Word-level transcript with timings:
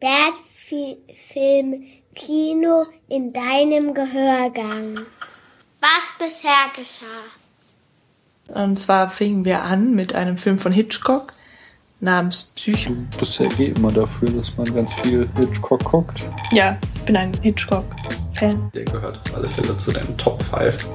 Spätfilm 0.00 1.82
Kino 2.14 2.86
in 3.08 3.34
deinem 3.34 3.92
Gehörgang. 3.92 4.94
Was 5.78 6.14
bisher 6.18 6.70
geschah. 6.74 7.04
Und 8.48 8.78
zwar 8.78 9.10
fingen 9.10 9.44
wir 9.44 9.62
an 9.62 9.94
mit 9.94 10.14
einem 10.14 10.38
Film 10.38 10.58
von 10.58 10.72
Hitchcock 10.72 11.34
namens 12.00 12.54
Psycho. 12.56 12.94
Du 13.10 13.18
bist 13.18 13.38
ja 13.38 13.46
eh 13.58 13.74
immer 13.76 13.92
dafür, 13.92 14.30
dass 14.30 14.56
man 14.56 14.74
ganz 14.74 14.90
viel 14.94 15.28
Hitchcock 15.36 15.84
guckt. 15.84 16.26
Ja, 16.50 16.78
ich 16.94 17.02
bin 17.02 17.16
ein 17.16 17.32
Hitchcock-Fan. 17.42 18.72
Der 18.74 18.84
gehört 18.86 19.18
auf 19.18 19.36
alle 19.36 19.48
Fälle 19.48 19.76
zu 19.76 19.92
deinen 19.92 20.16
Top 20.16 20.42
5 20.42 20.88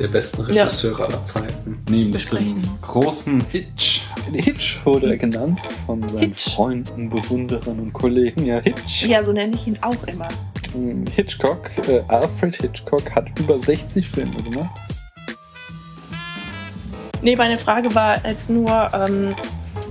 der 0.00 0.08
besten 0.08 0.42
Regisseure 0.42 1.00
ja. 1.00 1.06
aller 1.06 1.24
Zeiten. 1.24 1.78
Nämlich 1.88 2.26
den 2.28 2.62
großen 2.82 3.44
Hitch. 3.50 4.06
Hitch 4.32 4.78
wurde 4.84 5.10
er 5.10 5.16
genannt 5.16 5.60
von 5.86 6.06
seinen 6.08 6.28
Hitch. 6.28 6.54
Freunden, 6.54 7.10
Bewunderern 7.10 7.78
und 7.78 7.92
Kollegen. 7.92 8.46
Ja, 8.46 8.60
Hitch. 8.60 9.06
Ja, 9.06 9.22
so 9.22 9.32
nenne 9.32 9.54
ich 9.54 9.66
ihn 9.66 9.78
auch 9.82 10.02
immer. 10.06 10.28
Hm, 10.72 11.04
Hitchcock, 11.14 11.70
äh, 11.88 12.02
Alfred 12.08 12.56
Hitchcock 12.56 13.14
hat 13.14 13.26
über 13.38 13.58
60 13.58 14.08
Filme 14.08 14.42
gemacht. 14.42 14.70
Nee, 17.22 17.36
meine 17.36 17.58
Frage 17.58 17.94
war 17.94 18.24
jetzt 18.26 18.48
nur, 18.48 18.90
ähm, 18.94 19.34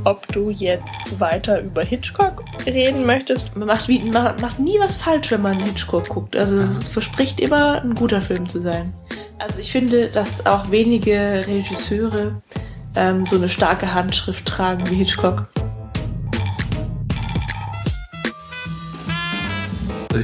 ob 0.03 0.27
du 0.29 0.49
jetzt 0.49 1.19
weiter 1.19 1.61
über 1.61 1.83
Hitchcock 1.83 2.43
reden 2.65 3.05
möchtest. 3.05 3.55
Man 3.55 3.67
macht, 3.67 3.87
wie, 3.87 3.99
man 3.99 4.35
macht 4.41 4.59
nie 4.59 4.79
was 4.79 4.97
falsch, 4.97 5.29
wenn 5.31 5.41
man 5.41 5.59
Hitchcock 5.59 6.07
guckt. 6.09 6.35
Also 6.35 6.57
es 6.57 6.87
verspricht 6.89 7.39
immer 7.39 7.83
ein 7.83 7.93
guter 7.93 8.21
Film 8.21 8.47
zu 8.47 8.59
sein. 8.59 8.93
Also 9.39 9.61
ich 9.61 9.71
finde, 9.71 10.09
dass 10.09 10.45
auch 10.45 10.69
wenige 10.69 11.41
Regisseure 11.47 12.41
ähm, 12.95 13.25
so 13.25 13.37
eine 13.37 13.47
starke 13.47 13.93
Handschrift 13.93 14.45
tragen 14.45 14.87
wie 14.89 14.95
Hitchcock. 14.95 15.47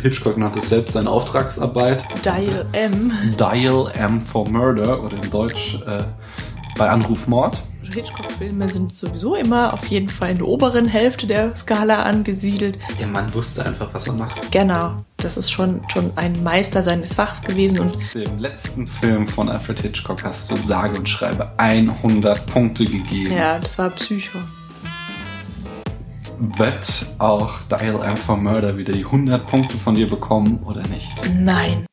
Hitchcock 0.01 0.37
nannte 0.37 0.59
selbst 0.59 0.93
seine 0.93 1.09
Auftragsarbeit. 1.09 2.05
Dial 2.25 2.65
M. 2.73 3.13
Dial 3.39 3.89
M 3.97 4.19
for 4.19 4.49
Murder 4.49 5.01
oder 5.01 5.15
in 5.15 5.31
Deutsch 5.31 5.79
äh, 5.87 6.03
bei 6.77 6.89
Anruf 6.89 7.27
Mord. 7.27 7.63
Hitchcock-Filme 7.93 8.67
sind 8.67 8.95
sowieso 8.95 9.35
immer 9.35 9.73
auf 9.73 9.87
jeden 9.87 10.09
Fall 10.09 10.31
in 10.31 10.37
der 10.37 10.47
oberen 10.47 10.87
Hälfte 10.87 11.27
der 11.27 11.55
Skala 11.55 12.03
angesiedelt. 12.03 12.79
Der 12.99 13.07
Mann 13.07 13.33
wusste 13.33 13.65
einfach, 13.65 13.93
was 13.93 14.07
er 14.07 14.13
macht. 14.13 14.51
Genau. 14.51 15.03
Das 15.17 15.37
ist 15.37 15.51
schon, 15.51 15.81
schon 15.91 16.11
ein 16.15 16.43
Meister 16.43 16.83
seines 16.83 17.15
Fachs 17.15 17.41
gewesen. 17.41 17.79
Und 17.79 17.97
dem 18.13 18.37
letzten 18.37 18.87
Film 18.87 19.27
von 19.27 19.49
Alfred 19.49 19.81
Hitchcock 19.81 20.23
hast 20.23 20.51
du 20.51 20.55
sage 20.55 20.97
und 20.97 21.07
schreibe 21.07 21.51
100 21.57 22.45
Punkte 22.47 22.85
gegeben. 22.85 23.33
Ja, 23.35 23.59
das 23.59 23.77
war 23.77 23.89
Psycho. 23.91 24.39
Wird 26.57 27.15
auch 27.19 27.61
Dial 27.63 28.03
M 28.03 28.17
for 28.17 28.35
Murder 28.35 28.77
wieder 28.77 28.93
die 28.93 29.05
100 29.05 29.47
Punkte 29.47 29.77
von 29.77 29.93
dir 29.95 30.07
bekommen 30.07 30.59
oder 30.65 30.81
nicht? 30.89 31.09
Nein. 31.33 31.85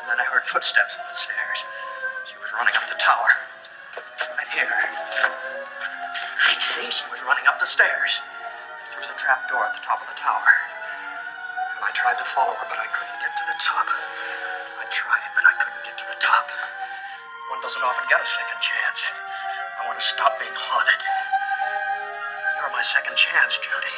And 0.00 0.08
then 0.08 0.18
I 0.18 0.24
heard 0.32 0.44
footsteps 0.44 0.96
on 0.96 1.04
the 1.08 1.14
stairs. 1.14 1.64
She 2.24 2.38
was 2.40 2.52
running 2.56 2.72
up 2.72 2.88
the 2.88 2.96
tower. 2.96 3.28
Right 4.38 4.48
here. 4.54 4.72
See, 6.56 6.88
she 6.88 7.04
was 7.10 7.22
running 7.22 7.44
up 7.48 7.60
the 7.60 7.66
stairs. 7.66 8.22
Through 8.86 9.08
the 9.08 9.18
trap 9.18 9.46
door 9.50 9.60
at 9.60 9.74
the 9.74 9.84
top 9.84 10.00
of 10.00 10.08
the 10.08 10.16
tower. 10.16 10.48
And 11.76 11.84
I 11.84 11.90
tried 11.92 12.16
to 12.16 12.24
follow 12.24 12.54
her, 12.54 12.66
but 12.70 12.78
I 12.78 12.86
couldn't 12.88 13.15
to 13.36 13.44
the 13.44 13.58
top. 13.60 13.86
I 14.80 14.84
tried, 14.88 15.28
but 15.36 15.44
I 15.44 15.52
couldn't 15.60 15.84
get 15.84 15.98
to 15.98 16.06
the 16.08 16.16
top. 16.20 16.48
One 17.52 17.60
doesn't 17.60 17.82
often 17.84 18.04
get 18.08 18.20
a 18.20 18.24
second 18.24 18.60
chance. 18.64 19.12
I 19.76 19.86
want 19.86 20.00
to 20.00 20.06
stop 20.06 20.40
being 20.40 20.56
haunted. 20.56 21.00
You're 22.56 22.72
my 22.72 22.80
second 22.80 23.16
chance, 23.16 23.60
Judy. 23.60 23.96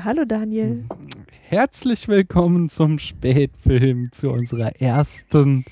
Hallo 0.00 0.24
Daniel. 0.24 0.84
Herzlich 1.48 2.06
willkommen 2.06 2.68
zum 2.68 3.00
Spätfilm, 3.00 4.12
zu 4.12 4.30
unserer 4.30 4.80
ersten 4.80 5.64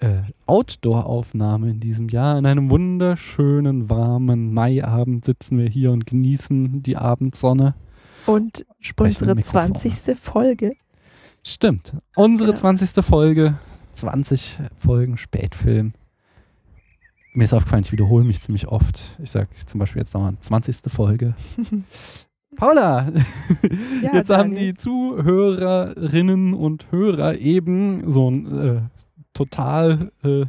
äh, 0.00 0.22
Outdoor-Aufnahme 0.46 1.70
in 1.70 1.78
diesem 1.78 2.08
Jahr. 2.08 2.34
An 2.34 2.44
einem 2.44 2.70
wunderschönen, 2.70 3.88
warmen 3.88 4.52
Maiabend 4.52 5.24
sitzen 5.24 5.58
wir 5.58 5.68
hier 5.68 5.92
und 5.92 6.06
genießen 6.06 6.82
die 6.82 6.96
Abendsonne. 6.96 7.76
Und 8.26 8.66
unsere 8.98 9.36
20. 9.36 10.18
Folge. 10.18 10.72
Stimmt. 11.44 11.94
Unsere 12.16 12.50
genau. 12.50 12.60
20. 12.62 13.04
Folge. 13.04 13.58
20 13.94 14.58
Folgen 14.78 15.18
Spätfilm. 15.18 15.92
Mir 17.32 17.44
ist 17.44 17.54
aufgefallen, 17.54 17.84
ich 17.84 17.92
wiederhole 17.92 18.24
mich 18.24 18.40
ziemlich 18.40 18.66
oft. 18.66 19.16
Ich 19.22 19.30
sage 19.30 19.50
zum 19.66 19.78
Beispiel 19.78 20.02
jetzt 20.02 20.14
nochmal 20.14 20.34
20. 20.40 20.90
Folge. 20.90 21.36
Paula, 22.56 23.10
ja, 24.02 24.14
jetzt 24.14 24.30
Daniel. 24.30 24.36
haben 24.36 24.54
die 24.54 24.74
Zuhörerinnen 24.74 26.54
und 26.54 26.90
Hörer 26.92 27.36
eben 27.36 28.10
so 28.10 28.30
ein 28.30 28.58
äh, 28.58 28.80
total 29.32 30.12
äh, 30.22 30.46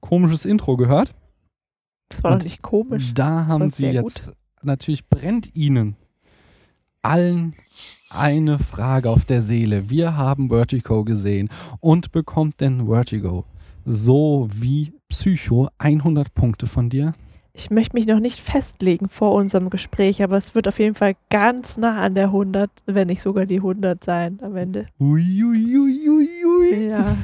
komisches 0.00 0.44
Intro 0.44 0.76
gehört. 0.76 1.14
Das 2.08 2.24
war 2.24 2.32
und 2.32 2.42
doch 2.42 2.44
nicht 2.44 2.62
komisch. 2.62 3.12
Da 3.14 3.46
haben 3.46 3.70
sie 3.70 3.88
jetzt, 3.88 4.26
gut. 4.26 4.34
natürlich 4.62 5.06
brennt 5.08 5.54
ihnen 5.54 5.96
allen 7.02 7.54
eine 8.10 8.58
Frage 8.58 9.10
auf 9.10 9.24
der 9.24 9.42
Seele. 9.42 9.90
Wir 9.90 10.16
haben 10.16 10.48
Vertigo 10.48 11.04
gesehen 11.04 11.48
und 11.80 12.12
bekommt 12.12 12.60
denn 12.60 12.86
Vertigo 12.86 13.44
so 13.84 14.48
wie 14.52 14.92
Psycho 15.08 15.68
100 15.78 16.34
Punkte 16.34 16.66
von 16.66 16.90
dir? 16.90 17.14
Ich 17.58 17.70
möchte 17.70 17.96
mich 17.96 18.06
noch 18.06 18.20
nicht 18.20 18.38
festlegen 18.38 19.08
vor 19.08 19.32
unserem 19.34 19.68
Gespräch, 19.68 20.22
aber 20.22 20.36
es 20.36 20.54
wird 20.54 20.68
auf 20.68 20.78
jeden 20.78 20.94
Fall 20.94 21.16
ganz 21.28 21.76
nah 21.76 22.00
an 22.00 22.14
der 22.14 22.26
100, 22.26 22.70
wenn 22.86 23.08
nicht 23.08 23.20
sogar 23.20 23.46
die 23.46 23.56
100 23.56 24.02
sein 24.04 24.38
am 24.42 24.54
Ende. 24.56 24.86
Uiuiuiui. 25.00 26.08
Ui, 26.08 26.28
ui. 26.46 26.86
Ja. 26.86 27.16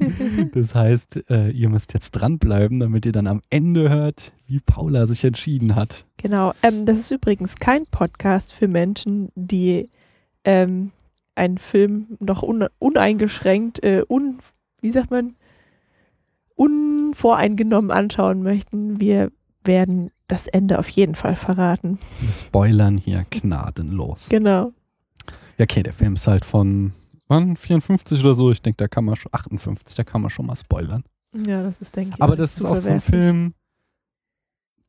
das 0.54 0.76
heißt, 0.76 1.28
äh, 1.28 1.50
ihr 1.50 1.68
müsst 1.68 1.92
jetzt 1.92 2.12
dranbleiben, 2.12 2.78
damit 2.78 3.04
ihr 3.04 3.10
dann 3.10 3.26
am 3.26 3.42
Ende 3.50 3.90
hört, 3.90 4.32
wie 4.46 4.60
Paula 4.60 5.06
sich 5.06 5.24
entschieden 5.24 5.74
hat. 5.74 6.04
Genau. 6.18 6.52
Ähm, 6.62 6.86
das 6.86 7.00
ist 7.00 7.10
übrigens 7.10 7.56
kein 7.56 7.84
Podcast 7.86 8.54
für 8.54 8.68
Menschen, 8.68 9.30
die 9.34 9.90
ähm, 10.44 10.92
einen 11.34 11.58
Film 11.58 12.16
noch 12.20 12.44
un 12.44 12.66
uneingeschränkt, 12.78 13.82
äh, 13.82 14.04
un, 14.08 14.38
wie 14.82 14.90
sagt 14.92 15.10
man, 15.10 15.34
unvoreingenommen 16.54 17.90
anschauen 17.90 18.44
möchten. 18.44 19.00
Wir 19.00 19.32
werden 19.64 20.10
das 20.28 20.46
Ende 20.46 20.78
auf 20.78 20.88
jeden 20.88 21.14
Fall 21.14 21.36
verraten. 21.36 21.98
Wir 22.20 22.32
spoilern 22.32 22.96
hier 22.98 23.24
gnadenlos. 23.30 24.28
Genau. 24.28 24.72
Ja, 25.58 25.64
okay, 25.64 25.82
der 25.82 25.92
Film 25.92 26.14
ist 26.14 26.26
halt 26.26 26.44
von 26.44 26.92
wann? 27.30 27.56
54 27.56 28.20
oder 28.20 28.34
so. 28.34 28.50
Ich 28.50 28.60
denke, 28.60 28.76
da 28.76 28.88
kann 28.88 29.04
man 29.04 29.16
schon 29.16 29.32
58, 29.32 29.96
da 29.96 30.04
kann 30.04 30.20
man 30.20 30.30
schon 30.30 30.46
mal 30.46 30.56
spoilern. 30.56 31.04
Ja, 31.46 31.62
das 31.62 31.80
ist, 31.80 31.94
denke 31.96 32.14
ich. 32.16 32.22
Aber 32.22 32.36
das 32.36 32.56
ist 32.56 32.64
auch 32.64 32.76
so 32.76 32.90
ein 32.90 33.00
Film. 33.00 33.54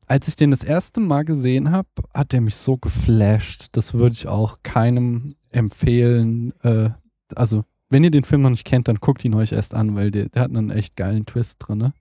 Als 0.06 0.28
ich 0.28 0.36
den 0.36 0.50
das 0.50 0.64
erste 0.64 1.00
Mal 1.00 1.24
gesehen 1.24 1.70
habe, 1.70 1.88
hat 2.12 2.32
der 2.32 2.40
mich 2.40 2.56
so 2.56 2.76
geflasht. 2.76 3.68
Das 3.72 3.94
würde 3.94 4.12
ich 4.12 4.26
auch 4.26 4.58
keinem 4.62 5.36
empfehlen. 5.50 6.52
Äh, 6.62 6.90
also, 7.34 7.64
wenn 7.88 8.04
ihr 8.04 8.10
den 8.10 8.24
Film 8.24 8.42
noch 8.42 8.50
nicht 8.50 8.64
kennt, 8.64 8.88
dann 8.88 8.96
guckt 8.96 9.24
ihn 9.24 9.34
euch 9.34 9.52
erst 9.52 9.74
an, 9.74 9.94
weil 9.94 10.10
der, 10.10 10.28
der 10.28 10.42
hat 10.42 10.50
einen 10.50 10.70
echt 10.70 10.96
geilen 10.96 11.24
Twist 11.24 11.56
drin. 11.60 11.78
Ne? 11.78 11.92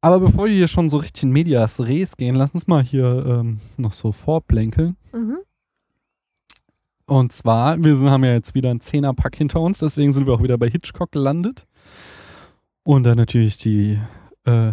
Aber 0.00 0.20
bevor 0.20 0.46
wir 0.46 0.52
hier 0.54 0.68
schon 0.68 0.88
so 0.88 0.98
richtig 0.98 1.24
in 1.24 1.30
Medias 1.30 1.80
Res 1.80 2.16
gehen, 2.16 2.36
lass 2.36 2.52
uns 2.52 2.66
mal 2.66 2.82
hier 2.82 3.24
ähm, 3.26 3.60
noch 3.76 3.92
so 3.92 4.12
vorplänkeln. 4.12 4.96
Mhm. 5.12 5.38
Und 7.06 7.32
zwar, 7.32 7.82
wir 7.82 7.98
haben 8.10 8.24
ja 8.24 8.32
jetzt 8.32 8.54
wieder 8.54 8.70
einen 8.70 8.80
Zehnerpack 8.80 9.34
hinter 9.34 9.60
uns, 9.60 9.78
deswegen 9.78 10.12
sind 10.12 10.26
wir 10.26 10.34
auch 10.34 10.42
wieder 10.42 10.58
bei 10.58 10.68
Hitchcock 10.68 11.10
gelandet. 11.10 11.66
Und 12.84 13.04
dann 13.04 13.16
natürlich 13.16 13.56
die 13.56 13.98
äh, 14.44 14.72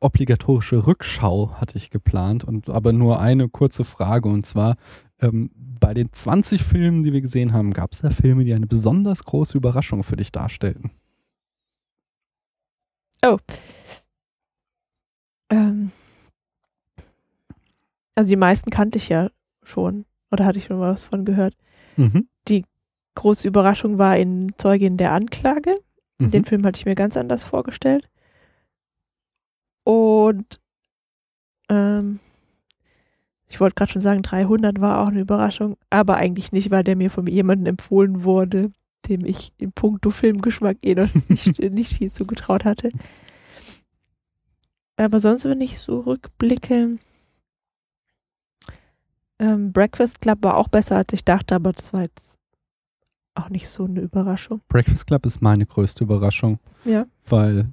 obligatorische 0.00 0.86
Rückschau 0.86 1.52
hatte 1.54 1.78
ich 1.78 1.90
geplant, 1.90 2.44
und 2.44 2.68
aber 2.68 2.92
nur 2.92 3.18
eine 3.20 3.48
kurze 3.48 3.84
Frage 3.84 4.28
und 4.28 4.46
zwar, 4.46 4.76
Ähm, 5.20 5.50
bei 5.80 5.94
den 5.94 6.12
20 6.12 6.62
Filmen, 6.62 7.02
die 7.02 7.12
wir 7.12 7.20
gesehen 7.20 7.52
haben, 7.52 7.72
gab 7.72 7.92
es 7.92 8.00
da 8.00 8.10
Filme, 8.10 8.44
die 8.44 8.52
eine 8.52 8.66
besonders 8.66 9.24
große 9.24 9.56
Überraschung 9.56 10.02
für 10.02 10.16
dich 10.16 10.32
darstellten. 10.32 10.90
Ähm, 15.50 15.92
also 18.14 18.28
die 18.28 18.36
meisten 18.36 18.70
kannte 18.70 18.98
ich 18.98 19.08
ja 19.08 19.30
schon. 19.62 20.04
Oder 20.30 20.44
hatte 20.44 20.58
ich 20.58 20.64
schon 20.64 20.78
mal 20.78 20.92
was 20.92 21.04
von 21.04 21.24
gehört. 21.24 21.54
Mhm. 21.96 22.28
Große 23.14 23.46
Überraschung 23.46 23.98
war 23.98 24.16
in 24.16 24.52
Zeugin 24.58 24.96
der 24.96 25.12
Anklage. 25.12 25.76
Mhm. 26.18 26.30
Den 26.30 26.44
Film 26.44 26.66
hatte 26.66 26.78
ich 26.78 26.86
mir 26.86 26.94
ganz 26.94 27.16
anders 27.16 27.44
vorgestellt. 27.44 28.08
Und 29.84 30.60
ähm, 31.68 32.20
ich 33.48 33.60
wollte 33.60 33.74
gerade 33.76 33.92
schon 33.92 34.02
sagen, 34.02 34.22
300 34.22 34.80
war 34.80 35.00
auch 35.00 35.08
eine 35.08 35.20
Überraschung, 35.20 35.76
aber 35.90 36.16
eigentlich 36.16 36.52
nicht, 36.52 36.70
weil 36.70 36.82
der 36.82 36.96
mir 36.96 37.10
von 37.10 37.26
jemandem 37.26 37.66
empfohlen 37.66 38.24
wurde, 38.24 38.72
dem 39.08 39.24
ich 39.24 39.52
im 39.58 39.72
puncto 39.72 40.10
Filmgeschmack 40.10 40.78
eh 40.82 40.94
noch 40.94 41.08
nicht, 41.28 41.58
nicht 41.60 41.92
viel 41.92 42.10
zugetraut 42.10 42.64
hatte. 42.64 42.90
Aber 44.96 45.20
sonst, 45.20 45.44
wenn 45.44 45.60
ich 45.60 45.78
so 45.80 46.00
rückblicke, 46.00 46.98
ähm, 49.38 49.72
Breakfast 49.72 50.20
Club 50.20 50.38
war 50.42 50.56
auch 50.56 50.68
besser, 50.68 50.96
als 50.96 51.12
ich 51.12 51.24
dachte, 51.24 51.54
aber 51.56 51.72
das 51.72 51.92
war 51.92 52.02
jetzt 52.02 52.38
auch 53.34 53.50
nicht 53.50 53.68
so 53.68 53.84
eine 53.84 54.00
Überraschung. 54.00 54.60
Breakfast 54.68 55.06
Club 55.06 55.26
ist 55.26 55.42
meine 55.42 55.66
größte 55.66 56.04
Überraschung, 56.04 56.60
Ja. 56.84 57.06
weil 57.28 57.72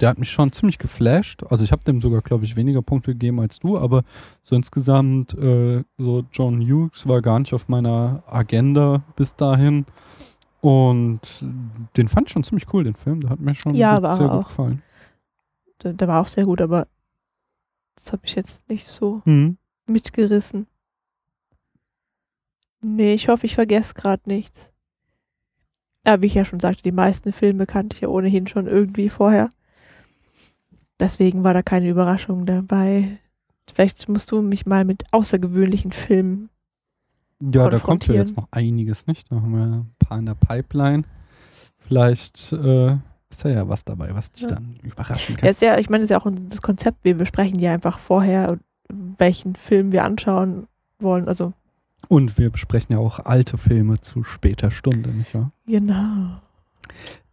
der 0.00 0.08
hat 0.10 0.18
mich 0.18 0.30
schon 0.30 0.52
ziemlich 0.52 0.78
geflasht. 0.78 1.42
Also 1.50 1.64
ich 1.64 1.72
habe 1.72 1.84
dem 1.84 2.00
sogar, 2.00 2.22
glaube 2.22 2.44
ich, 2.44 2.56
weniger 2.56 2.80
Punkte 2.82 3.12
gegeben 3.12 3.40
als 3.40 3.58
du, 3.58 3.78
aber 3.78 4.02
so 4.42 4.56
insgesamt, 4.56 5.34
äh, 5.34 5.84
so 5.98 6.24
John 6.32 6.60
Hughes 6.62 7.06
war 7.06 7.20
gar 7.20 7.38
nicht 7.38 7.52
auf 7.52 7.68
meiner 7.68 8.22
Agenda 8.26 9.02
bis 9.16 9.36
dahin. 9.36 9.84
Und 10.62 11.20
den 11.96 12.08
fand 12.08 12.28
ich 12.28 12.32
schon 12.32 12.42
ziemlich 12.42 12.72
cool, 12.72 12.84
den 12.84 12.96
Film. 12.96 13.20
Der 13.20 13.30
hat 13.30 13.40
mir 13.40 13.54
schon 13.54 13.74
Ja, 13.74 14.00
sehr 14.16 14.26
gut 14.28 14.34
auch. 14.36 14.48
gefallen. 14.48 14.82
Der, 15.82 15.92
der 15.92 16.08
war 16.08 16.20
auch 16.22 16.26
sehr 16.28 16.44
gut, 16.44 16.60
aber 16.60 16.86
das 17.94 18.12
habe 18.12 18.22
ich 18.24 18.34
jetzt 18.34 18.68
nicht 18.68 18.86
so 18.86 19.22
Mhm. 19.24 19.56
mitgerissen. 19.86 20.66
Nee, 22.80 23.14
ich 23.14 23.28
hoffe, 23.28 23.46
ich 23.46 23.54
vergesse 23.54 23.94
gerade 23.94 24.22
nichts. 24.26 24.72
Ja, 26.06 26.22
wie 26.22 26.26
ich 26.26 26.34
ja 26.34 26.44
schon 26.44 26.60
sagte, 26.60 26.82
die 26.82 26.92
meisten 26.92 27.32
Filme 27.32 27.66
kannte 27.66 27.94
ich 27.94 28.02
ja 28.02 28.08
ohnehin 28.08 28.46
schon 28.46 28.66
irgendwie 28.66 29.08
vorher. 29.08 29.48
Deswegen 31.00 31.42
war 31.42 31.52
da 31.52 31.62
keine 31.62 31.88
Überraschung 31.88 32.46
dabei. 32.46 33.18
Vielleicht 33.68 34.08
musst 34.08 34.30
du 34.30 34.40
mich 34.40 34.66
mal 34.66 34.84
mit 34.84 35.04
außergewöhnlichen 35.12 35.92
Filmen. 35.92 36.48
Ja, 37.40 37.68
da 37.68 37.78
kommt 37.78 38.06
ja 38.06 38.14
jetzt 38.14 38.36
noch 38.36 38.48
einiges, 38.50 39.06
nicht? 39.06 39.30
Da 39.30 39.36
haben 39.36 39.52
wir 39.52 39.64
ein 39.64 39.94
paar 39.98 40.18
in 40.18 40.26
der 40.26 40.34
Pipeline. 40.36 41.04
Vielleicht 41.78 42.52
äh, 42.52 42.96
ist 43.36 43.44
da 43.44 43.48
ja 43.48 43.68
was 43.68 43.84
dabei, 43.84 44.14
was 44.14 44.32
dich 44.32 44.42
Ja. 44.42 44.48
dann 44.48 44.76
überraschen 44.82 45.36
kann. 45.36 45.46
Das 45.46 45.56
ist 45.56 45.62
ja, 45.62 45.78
ich 45.78 45.88
meine, 45.90 46.02
das 46.02 46.06
ist 46.06 46.10
ja 46.10 46.18
auch 46.20 46.30
das 46.48 46.62
Konzept. 46.62 46.98
Wir 47.04 47.16
besprechen 47.16 47.58
ja 47.58 47.72
einfach 47.72 47.98
vorher, 47.98 48.58
welchen 49.18 49.54
Film 49.56 49.92
wir 49.92 50.04
anschauen 50.04 50.66
wollen. 50.98 51.28
Also, 51.28 51.52
Und 52.08 52.38
wir 52.38 52.50
besprechen 52.50 52.92
ja 52.94 52.98
auch 52.98 53.20
alte 53.20 53.58
Filme 53.58 54.00
zu 54.00 54.24
später 54.24 54.70
Stunde, 54.70 55.10
nicht 55.10 55.34
wahr? 55.34 55.50
genau. 55.66 56.40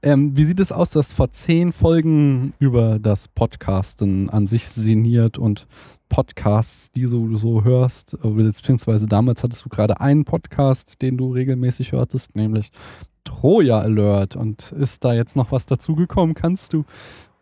Ähm, 0.02 0.36
wie 0.36 0.44
sieht 0.44 0.60
es 0.60 0.74
aus? 0.74 0.90
Du 0.92 1.00
hast 1.00 1.14
vor 1.14 1.32
zehn 1.32 1.72
Folgen 1.72 2.54
über 2.60 3.00
das 3.00 3.30
Podcasten 3.30 4.30
an 4.30 4.48
sich 4.48 4.68
sinniert 4.68 5.38
und 5.38 5.66
Podcasts, 6.10 6.92
die 6.92 7.04
du 7.04 7.38
so 7.38 7.64
hörst, 7.64 8.18
äh, 8.22 8.28
beziehungsweise 8.30 9.08
damals 9.08 9.44
hattest 9.44 9.64
du 9.64 9.70
gerade 9.70 10.02
einen 10.02 10.26
Podcast, 10.26 11.02
den 11.02 11.16
du 11.18 11.32
regelmäßig 11.32 11.94
hörtest, 11.94 12.36
nämlich 12.36 12.72
Troja 13.24 13.80
Alert. 13.80 14.36
Und 14.36 14.72
ist 14.74 15.04
da 15.04 15.14
jetzt 15.14 15.36
noch 15.36 15.52
was 15.52 15.66
dazugekommen? 15.66 16.36
Kannst 16.36 16.74
du 16.74 16.86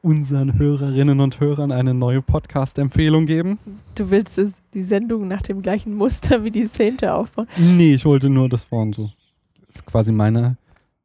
unseren 0.02 0.58
Hörerinnen 0.58 1.20
und 1.20 1.40
Hörern 1.40 1.72
eine 1.72 1.94
neue 1.94 2.22
Podcast-Empfehlung 2.22 3.26
geben? 3.26 3.60
Du 3.96 4.10
willst 4.10 4.38
es, 4.38 4.52
die 4.74 4.82
Sendung 4.84 5.28
nach 5.28 5.42
dem 5.42 5.62
gleichen 5.62 5.96
Muster 5.96 6.44
wie 6.44 6.52
die 6.52 6.70
Zehnte 6.72 7.14
aufbauen. 7.14 7.48
Nee, 7.58 7.94
ich 7.94 8.06
wollte 8.06 8.30
nur, 8.30 8.50
das 8.50 8.72
waren 8.72 8.94
so, 8.94 9.12
das 9.68 9.76
ist 9.76 9.86
quasi 9.86 10.12
meine 10.12 10.58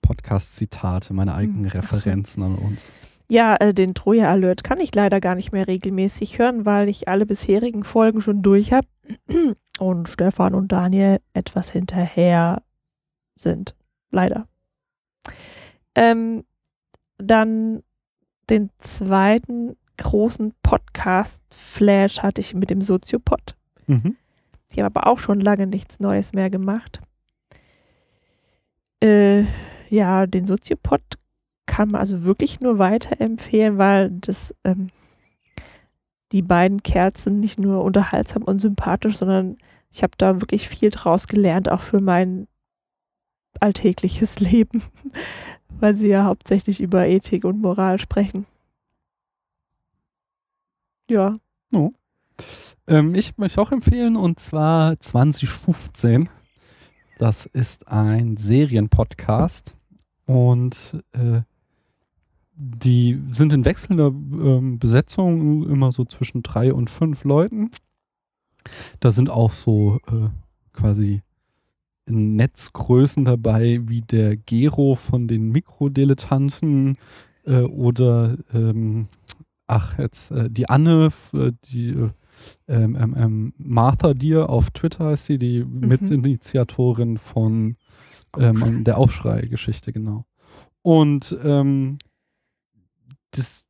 Podcast-Zitate, 0.02 1.12
meine 1.12 1.34
eigenen 1.34 1.70
Hm, 1.70 1.80
ach 1.82 1.92
so. 1.92 1.96
Referenzen 1.96 2.42
an 2.42 2.54
uns. 2.54 2.90
Ja, 3.28 3.56
äh, 3.56 3.74
den 3.74 3.94
Troja 3.94 4.30
Alert 4.30 4.62
kann 4.62 4.78
ich 4.80 4.94
leider 4.94 5.20
gar 5.20 5.34
nicht 5.34 5.52
mehr 5.52 5.66
regelmäßig 5.66 6.38
hören, 6.38 6.64
weil 6.64 6.88
ich 6.88 7.08
alle 7.08 7.26
bisherigen 7.26 7.82
Folgen 7.82 8.20
schon 8.22 8.42
durch 8.42 8.72
habe 8.72 8.86
und 9.80 10.08
Stefan 10.08 10.54
und 10.54 10.70
Daniel 10.70 11.18
etwas 11.32 11.70
hinterher 11.70 12.62
sind. 13.34 13.74
Leider. 14.10 14.46
Ähm, 15.94 16.44
dann 17.18 17.82
den 18.50 18.70
zweiten 18.78 19.76
großen 19.96 20.54
Podcast-Flash 20.62 22.22
hatte 22.22 22.40
ich 22.40 22.54
mit 22.54 22.70
dem 22.70 22.82
Soziopod. 22.82 23.56
Mhm. 23.86 24.16
Die 24.72 24.80
haben 24.82 24.94
aber 24.94 25.06
auch 25.06 25.18
schon 25.18 25.40
lange 25.40 25.66
nichts 25.66 26.00
Neues 26.00 26.32
mehr 26.32 26.50
gemacht. 26.50 27.00
Äh, 29.02 29.44
ja, 29.88 30.26
den 30.26 30.46
Soziopod 30.46 31.00
kann 31.66 31.90
man 31.90 32.00
also 32.00 32.24
wirklich 32.24 32.60
nur 32.60 32.78
weiterempfehlen, 32.78 33.78
weil 33.78 34.10
das 34.10 34.54
ähm, 34.64 34.90
die 36.32 36.42
beiden 36.42 36.82
Kerzen 36.82 37.40
nicht 37.40 37.58
nur 37.58 37.82
unterhaltsam 37.82 38.42
und 38.42 38.60
sympathisch, 38.60 39.16
sondern 39.16 39.56
ich 39.90 40.02
habe 40.02 40.12
da 40.18 40.40
wirklich 40.40 40.68
viel 40.68 40.90
draus 40.90 41.28
gelernt, 41.28 41.70
auch 41.70 41.82
für 41.82 42.00
mein 42.00 42.48
alltägliches 43.62 44.40
Leben, 44.40 44.82
weil 45.80 45.94
sie 45.94 46.08
ja 46.08 46.24
hauptsächlich 46.24 46.80
über 46.80 47.06
Ethik 47.06 47.44
und 47.44 47.60
Moral 47.60 47.98
sprechen. 47.98 48.46
Ja, 51.08 51.38
Ähm, 52.86 53.14
ich 53.14 53.38
möchte 53.38 53.60
auch 53.60 53.72
empfehlen 53.72 54.16
und 54.16 54.40
zwar 54.40 54.98
2015. 54.98 56.28
Das 57.18 57.46
ist 57.46 57.88
ein 57.88 58.36
Serienpodcast 58.36 59.76
und 60.26 61.02
äh, 61.12 61.40
die 62.58 63.22
sind 63.30 63.52
in 63.52 63.64
wechselnder 63.64 64.06
ähm, 64.06 64.78
Besetzung 64.78 65.68
immer 65.68 65.92
so 65.92 66.04
zwischen 66.04 66.42
drei 66.42 66.72
und 66.72 66.90
fünf 66.90 67.24
Leuten. 67.24 67.70
Da 69.00 69.10
sind 69.10 69.30
auch 69.30 69.52
so 69.52 70.00
äh, 70.08 70.28
quasi 70.72 71.22
Netzgrößen 72.06 73.24
dabei, 73.24 73.80
wie 73.84 74.02
der 74.02 74.36
Gero 74.36 74.94
von 74.94 75.28
den 75.28 75.50
Mikrodilettanten 75.50 76.98
äh, 77.44 77.60
oder 77.62 78.36
ähm, 78.52 79.08
ach 79.66 79.98
jetzt 79.98 80.30
äh, 80.30 80.48
die 80.50 80.68
Anne, 80.68 81.10
äh, 81.32 81.52
die 81.64 81.90
äh, 81.90 82.10
ähm, 82.68 82.96
ähm, 82.96 83.14
ähm, 83.16 83.54
Martha 83.58 84.14
Deer 84.14 84.50
auf 84.50 84.70
Twitter 84.70 85.12
ist 85.12 85.26
sie, 85.26 85.38
die 85.38 85.64
Mitinitiatorin 85.64 87.16
von 87.18 87.76
ähm, 88.38 88.84
der 88.84 88.98
Aufschrei-Geschichte, 88.98 89.92
genau. 89.92 90.26
Und 90.82 91.36
ähm, 91.42 91.98
das 93.30 93.65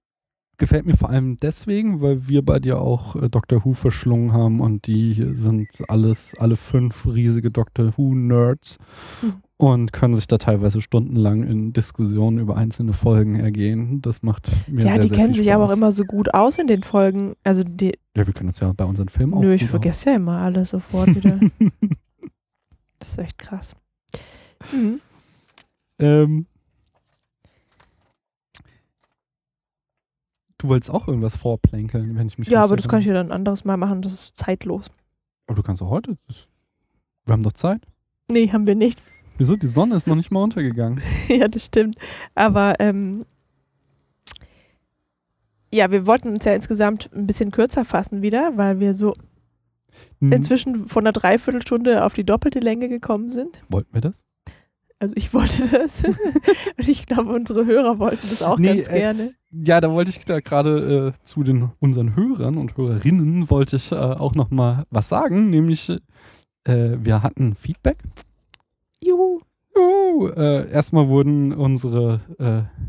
gefällt 0.58 0.86
mir 0.86 0.96
vor 0.96 1.10
allem 1.10 1.36
deswegen, 1.36 2.00
weil 2.00 2.28
wir 2.28 2.42
bei 2.44 2.58
dir 2.58 2.80
auch 2.80 3.16
äh, 3.16 3.28
Doctor 3.28 3.64
Who 3.64 3.74
verschlungen 3.74 4.32
haben 4.32 4.60
und 4.60 4.86
die 4.86 5.14
sind 5.32 5.68
alles, 5.88 6.34
alle 6.38 6.56
fünf 6.56 7.06
riesige 7.06 7.50
Doctor 7.50 7.96
Who-Nerds 7.96 8.78
Mhm. 9.22 9.34
und 9.58 9.92
können 9.92 10.14
sich 10.14 10.26
da 10.26 10.38
teilweise 10.38 10.80
stundenlang 10.80 11.42
in 11.42 11.72
Diskussionen 11.72 12.38
über 12.38 12.56
einzelne 12.56 12.92
Folgen 12.92 13.36
ergehen. 13.36 14.00
Das 14.02 14.22
macht 14.22 14.50
mir 14.68 14.84
ja 14.84 14.92
sehr, 14.92 14.98
die 15.02 15.08
sehr 15.08 15.16
kennen 15.18 15.34
sich 15.34 15.52
aber 15.52 15.64
auch 15.64 15.72
immer 15.72 15.92
so 15.92 16.04
gut 16.04 16.34
aus 16.34 16.58
in 16.58 16.66
den 16.66 16.82
Folgen. 16.82 17.34
Also 17.44 17.62
die, 17.64 17.98
Ja, 18.16 18.26
wir 18.26 18.34
können 18.34 18.48
uns 18.50 18.60
ja 18.60 18.72
bei 18.72 18.84
unseren 18.84 19.08
Filmen 19.08 19.34
auch 19.34 19.40
nö, 19.40 19.54
ich 19.54 19.64
vergesse 19.66 20.10
ja 20.10 20.16
immer 20.16 20.38
alles 20.40 20.70
sofort 20.70 21.14
wieder. 21.14 21.40
das 22.98 23.10
ist 23.10 23.18
echt 23.18 23.38
krass. 23.38 23.74
Mhm. 24.72 25.00
Ähm, 25.98 26.46
du 30.58 30.68
wolltest 30.68 30.90
auch 30.90 31.08
irgendwas 31.08 31.36
vorplänkeln, 31.36 32.16
wenn 32.16 32.26
ich 32.26 32.38
mich 32.38 32.48
Ja, 32.48 32.62
aber 32.62 32.76
das 32.76 32.88
kann 32.88 33.00
ich 33.00 33.06
ja 33.06 33.14
dann 33.14 33.28
ein 33.28 33.32
anderes 33.32 33.64
Mal 33.64 33.76
machen, 33.76 34.02
das 34.02 34.12
ist 34.12 34.38
zeitlos. 34.38 34.90
Aber 35.46 35.56
du 35.56 35.62
kannst 35.62 35.82
auch 35.82 35.90
heute. 35.90 36.16
Wir 37.24 37.32
haben 37.32 37.42
doch 37.42 37.52
Zeit. 37.52 37.86
Nee, 38.30 38.48
haben 38.48 38.66
wir 38.66 38.74
nicht. 38.74 39.02
Wieso? 39.38 39.56
Die 39.56 39.68
Sonne 39.68 39.96
ist 39.96 40.06
noch 40.06 40.16
nicht 40.16 40.30
mal 40.30 40.42
untergegangen. 40.42 41.00
ja, 41.28 41.46
das 41.48 41.66
stimmt. 41.66 41.96
Aber 42.34 42.80
ähm, 42.80 43.24
ja, 45.72 45.90
wir 45.90 46.06
wollten 46.06 46.28
uns 46.28 46.44
ja 46.44 46.54
insgesamt 46.54 47.10
ein 47.14 47.26
bisschen 47.26 47.50
kürzer 47.50 47.84
fassen 47.84 48.22
wieder, 48.22 48.56
weil 48.56 48.80
wir 48.80 48.94
so 48.94 49.14
Hm, 50.20 50.32
inzwischen 50.32 50.88
von 50.88 51.04
einer 51.04 51.12
Dreiviertelstunde 51.12 52.04
auf 52.04 52.14
die 52.14 52.24
doppelte 52.24 52.60
Länge 52.60 52.88
gekommen 52.88 53.30
sind. 53.30 53.58
Wollten 53.68 53.92
wir 53.94 54.00
das? 54.00 54.24
Also 54.98 55.14
ich 55.16 55.34
wollte 55.34 55.68
das. 55.72 56.02
Und 56.04 56.88
ich 56.88 57.06
glaube, 57.06 57.32
unsere 57.32 57.66
Hörer 57.66 57.98
wollten 57.98 58.28
das 58.28 58.42
auch 58.42 58.58
Nee, 58.58 58.76
ganz 58.76 58.88
äh, 58.88 58.98
gerne. 58.98 59.34
Ja, 59.50 59.80
da 59.80 59.90
wollte 59.90 60.10
ich 60.10 60.24
da 60.24 60.40
gerade 60.40 61.12
äh, 61.14 61.24
zu 61.24 61.42
den 61.42 61.70
unseren 61.80 62.16
Hörern 62.16 62.56
und 62.56 62.76
Hörerinnen 62.76 63.50
wollte 63.50 63.76
ich 63.76 63.92
äh, 63.92 63.96
auch 63.96 64.34
noch 64.34 64.50
mal 64.50 64.86
was 64.90 65.08
sagen, 65.08 65.50
nämlich 65.50 65.90
äh, 66.64 66.96
wir 66.98 67.22
hatten 67.22 67.54
Feedback. 67.54 67.98
Juhu. 69.02 69.40
Juhu. 69.74 70.28
Äh, 70.28 70.70
erstmal 70.70 71.08
wurden 71.08 71.52
unsere 71.52 72.20
äh, 72.38 72.86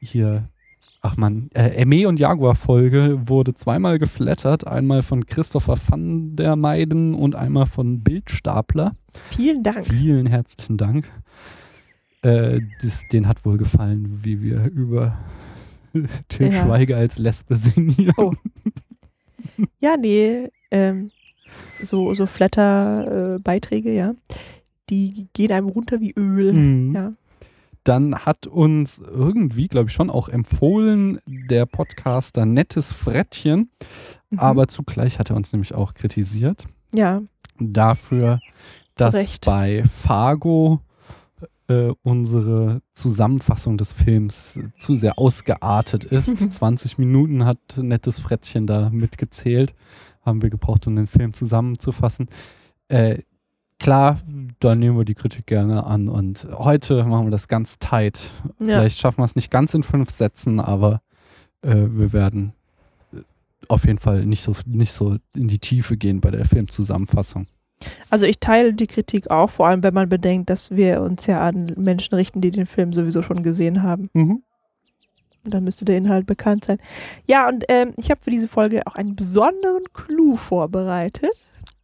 hier, 0.00 0.48
ach 1.00 1.16
man, 1.16 1.48
äh, 1.54 1.70
Emme 1.70 2.06
und 2.08 2.20
Jaguar-Folge 2.20 3.28
wurde 3.28 3.54
zweimal 3.54 3.98
geflattert. 3.98 4.66
Einmal 4.66 5.02
von 5.02 5.26
Christopher 5.26 5.76
van 5.88 6.36
der 6.36 6.56
Meiden 6.56 7.14
und 7.14 7.34
einmal 7.34 7.66
von 7.66 8.02
Bildstapler. 8.02 8.92
Vielen 9.30 9.62
Dank. 9.62 9.86
Vielen 9.86 10.26
herzlichen 10.26 10.76
Dank. 10.76 11.08
Äh, 12.22 12.60
das, 12.82 13.02
den 13.12 13.28
hat 13.28 13.44
wohl 13.44 13.58
gefallen, 13.58 14.20
wie 14.22 14.42
wir 14.42 14.64
über 14.70 15.18
Till 16.28 16.52
Ja. 16.52 16.64
Schweiger 16.64 16.96
als 16.96 17.18
Lesbe 17.18 17.56
sinnieren. 17.56 18.14
Oh. 18.16 18.32
Ja, 19.80 19.96
nee, 19.96 20.48
ähm, 20.70 21.10
so, 21.82 22.14
so 22.14 22.26
Flatter-Beiträge, 22.26 23.92
ja. 23.92 24.14
Die 24.90 25.28
gehen 25.32 25.52
einem 25.52 25.68
runter 25.68 26.00
wie 26.00 26.12
Öl. 26.16 26.52
Mhm. 26.52 26.94
Ja. 26.94 27.12
Dann 27.84 28.16
hat 28.16 28.46
uns 28.46 28.98
irgendwie, 28.98 29.68
glaube 29.68 29.88
ich, 29.88 29.94
schon 29.94 30.10
auch 30.10 30.28
empfohlen, 30.28 31.20
der 31.26 31.66
Podcaster 31.66 32.44
Nettes 32.46 32.92
Frettchen. 32.92 33.70
Mhm. 34.30 34.38
Aber 34.38 34.68
zugleich 34.68 35.18
hat 35.18 35.30
er 35.30 35.36
uns 35.36 35.52
nämlich 35.52 35.74
auch 35.74 35.94
kritisiert 35.94 36.66
Ja, 36.94 37.22
dafür, 37.58 38.40
dass 39.00 39.14
Recht. 39.14 39.46
bei 39.46 39.84
Fargo 39.84 40.80
äh, 41.68 41.92
unsere 42.02 42.82
Zusammenfassung 42.94 43.76
des 43.76 43.92
Films 43.92 44.58
zu 44.78 44.94
sehr 44.94 45.18
ausgeartet 45.18 46.04
ist. 46.04 46.52
20 46.52 46.98
Minuten 46.98 47.44
hat 47.44 47.58
Nettes 47.76 48.18
Frettchen 48.18 48.66
da 48.66 48.90
mitgezählt. 48.90 49.74
Haben 50.22 50.42
wir 50.42 50.50
gebraucht, 50.50 50.86
um 50.86 50.96
den 50.96 51.06
Film 51.06 51.34
zusammenzufassen. 51.34 52.28
Äh, 52.88 53.22
klar, 53.78 54.18
da 54.60 54.74
nehmen 54.74 54.96
wir 54.96 55.04
die 55.04 55.14
Kritik 55.14 55.46
gerne 55.46 55.84
an 55.84 56.08
und 56.08 56.46
heute 56.50 57.04
machen 57.04 57.26
wir 57.26 57.30
das 57.30 57.48
ganz 57.48 57.78
tight. 57.78 58.30
ja. 58.58 58.66
Vielleicht 58.66 58.98
schaffen 58.98 59.18
wir 59.18 59.24
es 59.24 59.36
nicht 59.36 59.50
ganz 59.50 59.74
in 59.74 59.82
fünf 59.82 60.10
Sätzen, 60.10 60.60
aber 60.60 61.02
äh, 61.62 61.74
wir 61.90 62.12
werden 62.12 62.54
äh, 63.12 63.20
auf 63.68 63.84
jeden 63.84 63.98
Fall 63.98 64.26
nicht 64.26 64.42
so, 64.42 64.54
nicht 64.66 64.92
so 64.92 65.16
in 65.34 65.48
die 65.48 65.58
Tiefe 65.58 65.96
gehen 65.96 66.20
bei 66.20 66.30
der 66.30 66.44
Filmzusammenfassung. 66.44 67.46
Also 68.10 68.26
ich 68.26 68.40
teile 68.40 68.74
die 68.74 68.86
Kritik 68.86 69.30
auch, 69.30 69.50
vor 69.50 69.68
allem 69.68 69.82
wenn 69.82 69.94
man 69.94 70.08
bedenkt, 70.08 70.50
dass 70.50 70.70
wir 70.70 71.02
uns 71.02 71.26
ja 71.26 71.40
an 71.40 71.72
Menschen 71.76 72.14
richten, 72.14 72.40
die 72.40 72.50
den 72.50 72.66
Film 72.66 72.92
sowieso 72.92 73.22
schon 73.22 73.42
gesehen 73.42 73.82
haben. 73.82 74.10
Und 75.44 75.54
dann 75.54 75.64
müsste 75.64 75.84
der 75.84 75.96
Inhalt 75.96 76.26
bekannt 76.26 76.64
sein. 76.64 76.78
Ja, 77.26 77.48
und 77.48 77.64
ähm, 77.68 77.94
ich 77.96 78.10
habe 78.10 78.20
für 78.20 78.30
diese 78.30 78.48
Folge 78.48 78.86
auch 78.86 78.96
einen 78.96 79.16
besonderen 79.16 79.82
Clou 79.94 80.36
vorbereitet. 80.36 81.32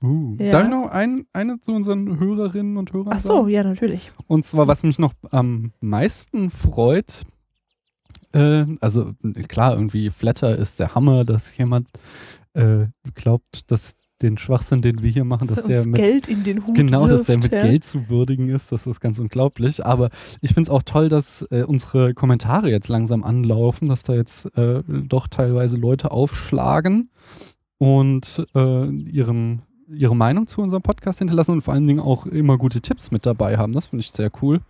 Uh. 0.03 0.37
Ja. 0.39 0.51
Darf 0.51 0.65
ich 0.65 0.71
noch 0.71 0.89
ein, 0.91 1.27
eine 1.33 1.61
zu 1.61 1.73
unseren 1.73 2.19
Hörerinnen 2.19 2.77
und 2.77 2.93
Hörern 2.93 3.15
Ach 3.15 3.21
so, 3.21 3.37
sagen? 3.37 3.49
ja, 3.49 3.63
natürlich. 3.63 4.13
Und 4.27 4.45
zwar, 4.45 4.69
was 4.69 4.83
mich 4.83 4.99
noch 4.99 5.15
am 5.31 5.73
meisten 5.81 6.51
freut, 6.51 7.23
äh, 8.33 8.67
also 8.81 9.13
klar, 9.49 9.75
irgendwie 9.75 10.11
Flatter 10.11 10.57
ist 10.59 10.79
der 10.79 10.95
Hammer, 10.95 11.25
dass 11.25 11.57
jemand 11.57 11.89
äh, 12.53 12.87
glaubt, 13.15 13.71
dass 13.71 13.95
den 14.23 14.39
Schwachsinn, 14.39 14.81
den 14.81 15.03
wir 15.03 15.11
hier 15.11 15.25
machen, 15.25 15.49
dass 15.49 15.65
der 15.65 15.87
mit 15.87 15.97
Geld 15.97 16.29
in 16.29 16.45
den 16.45 16.67
Hut 16.67 16.75
Genau, 16.75 17.07
dass 17.07 17.25
der 17.25 17.37
wirft, 17.37 17.53
mit 17.53 17.53
ja. 17.53 17.67
Geld 17.67 17.85
zu 17.85 18.09
würdigen 18.09 18.49
ist, 18.49 18.73
das 18.73 18.87
ist 18.87 19.01
ganz 19.01 19.19
unglaublich. 19.19 19.85
Aber 19.85 20.11
ich 20.41 20.55
finde 20.55 20.69
es 20.69 20.71
auch 20.71 20.83
toll, 20.83 21.09
dass 21.09 21.43
äh, 21.51 21.65
unsere 21.65 22.15
Kommentare 22.15 22.71
jetzt 22.71 22.89
langsam 22.89 23.25
anlaufen, 23.25 23.89
dass 23.89 24.03
da 24.03 24.15
jetzt 24.15 24.47
äh, 24.57 24.83
doch 24.87 25.29
teilweise 25.29 25.77
Leute 25.77 26.11
aufschlagen 26.13 27.11
und 27.79 28.47
äh, 28.55 28.87
ihren, 28.89 29.63
ihre 29.93 30.17
Meinung 30.17 30.47
zu 30.47 30.63
unserem 30.63 30.83
Podcast 30.83 31.19
hinterlassen 31.19 31.53
und 31.53 31.63
vor 31.63 31.75
allen 31.75 31.87
Dingen 31.87 32.01
auch 32.01 32.27
immer 32.27 32.57
gute 32.57 32.81
Tipps 32.81 33.11
mit 33.11 33.27
dabei 33.27 33.59
haben. 33.59 33.73
Das 33.73 33.87
finde 33.87 34.01
ich 34.03 34.13
sehr 34.13 34.31
cool. 34.43 34.61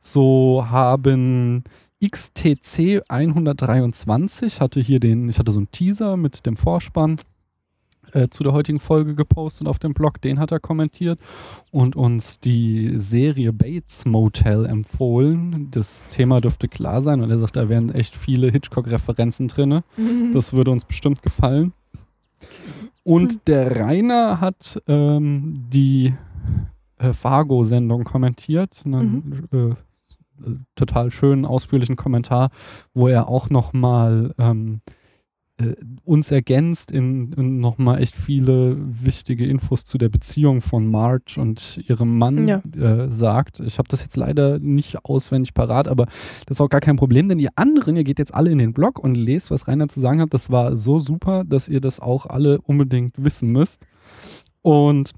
So 0.00 0.66
haben 0.68 1.64
XTC 2.04 3.02
123 3.08 4.60
hatte 4.60 4.80
hier 4.80 5.00
den, 5.00 5.28
ich 5.28 5.38
hatte 5.38 5.52
so 5.52 5.58
einen 5.58 5.70
Teaser 5.70 6.16
mit 6.16 6.46
dem 6.46 6.56
Vorspann 6.56 7.18
äh, 8.16 8.28
zu 8.30 8.42
der 8.42 8.52
heutigen 8.52 8.80
Folge 8.80 9.14
gepostet 9.14 9.68
auf 9.68 9.78
dem 9.78 9.92
Blog, 9.92 10.20
den 10.20 10.38
hat 10.38 10.52
er 10.52 10.60
kommentiert 10.60 11.20
und 11.70 11.96
uns 11.96 12.40
die 12.40 12.98
Serie 12.98 13.52
Bates 13.52 14.06
Motel 14.06 14.64
empfohlen. 14.64 15.68
Das 15.70 16.08
Thema 16.08 16.40
dürfte 16.40 16.68
klar 16.68 17.02
sein 17.02 17.20
und 17.20 17.30
er 17.30 17.38
sagt, 17.38 17.56
da 17.56 17.68
wären 17.68 17.90
echt 17.90 18.16
viele 18.16 18.50
Hitchcock-Referenzen 18.50 19.48
drin. 19.48 19.82
Mhm. 19.96 20.32
Das 20.32 20.52
würde 20.52 20.70
uns 20.70 20.84
bestimmt 20.84 21.22
gefallen. 21.22 21.72
Und 23.04 23.32
Hm. 23.32 23.40
der 23.46 23.76
Rainer 23.76 24.40
hat 24.40 24.82
ähm, 24.88 25.66
die 25.68 26.14
äh, 26.98 27.12
Fargo-Sendung 27.12 28.04
kommentiert. 28.04 28.82
Einen 28.84 29.48
äh, 29.52 29.56
äh, 29.58 29.74
total 30.74 31.10
schönen, 31.10 31.44
ausführlichen 31.44 31.96
Kommentar, 31.96 32.50
wo 32.94 33.08
er 33.08 33.28
auch 33.28 33.50
nochmal 33.50 34.34
ähm, 34.38 34.80
äh, 34.86 34.90
uns 36.04 36.30
ergänzt 36.30 36.90
in, 36.90 37.32
in 37.32 37.60
nochmal 37.60 38.02
echt 38.02 38.14
viele 38.14 38.76
wichtige 38.78 39.46
Infos 39.46 39.84
zu 39.86 39.96
der 39.96 40.10
Beziehung 40.10 40.60
von 40.60 40.86
Marge 40.86 41.40
und 41.40 41.78
ihrem 41.88 42.18
Mann 42.18 42.46
Ja. 42.46 42.62
äh, 42.76 43.10
sagt. 43.10 43.60
Ich 43.60 43.78
habe 43.78 43.88
das 43.88 44.02
jetzt 44.02 44.16
leider 44.16 44.58
nicht 44.58 45.04
auswendig 45.06 45.54
parat, 45.54 45.88
aber 45.88 46.04
das 46.44 46.56
ist 46.56 46.60
auch 46.60 46.68
gar 46.68 46.80
kein 46.82 46.96
Problem, 46.96 47.30
denn 47.30 47.38
ihr 47.38 47.50
anderen, 47.56 47.96
ihr 47.96 48.04
geht 48.04 48.18
jetzt 48.18 48.34
alle 48.34 48.50
in 48.50 48.58
den 48.58 48.74
Blog 48.74 48.98
und 48.98 49.14
lest, 49.14 49.50
was 49.50 49.66
Rainer 49.66 49.88
zu 49.88 49.98
sagen 49.98 50.20
hat. 50.20 50.34
Das 50.34 50.50
war 50.50 50.76
so 50.76 50.98
super, 50.98 51.42
dass 51.44 51.68
ihr 51.68 51.80
das 51.80 52.00
auch 52.00 52.26
alle 52.26 52.60
unbedingt 52.60 53.14
wissen 53.16 53.50
müsst. 53.50 53.86
Und 54.60 55.12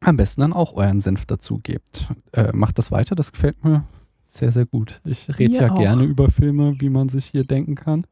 am 0.00 0.16
besten 0.16 0.42
dann 0.42 0.52
auch 0.52 0.74
euren 0.74 1.00
Senf 1.00 1.26
dazu 1.26 1.58
gebt. 1.60 2.06
Äh, 2.32 2.52
macht 2.54 2.78
das 2.78 2.92
weiter, 2.92 3.16
das 3.16 3.32
gefällt 3.32 3.64
mir 3.64 3.82
sehr, 4.26 4.52
sehr 4.52 4.66
gut. 4.66 5.00
Ich 5.04 5.38
rede 5.38 5.54
ja 5.56 5.72
auch. 5.72 5.78
gerne 5.78 6.04
über 6.04 6.28
Filme, 6.30 6.80
wie 6.80 6.90
man 6.90 7.08
sich 7.08 7.26
hier 7.26 7.44
denken 7.44 7.74
kann. 7.74 8.06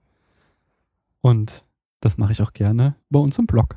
Und 1.25 1.65
das 2.01 2.19
mache 2.19 2.33
ich 2.33 2.43
auch 2.43 2.53
gerne 2.53 2.97
bei 3.09 3.19
uns 3.19 3.39
im 3.39 3.47
Blog. 3.47 3.77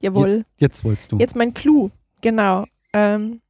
Jawohl. 0.00 0.44
Jetzt 0.56 0.84
wolltest 0.84 1.10
du. 1.10 1.18
Jetzt 1.18 1.34
mein 1.34 1.52
Clou. 1.52 1.90
Genau. 2.20 2.64
Ähm, 2.92 3.40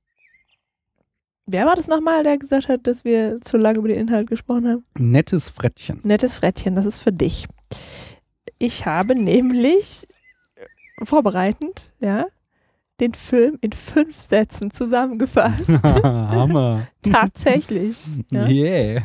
wer 1.44 1.66
war 1.66 1.76
das 1.76 1.86
nochmal, 1.86 2.24
der 2.24 2.38
gesagt 2.38 2.68
hat, 2.68 2.86
dass 2.86 3.04
wir 3.04 3.42
zu 3.42 3.58
lange 3.58 3.76
über 3.76 3.88
den 3.88 3.98
Inhalt 3.98 4.30
gesprochen 4.30 4.66
haben? 4.68 4.84
Nettes 4.98 5.50
Frettchen. 5.50 6.00
Nettes 6.02 6.38
Frettchen, 6.38 6.74
das 6.74 6.86
ist 6.86 6.98
für 6.98 7.12
dich. 7.12 7.46
Ich 8.56 8.86
habe 8.86 9.14
nämlich 9.14 10.08
äh, 10.54 11.04
vorbereitend, 11.04 11.92
ja, 12.00 12.24
den 13.00 13.14
Film 13.14 13.58
in 13.60 13.72
fünf 13.72 14.18
Sätzen 14.18 14.70
zusammengefasst. 14.70 15.68
Hammer. 16.02 16.86
Tatsächlich. 17.02 17.96
Ja. 18.30 18.46
Yeah. 18.48 19.02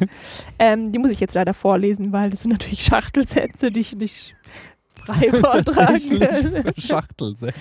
Ähm, 0.60 0.92
die 0.92 1.00
muss 1.00 1.12
ich 1.12 1.20
jetzt 1.20 1.36
leider 1.36 1.54
vorlesen, 1.54 2.12
weil 2.14 2.30
das 2.30 2.42
sind 2.44 2.52
natürlich 2.52 2.84
Schachtelsätze, 2.84 3.72
die 3.72 3.82
ich 3.82 3.96
nicht 3.96 4.34
frei 4.96 5.32
vortragen. 5.34 6.00
Schachtelsätze. 6.78 7.54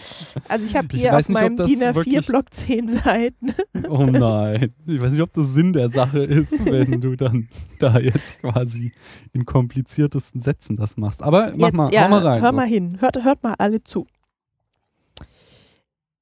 Also 0.49 0.67
ich 0.67 0.77
habe 0.77 0.89
Ich 0.93 1.01
hier 1.01 1.13
weiß 1.13 1.25
auf 1.25 1.29
nicht, 1.31 1.41
meinem 1.41 1.57
DIN 1.57 1.81
A4 1.83 1.95
wirklich- 1.95 2.27
Block 2.27 2.55
10 2.55 2.89
Seiten. 2.89 3.55
Oh 3.89 4.05
nein. 4.05 4.73
Ich 4.87 5.01
weiß 5.01 5.13
nicht, 5.13 5.23
ob 5.23 5.33
das 5.33 5.53
Sinn 5.55 5.73
der 5.73 5.89
Sache 5.89 6.21
ist, 6.23 6.65
wenn 6.65 7.01
du 7.01 7.17
dann 7.17 7.49
da 7.81 7.99
jetzt 7.99 8.39
quasi 8.41 8.93
in 9.33 9.45
kompliziertesten 9.47 10.41
Sätzen 10.41 10.77
das 10.77 10.97
machst. 10.97 11.23
Aber 11.23 11.49
mach 11.57 11.69
Jetzt, 11.69 11.77
mal, 11.77 11.93
ja, 11.93 12.09
mal 12.09 12.25
rein. 12.25 12.43
Hör 12.43 12.51
so. 12.51 12.57
mal 12.57 12.67
hin, 12.69 12.99
hört, 13.01 13.25
hört 13.25 13.43
mal 13.43 13.55
alle 13.59 13.83
zu. 13.83 14.07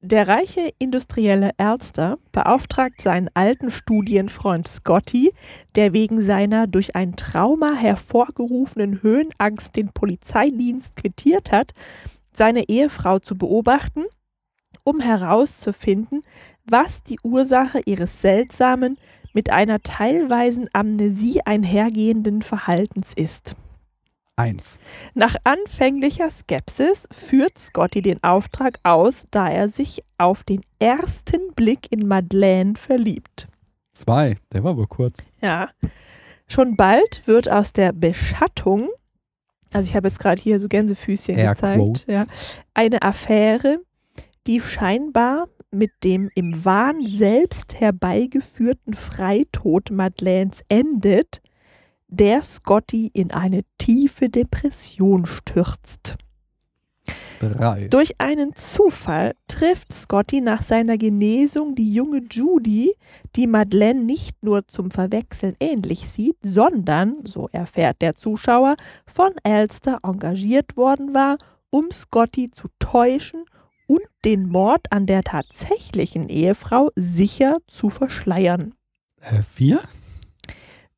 Der 0.00 0.28
reiche 0.28 0.72
industrielle 0.78 1.50
Ärzter 1.58 2.18
beauftragt 2.30 3.00
seinen 3.00 3.28
alten 3.34 3.68
Studienfreund 3.68 4.68
Scotty, 4.68 5.32
der 5.74 5.92
wegen 5.92 6.22
seiner 6.22 6.68
durch 6.68 6.94
ein 6.94 7.16
Trauma 7.16 7.72
hervorgerufenen 7.74 9.02
Höhenangst 9.02 9.74
den 9.74 9.88
Polizeidienst 9.88 10.94
quittiert 10.94 11.50
hat, 11.50 11.72
seine 12.32 12.68
Ehefrau 12.68 13.18
zu 13.18 13.36
beobachten, 13.36 14.04
um 14.84 15.00
herauszufinden, 15.00 16.22
was 16.64 17.02
die 17.02 17.18
Ursache 17.24 17.80
ihres 17.84 18.22
seltsamen, 18.22 18.98
mit 19.32 19.50
einer 19.50 19.80
teilweisen 19.80 20.68
Amnesie 20.72 21.40
einhergehenden 21.44 22.42
Verhaltens 22.42 23.14
ist. 23.14 23.56
Eins. 24.38 24.78
Nach 25.14 25.34
anfänglicher 25.42 26.30
Skepsis 26.30 27.08
führt 27.10 27.58
Scotty 27.58 28.02
den 28.02 28.22
Auftrag 28.22 28.78
aus, 28.84 29.26
da 29.32 29.48
er 29.48 29.68
sich 29.68 30.04
auf 30.16 30.44
den 30.44 30.60
ersten 30.78 31.52
Blick 31.54 31.90
in 31.90 32.06
Madeleine 32.06 32.74
verliebt. 32.76 33.48
Zwei. 33.94 34.36
Der 34.52 34.62
war 34.62 34.70
aber 34.72 34.86
kurz. 34.86 35.24
Ja. 35.42 35.70
Schon 36.46 36.76
bald 36.76 37.22
wird 37.26 37.50
aus 37.50 37.72
der 37.72 37.92
Beschattung, 37.92 38.88
also 39.72 39.88
ich 39.88 39.96
habe 39.96 40.08
jetzt 40.08 40.20
gerade 40.20 40.40
hier 40.40 40.60
so 40.60 40.68
Gänsefüßchen 40.68 41.36
Air 41.36 41.54
gezeigt, 41.54 42.06
ja, 42.08 42.24
eine 42.74 43.02
Affäre, 43.02 43.80
die 44.46 44.60
scheinbar 44.60 45.48
mit 45.70 45.90
dem 46.04 46.30
im 46.34 46.64
Wahn 46.64 47.04
selbst 47.04 47.78
herbeigeführten 47.78 48.94
Freitod 48.94 49.90
Madeleines 49.90 50.62
endet, 50.68 51.42
der 52.08 52.42
Scotty 52.42 53.10
in 53.12 53.30
eine 53.30 53.62
tiefe 53.78 54.28
Depression 54.28 55.26
stürzt. 55.26 56.16
Drei. 57.40 57.86
Durch 57.88 58.20
einen 58.20 58.54
Zufall 58.56 59.34
trifft 59.46 59.92
Scotty 59.92 60.40
nach 60.40 60.62
seiner 60.62 60.98
Genesung 60.98 61.76
die 61.76 61.92
junge 61.92 62.22
Judy, 62.28 62.94
die 63.36 63.46
Madeleine 63.46 64.02
nicht 64.02 64.42
nur 64.42 64.66
zum 64.66 64.90
Verwechseln 64.90 65.54
ähnlich 65.60 66.08
sieht, 66.08 66.36
sondern, 66.42 67.14
so 67.24 67.48
erfährt 67.52 68.02
der 68.02 68.16
Zuschauer, 68.16 68.74
von 69.06 69.32
Elster 69.44 70.00
engagiert 70.02 70.76
worden 70.76 71.14
war, 71.14 71.38
um 71.70 71.90
Scotty 71.92 72.50
zu 72.50 72.68
täuschen 72.80 73.44
und 73.86 74.02
den 74.24 74.48
Mord 74.48 74.90
an 74.90 75.06
der 75.06 75.22
tatsächlichen 75.22 76.28
Ehefrau 76.28 76.90
sicher 76.96 77.58
zu 77.68 77.88
verschleiern. 77.88 78.74
Äh, 79.20 79.42
vier? 79.42 79.80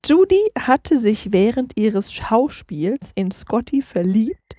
Judy 0.04 0.50
hatte 0.59 0.97
sich 0.97 1.33
während 1.33 1.76
ihres 1.76 2.12
Schauspiels 2.12 3.12
in 3.14 3.30
Scotty 3.30 3.83
verliebt, 3.83 4.57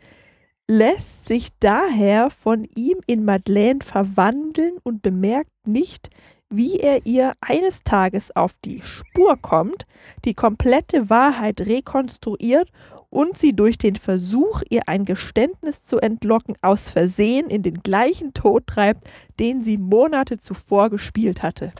lässt 0.67 1.27
sich 1.27 1.50
daher 1.60 2.29
von 2.29 2.65
ihm 2.75 3.00
in 3.07 3.25
Madeleine 3.25 3.79
verwandeln 3.81 4.77
und 4.83 5.01
bemerkt 5.01 5.51
nicht, 5.65 6.10
wie 6.50 6.77
er 6.77 7.05
ihr 7.05 7.33
eines 7.41 7.83
Tages 7.83 8.36
auf 8.36 8.55
die 8.63 8.81
Spur 8.83 9.38
kommt, 9.41 9.86
die 10.25 10.33
komplette 10.33 11.10
Wahrheit 11.10 11.62
rekonstruiert 11.62 12.69
und 13.10 13.38
sie 13.38 13.53
durch 13.53 13.77
den 13.77 13.95
Versuch, 13.95 14.62
ihr 14.69 14.88
ein 14.88 15.05
Geständnis 15.05 15.86
zu 15.86 16.00
entlocken, 16.00 16.55
aus 16.62 16.89
Versehen 16.89 17.50
in 17.50 17.63
den 17.63 17.81
gleichen 17.81 18.33
Tod 18.33 18.67
treibt, 18.67 19.10
den 19.39 19.63
sie 19.63 19.77
Monate 19.77 20.38
zuvor 20.38 20.89
gespielt 20.89 21.41
hatte. 21.41 21.74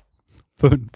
Fünf. 0.58 0.90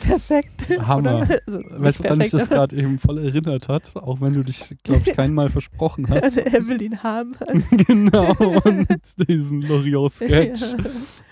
Perfekt. 0.00 0.68
Hammer. 0.86 1.22
Oder? 1.22 1.40
Also, 1.46 1.60
Weißt 1.70 1.98
du, 2.00 2.04
woran 2.04 2.18
mich 2.18 2.30
das 2.30 2.48
gerade 2.48 2.76
eben 2.76 2.98
voll 2.98 3.18
erinnert 3.18 3.68
hat? 3.68 3.96
Auch 3.96 4.20
wenn 4.20 4.32
du 4.32 4.42
dich, 4.42 4.76
glaube 4.84 5.02
ich, 5.06 5.14
kein 5.16 5.32
Mal 5.34 5.50
versprochen 5.50 6.08
hast. 6.10 6.36
will 6.36 6.80
ihn 6.82 7.02
haben. 7.02 7.34
genau, 7.86 8.32
und 8.64 8.88
diesen 9.28 9.62
Loriot-Sketch. 9.62 10.60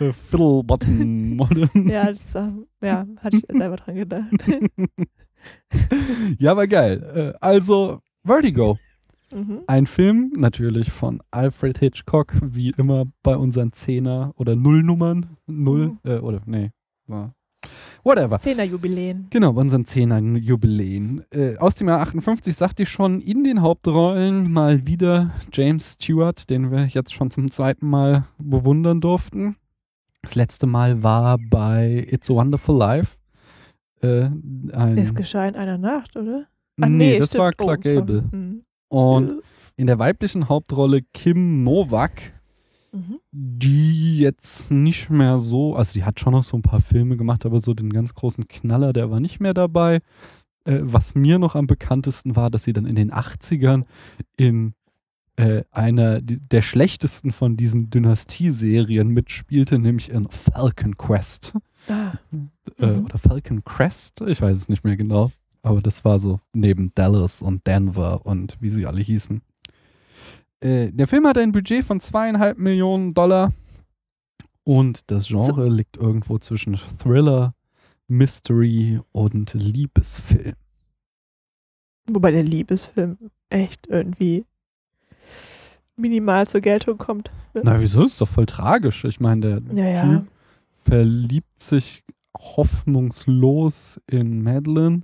Ja. 0.00 0.06
Äh, 0.06 0.12
Fiddle 0.12 0.62
Button 0.64 1.36
Modern. 1.36 1.88
Ja, 1.88 2.06
das, 2.06 2.34
ähm, 2.34 2.66
ja, 2.82 3.06
hatte 3.18 3.36
ich 3.38 3.44
selber 3.48 3.76
dran 3.76 3.94
gedacht. 3.96 4.30
Ja, 6.38 6.52
aber 6.52 6.66
geil. 6.66 7.32
Äh, 7.34 7.38
also, 7.40 8.00
Vertigo. 8.24 8.78
Mhm. 9.32 9.60
Ein 9.66 9.86
Film, 9.86 10.32
natürlich 10.36 10.90
von 10.90 11.20
Alfred 11.30 11.78
Hitchcock, 11.78 12.32
wie 12.42 12.70
immer 12.76 13.04
bei 13.22 13.36
unseren 13.36 13.72
Zehner- 13.72 14.32
oder 14.36 14.54
Nullnummern. 14.56 15.36
Null, 15.46 15.88
Mhm. 15.88 15.98
äh, 16.04 16.18
oder, 16.18 16.40
nee, 16.46 16.70
war. 17.06 17.34
Whatever. 18.04 18.38
Zehnerjubiläen. 18.38 19.26
Genau, 19.30 19.52
bei 19.52 19.60
unseren 19.60 19.84
Zehner-Jubiläen. 19.84 21.24
Äh, 21.30 21.56
aus 21.56 21.74
dem 21.74 21.88
Jahr 21.88 22.00
58 22.00 22.54
sagte 22.54 22.84
ich 22.84 22.88
schon, 22.88 23.20
in 23.20 23.42
den 23.42 23.62
Hauptrollen 23.62 24.52
mal 24.52 24.86
wieder 24.86 25.32
James 25.52 25.94
Stewart, 25.94 26.48
den 26.48 26.70
wir 26.70 26.86
jetzt 26.86 27.12
schon 27.12 27.30
zum 27.30 27.50
zweiten 27.50 27.88
Mal 27.88 28.24
bewundern 28.38 29.00
durften. 29.00 29.56
Das 30.22 30.34
letzte 30.34 30.66
Mal 30.66 31.02
war 31.02 31.38
bei 31.38 32.06
It's 32.10 32.30
a 32.30 32.34
Wonderful 32.34 32.78
Life. 32.78 33.16
Äh, 34.02 34.28
Es 34.96 35.14
geschah 35.14 35.46
in 35.46 35.56
einer 35.56 35.78
Nacht, 35.78 36.16
oder? 36.16 36.46
Ah, 36.80 36.88
nee, 36.88 37.18
das 37.18 37.28
stimmt. 37.28 37.42
war 37.42 37.52
Clark 37.52 37.80
oh. 37.84 37.94
Gable. 37.94 38.24
Mhm. 38.30 38.62
Und 38.88 39.42
in 39.76 39.86
der 39.86 39.98
weiblichen 39.98 40.48
Hauptrolle 40.48 41.02
Kim 41.12 41.64
Novak, 41.64 42.35
Mhm. 42.92 43.18
die 43.32 44.18
jetzt 44.18 44.70
nicht 44.70 45.10
mehr 45.10 45.38
so, 45.38 45.74
also 45.76 45.92
die 45.92 46.04
hat 46.04 46.20
schon 46.20 46.32
noch 46.32 46.44
so 46.44 46.56
ein 46.56 46.62
paar 46.62 46.80
Filme 46.80 47.16
gemacht, 47.16 47.44
aber 47.44 47.60
so 47.60 47.74
den 47.74 47.92
ganz 47.92 48.14
großen 48.14 48.48
Knaller, 48.48 48.92
der 48.92 49.10
war 49.10 49.20
nicht 49.20 49.40
mehr 49.40 49.54
dabei. 49.54 50.00
Äh, 50.64 50.80
was 50.82 51.14
mir 51.14 51.38
noch 51.38 51.54
am 51.54 51.66
bekanntesten 51.66 52.36
war, 52.36 52.50
dass 52.50 52.64
sie 52.64 52.72
dann 52.72 52.86
in 52.86 52.96
den 52.96 53.12
80ern 53.12 53.84
in 54.36 54.74
äh, 55.36 55.64
einer 55.70 56.20
der 56.22 56.62
schlechtesten 56.62 57.30
von 57.30 57.56
diesen 57.58 57.90
Dynastie-Serien 57.90 59.08
mitspielte, 59.08 59.78
nämlich 59.78 60.10
in 60.10 60.28
Falcon 60.30 60.96
Quest. 60.96 61.54
Ah, 61.88 62.12
Äh, 62.78 62.86
Mhm. 62.86 63.04
oder 63.04 63.18
Falcon 63.18 63.62
Crest, 63.64 64.22
ich 64.22 64.40
weiß 64.42 64.56
es 64.56 64.68
nicht 64.68 64.82
mehr 64.82 64.96
genau. 64.96 65.30
Aber 65.62 65.80
das 65.82 66.04
war 66.04 66.18
so 66.18 66.40
neben 66.52 66.90
Dallas 66.94 67.42
und 67.42 67.66
Denver 67.66 68.24
und 68.24 68.56
wie 68.60 68.68
sie 68.70 68.86
alle 68.86 69.00
hießen. 69.00 69.42
Äh, 70.60 70.90
der 70.92 71.06
Film 71.06 71.26
hat 71.26 71.38
ein 71.38 71.52
Budget 71.52 71.84
von 71.84 72.00
zweieinhalb 72.00 72.58
Millionen 72.58 73.14
Dollar 73.14 73.52
und 74.64 75.10
das 75.10 75.28
Genre 75.28 75.68
liegt 75.68 75.96
irgendwo 75.96 76.38
zwischen 76.38 76.78
Thriller, 77.02 77.54
Mystery 78.08 79.00
und 79.12 79.52
Liebesfilm. 79.54 80.54
wobei 82.08 82.30
der 82.30 82.42
Liebesfilm 82.42 83.16
echt 83.50 83.86
irgendwie 83.88 84.44
minimal 85.96 86.46
zur 86.46 86.60
Geltung 86.60 86.98
kommt. 86.98 87.30
Na, 87.54 87.80
wieso? 87.80 88.04
Ist 88.04 88.20
doch 88.20 88.28
voll 88.28 88.46
tragisch. 88.46 89.04
Ich 89.04 89.20
meine, 89.20 89.40
der 89.40 89.76
Ja, 89.76 89.88
ja. 89.88 90.02
Typ 90.02 90.26
verliebt 90.84 91.62
sich 91.62 92.04
hoffnungslos 92.38 94.00
in 94.06 94.42
Madeline 94.42 95.02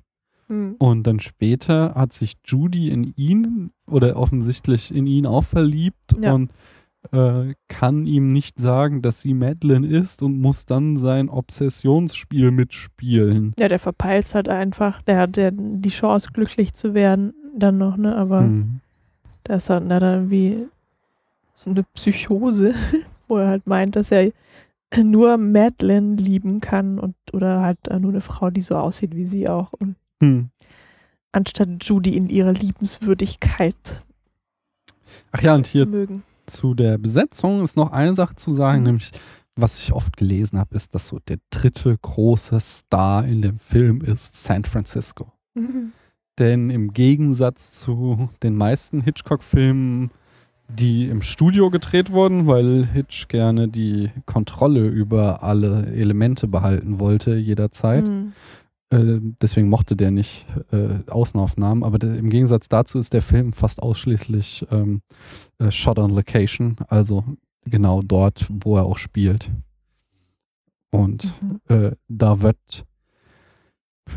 Hm. 0.52 0.76
Und 0.78 1.06
dann 1.06 1.20
später 1.20 1.94
hat 1.94 2.12
sich 2.12 2.36
Judy 2.44 2.90
in 2.90 3.14
ihn 3.16 3.70
oder 3.90 4.16
offensichtlich 4.16 4.94
in 4.94 5.06
ihn 5.06 5.24
auch 5.26 5.44
verliebt 5.44 6.14
Ja. 6.20 6.32
und 6.34 6.50
äh, 7.10 7.54
kann 7.68 8.06
ihm 8.06 8.32
nicht 8.32 8.60
sagen, 8.60 9.02
dass 9.02 9.20
sie 9.20 9.34
Madeline 9.34 9.86
ist 9.86 10.22
und 10.22 10.38
muss 10.40 10.66
dann 10.66 10.98
sein 10.98 11.28
Obsessionsspiel 11.28 12.50
mitspielen. 12.52 13.54
Ja, 13.58 13.66
der 13.68 13.78
verpeilt 13.80 14.32
halt 14.34 14.48
einfach. 14.48 15.02
Der 15.02 15.18
hat 15.18 15.36
ja 15.36 15.50
die 15.52 15.88
Chance, 15.88 16.28
glücklich 16.32 16.74
zu 16.74 16.94
werden, 16.94 17.32
dann 17.56 17.78
noch, 17.78 17.96
ne? 17.96 18.14
Aber 18.14 18.40
Hm. 18.42 18.80
da 19.44 19.56
ist 19.56 19.68
dann, 19.70 19.88
da 19.88 19.98
dann 20.00 20.14
irgendwie 20.30 20.66
so 21.54 21.70
eine 21.70 21.82
Psychose, 21.94 22.74
wo 23.28 23.38
er 23.38 23.48
halt 23.48 23.66
meint, 23.66 23.96
dass 23.96 24.12
er 24.12 24.30
nur 25.02 25.38
Madeline 25.38 26.16
lieben 26.16 26.60
kann 26.60 26.98
und 26.98 27.14
oder 27.32 27.62
halt 27.62 27.78
nur 28.00 28.10
eine 28.12 28.20
Frau, 28.20 28.50
die 28.50 28.60
so 28.60 28.76
aussieht 28.76 29.16
wie 29.16 29.26
sie 29.26 29.48
auch. 29.48 29.72
Und 29.72 29.96
Hm. 30.22 30.50
anstatt 31.32 31.68
Judy 31.82 32.16
in 32.16 32.28
ihrer 32.28 32.52
Liebenswürdigkeit 32.52 34.02
Ach 35.32 35.42
ja, 35.42 35.54
und 35.54 35.66
zu 35.66 35.72
hier 35.72 35.86
mögen. 35.86 36.22
zu 36.46 36.74
der 36.74 36.98
Besetzung 36.98 37.62
ist 37.64 37.76
noch 37.76 37.90
eine 37.92 38.14
Sache 38.14 38.36
zu 38.36 38.52
sagen, 38.52 38.78
Mhm. 38.80 38.84
nämlich 38.86 39.10
was 39.56 39.78
ich 39.78 39.92
oft 39.92 40.16
gelesen 40.16 40.58
habe, 40.58 40.74
ist, 40.76 40.94
dass 40.94 41.08
so 41.08 41.18
der 41.28 41.36
dritte 41.50 41.96
große 42.00 42.58
Star 42.60 43.24
in 43.26 43.42
dem 43.42 43.58
Film 43.58 44.00
ist 44.00 44.34
San 44.36 44.64
Francisco. 44.64 45.30
Mhm. 45.54 45.92
Denn 46.38 46.70
im 46.70 46.92
Gegensatz 46.94 47.72
zu 47.78 48.30
den 48.42 48.56
meisten 48.56 49.02
Hitchcock-Filmen, 49.02 50.10
die 50.68 51.06
im 51.08 51.20
Studio 51.20 51.68
gedreht 51.68 52.12
wurden, 52.12 52.46
weil 52.46 52.86
Hitch 52.86 53.28
gerne 53.28 53.68
die 53.68 54.10
Kontrolle 54.24 54.86
über 54.86 55.42
alle 55.42 55.84
Elemente 55.94 56.48
behalten 56.48 56.98
wollte 56.98 57.34
jederzeit. 57.36 58.06
Mhm. 58.06 58.32
Äh, 58.92 59.20
deswegen 59.40 59.68
mochte 59.68 59.96
der 59.96 60.10
nicht 60.10 60.46
äh, 60.70 60.98
Außenaufnahmen. 61.10 61.82
Aber 61.82 61.98
der, 61.98 62.14
im 62.16 62.30
Gegensatz 62.30 62.68
dazu 62.68 62.98
ist 62.98 63.12
der 63.12 63.22
Film 63.22 63.52
fast 63.52 63.82
ausschließlich 63.82 64.66
ähm, 64.70 65.00
äh, 65.58 65.70
Shot 65.70 65.98
on 65.98 66.10
Location, 66.10 66.76
also 66.88 67.24
genau 67.64 68.02
dort, 68.02 68.46
wo 68.50 68.76
er 68.76 68.84
auch 68.84 68.98
spielt. 68.98 69.50
Und 70.90 71.24
Mhm. 71.40 71.60
äh, 71.68 71.92
da 72.08 72.42
wird 72.42 72.84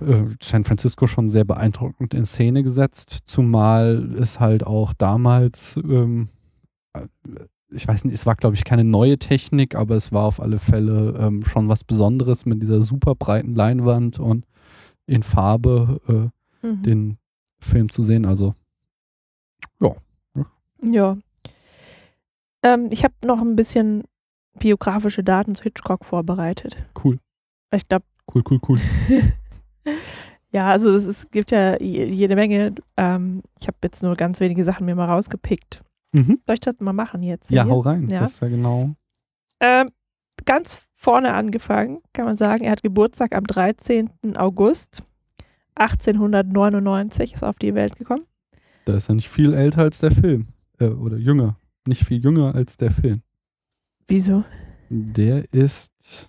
äh, 0.02 0.26
San 0.42 0.66
Francisco 0.66 1.08
schon 1.08 1.30
sehr 1.30 1.46
beeindruckend 1.46 2.14
in 2.14 2.26
Szene 2.26 2.64
gesetzt, 2.64 3.20
zumal 3.26 4.14
es 4.20 4.40
halt 4.42 4.66
auch 4.66 4.94
damals, 4.94 5.78
ähm, 5.78 6.28
äh, 6.94 7.08
ich 7.72 7.88
weiß 7.88 8.04
nicht, 8.04 8.14
es 8.14 8.26
war 8.26 8.36
glaube 8.36 8.56
ich 8.56 8.66
keine 8.66 8.84
neue 8.84 9.18
Technik, 9.18 9.76
aber 9.76 9.96
es 9.96 10.12
war 10.12 10.24
auf 10.26 10.42
alle 10.42 10.60
Fälle 10.60 11.16
ähm, 11.20 11.46
schon 11.46 11.70
was 11.70 11.84
Besonderes 11.86 12.46
mit 12.46 12.62
dieser 12.62 12.82
super 12.84 13.16
breiten 13.16 13.56
Leinwand 13.56 14.20
und 14.20 14.46
in 15.08 15.24
Farbe 15.24 16.32
äh, 16.64 16.68
Mhm. 16.68 16.84
den 16.84 17.18
Film 17.60 17.90
zu 17.92 18.02
sehen. 18.04 18.26
Also 18.26 18.54
Ja. 20.82 21.18
Ähm, 22.64 22.88
ich 22.92 23.04
habe 23.04 23.14
noch 23.24 23.42
ein 23.42 23.56
bisschen 23.56 24.04
biografische 24.60 25.24
Daten 25.24 25.56
zu 25.56 25.64
Hitchcock 25.64 26.06
vorbereitet. 26.06 26.78
cool, 27.04 27.20
Ich 27.74 27.88
glaube, 27.88 28.06
cool, 28.34 28.44
cool, 28.50 28.60
cool. 28.68 28.80
ja, 30.52 30.68
also 30.70 30.90
es, 30.96 31.06
es 31.06 31.32
gibt 31.32 31.52
ja 31.52 31.80
je- 31.82 32.06
jede 32.10 32.36
Menge. 32.36 32.76
Ähm, 32.98 33.42
ich 33.60 33.68
habe 33.68 33.78
jetzt 33.84 34.04
nur 34.04 34.16
ganz 34.16 34.40
wenige 34.40 34.64
Sachen 34.64 34.86
mir 34.86 34.96
mal 34.96 35.08
rausgepickt. 35.10 35.82
Mhm. 36.14 36.40
Soll 36.46 36.54
ich 36.54 36.60
das 36.60 36.80
mal 36.80 36.94
machen 36.94 37.24
jetzt? 37.24 37.50
Ja, 37.52 37.64
hier? 37.64 37.72
hau 37.74 37.80
rein. 37.80 38.08
Ja. 38.10 38.22
Das 38.22 38.34
ist 38.34 38.40
ja 38.42 38.48
genau. 38.50 38.96
Ähm, 39.60 39.90
ganz 40.46 40.82
vorne 41.06 41.36
angefangen, 41.36 42.02
kann 42.14 42.26
man 42.26 42.36
sagen. 42.36 42.64
Er 42.64 42.72
hat 42.72 42.82
Geburtstag 42.82 43.36
am 43.36 43.44
13. 43.44 44.10
August 44.36 45.04
1899, 45.76 47.34
ist 47.34 47.44
auf 47.44 47.60
die 47.60 47.76
Welt 47.76 47.96
gekommen. 47.96 48.26
Da 48.86 48.96
ist 48.96 49.08
er 49.08 49.14
nicht 49.14 49.30
viel 49.30 49.54
älter 49.54 49.82
als 49.82 50.00
der 50.00 50.10
Film. 50.10 50.48
Äh, 50.80 50.88
oder 50.88 51.18
jünger. 51.18 51.58
Nicht 51.86 52.04
viel 52.04 52.24
jünger 52.24 52.56
als 52.56 52.78
der 52.78 52.90
Film. 52.90 53.22
Wieso? 54.08 54.44
Der 54.90 55.46
ist 55.54 56.28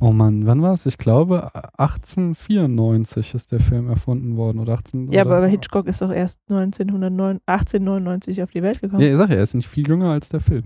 Oh 0.00 0.10
Mann, 0.10 0.46
wann 0.46 0.62
war 0.62 0.74
es? 0.74 0.84
Ich 0.86 0.98
glaube 0.98 1.54
1894 1.78 3.34
ist 3.34 3.52
der 3.52 3.60
Film 3.60 3.88
erfunden 3.88 4.36
worden 4.36 4.58
oder 4.58 4.72
18 4.72 5.12
Ja, 5.12 5.24
oder, 5.24 5.36
aber 5.36 5.46
Hitchcock 5.46 5.86
ist 5.86 6.02
doch 6.02 6.10
erst 6.10 6.40
1909, 6.48 7.38
1899 7.46 8.42
auf 8.42 8.50
die 8.50 8.64
Welt 8.64 8.80
gekommen. 8.80 9.00
Ja, 9.00 9.10
ich 9.10 9.16
sag 9.16 9.30
ja, 9.30 9.36
er 9.36 9.42
ist 9.44 9.54
nicht 9.54 9.68
viel 9.68 9.86
jünger 9.86 10.10
als 10.10 10.28
der 10.28 10.40
Film. 10.40 10.64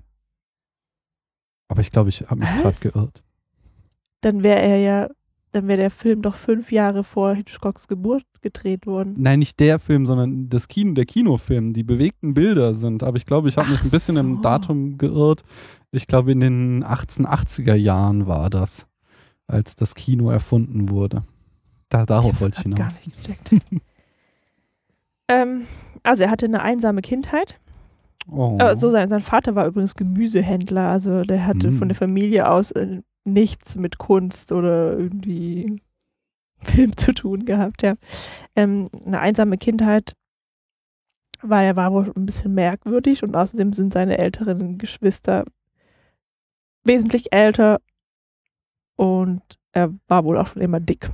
Aber 1.69 1.81
ich 1.81 1.91
glaube, 1.91 2.09
ich 2.09 2.23
habe 2.23 2.41
mich 2.41 2.49
gerade 2.49 2.77
geirrt. 2.81 3.23
Dann 4.21 4.43
wäre 4.43 4.61
er 4.61 4.79
ja, 4.79 5.09
dann 5.53 5.69
wäre 5.69 5.79
der 5.79 5.91
Film 5.91 6.23
doch 6.23 6.35
fünf 6.35 6.73
Jahre 6.73 7.05
vor 7.05 7.35
Hitchcocks 7.35 7.89
Geburt 7.89 8.25
gedreht 8.43 8.87
worden. 8.87 9.15
Nein, 9.17 9.39
nicht 9.39 9.61
der 9.61 9.79
Film, 9.79 10.07
sondern 10.07 10.49
das 10.49 10.69
Kino, 10.69 10.95
der 10.95 11.07
Kinofilm. 11.07 11.73
Die 11.73 11.83
bewegten 11.83 12.35
Bilder 12.35 12.75
sind. 12.75 13.03
Aber 13.03 13.17
ich 13.17 13.27
glaube, 13.27 13.49
ich 13.49 13.57
habe 13.57 13.71
mich 13.71 13.83
ein 13.83 13.91
bisschen 13.91 14.15
so. 14.15 14.21
im 14.21 14.43
Datum 14.43 14.99
geirrt. 14.99 15.43
Ich 15.91 16.07
glaube, 16.07 16.33
in 16.33 16.41
den 16.41 16.85
1880er 16.85 17.75
Jahren 17.75 18.27
war 18.27 18.51
das, 18.51 18.87
als 19.47 19.77
das 19.77 19.95
Kino 19.95 20.31
erfunden 20.31 20.89
wurde. 20.89 21.23
Da, 21.89 22.05
darauf 22.05 22.33
hab's 22.33 22.41
wollte 22.41 22.57
ich 22.59 22.63
hinaus. 22.65 22.79
gar 22.79 22.93
nicht 22.93 23.17
gecheckt. 23.17 23.51
ähm, 25.29 25.67
also 26.03 26.25
er 26.25 26.31
hatte 26.31 26.47
eine 26.47 26.63
einsame 26.63 27.01
Kindheit. 27.01 27.61
Oh. 28.31 28.59
So 28.75 28.91
sein, 28.91 29.09
sein 29.09 29.21
Vater 29.21 29.55
war 29.55 29.67
übrigens 29.67 29.95
Gemüsehändler, 29.95 30.89
also 30.89 31.23
der 31.23 31.47
hatte 31.47 31.71
Mm. 31.71 31.77
von 31.79 31.89
der 31.89 31.97
Familie 31.97 32.49
aus 32.49 32.71
äh, 32.73 33.03
nichts 33.25 33.77
mit 33.77 33.99
Kunst 33.99 34.51
oder 34.53 34.97
irgendwie 34.99 35.83
Film 36.59 36.97
zu 36.97 37.13
tun 37.13 37.45
gehabt, 37.45 37.83
ja. 37.83 37.95
Ähm, 38.57 38.89
eine 39.05 39.21
einsame 39.21 39.59
Kindheit 39.59 40.15
war 41.43 41.63
er 41.63 41.77
war 41.77 41.93
wohl 41.93 42.11
ein 42.17 42.25
bisschen 42.25 42.55
merkwürdig 42.55 43.23
und 43.23 43.37
außerdem 43.37 43.75
sind 43.75 43.93
seine 43.93 44.17
älteren 44.17 44.79
Geschwister 44.79 45.45
wesentlich 46.85 47.33
älter 47.33 47.81
und 48.97 49.43
er 49.73 49.93
war 50.09 50.25
wohl 50.25 50.39
auch 50.39 50.47
schon 50.47 50.63
immer 50.63 50.81
dick. 50.81 51.11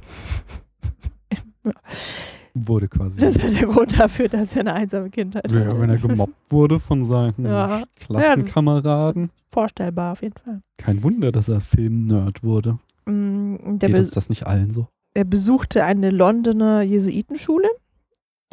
wurde 2.55 2.89
quasi. 2.89 3.21
Das 3.21 3.37
ist 3.37 3.61
der 3.61 3.67
Grund 3.69 3.99
dafür, 3.99 4.29
dass 4.29 4.55
er 4.55 4.61
eine 4.61 4.75
einsame 4.75 5.11
Kindheit 5.11 5.51
Ja, 5.51 5.61
hatte. 5.67 5.81
wenn 5.81 5.91
er 5.91 5.99
gemobbt 5.99 6.35
wurde 6.51 6.79
von 6.81 7.05
seinen 7.05 7.45
Ja. 7.45 7.83
Klassenkameraden. 7.97 9.31
Vorstellbar 9.51 10.13
auf 10.13 10.23
jeden 10.23 10.37
Fall. 10.37 10.61
Kein 10.79 11.03
Wunder, 11.03 11.33
dass 11.33 11.49
er 11.49 11.61
Filmnerd 11.61 12.43
wurde. 12.43 12.79
Mm, 13.07 13.79
Der 13.79 13.89
Geht 13.89 13.99
uns 13.99 14.13
das 14.15 14.29
nicht 14.29 14.47
allen 14.47 14.71
so? 14.71 14.87
er 15.15 15.25
besuchte 15.25 15.83
eine 15.85 16.11
Londoner 16.11 16.83
Jesuitenschule. 16.83 17.69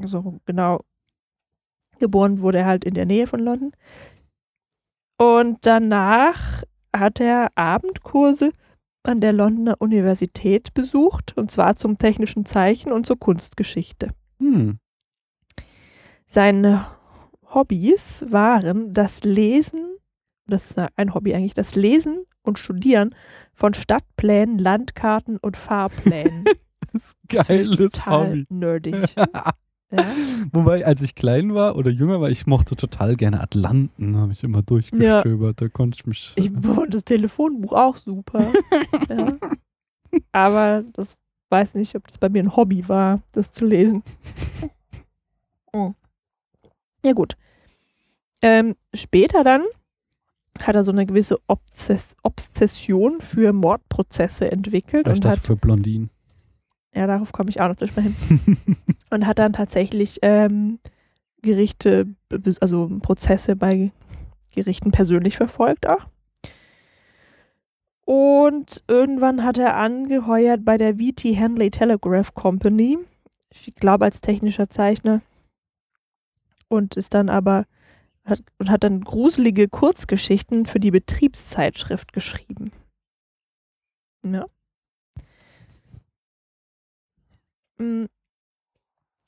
Also 0.02 0.40
genau, 0.46 0.82
geboren 2.00 2.40
wurde 2.42 2.60
er 2.60 2.66
halt 2.66 2.84
in 2.86 2.94
der 2.96 3.06
Nähe 3.06 3.28
von 3.28 3.40
London. 3.40 3.72
Und 5.20 5.66
danach 5.66 6.64
hat 6.96 7.20
er 7.20 7.52
Abendkurse 7.56 8.52
an 9.08 9.22
der 9.22 9.34
Londoner 9.34 9.76
Universität 9.80 10.74
besucht, 10.74 11.36
und 11.38 11.52
zwar 11.52 11.76
zum 11.76 11.98
technischen 11.98 12.46
Zeichen 12.46 12.92
und 12.92 13.06
zur 13.06 13.18
Kunstgeschichte. 13.20 14.10
Hm. 14.40 14.80
Seine 16.26 16.86
Hobbys 17.54 18.26
waren 18.30 18.92
das 18.92 19.24
Lesen, 19.24 19.98
das 20.46 20.72
ist 20.72 20.80
ein 20.96 21.14
Hobby 21.14 21.34
eigentlich, 21.34 21.54
das 21.54 21.76
Lesen 21.76 22.26
und 22.44 22.60
Studieren 22.60 23.16
von 23.54 23.74
Stadtplänen, 23.74 24.60
Landkarten 24.60 25.38
und 25.38 25.58
Fahrplänen. 25.58 26.46
Das 26.94 27.16
Das 27.28 27.46
finde 27.48 27.64
ich 27.64 27.78
geiles 27.78 27.92
total 27.92 28.30
Hobby. 28.30 28.46
nerdig. 28.50 29.16
ja. 29.92 30.06
Wobei, 30.52 30.86
als 30.86 31.02
ich 31.02 31.16
klein 31.16 31.54
war 31.54 31.76
oder 31.76 31.92
jünger 31.92 32.20
war, 32.20 32.30
ich 32.30 32.46
mochte 32.46 32.76
total 32.76 33.16
gerne 33.16 33.42
Atlanten, 33.42 34.18
habe 34.18 34.34
ich 34.34 34.44
immer 34.44 34.62
durchgestöbert. 34.62 35.62
Da 35.62 35.70
konnte 35.70 35.98
ich 36.00 36.06
mich. 36.06 36.34
Ich 36.36 36.52
fand 36.62 36.94
das 36.94 37.06
Telefonbuch 37.06 37.74
auch 37.74 37.98
super. 37.98 38.52
ja. 39.10 39.38
Aber 40.32 40.84
das 40.94 41.18
weiß 41.50 41.76
nicht, 41.76 41.96
ob 41.96 42.08
das 42.08 42.18
bei 42.18 42.30
mir 42.30 42.44
ein 42.44 42.56
Hobby 42.56 42.88
war, 42.90 43.22
das 43.32 43.52
zu 43.52 43.66
lesen. 43.66 44.04
Oh. 45.74 45.94
Ja, 47.06 47.14
gut. 47.14 47.38
Ähm, 48.42 48.76
später 48.94 49.46
dann 49.46 49.64
hat 50.62 50.76
er 50.76 50.84
so 50.84 50.92
eine 50.92 51.06
gewisse 51.06 51.38
Obsess 51.48 52.18
Obsession 52.24 53.22
für 53.22 53.54
Mordprozesse 53.54 54.52
entwickelt 54.52 55.08
ich 55.08 55.14
und 55.14 55.26
dachte 55.26 55.38
hat, 55.38 55.46
für 55.46 55.56
Blondinen. 55.56 56.10
Ja, 56.98 57.08
darauf 57.08 57.32
komme 57.32 57.50
ich 57.50 57.62
auch 57.62 57.68
noch 57.68 57.76
zu 57.76 57.88
sprechen, 57.88 58.16
und 59.10 59.28
hat 59.28 59.40
dann 59.40 59.54
tatsächlich 59.54 60.20
ähm, 60.24 60.80
Gerichte, 61.42 62.08
also 62.60 62.90
Prozesse 63.02 63.56
bei 63.56 63.92
Gerichten 64.54 64.92
persönlich 64.92 65.38
verfolgt 65.38 65.88
auch. 65.88 66.08
Und 68.06 68.84
irgendwann 68.88 69.44
hat 69.44 69.58
er 69.58 69.76
angeheuert 69.76 70.66
bei 70.66 70.78
der 70.78 70.96
VT 70.96 71.26
Henley 71.26 71.70
Telegraph 71.70 72.34
Company, 72.34 72.98
ich 73.52 73.76
glaube 73.76 74.06
als 74.06 74.22
technischer 74.22 74.70
Zeichner, 74.70 75.22
und 76.70 76.96
ist 76.96 77.14
dann 77.14 77.30
aber 77.30 77.66
hat, 78.26 78.42
und 78.58 78.70
hat 78.72 78.84
dann 78.84 79.02
gruselige 79.02 79.68
Kurzgeschichten 79.68 80.66
für 80.66 80.80
die 80.80 80.92
Betriebszeitschrift 80.92 82.14
geschrieben. 82.14 82.72
Ja. 84.24 84.46
Mm. 84.46 84.50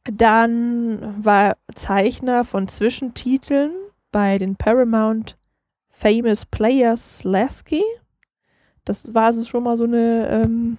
Dann 0.04 1.26
war 1.26 1.58
Zeichner 1.76 2.44
von 2.44 2.68
Zwischentiteln 2.68 3.72
bei 4.12 4.38
den 4.38 4.56
Paramount 4.56 5.38
Famous 5.90 6.46
Players 6.46 7.24
Lasky. 7.24 7.84
Das 8.86 9.14
war 9.14 9.26
also 9.26 9.44
schon 9.44 9.64
mal 9.64 9.78
so 9.78 9.84
eine 9.84 10.30
ähm, 10.30 10.78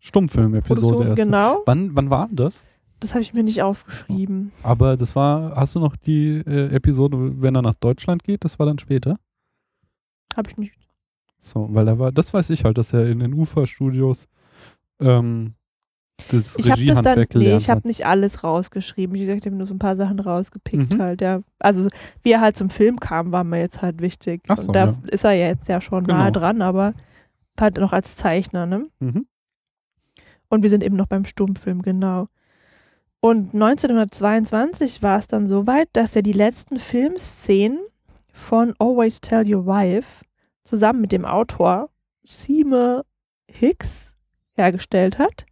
Stummfilm-Episode 0.00 1.14
genau. 1.14 1.62
Wann, 1.66 1.96
wann 1.96 2.10
war 2.10 2.28
das? 2.30 2.64
Das 3.00 3.12
habe 3.12 3.22
ich 3.22 3.34
mir 3.34 3.42
nicht 3.42 3.62
aufgeschrieben. 3.62 4.52
Aber 4.62 4.96
das 4.96 5.14
war, 5.14 5.54
hast 5.56 5.74
du 5.74 5.80
noch 5.80 5.96
die 5.96 6.38
äh, 6.46 6.74
Episode, 6.74 7.40
wenn 7.40 7.54
er 7.54 7.62
nach 7.62 7.76
Deutschland 7.76 8.24
geht? 8.24 8.44
Das 8.44 8.58
war 8.58 8.66
dann 8.66 8.78
später. 8.78 9.18
Habe 10.36 10.50
ich 10.50 10.56
nicht. 10.56 10.74
So, 11.38 11.68
weil 11.72 11.88
er 11.88 11.98
war, 11.98 12.12
das 12.12 12.32
weiß 12.32 12.50
ich 12.50 12.64
halt, 12.64 12.78
dass 12.78 12.92
er 12.92 13.06
in 13.06 13.18
den 13.18 13.34
UFA-Studios 13.34 14.28
ähm, 15.00 15.54
das 16.28 16.56
Ich 16.58 16.70
habe 16.70 16.84
das 16.86 17.02
dann, 17.02 17.26
nee, 17.34 17.56
ich 17.56 17.68
habe 17.70 17.86
nicht 17.86 18.06
alles 18.06 18.42
rausgeschrieben. 18.42 19.14
Ich 19.16 19.28
habe 19.28 19.50
nur 19.50 19.66
so 19.66 19.74
ein 19.74 19.78
paar 19.78 19.96
Sachen 19.96 20.18
rausgepickt 20.18 20.94
Mhm. 20.94 21.00
halt, 21.00 21.20
ja. 21.20 21.40
Also 21.58 21.88
wie 22.22 22.32
er 22.32 22.40
halt 22.40 22.56
zum 22.56 22.70
Film 22.70 22.98
kam, 23.00 23.32
war 23.32 23.44
mir 23.44 23.60
jetzt 23.60 23.82
halt 23.82 24.00
wichtig. 24.02 24.42
Ach 24.48 24.56
so, 24.56 24.68
Und 24.68 24.72
da 24.76 24.84
ja. 24.86 24.96
ist 25.10 25.24
er 25.24 25.32
ja 25.32 25.46
jetzt 25.48 25.68
ja 25.68 25.80
schon 25.80 26.04
Genau. 26.04 26.18
nahe 26.18 26.32
dran, 26.32 26.62
aber 26.62 26.94
halt 27.60 27.76
noch 27.78 27.92
als 27.92 28.16
Zeichner, 28.16 28.66
ne? 28.66 28.86
Mhm. 29.00 29.26
Und 30.48 30.62
wir 30.62 30.70
sind 30.70 30.82
eben 30.84 30.96
noch 30.96 31.06
beim 31.06 31.24
Stummfilm, 31.24 31.82
genau. 31.82 32.28
Und 33.20 33.54
1922 33.54 35.02
war 35.02 35.18
es 35.18 35.26
dann 35.26 35.46
soweit, 35.46 35.88
dass 35.94 36.14
er 36.16 36.22
die 36.22 36.32
letzten 36.32 36.78
Filmszenen 36.78 37.78
von 38.32 38.74
Always 38.78 39.20
Tell 39.20 39.52
Your 39.52 39.66
Wife 39.66 40.24
zusammen 40.64 41.00
mit 41.00 41.12
dem 41.12 41.24
Autor 41.24 41.90
Seymour 42.24 43.04
Hicks 43.48 44.14
hergestellt 44.54 45.18
hat, 45.18 45.46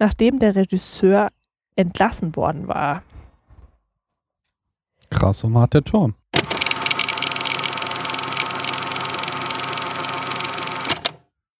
nachdem 0.00 0.38
der 0.40 0.56
Regisseur 0.56 1.28
entlassen 1.76 2.34
worden 2.34 2.66
war. 2.66 3.02
Krass, 5.10 5.44
und 5.44 5.56
hat 5.58 5.74
der 5.74 5.82
John. 5.82 6.14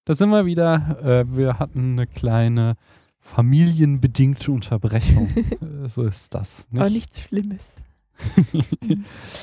Da 0.05 0.15
sind 0.15 0.31
wir 0.31 0.47
wieder. 0.47 0.99
Äh, 1.05 1.37
wir 1.37 1.59
hatten 1.59 1.93
eine 1.93 2.07
kleine 2.07 2.77
familienbedingte 3.21 4.51
Unterbrechung. 4.51 5.29
äh, 5.37 5.89
so 5.89 6.03
ist 6.03 6.35
das. 6.35 6.67
Nicht? 6.71 6.81
Aber 6.81 6.91
nichts 6.91 7.21
Schlimmes. 7.21 7.77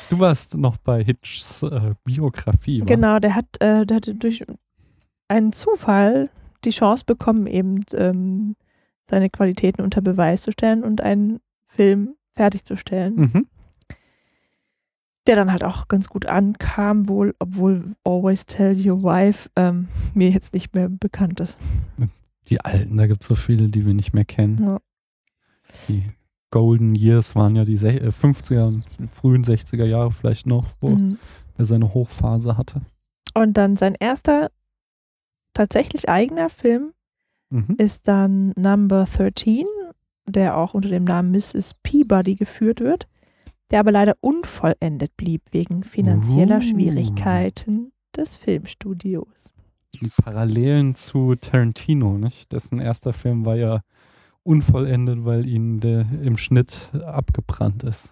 du 0.10 0.20
warst 0.20 0.58
noch 0.58 0.78
bei 0.78 1.04
Hitchs 1.04 1.64
äh, 1.64 1.94
Biografie. 2.04 2.82
wa? 2.82 2.86
Genau, 2.86 3.20
der 3.20 3.36
hat, 3.36 3.46
äh, 3.60 3.86
der 3.86 3.98
hatte 3.98 4.16
durch 4.16 4.44
einen 5.28 5.54
Zufall 5.54 6.30
die 6.64 6.70
Chance 6.72 7.04
bekommen, 7.06 7.48
eben 7.48 7.84
ähm, 7.94 8.56
seine 9.10 9.30
Qualitäten 9.30 9.82
unter 9.82 10.02
Beweis 10.02 10.42
zu 10.42 10.52
stellen 10.52 10.84
und 10.84 11.02
einen 11.02 11.40
Film 11.68 12.16
fertigzustellen, 12.36 13.16
Mhm. 13.16 13.48
der 15.28 15.36
dann 15.36 15.52
halt 15.52 15.64
auch 15.64 15.88
ganz 15.88 16.08
gut 16.08 16.26
ankam, 16.26 17.10
wohl, 17.10 17.36
obwohl 17.40 17.96
Always 18.04 18.46
Tell 18.46 18.76
Your 18.90 19.04
Wife 19.04 19.50
ähm, 19.56 19.88
mir 20.14 20.30
jetzt 20.30 20.54
nicht 20.54 20.74
mehr 20.74 20.88
bekannt 20.90 21.40
ist. 21.40 21.58
Die 22.50 22.62
alten, 22.62 22.96
da 22.98 23.08
gibt 23.08 23.22
es 23.24 23.28
so 23.28 23.36
viele, 23.36 23.68
die 23.68 23.86
wir 23.86 23.94
nicht 23.94 24.14
mehr 24.14 24.24
kennen. 24.26 24.64
Ja. 24.64 24.80
Die 25.90 26.04
Golden 26.50 26.96
Years 26.96 27.36
waren 27.36 27.58
ja 27.58 27.66
die 27.66 27.78
sech- 27.78 28.00
äh, 28.02 28.12
50er 28.12 28.68
und 28.68 28.86
frühen 29.12 29.44
60er 29.44 29.84
Jahre 29.86 30.12
vielleicht 30.12 30.48
noch, 30.48 30.66
wo 30.80 30.90
Mhm. 30.92 31.20
er 31.58 31.66
seine 31.66 31.94
Hochphase 31.94 32.58
hatte. 32.58 32.82
Und 33.34 33.58
dann 33.58 33.76
sein 33.76 33.96
erster 34.00 34.50
tatsächlich 35.54 36.08
eigener 36.08 36.50
Film 36.50 36.94
Mhm. 37.50 37.76
ist 37.78 38.08
dann 38.08 38.52
Number 38.56 39.06
13, 39.06 39.66
der 40.28 40.58
auch 40.58 40.74
unter 40.74 40.90
dem 40.90 41.06
Namen 41.06 41.32
Mrs. 41.32 41.76
Peabody 41.84 42.36
geführt 42.36 42.82
wird, 42.82 43.08
der 43.72 43.80
aber 43.80 43.92
leider 43.92 44.16
unvollendet 44.22 45.16
blieb 45.18 45.42
wegen 45.52 45.84
finanzieller 45.84 46.58
Uh. 46.58 46.62
Schwierigkeiten 46.62 47.92
des 48.16 48.36
Filmstudios. 48.36 49.54
Parallelen 50.22 50.96
zu 50.96 51.36
Tarantino, 51.36 52.18
nicht? 52.18 52.52
Dessen 52.52 52.80
erster 52.80 53.14
Film 53.14 53.46
war 53.46 53.56
ja 53.56 53.82
unvollendet, 54.44 55.26
weil 55.26 55.48
ihnen 55.48 55.80
der 55.80 56.06
im 56.22 56.38
Schnitt 56.38 56.92
abgebrannt 56.94 57.84
ist. 57.84 58.12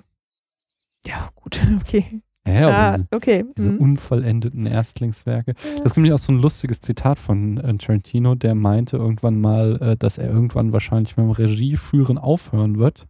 Ja, 1.06 1.30
gut, 1.36 1.60
okay. 1.82 2.22
Ja, 2.48 2.70
ah, 2.70 2.98
diese, 2.98 3.08
okay. 3.12 3.46
diese 3.58 3.72
mhm. 3.72 3.80
unvollendeten 3.80 4.68
Erstlingswerke. 4.68 5.54
Ja. 5.58 5.82
Das 5.82 5.92
ist 5.92 5.98
nämlich 5.98 6.14
auch 6.14 6.20
so 6.20 6.32
ein 6.32 6.40
lustiges 6.40 6.80
Zitat 6.80 7.18
von 7.18 7.58
äh, 7.58 7.76
Tarantino, 7.78 8.36
der 8.36 8.54
meinte 8.54 8.98
irgendwann 8.98 9.42
mal, 9.42 9.82
äh, 9.82 9.98
dass 9.98 10.20
er 10.20 10.30
irgendwann 10.30 10.72
wahrscheinlich 10.72 11.18
mit 11.18 11.26
dem 11.26 11.32
Regieführen 11.32 12.20
aufhören 12.20 12.78
wird, 12.78 13.08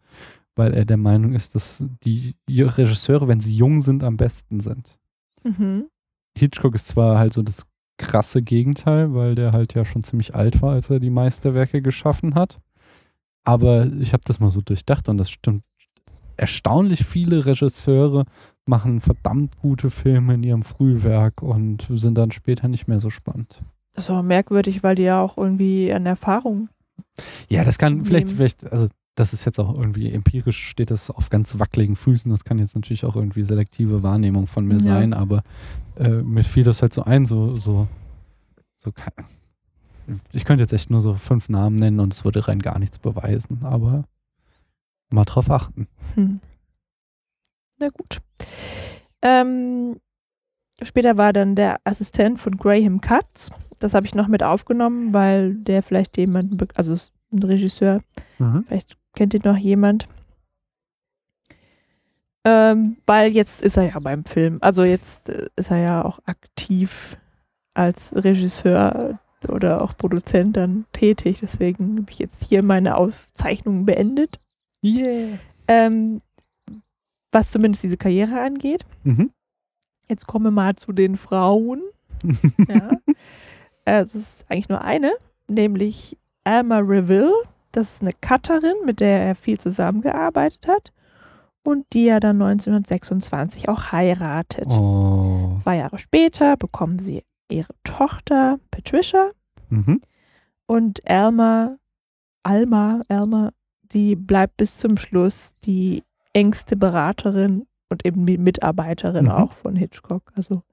weil 0.55 0.73
er 0.73 0.85
der 0.85 0.97
Meinung 0.97 1.33
ist, 1.33 1.53
dass 1.53 1.83
die 2.03 2.35
Regisseure, 2.49 3.27
wenn 3.27 3.41
sie 3.41 3.53
jung 3.53 3.81
sind, 3.81 4.03
am 4.03 4.15
besten 4.15 4.61
sind. 4.61 4.97
Mhm. 5.43 5.85
Hitchcock 6.37 6.75
ist 6.75 6.87
zwar 6.87 7.19
halt 7.19 7.33
so 7.33 7.41
das 7.41 7.65
krasse 7.97 8.41
Gegenteil, 8.41 9.13
weil 9.13 9.35
der 9.35 9.51
halt 9.51 9.73
ja 9.73 9.85
schon 9.85 10.03
ziemlich 10.03 10.35
alt 10.35 10.61
war, 10.61 10.73
als 10.73 10.89
er 10.89 10.99
die 10.99 11.09
Meisterwerke 11.09 11.81
geschaffen 11.81 12.35
hat. 12.35 12.59
Aber 13.43 13.85
ich 13.99 14.13
habe 14.13 14.23
das 14.25 14.39
mal 14.39 14.49
so 14.49 14.61
durchdacht 14.61 15.07
und 15.07 15.17
das 15.17 15.29
stimmt. 15.29 15.63
Erstaunlich 16.37 17.05
viele 17.05 17.45
Regisseure 17.45 18.25
machen 18.65 18.99
verdammt 19.01 19.57
gute 19.59 19.89
Filme 19.89 20.33
in 20.35 20.43
ihrem 20.43 20.63
Frühwerk 20.63 21.41
und 21.41 21.85
sind 21.89 22.15
dann 22.15 22.31
später 22.31 22.67
nicht 22.67 22.87
mehr 22.87 22.99
so 22.99 23.09
spannend. 23.09 23.59
Das 23.93 24.05
ist 24.05 24.09
aber 24.09 24.23
merkwürdig, 24.23 24.83
weil 24.83 24.95
die 24.95 25.03
ja 25.03 25.21
auch 25.21 25.37
irgendwie 25.37 25.93
an 25.93 26.05
Erfahrung. 26.05 26.69
Ja, 27.47 27.63
das 27.63 27.77
kann 27.77 28.03
vielleicht, 28.05 28.27
Nehmen. 28.27 28.37
vielleicht, 28.37 28.71
also 28.71 28.87
das 29.15 29.31
ist 29.33 29.45
jetzt 29.45 29.59
auch 29.59 29.73
irgendwie 29.73 30.11
empirisch, 30.11 30.67
steht 30.67 30.91
das 30.91 31.09
auf 31.09 31.29
ganz 31.29 31.57
wackeligen 31.59 31.95
Füßen. 31.95 32.29
Das 32.31 32.43
kann 32.43 32.59
jetzt 32.59 32.75
natürlich 32.75 33.05
auch 33.05 33.15
irgendwie 33.15 33.43
selektive 33.43 34.03
Wahrnehmung 34.03 34.47
von 34.47 34.65
mir 34.65 34.75
Ja. 34.77 34.79
sein, 34.81 35.13
aber 35.13 35.43
äh, 35.97 36.09
mir 36.09 36.43
fiel 36.43 36.63
das 36.63 36.81
halt 36.81 36.91
so 36.93 37.03
ein, 37.03 37.25
so, 37.25 37.55
so, 37.55 37.87
so, 38.79 38.91
ke- 38.91 39.11
ich 40.33 40.43
könnte 40.43 40.63
jetzt 40.63 40.73
echt 40.73 40.89
nur 40.89 41.01
so 41.01 41.13
fünf 41.13 41.47
Namen 41.49 41.77
nennen 41.77 41.99
und 42.01 42.11
es 42.13 42.25
würde 42.25 42.45
rein 42.47 42.59
gar 42.59 42.77
nichts 42.79 42.99
beweisen, 42.99 43.59
aber 43.63 44.03
mal 45.09 45.23
drauf 45.23 45.49
achten. 45.49 45.87
Hm. 46.15 46.41
Na 47.79 47.89
gut. 47.89 48.21
Ähm, 49.21 49.99
später 50.81 51.17
war 51.17 51.33
dann 51.33 51.55
der 51.55 51.79
Assistent 51.83 52.39
von 52.39 52.57
Graham 52.57 53.01
Katz. 53.01 53.49
Das 53.79 53.93
habe 53.93 54.05
ich 54.05 54.15
noch 54.15 54.27
mit 54.27 54.43
aufgenommen, 54.43 55.13
weil 55.13 55.55
der 55.55 55.83
vielleicht 55.83 56.17
jemanden, 56.17 56.57
also 56.75 56.93
ist 56.93 57.11
ein 57.31 57.43
Regisseur, 57.43 58.01
vielleicht 58.67 58.97
kennt 59.13 59.33
ihn 59.33 59.41
noch 59.43 59.57
jemand. 59.57 60.07
Ähm, 62.45 62.97
weil 63.07 63.31
jetzt 63.31 63.63
ist 63.63 63.75
er 63.75 63.89
ja 63.89 63.99
beim 63.99 64.23
Film. 64.23 64.59
Also 64.61 64.83
jetzt 64.83 65.29
äh, 65.29 65.47
ist 65.55 65.71
er 65.71 65.77
ja 65.77 66.05
auch 66.05 66.19
aktiv 66.25 67.17
als 67.73 68.13
Regisseur 68.15 69.19
oder 69.47 69.81
auch 69.81 69.97
Produzent 69.97 70.55
dann 70.55 70.85
tätig. 70.93 71.39
Deswegen 71.41 71.97
habe 71.97 72.11
ich 72.11 72.19
jetzt 72.19 72.43
hier 72.43 72.61
meine 72.61 72.97
Aufzeichnung 72.97 73.85
beendet. 73.85 74.39
Yeah. 74.83 75.39
Ähm, 75.67 76.21
was 77.35 77.51
zumindest 77.51 77.83
diese 77.83 77.97
Karriere 77.97 78.41
angeht. 78.41 78.83
Mhm. 79.03 79.29
Jetzt 80.09 80.25
kommen 80.25 80.45
wir 80.45 80.51
mal 80.51 80.75
zu 80.75 80.91
den 80.91 81.15
Frauen. 81.17 81.81
Ja. 82.67 82.91
äh, 83.85 84.03
das 84.03 84.15
ist 84.15 84.45
eigentlich 84.49 84.69
nur 84.69 84.81
eine, 84.81 85.11
nämlich 85.47 86.17
Alma 86.43 86.79
Reville. 86.79 87.33
Das 87.71 87.93
ist 87.95 88.01
eine 88.01 88.11
Cutterin, 88.25 88.75
mit 88.85 88.99
der 89.01 89.19
er 89.21 89.35
viel 89.35 89.59
zusammengearbeitet 89.59 90.67
hat 90.67 90.91
und 91.63 91.85
die 91.93 92.07
er 92.07 92.19
dann 92.21 92.41
1926 92.41 93.67
auch 93.69 93.91
heiratet. 93.91 94.67
oh. 94.71 95.57
Zwei 95.61 95.77
Jahre 95.77 95.97
später 95.99 96.55
bekommen 96.57 96.99
sie 96.99 97.23
ihre 97.49 97.73
Tochter 97.83 98.59
Patricia 98.71 99.31
Mhm. 99.69 99.99
und 100.67 101.07
Alma, 101.09 101.77
Alma, 102.43 103.01
Alma, 103.09 103.51
die 103.81 104.15
bleibt 104.15 104.57
bis 104.57 104.77
zum 104.77 104.95
Schluss 104.97 105.55
die 105.65 106.03
engste 106.35 106.75
Beraterin 106.75 107.65
und 107.89 108.05
eben 108.05 108.23
Mitarbeiterin 108.23 109.25
Mhm. 109.25 109.31
auch 109.31 109.53
von 109.53 109.75
Hitchcock. 109.75 110.31
Also 110.35 110.63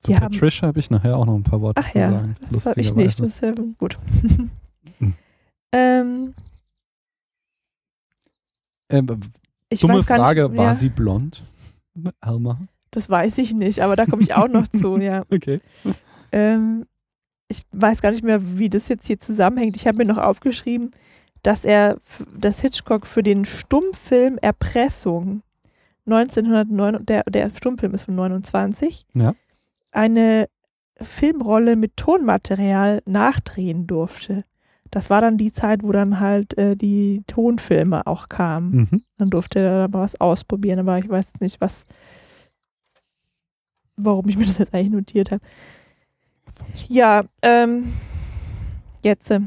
Zu 0.00 0.12
Die 0.12 0.16
haben- 0.16 0.32
Patricia 0.32 0.68
habe 0.68 0.78
ich 0.78 0.90
nachher 0.90 1.16
auch 1.16 1.26
noch 1.26 1.34
ein 1.34 1.42
paar 1.42 1.60
Worte 1.60 1.82
Ach 1.84 1.90
zu 1.92 1.98
ja, 1.98 2.10
sagen. 2.10 2.36
das 2.50 2.66
habe 2.66 2.80
ich 2.80 2.94
nicht. 2.94 3.20
Das 3.20 3.26
ist 3.26 3.42
ja 3.42 3.52
gut. 3.78 3.98
Mhm. 4.98 5.14
ähm, 5.72 6.34
Ähm, 8.88 9.06
ich 9.68 9.80
dumme 9.80 9.94
weiß 9.94 10.06
gar 10.06 10.18
Frage, 10.18 10.48
nicht, 10.48 10.56
war 10.58 10.66
ja, 10.66 10.74
sie 10.74 10.88
blond? 10.90 11.44
Alma? 12.20 12.60
Das 12.92 13.10
weiß 13.10 13.38
ich 13.38 13.52
nicht, 13.52 13.80
aber 13.82 13.96
da 13.96 14.06
komme 14.06 14.22
ich 14.22 14.34
auch 14.34 14.48
noch 14.48 14.66
zu, 14.68 14.96
ja. 14.98 15.24
Okay. 15.32 15.60
Ähm, 16.32 16.86
ich 17.48 17.62
weiß 17.72 18.00
gar 18.00 18.10
nicht 18.12 18.22
mehr, 18.24 18.58
wie 18.58 18.68
das 18.70 18.88
jetzt 18.88 19.06
hier 19.06 19.18
zusammenhängt. 19.18 19.76
Ich 19.76 19.86
habe 19.86 19.98
mir 19.98 20.04
noch 20.04 20.18
aufgeschrieben, 20.18 20.92
dass 21.46 21.64
er, 21.64 21.96
dass 22.36 22.60
Hitchcock 22.60 23.06
für 23.06 23.22
den 23.22 23.44
Stummfilm 23.44 24.38
Erpressung 24.40 25.42
1909, 26.06 27.04
der, 27.06 27.22
der 27.24 27.50
Stummfilm 27.56 27.94
ist 27.94 28.02
von 28.02 28.14
29, 28.16 29.06
Ja. 29.14 29.34
eine 29.92 30.48
Filmrolle 31.00 31.76
mit 31.76 31.96
Tonmaterial 31.96 33.02
nachdrehen 33.06 33.86
durfte. 33.86 34.44
Das 34.90 35.10
war 35.10 35.20
dann 35.20 35.36
die 35.36 35.52
Zeit, 35.52 35.82
wo 35.82 35.92
dann 35.92 36.20
halt 36.20 36.56
äh, 36.58 36.76
die 36.76 37.22
Tonfilme 37.26 38.06
auch 38.06 38.28
kamen. 38.28 38.88
Mhm. 38.90 39.02
Dann 39.18 39.30
durfte 39.30 39.58
er 39.58 39.88
mal 39.88 40.02
was 40.02 40.20
ausprobieren, 40.20 40.78
aber 40.78 40.98
ich 40.98 41.08
weiß 41.08 41.26
jetzt 41.26 41.40
nicht, 41.40 41.60
was, 41.60 41.84
warum 43.96 44.28
ich 44.28 44.36
mir 44.36 44.44
das 44.46 44.58
jetzt 44.58 44.74
eigentlich 44.74 44.92
notiert 44.92 45.30
habe. 45.32 45.42
Ja, 46.88 47.24
ähm, 47.42 47.92
jetzt. 49.02 49.30
Äh, 49.30 49.40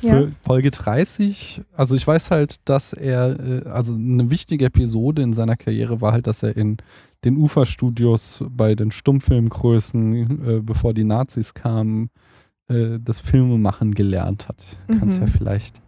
Für 0.00 0.06
Ja. 0.06 0.28
Folge 0.42 0.70
30, 0.70 1.62
also 1.74 1.94
ich 1.96 2.06
weiß 2.06 2.30
halt, 2.30 2.56
dass 2.68 2.92
er, 2.92 3.64
äh, 3.66 3.68
also 3.68 3.94
eine 3.94 4.30
wichtige 4.30 4.66
Episode 4.66 5.22
in 5.22 5.32
seiner 5.32 5.56
Karriere 5.56 6.00
war 6.00 6.12
halt, 6.12 6.26
dass 6.26 6.42
er 6.42 6.56
in 6.56 6.76
den 7.24 7.36
Uferstudios 7.36 8.44
bei 8.48 8.74
den 8.74 8.90
Stummfilmgrößen, 8.92 10.48
äh, 10.48 10.60
bevor 10.62 10.94
die 10.94 11.04
Nazis 11.04 11.54
kamen, 11.54 12.10
äh, 12.68 12.98
das 13.02 13.20
Filmemachen 13.20 13.94
gelernt 13.94 14.48
hat. 14.48 14.62
Kannst 14.86 15.16
Mhm. 15.20 15.26
ja 15.26 15.32
vielleicht, 15.32 15.80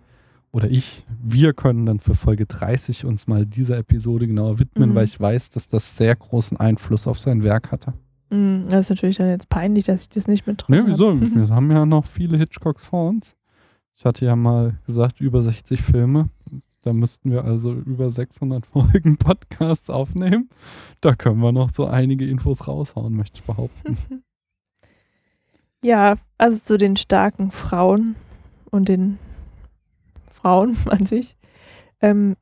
oder 0.53 0.71
ich, 0.71 1.05
wir 1.23 1.53
können 1.53 1.87
dann 1.87 2.01
für 2.01 2.15
Folge 2.15 2.47
30 2.47 3.05
uns 3.05 3.27
mal 3.27 3.47
dieser 3.47 3.79
Episode 3.79 4.27
genauer 4.27 4.59
widmen, 4.59 4.91
Mhm. 4.91 4.95
weil 4.95 5.05
ich 5.05 5.21
weiß, 5.21 5.51
dass 5.51 5.69
das 5.69 5.97
sehr 5.97 6.15
großen 6.17 6.57
Einfluss 6.57 7.07
auf 7.07 7.19
sein 7.21 7.43
Werk 7.43 7.71
hatte. 7.73 7.95
mh, 8.31 8.71
Das 8.71 8.81
ist 8.87 8.91
natürlich 8.91 9.17
dann 9.17 9.31
jetzt 9.31 9.49
peinlich, 9.49 9.87
dass 9.87 10.03
ich 10.03 10.09
das 10.11 10.29
nicht 10.29 10.47
mit 10.47 10.63
drin 10.67 10.75
Ne, 10.77 10.83
hab. 10.83 10.89
wieso? 10.89 11.19
Wir 11.21 11.49
haben 11.49 11.71
ja 11.71 11.87
noch 11.87 12.05
viele 12.05 12.37
Hitchcocks 12.37 12.85
vor 12.85 13.09
uns. 13.09 13.35
Ich 13.99 14.05
hatte 14.05 14.25
ja 14.25 14.37
mal 14.37 14.79
gesagt, 14.87 15.21
über 15.21 15.43
60 15.43 15.83
Filme. 15.83 16.31
Da 16.85 16.93
müssten 16.93 17.33
wir 17.33 17.45
also 17.45 17.73
über 17.73 18.13
600 18.13 18.65
Folgen 18.73 19.17
Podcasts 19.17 19.91
aufnehmen. 19.91 20.51
Da 21.01 21.17
können 21.17 21.41
wir 21.41 21.51
noch 21.51 21.71
so 21.71 21.85
einige 21.85 22.25
Infos 22.25 22.69
raushauen, 22.69 23.15
möchte 23.15 23.41
ich 23.41 23.45
behaupten. 23.45 23.99
Ja, 25.81 26.17
also 26.39 26.59
zu 26.59 26.77
den 26.77 26.97
starken 26.97 27.53
Frauen 27.53 28.17
und 28.73 28.89
den 28.89 29.17
Frauen 30.27 30.77
an 30.87 31.07
sich. 31.07 31.37
Ähm, 32.01 32.35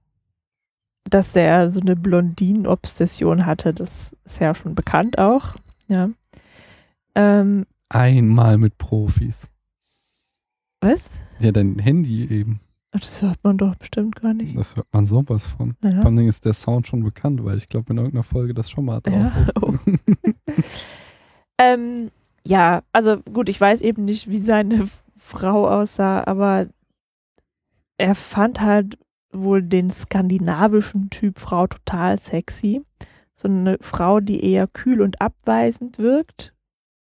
dass 1.04 1.36
er 1.36 1.68
so 1.68 1.80
eine 1.80 1.96
Blondinen-Obsession 1.96 3.44
hatte, 3.44 3.74
das 3.74 4.16
ist 4.24 4.40
ja 4.40 4.54
schon 4.54 4.74
bekannt 4.74 5.18
auch. 5.18 5.54
Ja. 5.86 6.08
Ähm, 7.14 7.66
Einmal 7.90 8.56
mit 8.56 8.78
Profis. 8.78 9.50
Was? 10.80 11.10
Ja, 11.40 11.52
dein 11.52 11.78
Handy 11.78 12.26
eben. 12.28 12.60
Ach, 12.92 13.00
Das 13.00 13.20
hört 13.22 13.38
man 13.42 13.58
doch 13.58 13.74
bestimmt 13.76 14.16
gar 14.16 14.32
nicht. 14.34 14.56
Das 14.56 14.76
hört 14.76 14.86
man 14.92 15.06
sowas 15.06 15.44
von. 15.46 15.74
Ja. 15.82 15.90
Vor 16.02 16.06
allem 16.06 16.28
ist 16.28 16.44
der 16.44 16.54
Sound 16.54 16.86
schon 16.86 17.02
bekannt, 17.04 17.44
weil 17.44 17.58
ich 17.58 17.68
glaube, 17.68 17.92
in 17.92 17.98
irgendeiner 17.98 18.22
Folge 18.22 18.54
das 18.54 18.70
schon 18.70 18.84
mal 18.86 19.00
drauf 19.00 19.14
Ja, 19.14 19.42
ist. 19.42 19.62
oh. 19.62 19.74
Ähm, 21.58 22.10
ja, 22.46 22.82
also 22.92 23.16
gut, 23.22 23.48
ich 23.48 23.60
weiß 23.60 23.80
eben 23.82 24.04
nicht, 24.04 24.30
wie 24.30 24.38
seine 24.40 24.88
Frau 25.16 25.68
aussah, 25.68 26.22
aber 26.26 26.68
er 27.98 28.14
fand 28.14 28.60
halt 28.60 28.98
wohl 29.32 29.62
den 29.62 29.90
skandinavischen 29.90 31.08
Typ 31.10 31.38
Frau 31.40 31.66
total 31.66 32.20
sexy. 32.20 32.82
So 33.34 33.48
eine 33.48 33.78
Frau, 33.80 34.20
die 34.20 34.44
eher 34.44 34.66
kühl 34.66 35.00
und 35.00 35.20
abweisend 35.20 35.98
wirkt, 35.98 36.54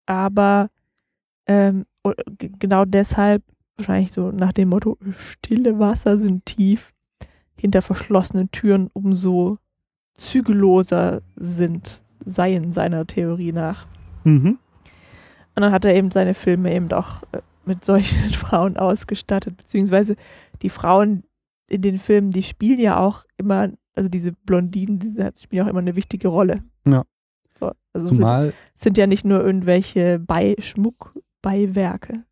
aber 0.07 0.69
ähm, 1.47 1.85
genau 2.37 2.85
deshalb 2.85 3.43
wahrscheinlich 3.79 4.11
so 4.11 4.31
nach 4.31 4.53
dem 4.53 4.69
Motto, 4.69 4.97
stille 5.17 5.79
Wasser 5.79 6.17
sind 6.17 6.45
tief, 6.45 6.93
hinter 7.55 7.81
verschlossenen 7.81 8.51
Türen 8.51 8.89
umso 8.93 9.57
zügelloser 10.15 11.21
sind, 11.35 12.03
seien 12.25 12.71
seiner 12.71 13.07
Theorie 13.07 13.51
nach. 13.51 13.87
mhm. 14.23 14.59
Und 15.55 15.63
dann 15.63 15.73
hat 15.73 15.83
er 15.83 15.93
eben 15.93 16.09
seine 16.09 16.35
Filme 16.35 16.73
eben 16.73 16.89
auch 16.93 17.23
äh, 17.33 17.41
mit 17.65 17.83
solchen 17.83 18.29
Frauen 18.29 18.77
ausgestattet, 18.77 19.57
beziehungsweise 19.57 20.15
die 20.61 20.69
Frauen 20.69 21.23
in 21.67 21.81
den 21.81 21.99
Filmen, 21.99 22.31
die 22.31 22.43
spielen 22.43 22.79
ja 22.79 22.97
auch 22.97 23.25
immer, 23.35 23.69
also 23.93 24.09
diese 24.09 24.31
Blondinen, 24.31 24.99
die 24.99 25.09
spielen 25.41 25.65
auch 25.65 25.69
immer 25.69 25.79
eine 25.79 25.97
wichtige 25.97 26.29
Rolle. 26.29 26.63
Ja. 26.87 27.03
So, 27.59 27.71
also 27.93 28.07
es 28.07 28.15
sind, 28.15 28.53
sind 28.75 28.97
ja 28.97 29.05
nicht 29.05 29.25
nur 29.25 29.43
irgendwelche 29.43 30.19
Bei 30.19 30.55
Schmuckbeiwerke. 30.59 32.23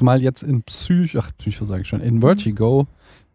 Zumal 0.00 0.22
jetzt 0.22 0.42
in 0.42 0.62
Psycho, 0.62 1.18
ach 1.18 1.30
Psycho 1.36 1.66
sage 1.66 1.82
ich 1.82 1.88
schon, 1.88 2.00
in 2.00 2.20
Vertigo, 2.22 2.86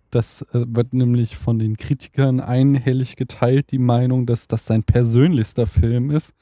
das 0.10 0.42
äh, 0.54 0.66
wird 0.68 0.94
nämlich 0.94 1.36
von 1.38 1.60
den 1.60 1.78
Kritikern 1.78 2.40
einhellig 2.40 3.16
geteilt, 3.18 3.70
die 3.72 3.78
Meinung, 3.78 4.26
dass 4.26 4.48
das 4.48 4.66
sein 4.66 4.82
persönlichster 4.82 5.68
Film 5.68 6.10
ist, 6.10 6.34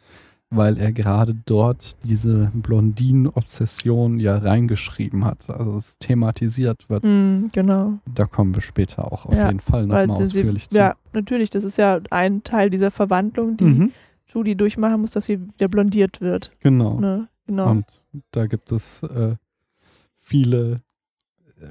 weil 0.50 0.78
er 0.78 0.94
gerade 0.94 1.36
dort 1.46 1.98
diese 2.04 2.52
Blondinen-Obsession 2.54 4.20
ja 4.20 4.38
reingeschrieben 4.38 5.26
hat. 5.26 5.50
Also 5.50 5.76
es 5.78 5.98
thematisiert 5.98 6.90
wird. 6.90 7.04
Mhm, 7.04 7.50
genau. 7.52 8.00
Da 8.14 8.26
kommen 8.26 8.54
wir 8.56 8.62
später 8.62 9.12
auch 9.12 9.26
auf 9.26 9.36
Ja, 9.36 9.48
jeden 9.48 9.60
Fall 9.60 9.88
nochmal 9.88 10.16
sie, 10.18 10.24
ausführlich 10.24 10.70
zu. 10.70 10.78
ja, 10.78 10.96
natürlich, 11.12 11.50
das 11.50 11.64
ist 11.66 11.78
ja 11.78 12.00
ein 12.12 12.44
Teil 12.44 12.70
dieser 12.70 12.92
Verwandlung, 12.92 13.58
die 13.58 13.64
Mhm, 13.66 13.92
Judy 14.28 14.56
durchmachen 14.56 15.02
muss, 15.02 15.12
dass 15.12 15.26
sie 15.26 15.40
wieder 15.42 15.68
blondiert 15.68 16.22
wird. 16.22 16.52
genau. 16.62 17.00
Ne? 17.00 17.28
Genau. 17.46 17.72
Und 17.72 17.86
da 18.32 18.48
gibt 18.48 18.72
es 18.72 19.04
äh, 19.04 19.36
viele. 20.24 20.82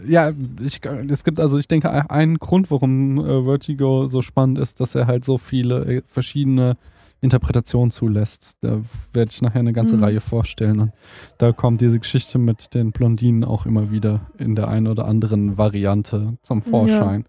Ja, 0.06 0.32
ich, 0.60 0.80
es 1.10 1.24
gibt 1.24 1.38
also, 1.38 1.58
ich 1.58 1.68
denke, 1.68 2.10
einen 2.10 2.38
Grund, 2.38 2.70
warum 2.70 3.18
äh, 3.18 3.44
Vertigo 3.44 4.06
so 4.06 4.22
spannend 4.22 4.58
ist, 4.58 4.80
dass 4.80 4.94
er 4.94 5.06
halt 5.06 5.24
so 5.24 5.36
viele 5.38 5.84
äh, 5.84 6.02
verschiedene 6.06 6.76
Interpretationen 7.20 7.90
zulässt. 7.90 8.56
Da 8.62 8.80
werde 9.12 9.30
ich 9.30 9.42
nachher 9.42 9.60
eine 9.60 9.72
ganze 9.72 9.96
Mhm. 9.96 10.04
Reihe 10.04 10.20
vorstellen. 10.20 10.80
Und 10.80 10.92
da 11.38 11.52
kommt 11.52 11.80
diese 11.80 11.98
Geschichte 11.98 12.38
mit 12.38 12.74
den 12.74 12.92
Blondinen 12.92 13.44
auch 13.44 13.66
immer 13.66 13.90
wieder 13.90 14.22
in 14.38 14.54
der 14.56 14.68
einen 14.68 14.88
oder 14.88 15.04
anderen 15.04 15.58
Variante 15.58 16.36
zum 16.42 16.62
Vorschein. 16.62 17.26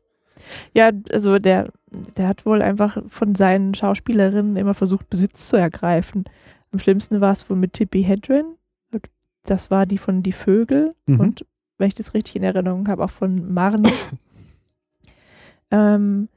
Ja, 0.75 0.91
also 1.11 1.37
der, 1.37 1.69
der 2.17 2.27
hat 2.27 2.45
wohl 2.45 2.61
einfach 2.61 2.97
von 3.07 3.35
seinen 3.35 3.75
Schauspielerinnen 3.75 4.55
immer 4.57 4.73
versucht, 4.73 5.09
Besitz 5.09 5.47
zu 5.47 5.57
ergreifen. 5.57 6.25
Am 6.71 6.79
schlimmsten 6.79 7.21
war 7.21 7.31
es 7.31 7.49
wohl 7.49 7.57
mit 7.57 7.73
Tippi 7.73 8.03
Hedren. 8.03 8.55
Das 9.43 9.71
war 9.71 9.85
die 9.85 9.97
von 9.97 10.23
Die 10.23 10.31
Vögel. 10.31 10.91
Mhm. 11.05 11.19
Und 11.19 11.45
wenn 11.77 11.87
ich 11.87 11.95
das 11.95 12.13
richtig 12.13 12.35
in 12.37 12.43
Erinnerung 12.43 12.87
habe, 12.87 13.03
auch 13.03 13.09
von 13.09 13.53
Marnie. 13.53 13.91
ähm, 15.71 16.29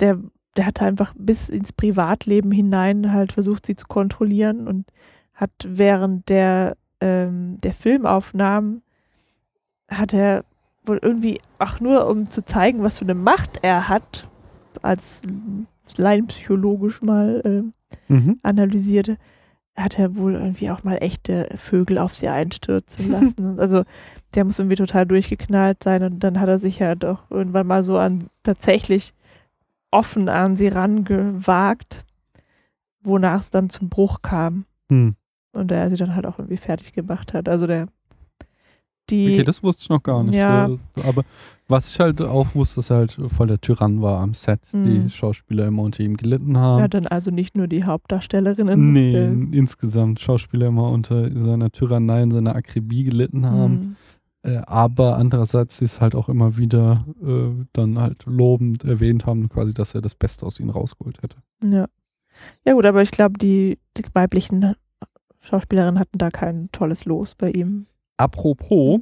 der, 0.00 0.18
der 0.56 0.66
hat 0.66 0.82
einfach 0.82 1.14
bis 1.16 1.48
ins 1.48 1.72
Privatleben 1.72 2.52
hinein 2.52 3.12
halt 3.12 3.32
versucht, 3.32 3.66
sie 3.66 3.76
zu 3.76 3.86
kontrollieren 3.86 4.66
und 4.68 4.86
hat 5.34 5.50
während 5.64 6.28
der, 6.28 6.76
ähm, 7.00 7.58
der 7.58 7.72
Filmaufnahmen 7.72 8.82
hat 9.88 10.12
er 10.12 10.44
wohl 10.84 10.98
irgendwie, 11.02 11.40
ach 11.58 11.80
nur 11.80 12.06
um 12.06 12.30
zu 12.30 12.44
zeigen, 12.44 12.82
was 12.82 12.98
für 12.98 13.04
eine 13.04 13.14
Macht 13.14 13.58
er 13.62 13.88
hat, 13.88 14.26
als 14.82 15.20
laienpsychologisch 15.96 17.02
mal 17.02 17.42
ähm, 17.44 17.72
Mhm. 18.08 18.38
analysierte, 18.42 19.16
hat 19.76 19.98
er 19.98 20.16
wohl 20.16 20.34
irgendwie 20.34 20.70
auch 20.70 20.84
mal 20.84 20.96
echte 20.98 21.48
Vögel 21.56 21.98
auf 21.98 22.14
sie 22.14 22.28
einstürzen 22.28 23.10
lassen. 23.10 23.58
Also 23.58 23.84
der 24.34 24.44
muss 24.44 24.58
irgendwie 24.58 24.76
total 24.76 25.06
durchgeknallt 25.06 25.82
sein 25.82 26.02
und 26.02 26.20
dann 26.20 26.38
hat 26.40 26.48
er 26.48 26.58
sich 26.58 26.78
ja 26.80 26.94
doch 26.94 27.30
irgendwann 27.30 27.66
mal 27.66 27.82
so 27.82 27.96
an 27.98 28.28
tatsächlich 28.42 29.14
offen 29.90 30.28
an 30.28 30.54
sie 30.56 30.68
rangewagt, 30.68 32.04
wonach 33.02 33.40
es 33.40 33.50
dann 33.50 33.70
zum 33.70 33.88
Bruch 33.88 34.22
kam 34.22 34.64
Hm. 34.90 35.14
und 35.52 35.70
er 35.72 35.88
sie 35.90 35.96
dann 35.96 36.14
halt 36.14 36.26
auch 36.26 36.38
irgendwie 36.38 36.56
fertig 36.56 36.92
gemacht 36.92 37.32
hat. 37.32 37.48
Also 37.48 37.66
der 37.66 37.86
die 39.10 39.34
Okay, 39.34 39.44
das 39.44 39.62
wusste 39.62 39.82
ich 39.82 39.88
noch 39.88 40.02
gar 40.02 40.22
nicht. 40.22 40.34
Ja. 40.34 40.70
Aber 41.06 41.24
was 41.68 41.88
ich 41.88 42.00
halt 42.00 42.20
auch 42.20 42.54
wusste, 42.54 42.76
dass 42.76 42.90
er 42.90 42.96
halt 42.96 43.18
voll 43.28 43.46
der 43.46 43.60
Tyrann 43.60 44.02
war 44.02 44.20
am 44.20 44.34
Set. 44.34 44.60
Mhm. 44.72 44.84
Die 44.84 45.10
Schauspieler 45.10 45.66
immer 45.66 45.82
unter 45.82 46.02
ihm 46.02 46.16
gelitten 46.16 46.58
haben. 46.58 46.80
ja 46.80 46.88
dann 46.88 47.06
also 47.06 47.30
nicht 47.30 47.56
nur 47.56 47.68
die 47.68 47.84
Hauptdarstellerin 47.84 48.68
im 48.68 48.92
nee, 48.92 49.12
Film. 49.12 49.52
insgesamt 49.52 50.20
Schauspieler 50.20 50.66
immer 50.66 50.90
unter 50.90 51.30
seiner 51.40 51.70
Tyrannei 51.70 52.22
und 52.24 52.32
seiner 52.32 52.56
Akribie 52.56 53.04
gelitten 53.04 53.46
haben. 53.46 53.74
Mhm. 53.74 53.96
Äh, 54.42 54.56
aber 54.66 55.16
andererseits 55.16 55.78
sie 55.78 55.84
es 55.84 56.00
halt 56.00 56.14
auch 56.14 56.28
immer 56.28 56.56
wieder 56.56 57.04
äh, 57.22 57.64
dann 57.72 57.98
halt 57.98 58.24
lobend 58.26 58.84
erwähnt 58.84 59.26
haben, 59.26 59.48
quasi, 59.48 59.74
dass 59.74 59.94
er 59.94 60.00
das 60.00 60.14
Beste 60.14 60.46
aus 60.46 60.58
ihnen 60.58 60.70
rausgeholt 60.70 61.22
hätte. 61.22 61.36
Ja. 61.62 61.86
Ja 62.64 62.72
gut, 62.72 62.86
aber 62.86 63.02
ich 63.02 63.10
glaube, 63.10 63.38
die, 63.38 63.78
die 63.96 64.04
weiblichen 64.14 64.74
Schauspielerinnen 65.40 65.98
hatten 65.98 66.18
da 66.18 66.30
kein 66.30 66.70
tolles 66.72 67.04
Los 67.04 67.34
bei 67.34 67.50
ihm. 67.50 67.86
Apropos, 68.20 69.00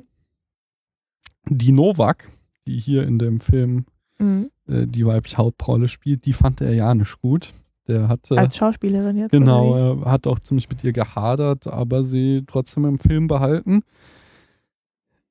die 1.49 1.73
Novak, 1.73 2.29
die 2.67 2.79
hier 2.79 3.03
in 3.03 3.19
dem 3.19 3.41
Film 3.41 3.87
Mhm. 4.21 4.51
äh, 4.67 4.87
die 4.87 5.07
weibliche 5.07 5.39
Hauptrolle 5.39 5.89
spielt, 5.89 6.25
die 6.25 6.33
fand 6.33 6.61
er 6.61 6.75
ja 6.75 6.95
nicht 6.95 7.21
gut. 7.21 7.53
Der 7.87 8.09
hatte. 8.09 8.37
Als 8.37 8.57
Schauspielerin 8.57 9.17
jetzt. 9.17 9.31
Genau, 9.31 9.75
er 10.03 10.11
hat 10.11 10.27
auch 10.27 10.39
ziemlich 10.41 10.69
mit 10.69 10.85
ihr 10.85 10.93
gehadert, 10.93 11.67
aber 11.67 12.05
sie 12.05 12.45
trotzdem 12.47 12.85
im 12.85 12.99
Film 12.99 13.29
behalten. 13.29 13.83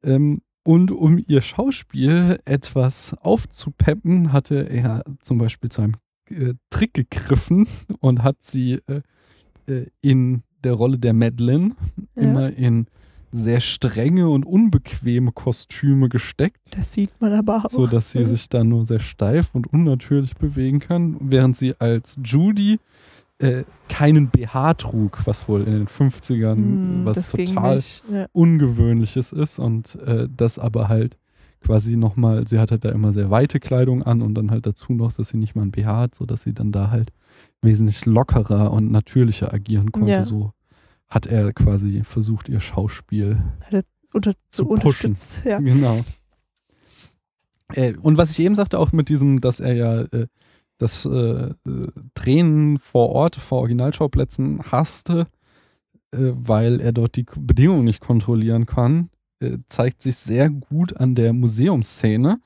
Ähm, 0.04 0.42
und 0.64 0.92
um 0.92 1.18
ihr 1.28 1.42
Schauspiel 1.42 2.40
etwas 2.46 3.14
aufzupeppen, 3.22 4.34
hatte 4.34 4.70
er 4.70 5.04
zum 5.22 5.38
Beispiel 5.38 5.70
zu 5.70 5.82
einem 5.82 5.96
äh, 6.30 6.56
Trick 6.70 6.94
gegriffen 6.94 7.68
und 8.00 8.24
hat 8.24 8.38
sie 8.42 8.80
äh, 8.88 9.02
äh, 9.68 9.86
in 10.02 10.44
der 10.64 10.74
Rolle 10.74 10.98
der 10.98 11.14
Madeline 11.14 11.72
wie? 12.16 12.24
immer 12.24 12.52
in 12.52 12.88
sehr 13.32 13.60
strenge 13.60 14.30
und 14.30 14.46
unbequeme 14.46 15.32
Kostüme 15.32 16.10
gesteckt 16.10 16.60
das 16.72 16.94
sieht 16.94 17.12
man 17.20 17.34
aber 17.34 17.66
auch. 17.66 17.70
so 17.70 17.88
dass 17.88 18.12
sie 18.12 18.24
sich 18.24 18.50
dann 18.50 18.70
nur 18.70 18.86
sehr 18.86 19.00
steif 19.00 19.50
und 19.54 19.68
unnatürlich 19.68 20.36
bewegen 20.36 20.80
kann, 20.80 21.18
während 21.20 21.58
sie 21.58 21.76
als 21.80 22.18
Judy 22.24 22.80
äh, 23.40 23.64
keinen 23.90 24.30
BH 24.30 24.76
trug, 24.76 25.20
was 25.26 25.48
wohl 25.48 25.62
in 25.62 25.74
den 25.74 25.88
50ern 25.88 26.56
Hm, 26.56 27.02
was 27.04 27.32
total 27.32 27.84
ungewöhnliches 28.32 29.32
ist 29.32 29.60
und 29.60 29.96
äh, 29.96 30.28
das 30.36 30.58
aber 30.58 30.88
halt 30.88 31.18
quasi 31.62 31.98
nochmal, 31.98 32.48
sie 32.48 32.60
hat 32.60 32.72
halt 32.72 32.86
da 32.86 32.90
immer 32.90 33.12
sehr 33.14 33.30
weite 33.30 33.60
Kleidung 33.60 34.04
an 34.04 34.22
und 34.22 34.36
dann 34.36 34.52
halt 34.52 34.66
dazu 34.66 34.94
noch, 34.94 35.12
dass 35.14 35.30
sie 35.30 35.38
nicht 35.38 35.56
mal 35.56 35.64
ein 35.64 35.72
BH 35.72 35.98
hat, 35.98 36.16
sodass 36.16 36.44
sie 36.44 36.54
dann 36.54 36.72
da 36.72 36.92
halt 36.92 37.12
wesentlich 37.62 38.06
lockerer 38.06 38.72
und 38.72 38.92
natürlicher 38.92 39.54
agieren 39.54 39.92
konnte. 39.92 40.12
Ja. 40.12 40.26
So 40.26 40.54
hat 41.08 41.26
er 41.26 41.54
quasi 41.54 42.04
versucht, 42.04 42.50
ihr 42.50 42.60
Schauspiel 42.60 43.42
Unter, 44.14 44.34
zu 44.50 44.64
so 44.64 44.76
pushen. 44.76 45.18
Ja. 45.44 45.60
Genau. 45.60 46.04
Äh, 47.74 47.94
und 48.02 48.18
was 48.18 48.32
ich 48.32 48.40
eben 48.40 48.56
sagte, 48.56 48.80
auch 48.80 48.92
mit 48.92 49.10
diesem, 49.10 49.40
dass 49.40 49.60
er 49.60 49.74
ja 49.74 50.02
äh, 50.02 50.28
das 50.78 51.06
äh, 51.06 51.54
Drehen 52.14 52.78
vor 52.78 53.10
Ort, 53.10 53.36
vor 53.36 53.60
Originalschauplätzen 53.60 54.72
hasste, 54.72 55.28
äh, 56.12 56.18
weil 56.34 56.80
er 56.80 56.92
dort 56.92 57.16
die 57.16 57.26
Bedingungen 57.36 57.86
nicht 57.86 58.02
kontrollieren 58.02 58.66
kann, 58.66 59.10
äh, 59.40 59.58
zeigt 59.68 60.04
sich 60.04 60.18
sehr 60.18 60.50
gut 60.50 60.98
an 60.98 61.16
der 61.16 61.34
Museumsszene. 61.34 62.40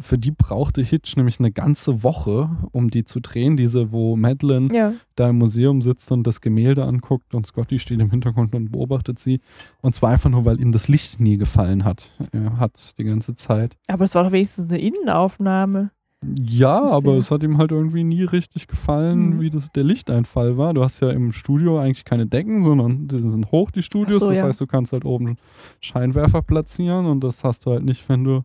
Für 0.00 0.18
die 0.18 0.30
brauchte 0.30 0.82
Hitch 0.82 1.16
nämlich 1.16 1.38
eine 1.38 1.50
ganze 1.50 2.02
Woche, 2.02 2.50
um 2.72 2.88
die 2.88 3.04
zu 3.04 3.20
drehen. 3.20 3.56
Diese, 3.56 3.92
wo 3.92 4.16
Madeline 4.16 4.68
ja. 4.74 4.92
da 5.16 5.30
im 5.30 5.38
Museum 5.38 5.80
sitzt 5.80 6.12
und 6.12 6.26
das 6.26 6.40
Gemälde 6.40 6.84
anguckt 6.84 7.34
und 7.34 7.46
Scotty 7.46 7.78
steht 7.78 8.00
im 8.00 8.10
Hintergrund 8.10 8.54
und 8.54 8.72
beobachtet 8.72 9.18
sie. 9.18 9.40
Und 9.80 9.94
zwar 9.94 10.10
einfach 10.10 10.30
nur, 10.30 10.44
weil 10.44 10.60
ihm 10.60 10.72
das 10.72 10.88
Licht 10.88 11.20
nie 11.20 11.36
gefallen 11.36 11.84
hat. 11.84 12.10
Er 12.32 12.58
hat 12.58 12.98
die 12.98 13.04
ganze 13.04 13.34
Zeit. 13.34 13.76
Aber 13.88 14.04
es 14.04 14.14
war 14.14 14.24
doch 14.24 14.32
wenigstens 14.32 14.68
eine 14.70 14.80
Innenaufnahme. 14.80 15.90
Ja, 16.38 16.86
aber 16.86 17.16
es 17.16 17.32
hat 17.32 17.42
ihm 17.42 17.58
halt 17.58 17.72
irgendwie 17.72 18.04
nie 18.04 18.22
richtig 18.22 18.68
gefallen, 18.68 19.30
Mhm. 19.36 19.40
wie 19.40 19.50
das 19.50 19.72
der 19.72 19.82
Lichteinfall 19.82 20.56
war. 20.56 20.72
Du 20.72 20.84
hast 20.84 21.00
ja 21.00 21.10
im 21.10 21.32
Studio 21.32 21.80
eigentlich 21.80 22.04
keine 22.04 22.26
Decken, 22.26 22.62
sondern 22.62 23.08
die 23.08 23.18
sind 23.18 23.50
hoch, 23.50 23.72
die 23.72 23.82
Studios. 23.82 24.20
So, 24.20 24.28
das 24.28 24.38
ja. 24.38 24.44
heißt, 24.44 24.60
du 24.60 24.68
kannst 24.68 24.92
halt 24.92 25.04
oben 25.04 25.36
Scheinwerfer 25.80 26.42
platzieren 26.42 27.06
und 27.06 27.24
das 27.24 27.42
hast 27.42 27.66
du 27.66 27.72
halt 27.72 27.84
nicht, 27.84 28.08
wenn 28.08 28.22
du 28.22 28.44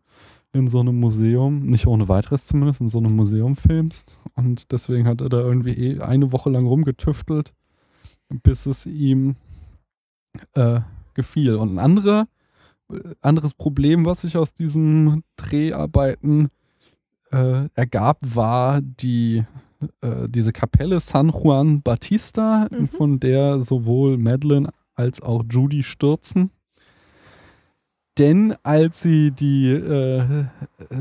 in 0.54 0.68
so 0.68 0.80
einem 0.80 1.00
Museum, 1.00 1.66
nicht 1.66 1.88
ohne 1.88 2.08
weiteres 2.10 2.46
zumindest, 2.46 2.82
in 2.82 2.90
so 2.90 2.98
einem 2.98 3.16
Museum 3.16 3.56
filmst. 3.56 4.20
Und 4.36 4.72
deswegen 4.72 5.08
hat 5.08 5.22
er 5.22 5.30
da 5.30 5.40
irgendwie 5.40 5.72
eh 5.74 6.00
eine 6.00 6.32
Woche 6.32 6.50
lang 6.50 6.66
rumgetüftelt, 6.66 7.54
bis 8.44 8.66
es 8.66 8.86
ihm 8.86 9.36
äh, 10.54 10.82
gefiel. 11.14 11.56
Und 11.56 11.76
ein 11.76 11.80
anderer, 11.80 12.28
äh, 12.92 13.00
anderes 13.22 13.54
Problem, 13.54 14.06
was 14.06 14.22
sich 14.22 14.38
aus 14.38 14.54
diesen 14.54 15.24
Dreharbeiten 15.36 16.50
äh, 17.32 17.68
ergab, 17.76 18.20
war 18.22 18.82
die 18.82 19.44
äh, 20.02 20.28
diese 20.28 20.54
Kapelle 20.54 21.00
San 21.00 21.30
Juan 21.30 21.82
Batista, 21.84 22.68
Mhm. 22.72 22.88
von 22.88 23.20
der 23.20 23.60
sowohl 23.60 24.18
Madeline 24.18 24.72
als 24.96 25.22
auch 25.22 25.44
Judy 25.48 25.84
stürzen. 25.84 26.52
Denn 28.18 28.56
als 28.64 29.02
sie 29.02 29.32
die 29.32 29.70
äh, 29.70 30.46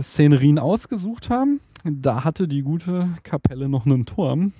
Szenerien 0.01 0.59
ausgesucht 0.59 1.31
haben, 1.31 1.61
da 1.85 2.25
hatte 2.25 2.49
die 2.49 2.63
gute 2.63 3.09
Kapelle 3.23 3.69
noch 3.69 3.87
einen 3.87 4.07
Turm. 4.07 4.53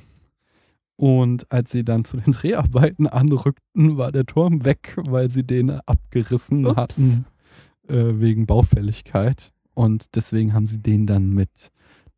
Und 0.97 1.51
als 1.53 1.73
sie 1.73 1.85
dann 1.85 2.05
zu 2.05 2.17
den 2.17 2.33
Dreharbeiten 2.33 3.07
anrückten, 3.07 3.99
war 3.99 4.13
der 4.13 4.25
Turm 4.25 4.65
weg, 4.65 4.97
weil 4.97 5.31
sie 5.31 5.45
den 5.45 5.71
abgerissen 5.71 6.67
Ups. 6.67 6.77
hatten 6.77 7.27
äh, 7.89 8.19
wegen 8.21 8.47
Baufälligkeit. 8.47 9.53
Und 9.75 10.15
deswegen 10.15 10.55
haben 10.55 10.67
sie 10.67 10.79
den 10.79 11.07
dann 11.07 11.31
mit 11.31 11.71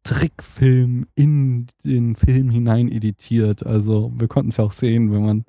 Trickfilm 0.04 1.06
in 1.16 1.66
den 1.84 2.14
Film 2.14 2.50
hinein 2.50 2.88
editiert. 2.88 3.66
Also 3.66 4.12
wir 4.16 4.28
konnten 4.28 4.50
es 4.50 4.58
ja 4.58 4.64
auch 4.64 4.72
sehen, 4.72 5.10
wenn 5.10 5.24
man 5.24 5.44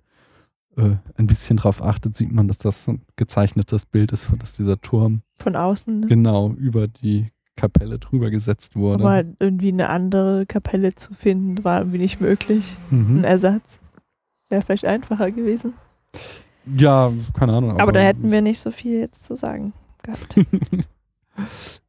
äh, 0.78 0.95
ein 1.15 1.28
bisschen 1.28 1.57
drauf 1.57 1.84
achtet, 1.84 2.15
sieht 2.15 2.32
man, 2.32 2.47
dass 2.47 2.57
das 2.57 2.88
ein 2.88 3.01
gezeichnetes 3.15 3.86
Bild 3.86 4.11
ist, 4.11 4.30
dass 4.39 4.55
dieser 4.55 4.80
Turm 4.80 5.22
Von 5.38 5.55
außen. 5.55 6.01
Ne? 6.01 6.07
genau 6.07 6.51
über 6.51 6.88
die 6.88 7.32
Kapelle 7.55 7.99
drüber 7.99 8.30
gesetzt 8.30 8.76
wurde. 8.76 9.03
Aber 9.03 9.24
irgendwie 9.39 9.70
eine 9.70 9.89
andere 9.89 10.45
Kapelle 10.45 10.95
zu 10.95 11.13
finden, 11.13 11.63
war 11.63 11.80
irgendwie 11.80 11.97
nicht 11.97 12.22
möglich. 12.22 12.78
Ein 12.91 13.17
mhm. 13.17 13.24
Ersatz. 13.24 13.82
Wäre 14.47 14.61
vielleicht 14.61 14.86
einfacher 14.86 15.32
gewesen. 15.32 15.74
Ja, 16.78 17.11
keine 17.34 17.53
Ahnung. 17.53 17.80
Aber, 17.80 17.91
da 17.91 17.99
hätten 17.99 18.32
wir 18.32 18.41
nicht 18.41 18.59
so 18.59 18.72
viel 18.72 18.99
jetzt 18.99 19.26
zu 19.26 19.36
sagen 19.36 19.74
gehabt. 20.03 20.36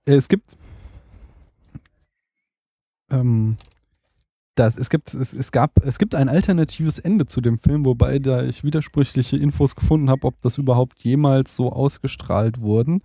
es 0.04 0.28
gibt 0.28 0.56
ähm, 3.10 3.56
das, 4.54 4.76
es 4.76 4.90
gibt 4.90 5.14
es, 5.14 5.32
es 5.32 5.52
gab 5.52 5.84
es 5.84 5.98
gibt 5.98 6.14
ein 6.14 6.28
alternatives 6.28 6.98
Ende 6.98 7.26
zu 7.26 7.40
dem 7.40 7.58
Film, 7.58 7.84
wobei 7.84 8.18
da 8.18 8.42
ich 8.42 8.64
widersprüchliche 8.64 9.36
Infos 9.36 9.74
gefunden 9.74 10.10
habe, 10.10 10.26
ob 10.26 10.40
das 10.42 10.58
überhaupt 10.58 11.02
jemals 11.02 11.56
so 11.56 11.72
ausgestrahlt 11.72 12.60
wurden. 12.60 13.02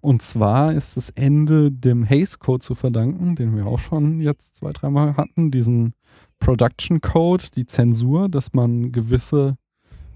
Und 0.00 0.22
zwar 0.22 0.72
ist 0.72 0.96
das 0.96 1.10
Ende 1.10 1.72
dem 1.72 2.04
Hays 2.04 2.38
Code 2.38 2.60
zu 2.60 2.74
verdanken, 2.74 3.34
den 3.34 3.56
wir 3.56 3.66
auch 3.66 3.78
schon 3.78 4.20
jetzt 4.20 4.56
zwei, 4.56 4.72
dreimal 4.72 5.16
hatten, 5.16 5.50
diesen 5.50 5.94
Production 6.38 7.00
Code, 7.00 7.44
die 7.54 7.66
Zensur, 7.66 8.28
dass 8.28 8.52
man 8.52 8.92
gewisse 8.92 9.56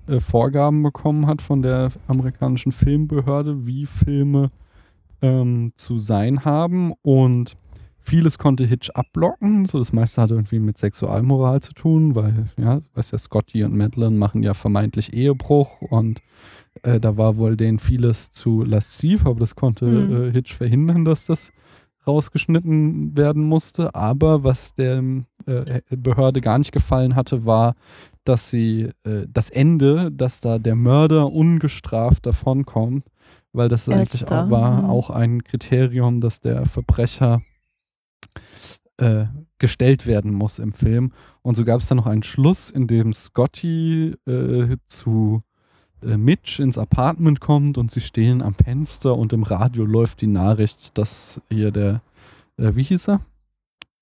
äh, 0.09 0.21
Vorgaben 0.21 0.83
bekommen 0.83 1.27
hat 1.27 1.41
von 1.41 1.63
der 1.63 1.91
amerikanischen 2.07 2.73
Filmbehörde, 2.73 3.67
wie 3.67 3.87
Filme 3.87 4.51
ähm, 5.23 5.73
zu 5.77 5.99
sein 5.99 6.45
haben 6.45 6.93
und 7.03 7.57
vieles 8.07 8.39
konnte 8.39 8.65
Hitch 8.65 8.91
abblocken. 8.91 9.67
So 9.67 9.79
das 9.79 9.93
meiste 9.93 10.23
hatte 10.23 10.35
irgendwie 10.35 10.61
mit 10.61 10.79
Sexualmoral 10.79 11.61
zu 11.61 11.73
tun, 11.73 12.15
weil, 12.15 12.47
ja, 12.59 12.81
weißt 12.95 13.13
ja, 13.13 13.19
Scotty 13.19 13.65
und 13.65 13.77
Madeline 13.77 14.17
machen 14.17 14.43
ja 14.43 14.55
vermeintlich 14.55 15.13
Ehebruch 15.13 15.83
und 15.83 16.21
äh, 16.83 17.01
da 17.01 17.17
war 17.17 17.37
wohl 17.37 17.57
denen 17.57 17.79
vieles 17.79 18.31
zu 18.31 18.63
lasziv, 18.63 19.27
aber 19.27 19.41
das 19.41 19.55
konnte 19.57 19.87
Mhm. 19.87 20.29
äh, 20.29 20.33
Hitch 20.33 20.55
verhindern, 20.55 21.05
dass 21.05 21.27
das 21.27 21.53
rausgeschnitten 22.07 23.17
werden 23.17 23.43
musste. 23.43 23.95
Aber 23.95 24.45
was 24.45 24.75
der 24.75 25.03
äh, 25.47 25.81
Behörde 25.91 26.41
gar 26.41 26.59
nicht 26.59 26.73
gefallen 26.73 27.17
hatte, 27.17 27.45
war, 27.45 27.75
dass 28.25 28.51
sie 28.51 28.91
äh, 29.05 29.27
das 29.29 29.51
Ende, 29.51 30.11
dass 30.13 30.41
da 30.41 30.59
der 30.59 30.77
Mörder 30.77 31.33
ungestraft 31.33 32.27
davonkommt, 32.27 33.07
weil 33.53 33.69
das 33.69 33.89
eigentlich 33.89 34.25
auch, 34.31 34.51
war 34.51 34.83
mhm. 34.83 34.91
auch 34.91 35.11
ein 35.11 35.43
Kriterium, 35.43 36.21
dass 36.21 36.41
der 36.41 36.67
Verbrecher 36.67 37.41
äh, 38.99 39.27
gestellt 39.59 40.07
werden 40.07 40.33
muss 40.33 40.59
im 40.59 40.73
Film. 40.73 41.13
Und 41.43 41.57
so 41.57 41.65
gab 41.65 41.81
es 41.81 41.89
dann 41.89 41.97
noch 41.97 42.07
einen 42.07 42.23
Schluss, 42.23 42.71
in 42.71 42.87
dem 42.87 43.13
Scotty 43.13 44.15
äh, 44.27 44.77
zu 44.87 45.43
äh, 46.03 46.17
Mitch 46.17 46.63
ins 46.63 46.79
Apartment 46.79 47.41
kommt 47.41 47.79
und 47.79 47.91
sie 47.91 48.01
stehen 48.01 48.43
am 48.43 48.55
Fenster 48.55 49.17
und 49.17 49.33
im 49.33 49.43
Radio 49.43 49.85
läuft 49.85 50.21
die 50.21 50.27
Nachricht, 50.27 50.97
dass 50.99 51.41
hier 51.49 51.71
der, 51.71 52.03
äh, 52.59 52.75
wie 52.75 52.83
hieß 52.83 53.09
er? 53.09 53.21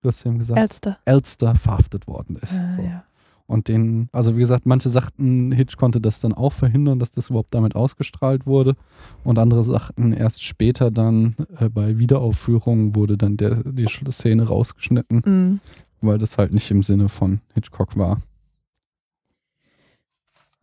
Du 0.03 0.09
hast 0.09 0.25
ihm 0.27 0.39
gesagt, 0.39 0.61
Elster. 0.61 0.99
Elster 1.05 1.55
verhaftet 1.55 2.07
worden 2.07 2.37
ist. 2.37 2.55
Ah, 2.55 2.71
so. 2.77 2.83
ja. 2.83 3.05
Und 3.47 3.69
den, 3.69 4.09
also 4.13 4.37
wie 4.37 4.41
gesagt, 4.41 4.65
manche 4.65 4.89
sagten, 4.89 5.53
Hitch 5.53 5.77
konnte 5.77 6.01
das 6.01 6.21
dann 6.21 6.33
auch 6.33 6.53
verhindern, 6.53 6.99
dass 6.99 7.11
das 7.11 7.29
überhaupt 7.29 7.53
damit 7.55 7.77
ausgestrahlt 7.77 8.47
wurde. 8.47 8.75
Und 9.23 9.39
andere 9.39 9.63
sagten, 9.63 10.13
erst 10.13 10.43
später 10.43 10.91
dann 10.91 11.37
äh, 11.59 11.69
bei 11.69 11.99
Wiederaufführungen 11.99 12.95
wurde 12.95 13.19
dann 13.19 13.37
der, 13.37 13.63
die 13.65 13.87
Szene 13.87 14.45
rausgeschnitten, 14.49 15.23
Mhm. 15.27 15.61
weil 16.01 16.19
das 16.19 16.39
halt 16.39 16.55
nicht 16.55 16.71
im 16.71 16.83
Sinne 16.83 17.09
von 17.11 17.41
Hitchcock 17.55 17.99
war. 17.99 18.23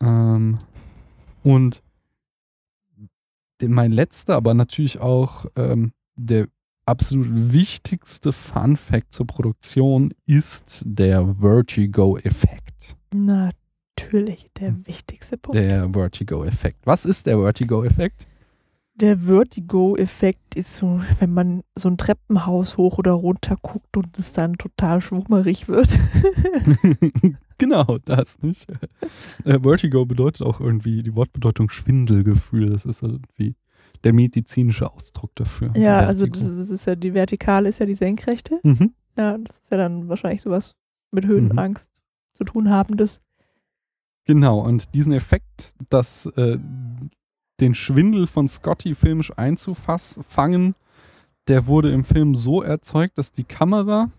Ähm, 0.01 0.57
und 1.43 1.83
mein 3.61 3.91
letzter, 3.91 4.35
aber 4.35 4.55
natürlich 4.55 4.99
auch 4.99 5.45
ähm, 5.55 5.93
der 6.15 6.47
absolut 6.87 7.27
wichtigste 7.53 8.33
Fun 8.33 8.75
Fact 8.75 9.13
zur 9.13 9.27
Produktion 9.27 10.13
ist 10.25 10.81
der 10.85 11.35
Vertigo-Effekt. 11.39 12.70
Natürlich, 13.13 14.49
der 14.59 14.75
wichtigste 14.85 15.37
Punkt. 15.37 15.59
Der 15.59 15.89
Vertigo-Effekt. 15.91 16.79
Was 16.85 17.05
ist 17.05 17.27
der 17.27 17.37
Vertigo-Effekt? 17.37 18.27
Der 18.95 19.17
Vertigo-Effekt 19.17 20.55
ist 20.55 20.75
so, 20.75 21.01
wenn 21.19 21.33
man 21.33 21.63
so 21.75 21.89
ein 21.89 21.97
Treppenhaus 21.97 22.77
hoch 22.77 22.97
oder 22.97 23.13
runter 23.13 23.57
guckt 23.61 23.97
und 23.97 24.17
es 24.17 24.33
dann 24.33 24.57
total 24.57 25.01
schwummerig 25.01 25.67
wird. 25.67 25.97
genau, 27.57 27.97
das 28.05 28.41
nicht. 28.41 28.67
Äh, 29.43 29.59
Vertigo 29.59 30.05
bedeutet 30.05 30.45
auch 30.45 30.59
irgendwie 30.59 31.03
die 31.03 31.15
Wortbedeutung 31.15 31.69
Schwindelgefühl. 31.69 32.69
Das 32.69 32.85
ist 32.85 33.01
irgendwie 33.01 33.55
der 34.03 34.13
medizinische 34.13 34.91
Ausdruck 34.91 35.31
dafür. 35.35 35.71
ja, 35.75 35.97
also 35.97 36.25
das 36.25 36.41
ist, 36.41 36.59
das 36.59 36.69
ist 36.69 36.85
ja 36.85 36.95
die 36.95 37.13
Vertikale, 37.13 37.69
ist 37.69 37.79
ja 37.79 37.85
die 37.85 37.95
Senkrechte. 37.95 38.59
Mhm. 38.63 38.93
Ja, 39.17 39.37
das 39.37 39.59
ist 39.59 39.71
ja 39.71 39.77
dann 39.77 40.09
wahrscheinlich 40.09 40.41
sowas 40.41 40.75
mit 41.11 41.25
Höhenangst 41.25 41.90
zu 42.41 42.45
tun 42.45 42.69
habendes. 42.71 43.21
Genau, 44.25 44.59
und 44.59 44.93
diesen 44.95 45.13
Effekt, 45.13 45.75
dass 45.89 46.25
äh, 46.25 46.57
den 47.59 47.75
Schwindel 47.75 48.25
von 48.27 48.47
Scotty 48.47 48.95
filmisch 48.95 49.31
einzufangen, 49.37 50.75
der 51.47 51.67
wurde 51.67 51.91
im 51.91 52.03
Film 52.03 52.33
so 52.33 52.61
erzeugt, 52.63 53.17
dass 53.17 53.31
die 53.31 53.43
Kamera. 53.43 54.09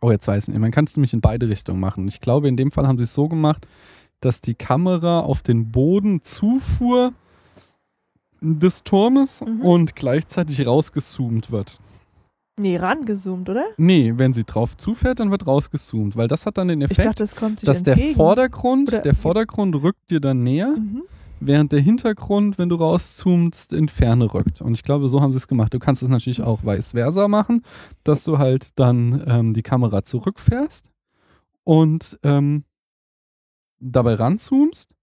Oh, 0.00 0.10
jetzt 0.10 0.26
weiß 0.28 0.44
ich 0.44 0.48
nicht, 0.48 0.60
man 0.60 0.70
kann 0.70 0.84
es 0.86 0.96
nämlich 0.96 1.12
in 1.12 1.20
beide 1.20 1.48
Richtungen 1.48 1.80
machen. 1.80 2.08
Ich 2.08 2.20
glaube, 2.20 2.48
in 2.48 2.56
dem 2.56 2.70
Fall 2.70 2.86
haben 2.86 2.98
sie 2.98 3.04
es 3.04 3.14
so 3.14 3.28
gemacht, 3.28 3.66
dass 4.20 4.40
die 4.40 4.54
Kamera 4.54 5.20
auf 5.20 5.42
den 5.42 5.70
Boden 5.72 6.22
zufuhr 6.22 7.12
des 8.40 8.84
Turmes 8.84 9.42
Mhm. 9.42 9.60
und 9.62 9.96
gleichzeitig 9.96 10.66
rausgezoomt 10.66 11.50
wird. 11.50 11.78
Nee, 12.58 12.76
rangezoomt, 12.78 13.48
oder? 13.50 13.64
Nee, 13.76 14.14
wenn 14.16 14.32
sie 14.32 14.44
drauf 14.44 14.76
zufährt, 14.78 15.20
dann 15.20 15.30
wird 15.30 15.46
rausgezoomt, 15.46 16.16
weil 16.16 16.26
das 16.26 16.46
hat 16.46 16.56
dann 16.56 16.68
den 16.68 16.80
Effekt, 16.80 17.06
dachte, 17.06 17.24
das 17.24 17.34
dass 17.62 17.82
der 17.82 17.94
entgegen. 17.94 18.16
Vordergrund, 18.16 18.88
Oder- 18.88 19.02
der 19.02 19.14
Vordergrund 19.14 19.74
rückt 19.82 20.10
dir 20.10 20.20
dann 20.20 20.42
näher 20.42 20.74
Mhm. 20.74 21.02
während 21.38 21.72
der 21.72 21.80
Hintergrund, 21.80 22.56
wenn 22.56 22.70
du 22.70 22.76
rauszoomst, 22.76 23.74
in 23.74 23.90
Ferne 23.90 24.32
rückt. 24.32 24.62
Und 24.62 24.72
ich 24.72 24.82
glaube, 24.82 25.08
so 25.10 25.20
haben 25.20 25.32
sie 25.32 25.36
es 25.36 25.48
gemacht. 25.48 25.74
Du 25.74 25.78
kannst 25.78 26.02
es 26.02 26.08
natürlich 26.08 26.40
auch 26.40 26.64
vice 26.64 26.92
versa 26.92 27.28
machen, 27.28 27.62
dass 28.04 28.24
du 28.24 28.38
halt 28.38 28.70
dann 28.76 29.22
ähm, 29.26 29.52
die 29.52 29.62
Kamera 29.62 30.02
zurückfährst 30.02 30.88
und 31.62 32.18
ähm, 32.22 32.64
dabei 33.80 34.14
ranzoomst. 34.14 34.94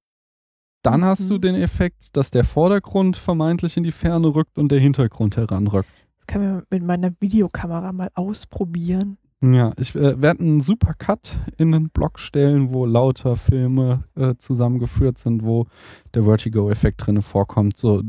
Dann 0.82 1.06
hast 1.06 1.30
du 1.30 1.36
Mhm. 1.36 1.42
den 1.42 1.56
Effekt, 1.56 2.18
dass 2.18 2.32
der 2.32 2.44
Vordergrund 2.44 3.16
vermeintlich 3.16 3.78
in 3.78 3.84
die 3.84 3.92
Ferne 3.92 4.34
rückt 4.34 4.58
und 4.58 4.70
der 4.72 4.80
Hintergrund 4.80 5.38
heranrückt. 5.38 5.88
Das 6.24 6.28
kann 6.28 6.42
man 6.42 6.64
mit 6.70 6.84
meiner 6.84 7.12
Videokamera 7.20 7.92
mal 7.92 8.10
ausprobieren. 8.14 9.18
Ja, 9.42 9.74
ich 9.78 9.94
äh, 9.94 10.22
werde 10.22 10.40
einen 10.40 10.62
super 10.62 10.94
Cut 10.94 11.38
in 11.58 11.74
den 11.74 11.90
Blog 11.90 12.18
stellen, 12.18 12.74
wo 12.74 12.86
lauter 12.86 13.36
Filme 13.36 14.06
äh, 14.16 14.36
zusammengeführt 14.38 15.18
sind, 15.18 15.44
wo 15.44 15.68
der 16.14 16.24
Vertigo-Effekt 16.24 17.06
drin 17.06 17.22
vorkommt. 17.22 17.76
So 17.76 18.02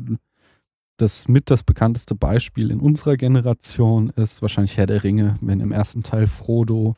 das 0.96 1.26
mit 1.26 1.50
das 1.50 1.64
bekannteste 1.64 2.14
Beispiel 2.14 2.70
in 2.70 2.78
unserer 2.78 3.16
Generation 3.16 4.10
ist 4.10 4.42
wahrscheinlich 4.42 4.76
Herr 4.76 4.86
der 4.86 5.02
Ringe, 5.02 5.34
wenn 5.40 5.58
im 5.58 5.72
ersten 5.72 6.04
Teil 6.04 6.28
Frodo 6.28 6.94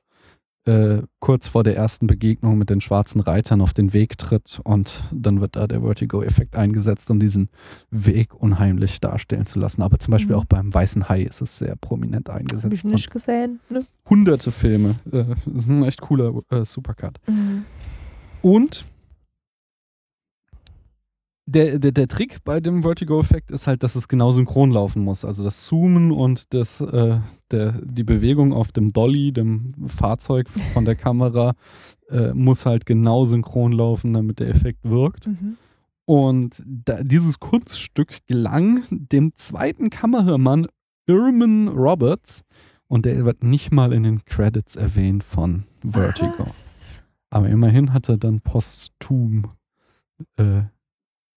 äh, 0.67 1.03
kurz 1.21 1.49
vor 1.49 1.63
der 1.65 1.77
ersten 1.77 2.07
Begegnung 2.07 2.59
mit 2.59 2.71
den 2.71 2.81
schwarzen 2.81 3.21
Reitern 3.21 3.61
auf 3.61 3.73
den 3.73 3.93
Weg 3.93 4.19
tritt 4.19 4.61
und 4.65 5.03
dann 5.13 5.41
wird 5.41 5.57
da 5.57 5.67
der 5.67 5.81
Vertigo-Effekt 5.81 6.57
eingesetzt, 6.57 7.11
um 7.11 7.19
diesen 7.21 7.49
Weg 7.91 8.35
unheimlich 8.35 9.01
darstellen 9.01 9.47
zu 9.47 9.59
lassen. 9.59 9.83
Aber 9.83 9.99
zum 9.99 10.11
Beispiel 10.13 10.35
Mhm. 10.35 10.41
auch 10.41 10.45
beim 10.45 10.75
Weißen 10.75 11.09
Hai 11.09 11.23
ist 11.23 11.41
es 11.41 11.59
sehr 11.59 11.77
prominent 11.77 12.29
eingesetzt. 12.31 12.65
Habe 12.65 12.75
ich 12.75 12.85
nicht 12.85 13.11
gesehen. 13.11 13.61
Ne? 13.71 13.87
hunderte 14.09 14.51
Filme. 14.51 14.97
Äh, 15.11 15.25
das 15.47 15.55
ist 15.65 15.69
ein 15.69 15.83
echt 15.85 16.01
cooler 16.01 16.33
äh, 16.51 16.65
Supercut. 16.65 17.19
Mhm. 17.27 17.65
Und 18.43 18.85
der, 21.47 21.79
der, 21.79 21.93
der 21.93 22.09
Trick 22.09 22.45
bei 22.45 22.59
dem 22.61 22.83
Vertigo-Effekt 22.83 23.53
ist 23.53 23.69
halt, 23.69 23.85
dass 23.85 23.95
es 23.95 24.09
genau 24.09 24.33
synchron 24.33 24.73
laufen 24.73 25.03
muss. 25.03 25.25
Also 25.25 25.45
das 25.45 25.65
Zoomen 25.65 26.11
und 26.11 26.53
das, 26.53 26.81
äh, 26.81 27.21
der, 27.53 27.73
die 27.83 28.03
Bewegung 28.03 28.53
auf 28.53 28.73
dem 28.73 28.93
Dolly, 28.93 29.33
dem 29.33 29.73
Fahrzeug 29.87 30.49
von 30.75 30.85
der 30.85 30.97
Kamera, 30.97 31.55
äh, 32.11 32.35
muss 32.35 32.67
halt 32.67 32.85
genau 32.85 33.25
synchron 33.25 33.73
laufen, 33.73 34.13
damit 34.13 34.41
der 34.41 34.49
Effekt 34.49 34.81
wirkt. 34.83 35.29
Mhm. 35.29 35.57
Und 36.05 36.63
da, 36.67 37.03
dieses 37.03 37.39
Kunststück 37.39 38.27
gelang 38.27 38.83
dem 38.91 39.33
zweiten 39.37 39.91
Kameramann 39.91 40.67
Irman 41.07 41.69
Roberts. 41.69 42.43
Und 42.89 43.05
der 43.05 43.25
wird 43.25 43.43
nicht 43.43 43.73
mal 43.73 43.93
in 43.93 44.05
den 44.05 44.25
Credits 44.25 44.77
erwähnt 44.77 45.25
von 45.25 45.65
Vertigo. 45.83 46.45
Was? 46.45 47.03
Aber 47.31 47.49
immerhin 47.49 47.93
hat 47.93 48.09
er 48.09 48.17
dann 48.17 48.41
posthum. 48.41 49.51
Äh, 50.37 50.63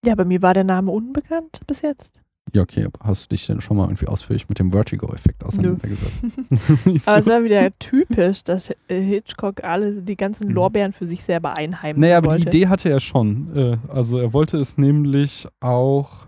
Ja, 0.05 0.15
bei 0.15 0.25
mir 0.25 0.41
war 0.41 0.53
der 0.53 0.63
Name 0.63 0.91
unbekannt 0.91 1.59
bis 1.67 1.81
jetzt. 1.81 2.21
Ja, 2.53 2.63
okay, 2.63 2.85
aber 2.85 3.05
hast 3.05 3.25
du 3.25 3.35
dich 3.35 3.45
denn 3.45 3.61
schon 3.61 3.77
mal 3.77 3.83
irgendwie 3.85 4.07
ausführlich 4.07 4.49
mit 4.49 4.57
dem 4.57 4.71
Vertigo-Effekt 4.71 5.43
auseinandergesetzt? 5.43 6.23
So. 7.03 7.11
Aber 7.11 7.19
es 7.19 7.27
war 7.27 7.43
wieder 7.43 7.69
typisch, 7.77 8.43
dass 8.43 8.71
äh, 8.87 8.99
Hitchcock 9.01 9.63
alle 9.63 10.01
die 10.01 10.15
ganzen 10.15 10.47
Mhm. 10.47 10.53
Lorbeeren 10.55 10.93
für 10.93 11.05
sich 11.05 11.23
selber 11.23 11.55
einheimsen 11.57 11.99
Naja, 12.01 12.17
aber 12.17 12.31
wollte. 12.31 12.49
die 12.49 12.57
Idee 12.57 12.67
hatte 12.67 12.89
er 12.89 12.99
schon. 13.01 13.55
Äh, 13.55 13.77
also 13.89 14.17
er 14.17 14.33
wollte 14.33 14.57
es 14.57 14.77
nämlich 14.79 15.47
auch, 15.59 16.25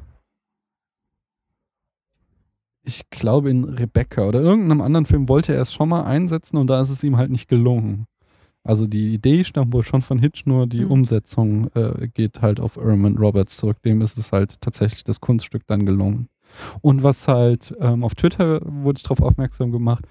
ich 2.84 3.09
glaube 3.09 3.49
in 3.49 3.63
Rebecca 3.63 4.28
oder 4.28 4.41
irgendeinem 4.41 4.82
anderen 4.82 5.05
Film 5.07 5.28
wollte 5.28 5.55
er 5.55 5.61
es 5.61 5.74
schon 5.74 5.89
mal 5.89 6.03
einsetzen 6.03 6.57
und 6.57 6.67
da 6.67 6.82
ist 6.82 6.89
es 6.91 7.03
ihm 7.03 7.17
halt 7.17 7.32
nicht 7.32 7.47
gelungen. 7.47 8.05
Also 8.64 8.86
die 8.86 9.14
Idee 9.14 9.43
stammt 9.43 9.74
wohl 9.74 9.84
schon 9.84 10.01
von 10.03 10.20
Hitch, 10.20 10.45
nur 10.45 10.68
die 10.68 10.86
Mhm. 10.86 10.91
Umsetzung 10.91 11.68
äh, 11.74 12.07
geht 12.14 12.41
halt 12.41 12.59
auf 12.59 12.78
Erman 12.78 13.18
Roberts 13.18 13.57
zurück. 13.57 13.78
Dem 13.84 14.01
ist 14.01 14.18
es 14.18 14.32
halt 14.32 14.62
tatsächlich 14.62 15.03
das 15.03 15.20
Kunststück 15.20 15.64
dann 15.68 15.86
gelungen. 15.86 16.28
Und 16.82 17.01
was 17.01 17.28
halt 17.28 17.74
ähm, 17.80 18.03
auf 18.03 18.14
Twitter 18.14 18.62
wurde 18.64 18.97
ich 18.97 19.03
darauf 19.03 19.22
aufmerksam 19.22 19.72
gemacht, 19.72 20.05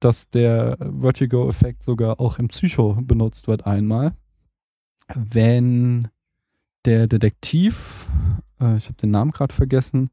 dass 0.00 0.30
der 0.30 0.76
Vertigo-Effekt 0.78 1.82
sogar 1.82 2.20
auch 2.20 2.38
im 2.38 2.48
Psycho 2.48 2.96
benutzt 3.00 3.48
wird 3.48 3.66
einmal. 3.66 4.12
Wenn 5.14 6.08
der 6.84 7.08
Detektiv, 7.08 8.08
äh, 8.60 8.76
ich 8.76 8.84
habe 8.86 8.98
den 9.00 9.10
Namen 9.10 9.32
gerade 9.32 9.52
vergessen, 9.54 10.10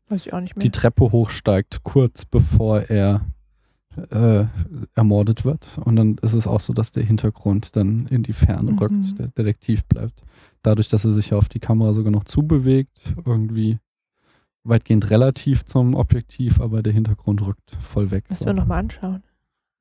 die 0.63 0.71
Treppe 0.71 1.11
hochsteigt, 1.11 1.83
kurz 1.83 2.25
bevor 2.25 2.81
er 2.89 3.21
äh, 4.11 4.45
ermordet 4.95 5.45
wird. 5.45 5.77
Und 5.83 5.95
dann 5.95 6.17
ist 6.21 6.33
es 6.33 6.47
auch 6.47 6.59
so, 6.59 6.73
dass 6.73 6.91
der 6.91 7.03
Hintergrund 7.03 7.75
dann 7.75 8.07
in 8.07 8.23
die 8.23 8.33
Ferne 8.33 8.71
Mhm. 8.73 8.79
rückt, 8.79 9.19
der 9.19 9.27
Detektiv 9.29 9.85
bleibt. 9.85 10.21
Dadurch, 10.63 10.89
dass 10.89 11.05
er 11.05 11.11
sich 11.11 11.29
ja 11.31 11.37
auf 11.37 11.49
die 11.49 11.59
Kamera 11.59 11.93
sogar 11.93 12.11
noch 12.11 12.23
zubewegt, 12.23 13.13
irgendwie 13.25 13.77
weitgehend 14.63 15.09
relativ 15.11 15.63
zum 15.65 15.93
Objektiv, 15.93 16.59
aber 16.59 16.81
der 16.81 16.93
Hintergrund 16.93 17.45
rückt 17.45 17.77
voll 17.79 18.09
weg. 18.11 18.25
Müssen 18.29 18.39
so. 18.41 18.45
wir 18.47 18.53
nochmal 18.53 18.79
anschauen. 18.79 19.23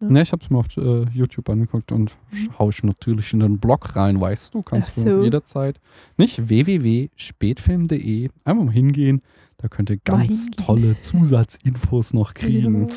Ne, 0.01 0.21
ich 0.21 0.33
habe 0.33 0.43
es 0.45 0.51
mir 0.51 0.59
auf 0.59 0.67
äh, 0.77 1.05
YouTube 1.15 1.49
angeguckt 1.49 1.91
und 1.91 2.19
hau 2.59 2.69
ich 2.69 2.83
natürlich 2.83 3.33
in 3.33 3.41
den 3.41 3.59
Blog 3.59 3.97
rein, 3.97 4.21
weißt 4.21 4.53
du, 4.53 4.61
kannst 4.61 4.91
Ach 4.91 4.95
du 5.05 5.19
so. 5.19 5.23
jederzeit. 5.23 5.81
Nicht 6.19 6.47
www.spätfilm.de, 6.49 8.29
einfach 8.45 8.65
mal 8.65 8.73
hingehen, 8.73 9.23
da 9.57 9.69
könnt 9.69 9.89
ihr 9.89 9.97
ganz 9.99 10.51
tolle 10.51 11.01
Zusatzinfos 11.01 12.13
noch 12.13 12.35
kriegen. 12.35 12.89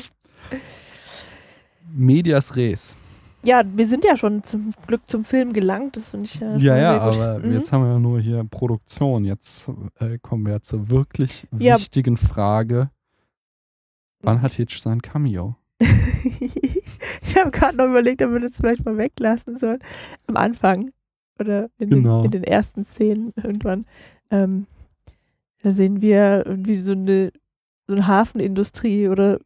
Medias 1.92 2.56
Res. 2.56 2.96
Ja, 3.44 3.62
wir 3.64 3.86
sind 3.86 4.04
ja 4.04 4.16
schon 4.16 4.42
zum 4.42 4.72
Glück 4.86 5.06
zum 5.06 5.24
Film 5.24 5.52
gelangt. 5.52 5.96
Das 5.96 6.10
finde 6.10 6.26
ich 6.26 6.34
ja, 6.40 6.50
schon 6.52 6.58
Ja, 6.60 6.76
ja, 6.76 6.98
gut. 7.08 7.14
aber 7.16 7.38
Mhm. 7.38 7.52
jetzt 7.52 7.72
haben 7.72 7.84
wir 7.84 7.92
ja 7.92 7.98
nur 7.98 8.20
hier 8.20 8.44
Produktion. 8.44 9.24
Jetzt 9.24 9.68
äh, 10.00 10.18
kommen 10.20 10.44
wir 10.46 10.60
zur 10.62 10.88
wirklich 10.90 11.46
Ja. 11.56 11.76
wichtigen 11.78 12.16
Frage. 12.16 12.90
Wann 14.20 14.42
hat 14.42 14.54
Hitch 14.54 14.78
sein 14.80 15.00
Cameo? 15.02 15.54
ich 15.80 17.36
habe 17.38 17.50
gerade 17.52 17.76
noch 17.76 17.86
überlegt, 17.86 18.22
ob 18.22 18.32
wir 18.32 18.40
das 18.40 18.56
vielleicht 18.56 18.84
mal 18.84 18.96
weglassen 18.98 19.56
sollen. 19.58 19.78
Am 20.26 20.36
Anfang. 20.36 20.90
Oder 21.38 21.70
in, 21.78 21.90
Genau. 21.90 22.22
den, 22.22 22.24
in 22.26 22.30
den 22.32 22.44
ersten 22.44 22.84
Szenen 22.84 23.32
irgendwann. 23.36 23.84
Ähm, 24.30 24.66
da 25.62 25.70
sehen 25.72 26.02
wir 26.02 26.44
irgendwie 26.44 26.78
so 26.78 26.92
eine, 26.92 27.30
so 27.86 27.94
eine 27.94 28.06
Hafenindustrie 28.08 29.08
oder 29.08 29.38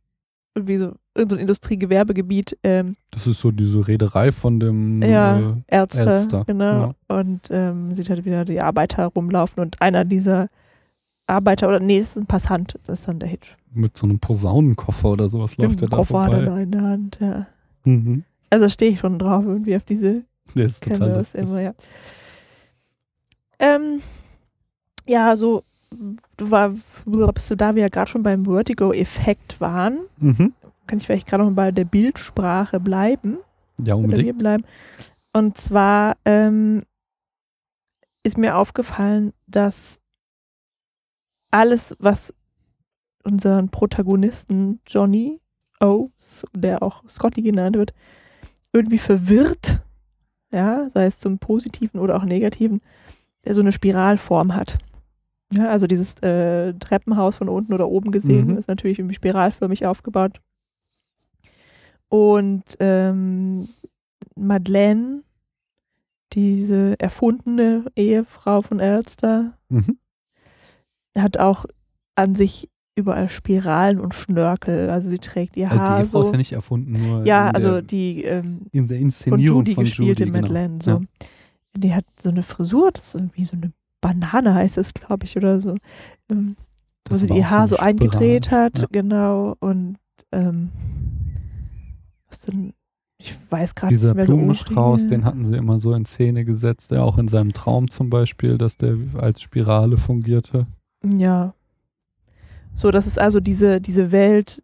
irgendwie 0.54 0.78
so 0.78 0.94
irgendein 1.14 1.40
Industriegewerbegebiet. 1.40 2.56
Ähm, 2.62 2.96
Das 3.10 3.26
ist 3.26 3.40
so 3.40 3.50
diese 3.50 3.86
Rederei 3.86 4.32
von 4.32 4.58
dem 4.60 5.02
Ja. 5.02 5.38
äh, 5.38 5.54
Ärzte, 5.68 6.10
Elster, 6.10 6.44
genau. 6.46 6.94
Und 7.08 7.48
ähm, 7.50 7.94
sieht 7.94 8.08
halt 8.10 8.24
wieder 8.24 8.44
die 8.44 8.60
Arbeiter 8.60 9.06
rumlaufen 9.06 9.62
und 9.62 9.80
einer 9.82 10.04
dieser 10.04 10.48
Arbeiter, 11.26 11.68
oder 11.68 11.80
nee, 11.80 11.98
es 11.98 12.10
ist 12.10 12.16
ein 12.16 12.26
Passant, 12.26 12.78
das 12.86 13.00
ist 13.00 13.08
dann 13.08 13.18
der 13.18 13.28
Hitch. 13.28 13.56
mit 13.74 13.96
so 13.96 14.06
einem 14.06 14.18
Posaunenkoffer 14.18 15.10
oder 15.10 15.28
sowas 15.28 15.56
läuft 15.56 15.80
der 15.80 15.88
da 15.88 15.96
Koffer 15.96 16.22
hat 16.24 16.32
er 16.32 16.40
vorbei. 16.40 16.46
da 16.46 16.58
in 16.60 16.70
der 16.72 16.82
Hand, 16.82 17.18
ja. 17.20 17.46
Mhm. 17.84 18.24
Also 18.50 18.68
stehe 18.68 18.90
ich 18.92 19.00
schon 19.00 19.18
drauf, 19.18 19.44
irgendwie 19.46 19.76
auf 19.76 19.84
diese 19.84 20.22
Der 20.54 20.66
ist 20.66 20.82
total 20.82 21.12
lustig. 21.16 21.42
immer, 21.42 21.60
ja. 21.60 21.74
Ähm, 23.58 24.00
ja, 25.06 25.34
so, 25.36 25.62
du 26.36 26.50
war, 26.50 26.72
bist 27.34 27.50
du 27.50 27.56
da 27.56 27.74
wir 27.74 27.82
ja 27.82 27.88
gerade 27.88 28.10
schon 28.10 28.22
beim 28.22 28.44
Vertigo-Effekt 28.44 29.60
waren, 29.60 29.98
Mhm. 30.18 30.52
Kann 30.86 30.98
ich 30.98 31.06
vielleicht 31.06 31.26
gerade 31.26 31.44
noch 31.44 31.52
bei 31.52 31.70
der 31.70 31.84
Bildsprache 31.84 32.80
bleiben. 32.80 33.38
Ja, 33.78 33.94
unbedingt. 33.94 34.24
hier 34.24 34.34
bleiben. 34.38 34.64
Und 35.32 35.56
zwar 35.58 36.16
ähm, 36.24 36.82
ist 38.22 38.36
mir 38.38 38.56
aufgefallen, 38.56 39.32
dass 39.46 40.00
alles, 41.50 41.94
was 41.98 42.34
unseren 43.24 43.68
Protagonisten 43.70 44.80
Johnny 44.86 45.40
O's, 45.80 46.44
der 46.54 46.82
auch 46.82 47.02
Scotty 47.08 47.42
genannt 47.42 47.76
wird, 47.76 47.92
irgendwie 48.72 48.98
verwirrt, 48.98 49.80
ja, 50.52 50.88
sei 50.88 51.06
es 51.06 51.18
zum 51.18 51.38
Positiven 51.38 52.00
oder 52.00 52.16
auch 52.16 52.24
Negativen, 52.24 52.80
der 53.44 53.54
so 53.54 53.60
eine 53.60 53.72
Spiralform 53.72 54.54
hat. 54.54 54.78
Ja, 55.52 55.68
also 55.70 55.86
dieses 55.86 56.14
äh, 56.22 56.72
Treppenhaus 56.74 57.36
von 57.36 57.48
unten 57.48 57.74
oder 57.74 57.88
oben 57.88 58.10
gesehen 58.12 58.48
Mhm. 58.52 58.58
ist 58.58 58.68
natürlich 58.68 58.98
irgendwie 58.98 59.14
spiralförmig 59.16 59.84
aufgebaut. 59.86 60.40
Und 62.12 62.76
ähm, 62.78 63.68
Madeleine, 64.36 65.22
diese 66.34 66.94
erfundene 67.00 67.86
Ehefrau 67.96 68.60
von 68.60 68.80
Elster, 68.80 69.54
Mhm. 69.70 69.96
hat 71.16 71.38
auch 71.38 71.64
an 72.14 72.34
sich 72.34 72.68
überall 72.96 73.30
Spiralen 73.30 73.98
und 73.98 74.12
Schnörkel. 74.12 74.90
Also 74.90 75.08
sie 75.08 75.18
trägt 75.20 75.56
ihr 75.56 75.70
Also 75.70 75.82
die 75.84 75.88
Haar 75.90 76.00
Ehefrau 76.00 76.20
ist 76.20 76.26
so. 76.26 76.32
ja 76.32 76.36
nicht 76.36 76.52
erfunden, 76.52 76.92
nur 76.92 77.24
Ja, 77.24 77.48
also 77.48 77.70
der, 77.72 77.82
die 77.82 78.24
ähm, 78.24 78.66
in 78.72 78.86
der 78.88 78.98
von 78.98 79.04
Inszenierung 79.06 79.58
Judy 79.60 79.74
von 79.74 79.84
gespielte 79.84 80.24
Judy, 80.24 80.24
genau. 80.32 80.42
Madeleine. 80.42 80.78
So. 80.82 80.90
Ja. 80.90 81.00
Die 81.78 81.94
hat 81.94 82.04
so 82.20 82.28
eine 82.28 82.42
Frisur, 82.42 82.90
das 82.92 83.06
ist 83.06 83.14
irgendwie 83.14 83.44
so 83.46 83.52
eine 83.56 83.72
Banane 84.02 84.54
heißt 84.54 84.76
es, 84.76 84.92
glaube 84.92 85.24
ich, 85.24 85.36
oder 85.38 85.62
so. 85.62 85.76
Ähm, 86.30 86.56
wo 87.08 87.14
sie 87.14 87.24
ist 87.24 87.34
ihr 87.34 87.48
Haar 87.48 87.66
so 87.68 87.76
Spirale. 87.76 87.88
eingedreht 87.92 88.50
hat, 88.50 88.80
Ja. 88.80 88.86
genau. 88.92 89.56
Und 89.60 89.96
ähm, 90.32 90.70
was 92.32 92.40
denn? 92.40 92.72
Ich 93.18 93.38
weiß 93.50 93.74
gerade 93.76 93.92
Dieser 93.92 94.08
nicht 94.08 94.16
mehr 94.16 94.26
so 94.26 94.36
Blumenstrauß, 94.36 95.06
den 95.06 95.24
hatten 95.24 95.44
sie 95.44 95.56
immer 95.56 95.78
so 95.78 95.92
in 95.92 96.04
Szene 96.04 96.44
gesetzt, 96.44 96.90
der 96.90 97.04
auch 97.04 97.18
in 97.18 97.28
seinem 97.28 97.52
Traum 97.52 97.88
zum 97.88 98.10
Beispiel, 98.10 98.58
dass 98.58 98.76
der 98.76 98.96
als 99.14 99.40
Spirale 99.40 99.96
fungierte. 99.96 100.66
Ja. 101.04 101.54
So, 102.74 102.90
das 102.90 103.06
ist 103.06 103.20
also 103.20 103.38
diese, 103.38 103.80
diese 103.80 104.10
Welt, 104.10 104.62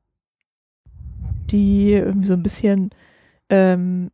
die 1.51 1.93
irgendwie 1.93 2.27
so 2.27 2.35
ein 2.35 2.43
bisschen 2.43 2.91
ähm, 3.49 4.11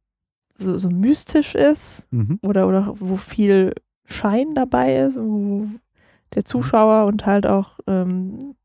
so, 0.54 0.76
so 0.78 0.90
mystisch 0.90 1.54
ist 1.54 2.06
Mhm. 2.10 2.38
oder, 2.42 2.68
oder 2.68 2.94
wo 2.98 3.16
viel 3.16 3.72
Schein 4.04 4.54
dabei 4.54 4.98
ist, 4.98 5.16
wo 5.16 5.66
der 6.34 6.44
Zuschauer 6.44 7.06
und 7.06 7.24
halt 7.24 7.46
auch 7.46 7.78
ähm, 7.86 8.56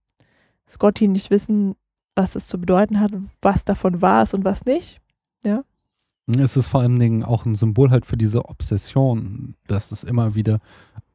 Scotty 0.67 1.07
nicht 1.07 1.31
wissen, 1.31 1.75
was 2.15 2.35
es 2.35 2.47
zu 2.47 2.59
bedeuten 2.59 2.99
hat, 2.99 3.11
was 3.41 3.65
davon 3.65 4.01
war 4.01 4.23
es 4.23 4.33
und 4.33 4.43
was 4.45 4.65
nicht. 4.65 4.99
Es 6.37 6.55
ist 6.57 6.67
vor 6.67 6.81
allen 6.81 6.99
Dingen 6.99 7.23
auch 7.23 7.45
ein 7.45 7.55
Symbol 7.55 7.89
halt 7.89 8.05
für 8.05 8.17
diese 8.17 8.45
Obsession, 8.45 9.55
dass 9.67 9.91
es 9.91 10.03
immer 10.03 10.35
wieder 10.35 10.59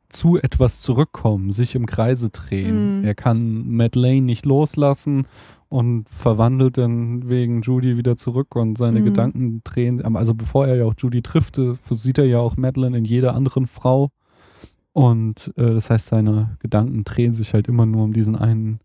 zu 0.09 0.39
etwas 0.39 0.81
zurückkommen, 0.81 1.51
sich 1.51 1.75
im 1.75 1.87
Kreise 1.87 2.31
drehen. 2.31 2.99
Mhm. 2.99 3.05
Er 3.05 3.15
kann 3.15 3.69
Madeleine 3.69 4.23
nicht 4.27 4.47
loslassen 4.47 5.27
und 5.69 6.09
verwandelt 6.09 6.79
dann 6.79 7.29
wegen 7.29 7.63
Judy 7.63 7.97
wieder 7.97 8.17
zurück 8.17 8.55
und 8.57 8.77
seine 8.79 9.01
Mhm. 9.01 9.05
Gedanken 9.05 9.61
drehen. 9.65 10.03
Also 10.17 10.35
bevor 10.35 10.67
er 10.67 10.77
ja 10.77 10.85
auch 10.85 10.95
Judy 10.97 11.23
trifft, 11.23 11.61
sieht 11.91 12.19
er 12.19 12.27
ja 12.27 12.39
auch 12.39 12.57
Madeleine 12.57 12.99
in 12.99 13.05
jeder 13.05 13.35
anderen 13.35 13.67
Frau. 13.67 14.11
Und 14.93 15.53
äh, 15.57 15.75
das 15.75 15.91
heißt, 15.91 16.07
seine 16.07 16.57
Gedanken 16.61 17.03
drehen 17.05 17.35
sich 17.35 17.55
halt 17.55 17.67
immer 17.67 17.87
nur 17.87 18.05
um 18.05 18.13
diesen 18.13 18.37
einen 18.37 18.79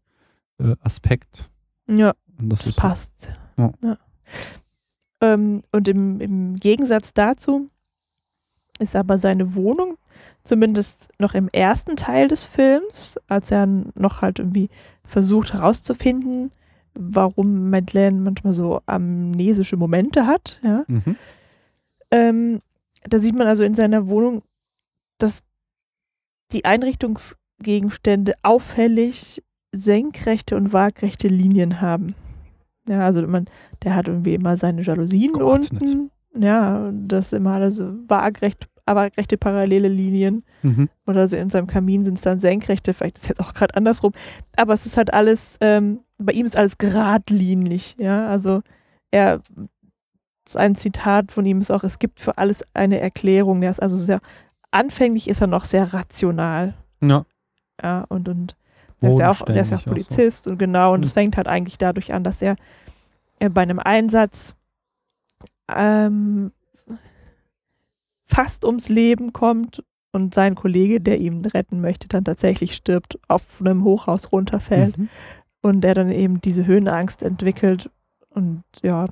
äh, 0.60 0.76
Aspekt. 0.82 1.50
Ja, 1.90 2.14
Und 2.40 2.50
das 2.50 2.64
das 2.64 2.76
passt. 2.76 3.30
Ja. 3.58 3.72
Ja. 3.82 3.98
Ähm, 5.22 5.64
und 5.72 5.88
im, 5.88 6.22
im 6.22 6.56
Gegensatz 6.56 7.14
dazu 7.14 7.68
ist 8.80 8.96
aber 8.96 9.18
seine 9.18 9.56
Wohnung, 9.56 9.98
zumindest 10.44 11.10
noch 11.20 11.34
im 11.34 11.50
ersten 11.50 11.96
Teil 11.98 12.28
des 12.30 12.46
Films, 12.46 13.18
als 13.28 13.52
er 13.52 13.66
noch 13.66 14.22
halt 14.22 14.40
irgendwie 14.40 14.70
versucht 15.04 15.54
herauszufinden, 15.54 16.52
warum 16.94 17.70
Madeleine 17.70 18.20
manchmal 18.20 18.54
so 18.54 18.82
amnesische 18.86 19.76
Momente 19.78 20.26
hat, 20.28 20.60
ja, 20.64 20.84
Mhm. 20.88 21.16
ähm, 22.12 22.62
da 23.04 23.20
sieht 23.20 23.36
man 23.36 23.48
also 23.48 23.64
in 23.64 23.76
seiner 23.76 24.08
Wohnung, 24.08 24.42
dass 25.18 25.44
die 26.52 26.66
Einrichtungsgegenstände 26.66 28.34
auffällig 28.44 29.44
senkrechte 29.72 30.56
und 30.56 30.74
waagrechte 30.74 31.28
Linien 31.28 31.82
haben. 31.82 32.16
Ja, 32.88 33.06
also 33.06 33.26
man, 33.28 33.46
der 33.84 33.96
hat 33.96 34.08
irgendwie 34.08 34.34
immer 34.34 34.58
seine 34.58 34.82
Jalousien 34.82 35.34
Geordnet. 35.34 35.82
unten. 35.82 36.12
Ja, 36.36 36.92
das 36.94 37.34
immer 37.34 37.54
alles 37.54 37.78
so 37.78 37.94
waagrecht 38.08 38.68
aber 38.90 39.04
rechte 39.18 39.38
parallele 39.38 39.88
Linien. 39.88 40.44
Mhm. 40.64 40.90
Oder 41.06 41.28
so 41.28 41.38
in 41.38 41.52
seinem 41.52 41.68
Kamin 41.68 42.04
sind 42.04 42.16
es 42.16 42.22
dann 42.24 42.40
senkrechte, 42.40 42.96
vielleicht 42.96 43.18
ist 43.18 43.24
es 43.24 43.30
jetzt 43.30 43.40
auch 43.40 43.54
gerade 43.54 43.76
andersrum. 43.76 44.14
Aber 44.58 44.74
es 44.74 44.88
ist 44.88 44.98
halt 44.98 45.14
alles, 45.14 45.58
ähm, 45.62 46.00
bei 46.18 46.34
ihm 46.34 46.48
ist 46.48 46.58
alles 46.58 46.80
geradlinig, 46.80 47.96
ja. 48.00 48.26
Also 48.26 48.64
er, 49.12 49.42
ein 50.56 50.76
Zitat 50.76 51.32
von 51.32 51.46
ihm 51.46 51.62
ist 51.62 51.70
auch, 51.70 51.84
es 51.84 52.00
gibt 52.00 52.20
für 52.20 52.40
alles 52.40 52.64
eine 52.74 53.00
Erklärung. 53.00 53.62
Der 53.62 53.70
ist 53.70 53.82
also 53.82 53.96
sehr, 53.98 54.22
anfänglich 54.72 55.28
ist 55.28 55.42
er 55.42 55.48
noch 55.48 55.66
sehr 55.66 55.94
rational. 55.94 56.74
Ja. 57.00 57.26
Ja, 57.82 58.06
und, 58.10 58.28
und 58.28 58.56
der 59.02 59.10
ist 59.12 59.20
ja 59.20 59.32
auch, 59.32 59.46
der 59.46 59.62
ist 59.62 59.72
ja 59.72 59.78
auch 59.78 59.86
Polizist 59.86 60.48
und 60.48 60.58
genau, 60.58 60.94
und 60.94 61.04
es 61.04 61.12
Mhm. 61.12 61.14
fängt 61.14 61.38
halt 61.38 61.48
eigentlich 61.48 61.78
dadurch 61.78 62.14
an, 62.14 62.24
dass 62.24 62.42
er, 62.42 62.56
er 63.40 63.50
bei 63.50 63.62
einem 63.62 63.80
Einsatz 63.80 64.54
ähm, 65.74 66.52
fast 68.26 68.66
ums 68.66 68.90
Leben 68.90 69.34
kommt 69.34 69.84
und 70.12 70.34
sein 70.34 70.56
Kollege, 70.56 71.02
der 71.02 71.20
ihn 71.20 71.46
retten 71.46 71.82
möchte, 71.82 72.08
dann 72.08 72.26
tatsächlich 72.26 72.76
stirbt, 72.76 73.20
auf 73.28 73.60
einem 73.60 73.84
Hochhaus 73.84 74.32
runterfällt 74.32 74.98
Mhm. 74.98 75.10
und 75.62 75.82
der 75.82 75.94
dann 75.94 76.12
eben 76.12 76.42
diese 76.42 76.66
Höhenangst 76.66 77.24
entwickelt 77.24 77.90
und 78.30 78.64
ja, 78.82 79.06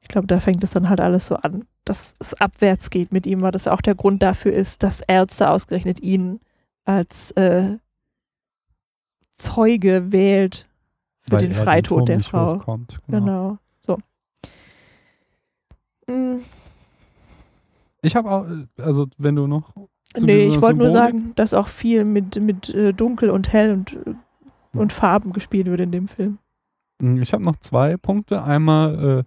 ich 0.00 0.08
glaube, 0.08 0.26
da 0.26 0.40
fängt 0.40 0.64
es 0.64 0.70
dann 0.70 0.88
halt 0.88 1.00
alles 1.00 1.26
so 1.26 1.36
an, 1.36 1.66
dass 1.84 2.14
es 2.18 2.32
abwärts 2.34 2.88
geht 2.90 3.12
mit 3.12 3.26
ihm, 3.26 3.42
weil 3.42 3.52
das 3.52 3.68
auch 3.68 3.80
der 3.82 3.94
Grund 3.94 4.22
dafür 4.22 4.52
ist, 4.52 4.82
dass 4.82 5.00
Ärzte 5.00 5.50
ausgerechnet 5.50 6.00
ihn 6.00 6.40
als 6.84 7.30
äh, 7.32 7.76
Zeuge 9.38 10.12
wählt 10.12 10.66
für 11.22 11.32
Weil 11.32 11.40
den 11.40 11.52
Freitod 11.52 11.98
Turm 11.98 12.06
der 12.06 12.20
Frau. 12.20 12.56
hochkommt. 12.56 12.98
Genau. 13.08 13.58
So. 13.86 13.98
Mm, 16.06 16.38
Ich 18.02 18.16
habe 18.16 18.30
auch, 18.30 18.46
also 18.78 19.06
wenn 19.18 19.36
du 19.36 19.46
noch. 19.46 19.72
nee, 20.18 20.46
ich 20.46 20.60
wollte 20.60 20.78
nur 20.78 20.90
sagen, 20.90 21.32
dass 21.36 21.54
auch 21.54 21.68
viel 21.68 22.04
mit, 22.04 22.40
mit 22.40 22.68
äh, 22.70 22.92
Dunkel 22.92 23.30
und 23.30 23.52
Hell 23.52 23.72
und, 23.72 23.92
äh, 23.92 24.14
und 24.78 24.92
Farben 24.92 25.32
gespielt 25.32 25.66
wird 25.66 25.80
in 25.80 25.92
dem 25.92 26.08
Film. 26.08 26.38
Mm, 27.00 27.20
Ich 27.22 27.32
habe 27.32 27.44
noch 27.44 27.56
zwei 27.56 27.96
Punkte. 27.96 28.42
Einmal 28.42 29.24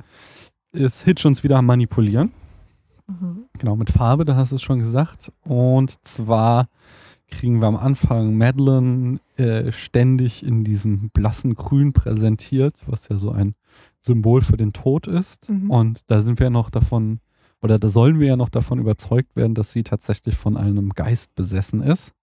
äh, 0.73 0.77
ist 0.79 1.03
Hitch 1.03 1.25
uns 1.25 1.43
wieder 1.43 1.61
Manipulieren. 1.61 2.31
Mhm. 3.07 3.45
Genau, 3.59 3.75
mit 3.75 3.89
Farbe, 3.89 4.23
da 4.25 4.35
hast 4.35 4.51
du 4.51 4.55
es 4.55 4.61
schon 4.61 4.79
gesagt. 4.79 5.31
Und 5.43 6.05
zwar 6.07 6.67
kriegen 7.31 7.59
wir 7.61 7.67
am 7.67 7.75
Anfang 7.75 8.37
Madeline 8.37 9.19
äh, 9.37 9.71
ständig 9.71 10.45
in 10.45 10.63
diesem 10.63 11.09
blassen 11.09 11.55
Grün 11.55 11.93
präsentiert, 11.93 12.83
was 12.85 13.09
ja 13.09 13.17
so 13.17 13.31
ein 13.31 13.55
Symbol 13.99 14.41
für 14.41 14.57
den 14.57 14.73
Tod 14.73 15.07
ist. 15.07 15.49
Mhm. 15.49 15.71
Und 15.71 16.11
da 16.11 16.21
sind 16.21 16.39
wir 16.39 16.49
noch 16.49 16.69
davon, 16.69 17.19
oder 17.61 17.79
da 17.79 17.87
sollen 17.87 18.19
wir 18.19 18.27
ja 18.27 18.35
noch 18.35 18.49
davon 18.49 18.79
überzeugt 18.79 19.35
werden, 19.35 19.55
dass 19.55 19.71
sie 19.71 19.83
tatsächlich 19.83 20.35
von 20.35 20.57
einem 20.57 20.89
Geist 20.91 21.33
besessen 21.33 21.81
ist. 21.81 22.13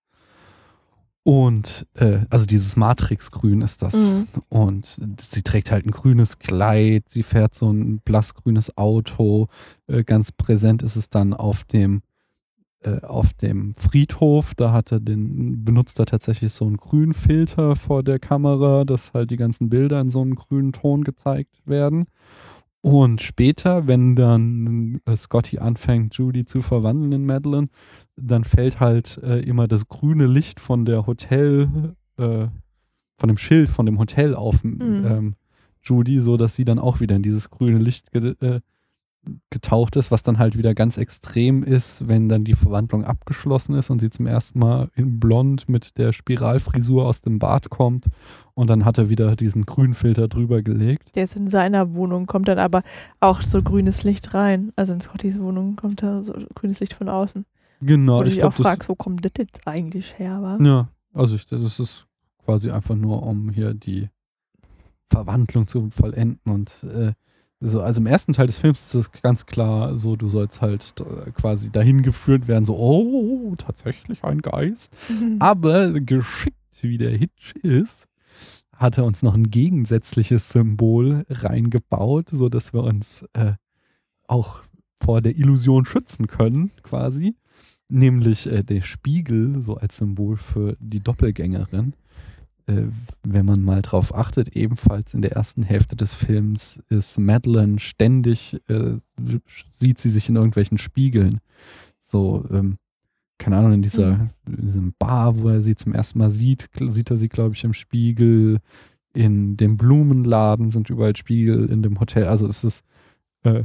Und 1.24 1.86
äh, 1.94 2.20
also 2.30 2.46
dieses 2.46 2.76
Matrixgrün 2.76 3.60
ist 3.60 3.82
das. 3.82 3.94
Mhm. 3.94 4.28
Und 4.48 4.98
sie 5.20 5.42
trägt 5.42 5.70
halt 5.70 5.84
ein 5.84 5.90
grünes 5.90 6.38
Kleid, 6.38 7.04
sie 7.08 7.22
fährt 7.22 7.54
so 7.54 7.70
ein 7.70 7.98
blassgrünes 7.98 8.78
Auto. 8.78 9.48
Äh, 9.88 10.04
ganz 10.04 10.32
präsent 10.32 10.82
ist 10.82 10.96
es 10.96 11.10
dann 11.10 11.34
auf 11.34 11.64
dem, 11.64 12.02
äh, 12.80 13.00
auf 13.02 13.32
dem 13.34 13.74
Friedhof. 13.74 14.54
Da 14.54 14.72
hat 14.72 14.92
er 14.92 15.00
den, 15.00 15.64
benutzt 15.64 15.98
er 15.98 16.06
tatsächlich 16.06 16.52
so 16.52 16.64
einen 16.66 16.76
Grünfilter 16.76 17.76
vor 17.76 18.02
der 18.02 18.18
Kamera, 18.18 18.84
dass 18.84 19.12
halt 19.14 19.30
die 19.30 19.36
ganzen 19.36 19.68
Bilder 19.68 20.00
in 20.00 20.10
so 20.10 20.20
einem 20.20 20.34
grünen 20.34 20.72
Ton 20.72 21.04
gezeigt 21.04 21.60
werden. 21.64 22.06
Und 22.80 23.20
später, 23.20 23.86
wenn 23.88 24.14
dann 24.14 25.00
äh, 25.04 25.16
Scotty 25.16 25.58
anfängt, 25.58 26.14
Judy 26.14 26.44
zu 26.44 26.60
verwandeln 26.60 27.12
in 27.12 27.26
Madeline, 27.26 27.66
dann 28.16 28.44
fällt 28.44 28.78
halt 28.78 29.18
äh, 29.22 29.40
immer 29.40 29.66
das 29.66 29.88
grüne 29.88 30.26
Licht 30.26 30.60
von 30.60 30.84
der 30.84 31.06
Hotel, 31.06 31.94
äh, 32.18 32.46
von 33.18 33.28
dem 33.28 33.36
Schild 33.36 33.68
von 33.68 33.86
dem 33.86 33.98
Hotel 33.98 34.34
auf 34.36 34.62
Mhm. 34.62 35.04
ähm, 35.06 35.34
Judy, 35.82 36.20
so 36.20 36.36
dass 36.36 36.54
sie 36.54 36.64
dann 36.64 36.78
auch 36.78 37.00
wieder 37.00 37.16
in 37.16 37.22
dieses 37.22 37.50
grüne 37.50 37.78
Licht 37.78 38.12
ge 38.12 38.34
äh, 38.40 38.60
getaucht 39.50 39.96
ist, 39.96 40.10
was 40.10 40.22
dann 40.22 40.38
halt 40.38 40.56
wieder 40.56 40.74
ganz 40.74 40.96
extrem 40.96 41.62
ist, 41.62 42.08
wenn 42.08 42.28
dann 42.28 42.44
die 42.44 42.54
Verwandlung 42.54 43.04
abgeschlossen 43.04 43.74
ist 43.74 43.90
und 43.90 44.00
sie 44.00 44.10
zum 44.10 44.26
ersten 44.26 44.58
Mal 44.58 44.90
in 44.94 45.20
blond 45.20 45.68
mit 45.68 45.98
der 45.98 46.12
Spiralfrisur 46.12 47.06
aus 47.06 47.20
dem 47.20 47.38
Bad 47.38 47.68
kommt 47.70 48.06
und 48.54 48.70
dann 48.70 48.84
hat 48.84 48.98
er 48.98 49.10
wieder 49.10 49.36
diesen 49.36 49.66
Grünfilter 49.66 50.28
drüber 50.28 50.62
gelegt. 50.62 51.14
Der 51.14 51.24
ist 51.24 51.36
in 51.36 51.48
seiner 51.48 51.94
Wohnung, 51.94 52.26
kommt 52.26 52.48
dann 52.48 52.58
aber 52.58 52.82
auch 53.20 53.42
so 53.42 53.62
grünes 53.62 54.02
Licht 54.02 54.34
rein. 54.34 54.72
Also 54.76 54.92
in 54.92 55.00
Scottys 55.00 55.38
Wohnung 55.38 55.76
kommt 55.76 56.02
da 56.02 56.22
so 56.22 56.34
grünes 56.54 56.80
Licht 56.80 56.94
von 56.94 57.08
außen. 57.08 57.44
Genau, 57.80 58.18
Wo 58.18 58.22
du 58.22 58.28
ich 58.28 58.34
dich 58.34 58.44
auch 58.44 58.50
glaube, 58.54 58.62
das 58.62 58.66
fragst, 58.66 58.88
wo 58.88 58.94
kommt 58.94 59.24
das 59.24 59.32
jetzt 59.38 59.66
eigentlich 59.66 60.18
her? 60.18 60.40
Wa? 60.42 60.58
Ja, 60.62 60.88
also 61.12 61.34
ich, 61.34 61.46
das 61.46 61.78
ist 61.78 62.06
quasi 62.44 62.70
einfach 62.70 62.94
nur, 62.94 63.22
um 63.22 63.50
hier 63.50 63.74
die 63.74 64.08
Verwandlung 65.10 65.66
zu 65.66 65.90
vollenden 65.90 66.40
und 66.52 66.84
äh, 66.84 67.12
so, 67.60 67.80
also 67.82 68.00
im 68.00 68.06
ersten 68.06 68.32
Teil 68.32 68.46
des 68.46 68.58
Films 68.58 68.86
ist 68.86 68.94
es 68.94 69.22
ganz 69.22 69.46
klar 69.46 69.98
so, 69.98 70.14
du 70.16 70.28
sollst 70.28 70.60
halt 70.60 70.94
äh, 71.00 71.30
quasi 71.32 71.70
dahin 71.70 72.02
geführt 72.02 72.46
werden, 72.46 72.64
so, 72.64 72.76
oh, 72.76 73.54
tatsächlich 73.56 74.22
ein 74.24 74.42
Geist. 74.42 74.96
Aber 75.40 75.92
geschickt 76.00 76.56
wie 76.82 76.98
der 76.98 77.10
Hitch 77.10 77.54
ist, 77.62 78.06
hat 78.72 78.98
er 78.98 79.04
uns 79.04 79.22
noch 79.22 79.34
ein 79.34 79.50
gegensätzliches 79.50 80.50
Symbol 80.50 81.24
reingebaut, 81.28 82.28
so 82.30 82.48
dass 82.48 82.72
wir 82.72 82.84
uns 82.84 83.24
äh, 83.32 83.54
auch 84.28 84.62
vor 85.02 85.20
der 85.20 85.36
Illusion 85.36 85.84
schützen 85.84 86.28
können, 86.28 86.70
quasi. 86.82 87.34
Nämlich 87.88 88.46
äh, 88.46 88.62
der 88.62 88.82
Spiegel, 88.82 89.60
so 89.60 89.76
als 89.76 89.96
Symbol 89.96 90.36
für 90.36 90.76
die 90.78 91.00
Doppelgängerin. 91.00 91.94
Äh, 92.68 92.88
wenn 93.22 93.46
man 93.46 93.62
mal 93.62 93.80
drauf 93.82 94.14
achtet, 94.14 94.54
ebenfalls 94.54 95.14
in 95.14 95.22
der 95.22 95.32
ersten 95.32 95.62
Hälfte 95.62 95.96
des 95.96 96.12
Films 96.12 96.80
ist 96.90 97.18
Madeline 97.18 97.78
ständig, 97.78 98.60
äh, 98.68 98.96
sieht 99.70 99.98
sie 99.98 100.10
sich 100.10 100.28
in 100.28 100.36
irgendwelchen 100.36 100.78
Spiegeln. 100.78 101.40
So, 101.98 102.44
ähm, 102.50 102.76
keine 103.38 103.56
Ahnung, 103.56 103.72
in 103.72 103.82
dieser 103.82 104.30
in 104.46 104.66
diesem 104.66 104.94
Bar, 104.98 105.38
wo 105.38 105.48
er 105.48 105.62
sie 105.62 105.76
zum 105.76 105.94
ersten 105.94 106.18
Mal 106.18 106.30
sieht, 106.30 106.68
sieht 106.88 107.10
er 107.10 107.16
sie, 107.16 107.28
glaube 107.28 107.54
ich, 107.54 107.64
im 107.64 107.72
Spiegel. 107.72 108.58
In 109.14 109.56
dem 109.56 109.76
Blumenladen 109.76 110.70
sind 110.70 110.90
überall 110.90 111.16
Spiegel, 111.16 111.70
in 111.70 111.82
dem 111.82 111.98
Hotel. 112.00 112.24
Also 112.26 112.46
es 112.46 112.64
ist, 112.64 112.84
äh, 113.44 113.62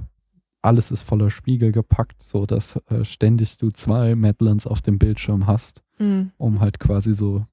alles 0.62 0.92
ist 0.92 1.02
voller 1.02 1.30
Spiegel 1.30 1.72
gepackt, 1.74 2.24
so 2.24 2.46
dass 2.46 2.78
äh, 2.90 3.04
ständig 3.04 3.58
du 3.58 3.70
zwei 3.72 4.16
Madeleines 4.16 4.66
auf 4.66 4.82
dem 4.82 4.98
Bildschirm 4.98 5.46
hast, 5.48 5.84
Mhm. 6.00 6.32
um 6.38 6.60
halt 6.62 6.80
quasi 6.80 7.14
so 7.14 7.46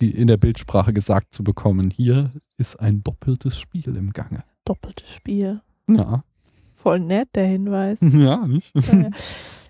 die 0.00 0.10
in 0.10 0.26
der 0.28 0.36
Bildsprache 0.36 0.92
gesagt 0.92 1.34
zu 1.34 1.42
bekommen, 1.44 1.90
hier 1.90 2.30
ist 2.56 2.76
ein 2.80 3.02
doppeltes 3.02 3.58
Spiel 3.58 3.96
im 3.96 4.12
Gange. 4.12 4.44
Doppeltes 4.64 5.10
Spiel. 5.10 5.60
Ja, 5.88 6.22
Voll 6.76 7.00
nett, 7.00 7.28
der 7.34 7.46
Hinweis. 7.46 7.98
ja, 8.02 8.46
nicht? 8.46 8.72
Ja. 8.74 9.10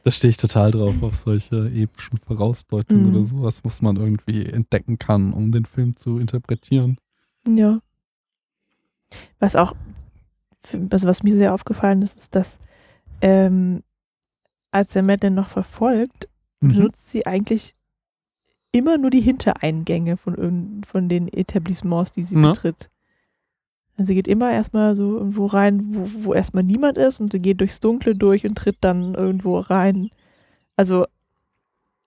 Da 0.05 0.13
stehe 0.13 0.31
ich 0.31 0.37
total 0.39 0.71
drauf, 0.71 0.95
auf 1.03 1.17
solche 1.17 1.67
epischen 1.71 2.19
Vorausdeutungen 2.19 3.07
Mhm. 3.11 3.15
oder 3.17 3.25
sowas, 3.25 3.63
was 3.65 3.83
man 3.83 3.97
irgendwie 3.97 4.47
entdecken 4.47 4.99
kann, 4.99 5.33
um 5.35 5.51
den 5.53 5.67
Film 5.67 5.97
zu 5.97 6.19
interpretieren. 6.19 6.97
Ja. 7.47 7.81
Was 9.39 9.57
auch, 9.57 9.75
also 10.91 11.09
was 11.09 11.23
mir 11.25 11.37
sehr 11.37 11.53
aufgefallen 11.53 12.01
ist, 12.03 12.17
ist, 12.19 12.35
dass 12.35 12.59
ähm, 13.21 13.83
als 14.71 14.93
der 14.93 15.03
Madeline 15.03 15.37
noch 15.37 15.49
verfolgt, 15.49 16.29
Mhm. 16.61 16.69
benutzt 16.69 17.11
sie 17.11 17.27
eigentlich 17.27 17.75
immer 18.73 18.99
nur 18.99 19.11
die 19.11 19.21
Hintereingänge 19.21 20.17
von, 20.17 20.83
von 20.87 21.09
den 21.09 21.29
Etablissements, 21.29 22.13
die 22.13 22.23
sie 22.23 22.37
Na. 22.37 22.51
betritt. 22.53 22.91
Also 23.97 24.09
sie 24.09 24.15
geht 24.15 24.29
immer 24.29 24.53
erstmal 24.53 24.95
so 24.95 25.17
irgendwo 25.19 25.47
rein, 25.47 25.95
wo, 25.95 26.27
wo 26.27 26.35
erstmal 26.35 26.63
niemand 26.63 26.99
ist 26.99 27.21
und 27.21 27.33
sie 27.33 27.39
geht 27.39 27.61
durchs 27.61 27.81
Dunkle 27.81 28.15
durch 28.15 28.47
und 28.47 28.57
tritt 28.57 28.77
dann 28.81 29.15
irgendwo 29.15 29.59
rein. 29.59 30.11
Also 30.77 31.07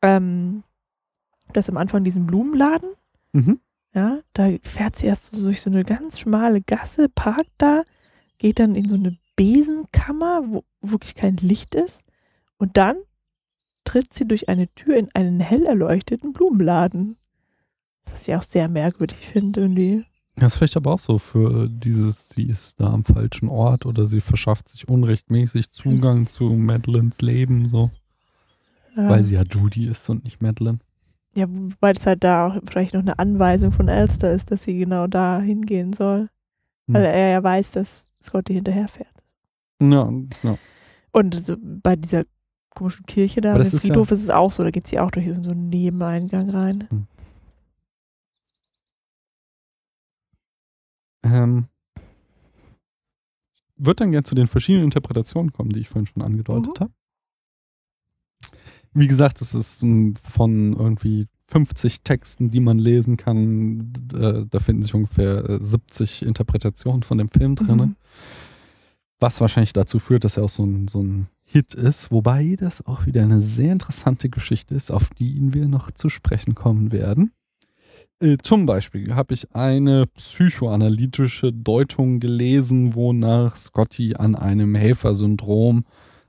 ähm, 0.02 0.64
das 1.54 1.70
am 1.70 1.78
Anfang 1.78 2.04
diesen 2.04 2.28
Blumenladen, 2.28 2.90
Mhm. 3.34 3.60
ja, 3.94 4.20
da 4.34 4.50
fährt 4.64 4.98
sie 4.98 5.08
erst 5.08 5.34
so 5.34 5.44
durch 5.44 5.62
so 5.62 5.70
eine 5.70 5.84
ganz 5.84 6.20
schmale 6.20 6.62
Gasse, 6.62 7.08
parkt 7.10 7.52
da, 7.58 7.84
geht 8.40 8.60
dann 8.60 8.76
in 8.76 8.88
so 8.90 8.96
eine 8.96 9.18
Besenkammer, 9.38 10.42
wo 10.48 10.64
wirklich 10.82 11.16
kein 11.16 11.38
Licht 11.38 11.76
ist. 11.76 12.04
Und 12.58 12.76
dann 12.78 12.98
tritt 13.92 14.14
sie 14.14 14.26
durch 14.26 14.48
eine 14.48 14.68
Tür 14.70 14.96
in 14.96 15.10
einen 15.14 15.40
hell 15.42 15.66
erleuchteten 15.66 16.32
Blumenladen. 16.32 17.18
Was 18.06 18.28
ich 18.28 18.36
auch 18.36 18.42
sehr 18.44 18.68
merkwürdig 18.70 19.18
finde, 19.28 19.62
irgendwie. 19.62 20.06
Das 20.36 20.54
ist 20.54 20.58
vielleicht 20.58 20.78
aber 20.78 20.94
auch 20.94 21.00
so 21.00 21.18
für 21.18 21.68
dieses, 21.70 22.30
sie 22.30 22.44
ist 22.44 22.80
da 22.80 22.94
am 22.94 23.04
falschen 23.04 23.50
Ort 23.50 23.86
oder 23.86 24.08
sie 24.08 24.22
verschafft 24.22 24.70
sich 24.70 24.88
unrechtmäßig 24.88 25.72
Zugang 25.72 26.26
zu 26.28 26.46
Madeleines 26.46 27.20
Leben, 27.22 27.68
so, 27.68 27.92
Ja. 28.96 29.10
weil 29.10 29.24
sie 29.26 29.36
ja 29.36 29.44
Judy 29.44 29.88
ist 29.88 30.10
und 30.10 30.24
nicht 30.24 30.42
Madeline. 30.42 30.80
Ja, 31.36 31.48
weil 31.82 31.96
es 31.96 32.06
halt 32.06 32.24
da 32.24 32.48
auch 32.48 32.62
vielleicht 32.70 32.94
noch 32.94 33.02
eine 33.02 33.20
Anweisung 33.20 33.72
von 33.74 33.88
Elster 33.90 34.32
ist, 34.32 34.52
dass 34.52 34.64
sie 34.64 34.78
genau 34.78 35.08
da 35.08 35.40
hingehen 35.42 35.92
soll. 35.94 36.30
Hm. 36.88 36.96
Weil 36.96 37.06
er 37.06 37.30
ja 37.30 37.44
weiß, 37.44 37.72
dass 37.72 38.08
Scotty 38.22 38.54
hinterherfährt. 38.54 39.14
Ja, 39.82 40.10
ja. 40.44 40.58
Und 41.12 41.36
so 41.36 41.56
bei 41.62 41.96
dieser 41.98 42.22
komischen 42.76 43.06
Kirche 43.06 43.42
da, 43.42 43.52
Aber 43.52 43.60
im 43.60 43.64
das 43.66 43.74
ist 43.74 43.84
ja- 43.84 43.94
Friedhof 43.94 44.12
ist 44.12 44.24
es 44.24 44.30
auch 44.30 44.52
so, 44.52 44.64
da 44.64 44.72
geht 44.72 44.88
sie 44.88 45.00
auch 45.00 45.12
durch 45.12 45.26
so 45.28 45.52
einen 45.52 45.70
Nebeneingang 45.70 46.50
rein. 46.50 46.88
Ähm, 51.24 51.68
wird 53.78 54.00
dann 54.00 54.12
gerne 54.12 54.24
zu 54.24 54.36
den 54.36 54.48
verschiedenen 54.48 54.86
Interpretationen 54.86 55.52
kommen, 55.54 55.70
die 55.70 55.80
ich 55.80 55.90
vorhin 55.90 56.06
schon 56.08 56.22
angedeutet 56.22 56.80
Mhm. 56.80 56.84
habe. 56.84 56.94
Wie 58.94 59.08
gesagt, 59.08 59.42
es 59.42 59.54
ist 59.54 59.80
von 60.24 60.74
irgendwie 60.74 61.28
50 61.48 62.02
Texten, 62.02 62.50
die 62.50 62.60
man 62.60 62.78
lesen 62.78 63.18
kann. 63.18 63.94
Äh, 64.14 64.46
da 64.50 64.60
finden 64.60 64.84
sich 64.84 64.94
ungefähr 64.94 65.50
äh, 65.50 65.60
70 65.64 66.24
Interpretationen 66.24 67.04
von 67.04 67.18
dem 67.18 67.30
Film 67.30 67.56
drin. 67.56 67.78
Mhm. 67.78 67.96
Was 69.20 69.40
wahrscheinlich 69.40 69.74
dazu 69.74 70.00
führt, 70.00 70.24
dass 70.24 70.38
er 70.38 70.44
auch 70.44 70.50
so 70.50 70.66
ein, 70.66 70.88
so 70.88 71.02
ein 71.02 71.28
Hit 71.52 71.74
ist. 71.74 72.12
Wobei 72.12 72.56
das 72.58 72.86
auch 72.86 73.06
wieder 73.06 73.24
eine 73.24 73.42
sehr 73.42 73.74
interessante 73.74 74.30
Geschichte 74.30 74.74
ist, 74.74 74.90
auf 74.90 75.10
die 75.10 75.54
wir 75.54 75.68
noch 75.68 75.92
zu 75.92 76.08
sprechen 76.08 76.56
kommen 76.56 76.94
werden. 76.94 77.34
Äh, 78.22 78.38
zum 78.42 78.66
Beispiel 78.66 79.14
habe 79.14 79.34
ich 79.34 79.54
eine 79.54 80.08
psychoanalytische 80.08 81.52
Deutung 81.52 82.22
gelesen, 82.22 82.96
wonach 82.96 83.58
Scotty 83.58 84.16
an 84.16 84.36
einem 84.36 84.76
Helfersyndrom 84.76 85.84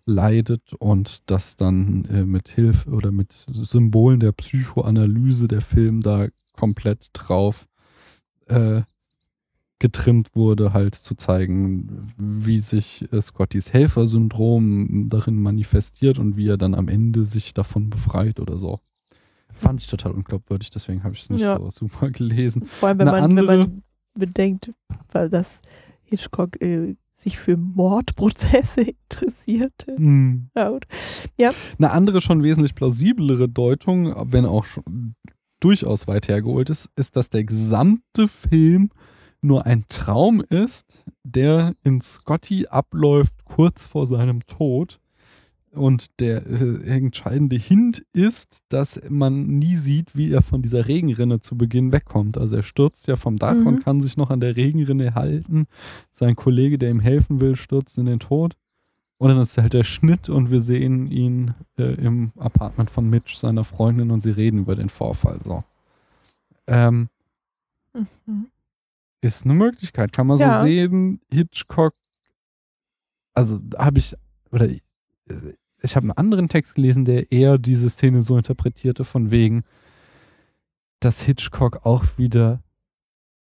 leidet 0.04 0.72
und 0.80 1.30
das 1.30 1.54
dann 1.54 2.04
äh, 2.06 2.24
mit 2.24 2.48
Hilfe 2.48 2.90
oder 2.90 3.12
mit 3.12 3.32
Symbolen 3.46 4.18
der 4.18 4.32
Psychoanalyse 4.32 5.46
der 5.46 5.60
Film 5.60 6.00
da 6.00 6.26
komplett 6.52 7.10
drauf 7.12 7.68
äh, 8.46 8.82
getrimmt 9.82 10.28
wurde, 10.36 10.72
halt 10.72 10.94
zu 10.94 11.16
zeigen, 11.16 12.06
wie 12.16 12.60
sich 12.60 13.12
äh, 13.12 13.20
Scottys 13.20 13.72
Helfersyndrom 13.72 15.08
darin 15.10 15.42
manifestiert 15.42 16.20
und 16.20 16.36
wie 16.36 16.46
er 16.48 16.56
dann 16.56 16.74
am 16.76 16.86
Ende 16.86 17.24
sich 17.24 17.52
davon 17.52 17.90
befreit 17.90 18.38
oder 18.38 18.58
so. 18.60 18.78
Fand 19.52 19.80
ich 19.80 19.88
total 19.88 20.12
unglaubwürdig, 20.12 20.70
deswegen 20.70 21.02
habe 21.02 21.14
ich 21.14 21.22
es 21.22 21.30
nicht 21.30 21.40
Ja. 21.40 21.58
so 21.58 21.68
super 21.70 22.10
gelesen. 22.10 22.64
Vor 22.64 22.88
allem, 22.90 22.98
wenn 23.00 23.06
man, 23.06 23.14
wenn 23.16 23.38
andere- 23.38 23.58
man 23.58 23.82
bedenkt, 24.14 24.72
weil 25.10 25.28
das 25.28 25.60
Hitchcock 26.04 26.62
äh, 26.62 26.94
sich 27.12 27.38
für 27.38 27.56
Mordprozesse 27.56 28.82
interessierte. 29.10 29.96
Hm. 29.96 30.48
Ja. 30.56 31.50
Eine 31.78 31.90
andere, 31.90 32.20
schon 32.20 32.44
wesentlich 32.44 32.74
plausiblere 32.76 33.48
Deutung, 33.48 34.14
wenn 34.32 34.44
auch 34.46 34.64
schon 34.64 35.16
durchaus 35.60 36.06
weit 36.06 36.28
hergeholt 36.28 36.70
ist, 36.70 36.88
ist, 36.94 37.16
dass 37.16 37.30
der 37.30 37.42
gesamte 37.44 38.28
Film 38.28 38.90
nur 39.42 39.66
ein 39.66 39.84
Traum 39.88 40.40
ist, 40.40 41.04
der 41.24 41.74
in 41.82 42.00
Scotty 42.00 42.66
abläuft 42.68 43.44
kurz 43.44 43.84
vor 43.84 44.06
seinem 44.06 44.42
Tod. 44.46 44.98
Und 45.72 46.20
der 46.20 46.46
äh, 46.46 46.84
entscheidende 46.86 47.56
Hint 47.56 48.04
ist, 48.12 48.58
dass 48.68 49.00
man 49.08 49.46
nie 49.58 49.76
sieht, 49.76 50.14
wie 50.14 50.30
er 50.30 50.42
von 50.42 50.60
dieser 50.60 50.86
Regenrinne 50.86 51.40
zu 51.40 51.56
Beginn 51.56 51.92
wegkommt. 51.92 52.36
Also 52.36 52.56
er 52.56 52.62
stürzt 52.62 53.06
ja 53.06 53.16
vom 53.16 53.38
Dach 53.38 53.54
Mhm. 53.54 53.66
und 53.66 53.82
kann 53.82 54.02
sich 54.02 54.18
noch 54.18 54.28
an 54.30 54.40
der 54.40 54.54
Regenrinne 54.56 55.14
halten. 55.14 55.66
Sein 56.10 56.36
Kollege, 56.36 56.76
der 56.78 56.90
ihm 56.90 57.00
helfen 57.00 57.40
will, 57.40 57.56
stürzt 57.56 57.96
in 57.96 58.04
den 58.04 58.18
Tod. 58.20 58.54
Und 59.16 59.30
dann 59.30 59.40
ist 59.40 59.56
halt 59.56 59.72
der 59.72 59.84
Schnitt 59.84 60.28
und 60.28 60.50
wir 60.50 60.60
sehen 60.60 61.10
ihn 61.10 61.54
äh, 61.78 61.94
im 61.94 62.32
Apartment 62.38 62.90
von 62.90 63.08
Mitch, 63.08 63.36
seiner 63.36 63.64
Freundin, 63.64 64.10
und 64.10 64.20
sie 64.20 64.30
reden 64.32 64.58
über 64.58 64.76
den 64.76 64.90
Vorfall. 64.90 65.38
So. 65.42 65.64
Ähm, 66.66 67.08
Mhm. 68.26 68.46
Ist 69.22 69.44
eine 69.44 69.54
Möglichkeit. 69.54 70.12
Kann 70.12 70.26
man 70.26 70.36
Ja. 70.36 70.60
so 70.60 70.66
sehen, 70.66 71.20
Hitchcock, 71.32 71.94
also 73.34 73.60
habe 73.78 73.98
ich, 73.98 74.14
oder 74.50 74.68
ich, 74.68 74.82
ich 75.80 75.96
habe 75.96 76.04
einen 76.04 76.12
anderen 76.12 76.48
Text 76.48 76.74
gelesen, 76.74 77.04
der 77.06 77.32
eher 77.32 77.56
diese 77.56 77.88
Szene 77.88 78.22
so 78.22 78.36
interpretierte, 78.36 79.04
von 79.04 79.30
wegen, 79.30 79.64
dass 81.00 81.22
Hitchcock 81.22 81.86
auch 81.86 82.04
wieder 82.18 82.62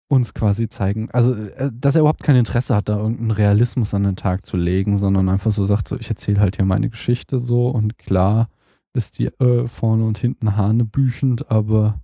uns 0.08 0.34
quasi 0.36 0.70
zeigen, 0.70 1.10
also 1.12 1.34
äh, 1.34 1.72
dass 1.74 1.96
er 1.96 2.02
überhaupt 2.02 2.24
kein 2.24 2.36
Interesse 2.36 2.76
hat, 2.76 2.88
da 2.88 2.98
irgendeinen 2.98 3.32
Realismus 3.32 3.96
an 3.96 4.04
den 4.04 4.16
Tag 4.16 4.46
zu 4.46 4.58
legen, 4.58 4.96
sondern 4.96 5.28
einfach 5.28 5.52
so 5.52 5.66
sagt, 5.66 5.88
so, 5.88 5.98
ich 5.98 6.08
erzähle 6.10 6.40
halt 6.40 6.56
hier 6.58 6.66
meine 6.66 6.90
Geschichte 6.90 7.40
so 7.40 7.68
und 7.70 7.98
klar 7.98 8.48
ist 8.94 9.18
die 9.18 9.26
äh, 9.26 9.68
vorne 9.68 10.06
und 10.06 10.20
hinten 10.20 10.56
hanebüchend, 10.56 11.50
aber 11.50 12.00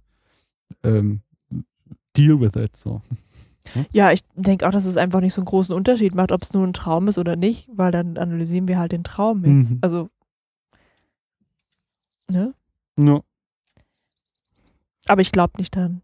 ähm, 0.83 1.21
deal 2.17 2.39
with 2.39 2.55
it 2.55 2.75
so. 2.75 3.01
Ja, 3.91 4.11
ich 4.11 4.21
denke 4.35 4.67
auch, 4.67 4.71
dass 4.71 4.85
es 4.85 4.97
einfach 4.97 5.21
nicht 5.21 5.33
so 5.33 5.41
einen 5.41 5.45
großen 5.45 5.73
Unterschied 5.73 6.15
macht, 6.15 6.31
ob 6.31 6.43
es 6.43 6.53
nur 6.53 6.65
ein 6.65 6.73
Traum 6.73 7.07
ist 7.07 7.17
oder 7.17 7.35
nicht, 7.35 7.69
weil 7.73 7.91
dann 7.91 8.17
analysieren 8.17 8.67
wir 8.67 8.79
halt 8.79 8.91
den 8.91 9.03
Traum 9.03 9.43
jetzt. 9.45 9.71
Mhm. 9.71 9.79
Also, 9.81 10.09
ne? 12.29 12.53
Ja. 12.97 13.21
Aber 15.07 15.21
ich 15.21 15.31
glaube 15.31 15.53
nicht 15.57 15.75
dran, 15.75 16.01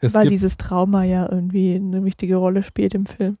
Es 0.00 0.14
weil 0.14 0.28
dieses 0.28 0.56
Trauma 0.56 1.04
ja 1.04 1.30
irgendwie 1.30 1.74
eine 1.74 2.04
wichtige 2.04 2.36
Rolle 2.36 2.62
spielt 2.62 2.94
im 2.94 3.06
Film. 3.06 3.38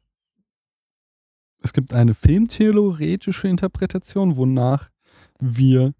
es 1.62 1.72
gibt 1.72 1.94
eine 1.94 2.14
filmtheoretische 2.14 3.48
Interpretation, 3.48 4.36
wonach 4.36 4.90
wir 5.38 5.94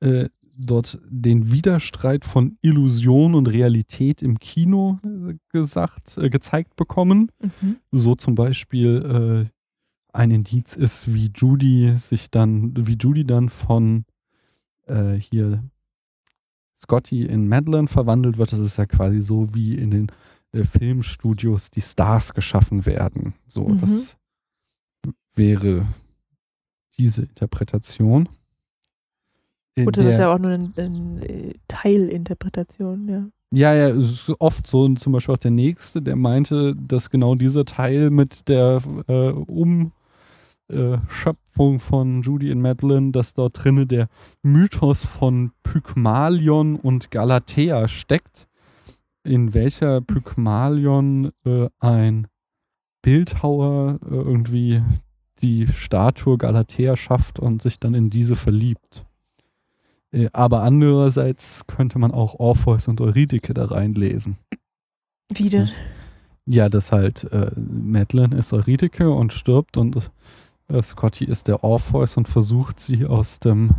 äh, 0.00 0.28
dort 0.54 0.98
den 1.08 1.50
Widerstreit 1.50 2.24
von 2.24 2.58
Illusion 2.60 3.34
und 3.34 3.46
Realität 3.48 4.22
im 4.22 4.38
Kino 4.38 4.98
äh, 5.04 5.34
gesagt, 5.50 6.18
äh, 6.18 6.28
gezeigt 6.30 6.76
bekommen. 6.76 7.30
Mhm. 7.60 7.76
So 7.90 8.14
zum 8.14 8.34
Beispiel 8.34 9.48
äh, 9.48 9.50
ein 10.12 10.30
Indiz 10.30 10.76
ist, 10.76 11.12
wie 11.12 11.30
Judy 11.34 11.96
sich 11.96 12.30
dann, 12.30 12.72
wie 12.86 12.96
Judy 13.00 13.24
dann 13.24 13.48
von 13.48 14.04
äh, 14.86 15.14
hier 15.14 15.64
Scotty 16.76 17.24
in 17.24 17.48
Madeline 17.48 17.88
verwandelt 17.88 18.38
wird. 18.38 18.52
Das 18.52 18.58
ist 18.58 18.76
ja 18.76 18.86
quasi 18.86 19.20
so, 19.20 19.54
wie 19.54 19.74
in 19.76 19.90
den 19.90 20.12
äh, 20.52 20.64
Filmstudios 20.64 21.70
die 21.70 21.80
Stars 21.80 22.34
geschaffen 22.34 22.84
werden. 22.84 23.34
So, 23.46 23.68
Mhm. 23.68 23.80
das 23.80 24.16
wäre 25.34 25.86
diese 26.98 27.22
Interpretation. 27.22 28.28
Gut, 29.76 29.96
das 29.96 30.04
ist 30.04 30.18
ja 30.18 30.32
auch 30.32 30.38
nur 30.38 30.50
eine, 30.50 30.70
eine 30.76 31.26
äh, 31.26 31.54
Teilinterpretation, 31.66 33.08
ja. 33.08 33.24
ja, 33.52 33.88
ja, 33.88 33.96
oft 34.38 34.66
so. 34.66 34.82
Und 34.82 35.00
zum 35.00 35.14
Beispiel 35.14 35.34
auch 35.34 35.38
der 35.38 35.50
Nächste, 35.50 36.02
der 36.02 36.16
meinte, 36.16 36.76
dass 36.76 37.08
genau 37.08 37.34
dieser 37.34 37.64
Teil 37.64 38.10
mit 38.10 38.50
der 38.50 38.82
äh, 39.08 39.30
Umschöpfung 40.68 41.78
von 41.78 42.20
Judy 42.20 42.50
in 42.50 42.60
Madeline, 42.60 43.12
dass 43.12 43.32
dort 43.32 43.64
drinne 43.64 43.86
der 43.86 44.08
Mythos 44.42 45.04
von 45.04 45.52
Pygmalion 45.62 46.76
und 46.76 47.10
Galatea 47.10 47.88
steckt, 47.88 48.48
in 49.24 49.54
welcher 49.54 50.02
Pygmalion 50.02 51.30
äh, 51.46 51.68
ein 51.78 52.26
Bildhauer 53.00 53.98
äh, 54.04 54.14
irgendwie 54.14 54.82
die 55.40 55.66
Statue 55.66 56.36
Galatea 56.36 56.94
schafft 56.96 57.38
und 57.38 57.62
sich 57.62 57.80
dann 57.80 57.94
in 57.94 58.10
diese 58.10 58.36
verliebt. 58.36 59.06
Äh, 60.12 60.28
Aber 60.32 60.62
andererseits 60.62 61.66
könnte 61.66 61.98
man 61.98 62.12
auch 62.12 62.34
Orpheus 62.38 62.88
und 62.88 63.00
Eurydike 63.00 63.54
da 63.54 63.66
reinlesen. 63.66 64.36
Wie 65.32 65.48
denn? 65.48 65.70
Ja, 66.44 66.68
dass 66.68 66.92
halt 66.92 67.24
äh, 67.32 67.50
Madeline 67.56 68.36
ist 68.36 68.52
Eurydike 68.52 69.10
und 69.10 69.32
stirbt 69.32 69.76
und 69.76 70.10
äh, 70.68 70.82
Scotty 70.82 71.24
ist 71.24 71.48
der 71.48 71.64
Orpheus 71.64 72.16
und 72.16 72.28
versucht 72.28 72.80
sie 72.80 73.06
aus 73.06 73.38
dem 73.40 73.70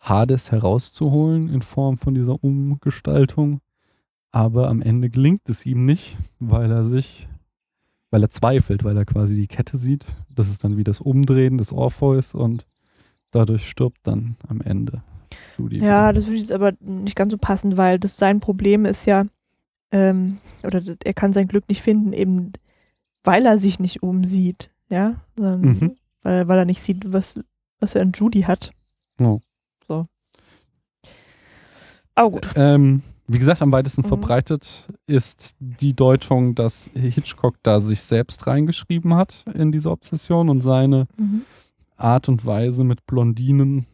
Hades 0.00 0.50
herauszuholen 0.50 1.48
in 1.48 1.62
Form 1.62 1.96
von 1.96 2.14
dieser 2.14 2.42
Umgestaltung. 2.42 3.60
Aber 4.32 4.68
am 4.68 4.82
Ende 4.82 5.10
gelingt 5.10 5.48
es 5.48 5.64
ihm 5.64 5.84
nicht, 5.84 6.16
weil 6.40 6.70
er 6.70 6.86
sich, 6.86 7.28
weil 8.10 8.22
er 8.22 8.30
zweifelt, 8.30 8.82
weil 8.82 8.96
er 8.96 9.04
quasi 9.04 9.36
die 9.36 9.46
Kette 9.46 9.76
sieht. 9.76 10.06
Das 10.34 10.50
ist 10.50 10.64
dann 10.64 10.76
wie 10.76 10.84
das 10.84 11.00
Umdrehen 11.00 11.58
des 11.58 11.72
Orpheus 11.72 12.34
und 12.34 12.64
dadurch 13.30 13.68
stirbt 13.68 14.00
dann 14.02 14.36
am 14.48 14.60
Ende. 14.60 15.02
Ja, 15.70 16.12
das 16.12 16.24
würde 16.26 16.34
ich 16.34 16.40
jetzt 16.42 16.52
aber 16.52 16.72
nicht 16.80 17.16
ganz 17.16 17.30
so 17.32 17.38
passen, 17.38 17.76
weil 17.76 17.98
das 17.98 18.16
sein 18.16 18.40
Problem 18.40 18.84
ist 18.84 19.06
ja, 19.06 19.26
ähm, 19.90 20.38
oder 20.64 20.82
er 21.04 21.14
kann 21.14 21.32
sein 21.32 21.48
Glück 21.48 21.68
nicht 21.68 21.82
finden, 21.82 22.12
eben 22.12 22.52
weil 23.24 23.46
er 23.46 23.58
sich 23.58 23.78
nicht 23.78 24.02
umsieht, 24.02 24.70
ja, 24.88 25.16
sondern 25.36 25.60
Mhm. 25.60 25.96
weil, 26.22 26.48
weil 26.48 26.58
er 26.58 26.64
nicht 26.64 26.82
sieht, 26.82 27.12
was, 27.12 27.38
was 27.80 27.94
er 27.94 28.02
an 28.02 28.12
Judy 28.14 28.42
hat. 28.42 28.72
Ja. 29.20 29.38
So. 29.86 30.06
Aber 32.14 32.30
gut. 32.30 32.48
Ähm, 32.56 33.02
wie 33.28 33.38
gesagt, 33.38 33.62
am 33.62 33.72
weitesten 33.72 34.02
Mhm. 34.02 34.06
verbreitet 34.08 34.88
ist 35.06 35.54
die 35.60 35.94
Deutung, 35.94 36.54
dass 36.54 36.90
Hitchcock 36.94 37.56
da 37.62 37.80
sich 37.80 38.02
selbst 38.02 38.46
reingeschrieben 38.46 39.14
hat 39.14 39.44
in 39.54 39.72
diese 39.72 39.90
Obsession 39.90 40.48
und 40.48 40.60
seine 40.60 41.06
Mhm. 41.16 41.42
Art 41.96 42.28
und 42.28 42.44
Weise 42.44 42.82
mit 42.84 43.06
Blondinen 43.06 43.86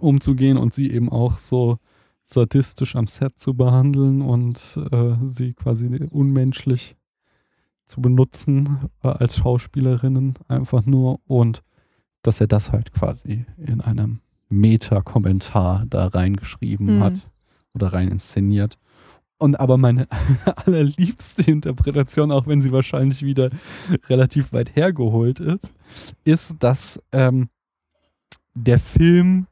umzugehen 0.00 0.56
und 0.56 0.74
sie 0.74 0.90
eben 0.90 1.08
auch 1.08 1.38
so 1.38 1.78
sadistisch 2.22 2.96
am 2.96 3.06
Set 3.06 3.38
zu 3.38 3.54
behandeln 3.54 4.22
und 4.22 4.78
äh, 4.90 5.14
sie 5.24 5.52
quasi 5.52 5.86
unmenschlich 6.10 6.96
zu 7.86 8.00
benutzen 8.00 8.88
äh, 9.02 9.08
als 9.08 9.36
Schauspielerinnen 9.36 10.34
einfach 10.48 10.86
nur 10.86 11.20
und 11.26 11.62
dass 12.22 12.40
er 12.40 12.46
das 12.46 12.72
halt 12.72 12.92
quasi 12.92 13.44
in 13.58 13.82
einem 13.82 14.20
Meta-Kommentar 14.48 15.84
da 15.88 16.06
reingeschrieben 16.06 16.96
Mhm. 16.96 17.02
hat 17.02 17.30
oder 17.74 17.92
rein 17.92 18.08
inszeniert. 18.08 18.78
Und 19.36 19.60
aber 19.60 19.76
meine 19.76 20.08
allerliebste 20.64 21.50
Interpretation, 21.50 22.32
auch 22.32 22.46
wenn 22.46 22.62
sie 22.62 22.72
wahrscheinlich 22.72 23.22
wieder 23.22 23.50
relativ 24.08 24.52
weit 24.52 24.74
hergeholt 24.76 25.40
ist, 25.40 25.72
ist, 26.24 26.54
dass 26.60 27.02
ähm, 27.12 27.48
der 28.54 28.78
Film 28.78 29.46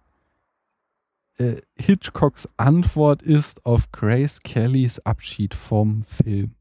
äh, 1.42 1.62
Hitchcocks 1.76 2.48
Antwort 2.56 3.22
ist 3.22 3.66
auf 3.66 3.90
Grace 3.90 4.40
Kellys 4.40 5.00
Abschied 5.00 5.54
vom 5.54 6.04
Film. 6.04 6.54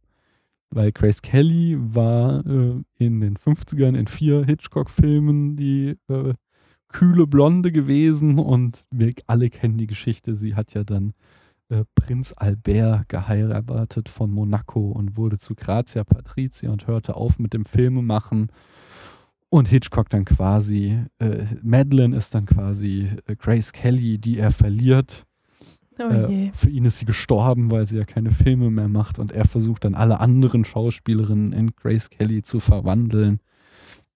Weil 0.70 0.92
Grace 0.92 1.22
Kelly 1.22 1.78
war 1.80 2.46
äh, 2.46 2.82
in 2.98 3.22
den 3.22 3.38
50ern 3.38 3.98
in 3.98 4.08
vier 4.08 4.46
Hitchcock-Filmen 4.46 5.56
die 5.56 5.98
äh, 6.08 6.34
kühle 6.88 7.28
Blonde 7.28 7.72
gewesen 7.72 8.40
und 8.40 8.86
wir 8.92 9.12
alle 9.28 9.50
kennen 9.50 9.78
die 9.78 9.88
Geschichte. 9.88 10.36
Sie 10.36 10.56
hat 10.56 10.74
ja 10.74 10.84
dann 10.84 11.14
äh, 11.70 11.84
Prinz 11.96 12.34
Albert 12.36 13.10
geheiratet 13.10 14.10
von 14.10 14.32
Monaco 14.32 14.92
und 14.92 15.18
wurde 15.18 15.38
zu 15.38 15.56
Grazia 15.56 16.04
Patrizia 16.04 16.72
und 16.72 16.88
hörte 16.88 17.16
auf 17.16 17.38
mit 17.38 17.54
dem 17.54 17.66
Filmemachen. 17.66 18.52
Und 19.54 19.68
Hitchcock 19.68 20.10
dann 20.10 20.24
quasi, 20.24 20.98
äh, 21.20 21.44
Madeline 21.62 22.16
ist 22.16 22.34
dann 22.34 22.46
quasi 22.46 23.10
äh, 23.28 23.36
Grace 23.36 23.74
Kelly, 23.74 24.18
die 24.18 24.38
er 24.38 24.50
verliert. 24.52 25.26
Oh 26.00 26.04
Äh, 26.04 26.52
für 26.54 26.70
ihn 26.70 26.86
ist 26.86 27.00
sie 27.00 27.06
gestorben, 27.06 27.70
weil 27.70 27.86
sie 27.86 27.98
ja 27.98 28.06
keine 28.06 28.32
Filme 28.32 28.72
mehr 28.72 28.88
macht 28.88 29.20
und 29.20 29.34
er 29.34 29.44
versucht 29.44 29.84
dann 29.84 29.94
alle 29.94 30.22
anderen 30.22 30.64
Schauspielerinnen 30.64 31.52
in 31.52 31.76
Grace 31.76 32.10
Kelly 32.10 32.44
zu 32.44 32.62
verwandeln. 32.62 33.42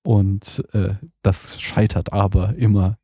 Und 0.03 0.63
äh, 0.71 0.93
das 1.21 1.61
scheitert 1.61 2.13
aber 2.13 2.55
immer. 2.55 2.97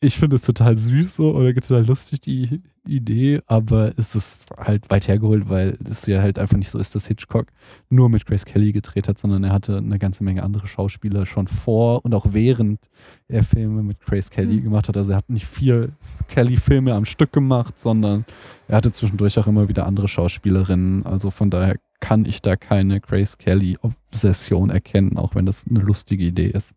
Ich 0.00 0.18
finde 0.18 0.36
es 0.36 0.42
total 0.42 0.76
süß 0.76 1.16
so 1.16 1.34
oder 1.34 1.54
total 1.54 1.86
lustig, 1.86 2.20
die 2.20 2.60
Idee, 2.86 3.40
aber 3.46 3.94
es 3.96 4.14
ist 4.14 4.50
halt 4.58 4.90
weit 4.90 5.08
hergeholt, 5.08 5.48
weil 5.48 5.78
es 5.84 6.06
ja 6.06 6.20
halt 6.20 6.38
einfach 6.38 6.58
nicht 6.58 6.70
so 6.70 6.78
ist, 6.78 6.94
dass 6.94 7.06
Hitchcock 7.06 7.46
nur 7.88 8.10
mit 8.10 8.26
Grace 8.26 8.44
Kelly 8.44 8.72
gedreht 8.72 9.08
hat, 9.08 9.18
sondern 9.18 9.42
er 9.42 9.52
hatte 9.54 9.78
eine 9.78 9.98
ganze 9.98 10.22
Menge 10.22 10.42
andere 10.42 10.66
Schauspieler 10.66 11.24
schon 11.24 11.48
vor 11.48 12.04
und 12.04 12.14
auch 12.14 12.26
während 12.30 12.78
er 13.26 13.42
Filme 13.42 13.82
mit 13.82 13.98
Grace 14.00 14.30
Kelly 14.30 14.56
Mhm. 14.58 14.64
gemacht 14.64 14.88
hat. 14.88 14.98
Also 14.98 15.12
er 15.12 15.16
hat 15.16 15.30
nicht 15.30 15.46
vier 15.46 15.88
Kelly-Filme 16.28 16.92
am 16.94 17.06
Stück 17.06 17.32
gemacht, 17.32 17.80
sondern 17.80 18.26
er 18.68 18.76
hatte 18.76 18.92
zwischendurch 18.92 19.38
auch 19.38 19.46
immer 19.46 19.68
wieder 19.68 19.86
andere 19.86 20.08
Schauspielerinnen. 20.08 21.06
Also 21.06 21.30
von 21.30 21.48
daher 21.48 21.76
kann 22.00 22.26
ich 22.26 22.42
da 22.42 22.54
keine 22.56 23.00
Grace 23.00 23.38
Kelly-Obsession 23.38 24.68
erkennen, 24.68 25.16
auch 25.16 25.34
wenn 25.34 25.46
das 25.46 25.64
eine 25.68 25.80
lustige 25.80 26.24
Idee 26.24 26.48
ist. 26.50 26.72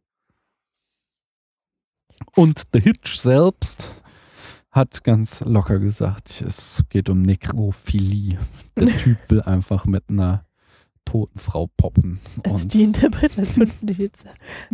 Und 2.35 2.63
The 2.73 2.79
Hitch 2.79 3.15
selbst 3.15 3.95
hat 4.71 5.03
ganz 5.03 5.41
locker 5.41 5.79
gesagt, 5.79 6.41
es 6.45 6.83
geht 6.89 7.09
um 7.09 7.21
Nekrophilie. 7.21 8.37
Der 8.77 8.97
Typ 8.97 9.17
will 9.29 9.41
einfach 9.41 9.85
mit 9.85 10.03
einer 10.09 10.45
toten 11.05 11.39
Frau 11.39 11.67
poppen. 11.75 12.19
Also 12.43 12.67
die 12.67 12.83
Interpretation 12.83 13.67
finde 13.67 13.93
ich 13.93 13.97
jetzt 13.99 14.25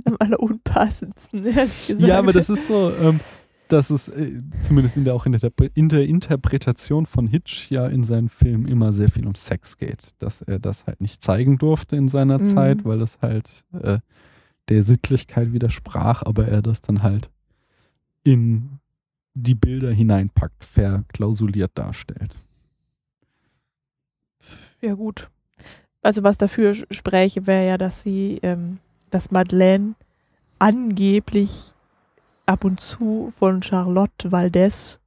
am 0.03 0.17
allerunpassendsten, 0.19 1.45
ehrlich 1.45 1.87
gesagt. 1.87 2.07
Ja, 2.07 2.19
aber 2.19 2.33
das 2.33 2.49
ist 2.49 2.67
so, 2.67 2.91
ähm, 3.01 3.21
dass 3.69 3.89
es 3.89 4.09
äh, 4.09 4.41
zumindest 4.61 4.97
in 4.97 5.05
der, 5.05 5.15
auch 5.15 5.25
in 5.25 5.31
der, 5.31 5.51
in 5.75 5.87
der 5.87 6.05
Interpretation 6.05 7.05
von 7.05 7.27
Hitch 7.27 7.71
ja 7.71 7.87
in 7.87 8.03
seinen 8.03 8.27
Filmen 8.29 8.67
immer 8.67 8.91
sehr 8.91 9.09
viel 9.09 9.25
um 9.25 9.35
Sex 9.35 9.77
geht. 9.77 10.09
Dass 10.19 10.41
er 10.41 10.59
das 10.59 10.85
halt 10.87 10.99
nicht 10.99 11.23
zeigen 11.23 11.57
durfte 11.57 11.95
in 11.95 12.09
seiner 12.09 12.39
Mhm. 12.39 12.45
Zeit, 12.47 12.85
weil 12.85 12.99
das 12.99 13.19
halt 13.21 13.63
äh, 13.71 13.99
der 14.67 14.83
Sittlichkeit 14.83 15.53
widersprach, 15.53 16.23
aber 16.23 16.47
er 16.47 16.61
das 16.61 16.81
dann 16.81 17.01
halt 17.01 17.29
in 18.25 18.79
die 19.35 19.55
Bilder 19.55 19.91
hineinpackt, 19.91 20.63
verklausuliert 20.65 21.71
darstellt. 21.75 22.35
Ja, 24.81 24.93
gut. 24.93 25.29
Also 26.01 26.23
was 26.23 26.37
dafür 26.37 26.73
spräche, 26.91 27.47
wäre 27.47 27.67
ja, 27.67 27.77
dass 27.77 28.01
sie, 28.01 28.39
ähm, 28.43 28.79
dass 29.09 29.31
Madeleine 29.31 29.95
angeblich 30.59 31.71
ab 32.45 32.63
und 32.63 32.79
zu 32.79 33.29
von 33.31 33.63
Charlotte 33.63 34.31
Valdez 34.31 34.99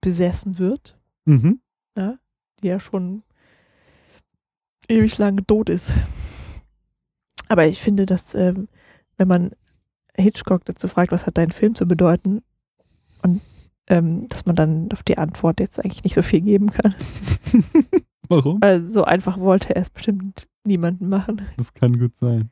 besessen 0.00 0.58
wird, 0.58 0.96
Mhm. 1.24 1.60
die 2.62 2.66
ja 2.66 2.80
schon 2.80 3.22
ewig 4.88 5.18
lang 5.18 5.46
tot 5.46 5.68
ist. 5.68 5.92
Aber 7.48 7.66
ich 7.66 7.80
finde, 7.80 8.06
dass 8.06 8.34
ähm, 8.34 8.68
wenn 9.16 9.28
man 9.28 9.52
Hitchcock 10.22 10.64
dazu 10.64 10.88
fragt, 10.88 11.12
was 11.12 11.26
hat 11.26 11.38
dein 11.38 11.50
Film 11.50 11.74
zu 11.74 11.86
bedeuten, 11.86 12.42
und 13.22 13.40
ähm, 13.88 14.28
dass 14.28 14.46
man 14.46 14.56
dann 14.56 14.88
auf 14.92 15.02
die 15.02 15.18
Antwort 15.18 15.60
jetzt 15.60 15.82
eigentlich 15.82 16.04
nicht 16.04 16.14
so 16.14 16.22
viel 16.22 16.40
geben 16.40 16.70
kann. 16.70 16.94
Warum? 18.28 18.60
Weil 18.60 18.86
so 18.86 19.04
einfach 19.04 19.38
wollte 19.38 19.74
er 19.74 19.82
es 19.82 19.90
bestimmt 19.90 20.46
niemanden 20.64 21.08
machen. 21.08 21.42
Das 21.56 21.72
kann 21.72 21.98
gut 21.98 22.16
sein. 22.16 22.50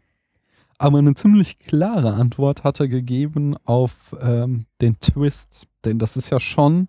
Aber 0.79 0.99
eine 0.99 1.14
ziemlich 1.14 1.59
klare 1.59 2.14
Antwort 2.14 2.64
hat 2.64 2.81
er 2.81 2.89
gegeben 2.89 3.57
auf 3.64 4.14
ähm, 4.21 4.67
den 4.81 4.99
Twist. 5.01 5.67
Denn 5.85 5.99
das 5.99 6.17
ist 6.17 6.31
ja 6.31 6.41
schon 6.41 6.89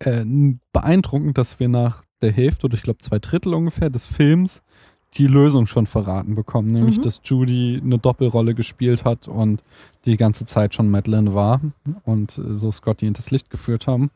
äh, 0.00 0.24
beeindruckend, 0.72 1.38
dass 1.38 1.60
wir 1.60 1.68
nach 1.68 2.04
der 2.20 2.32
Hälfte 2.32 2.66
oder 2.66 2.74
ich 2.74 2.82
glaube 2.82 2.98
zwei 2.98 3.18
Drittel 3.18 3.54
ungefähr 3.54 3.90
des 3.90 4.06
Films 4.06 4.62
die 5.18 5.26
Lösung 5.26 5.66
schon 5.66 5.86
verraten 5.86 6.34
bekommen. 6.34 6.70
Nämlich, 6.70 6.98
Mhm. 6.98 7.02
dass 7.02 7.20
Judy 7.24 7.80
eine 7.82 7.98
Doppelrolle 7.98 8.54
gespielt 8.54 9.04
hat 9.04 9.28
und 9.28 9.62
die 10.04 10.16
ganze 10.16 10.46
Zeit 10.46 10.74
schon 10.74 10.90
Madeline 10.90 11.34
war 11.34 11.60
und 12.04 12.38
äh, 12.38 12.54
so 12.54 12.70
Scotty 12.72 13.06
hinters 13.06 13.30
Licht 13.30 13.50
geführt 13.50 13.86
haben. 13.86 14.10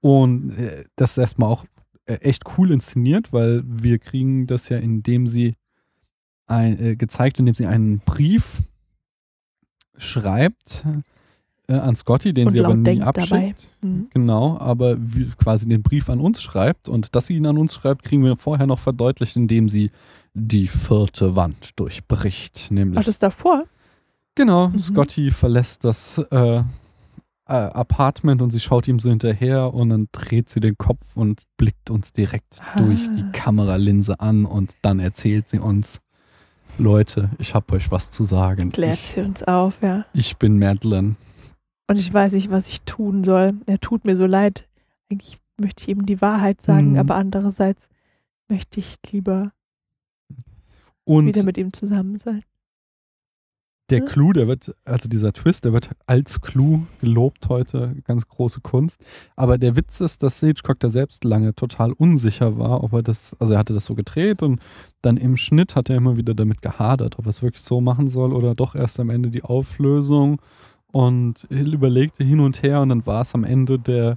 Und 0.00 0.50
äh, 0.58 0.84
das 0.96 1.12
ist 1.12 1.18
erstmal 1.18 1.50
auch 1.50 1.64
äh, 2.06 2.14
echt 2.14 2.44
cool 2.56 2.70
inszeniert, 2.70 3.32
weil 3.32 3.62
wir 3.66 3.98
kriegen 3.98 4.46
das 4.46 4.68
ja, 4.68 4.78
indem 4.78 5.26
sie 5.26 5.54
ein, 6.46 6.78
äh, 6.78 6.96
gezeigt, 6.96 7.38
indem 7.40 7.54
sie 7.54 7.66
einen 7.66 7.98
Brief 8.00 8.62
schreibt 9.96 10.84
äh, 11.68 11.74
an 11.74 11.96
Scotty, 11.96 12.32
den 12.32 12.46
Und 12.48 12.52
sie 12.52 12.64
aber 12.64 12.74
nie 12.74 13.02
abschickt. 13.02 13.68
Mhm. 13.82 14.08
Genau, 14.12 14.56
aber 14.58 14.96
wie 14.98 15.26
quasi 15.38 15.68
den 15.68 15.82
Brief 15.82 16.08
an 16.08 16.20
uns 16.20 16.40
schreibt 16.42 16.88
und 16.88 17.14
dass 17.14 17.26
sie 17.26 17.34
ihn 17.36 17.46
an 17.46 17.58
uns 17.58 17.74
schreibt, 17.74 18.02
kriegen 18.04 18.22
wir 18.24 18.36
vorher 18.36 18.66
noch 18.66 18.78
verdeutlicht, 18.78 19.36
indem 19.36 19.68
sie 19.68 19.90
die 20.34 20.66
vierte 20.68 21.34
Wand 21.36 21.70
durchbricht. 21.78 22.70
Nämlich 22.70 22.98
Ach, 23.00 23.04
das 23.04 23.18
davor? 23.18 23.64
Genau, 24.34 24.68
Mhm. 24.68 24.78
Scotty 24.78 25.30
verlässt 25.30 25.84
das 25.84 26.18
äh, 26.30 26.58
äh, 26.58 26.62
Apartment 27.46 28.42
und 28.42 28.50
sie 28.50 28.60
schaut 28.60 28.86
ihm 28.86 28.98
so 28.98 29.08
hinterher 29.08 29.72
und 29.72 29.88
dann 29.90 30.08
dreht 30.12 30.50
sie 30.50 30.60
den 30.60 30.76
Kopf 30.76 31.00
und 31.14 31.42
blickt 31.56 31.90
uns 31.90 32.12
direkt 32.12 32.60
Ah. 32.60 32.80
durch 32.80 33.10
die 33.12 33.24
Kameralinse 33.32 34.20
an 34.20 34.44
und 34.44 34.74
dann 34.82 35.00
erzählt 35.00 35.48
sie 35.48 35.58
uns, 35.58 36.00
Leute, 36.78 37.30
ich 37.38 37.54
habe 37.54 37.72
euch 37.74 37.90
was 37.90 38.10
zu 38.10 38.24
sagen. 38.24 38.70
Klärt 38.72 38.98
Ich, 38.98 39.08
sie 39.12 39.20
uns 39.22 39.42
auf, 39.42 39.80
ja. 39.80 40.04
ich 40.12 40.36
bin 40.36 40.58
Madeline. 40.58 41.16
Und 41.88 41.98
ich 41.98 42.12
weiß 42.12 42.32
nicht, 42.32 42.50
was 42.50 42.68
ich 42.68 42.82
tun 42.82 43.22
soll. 43.24 43.54
Er 43.66 43.78
tut 43.78 44.04
mir 44.04 44.16
so 44.16 44.26
leid. 44.26 44.68
Eigentlich 45.10 45.38
möchte 45.56 45.82
ich 45.82 45.88
ihm 45.88 46.04
die 46.06 46.20
Wahrheit 46.20 46.60
sagen, 46.60 46.92
Mhm. 46.92 46.98
aber 46.98 47.14
andererseits 47.14 47.88
möchte 48.48 48.80
ich 48.80 48.96
lieber 49.10 49.52
Und 51.04 51.26
wieder 51.26 51.44
mit 51.44 51.56
ihm 51.58 51.72
zusammen 51.72 52.18
sein. 52.18 52.42
der 53.88 54.00
Ja. 54.00 54.04
Clou, 54.06 54.32
der 54.32 54.48
wird, 54.48 54.74
also 54.84 55.08
dieser 55.08 55.32
Twist, 55.32 55.64
der 55.64 55.72
wird 55.72 55.90
als 56.06 56.40
Clou 56.40 56.80
gelobt 57.00 57.48
heute, 57.48 57.94
ganz 58.02 58.26
große 58.26 58.60
Kunst. 58.60 59.00
Aber 59.36 59.58
der 59.58 59.76
Witz 59.76 60.00
ist, 60.00 60.24
dass 60.24 60.40
Hitchcock 60.40 60.80
da 60.80 60.90
selbst 60.90 61.22
lange 61.22 61.54
total 61.54 61.92
unsicher 61.92 62.58
war, 62.58 62.82
ob 62.82 62.92
er 62.94 63.04
das, 63.04 63.36
also 63.38 63.52
er 63.52 63.60
hatte 63.60 63.74
das 63.74 63.84
so 63.84 63.94
gedreht 63.94 64.42
und 64.42 64.60
dann 65.02 65.16
im 65.16 65.36
Schnitt 65.36 65.76
hat 65.76 65.88
er 65.88 65.96
immer 65.98 66.16
wieder 66.16 66.34
damit 66.34 66.62
gehadert, 66.62 67.16
ob 67.20 67.26
er 67.26 67.30
es 67.30 67.42
wirklich 67.42 67.62
so 67.62 67.80
machen 67.80 68.08
soll 68.08 68.32
oder 68.32 68.56
doch 68.56 68.74
erst 68.74 68.98
am 68.98 69.08
Ende 69.08 69.30
die 69.30 69.44
Auflösung 69.44 70.42
und 70.96 71.46
Hill 71.50 71.74
überlegte 71.74 72.24
hin 72.24 72.40
und 72.40 72.62
her 72.62 72.80
und 72.80 72.88
dann 72.88 73.04
war 73.04 73.20
es 73.20 73.34
am 73.34 73.44
Ende 73.44 73.78
der 73.78 74.16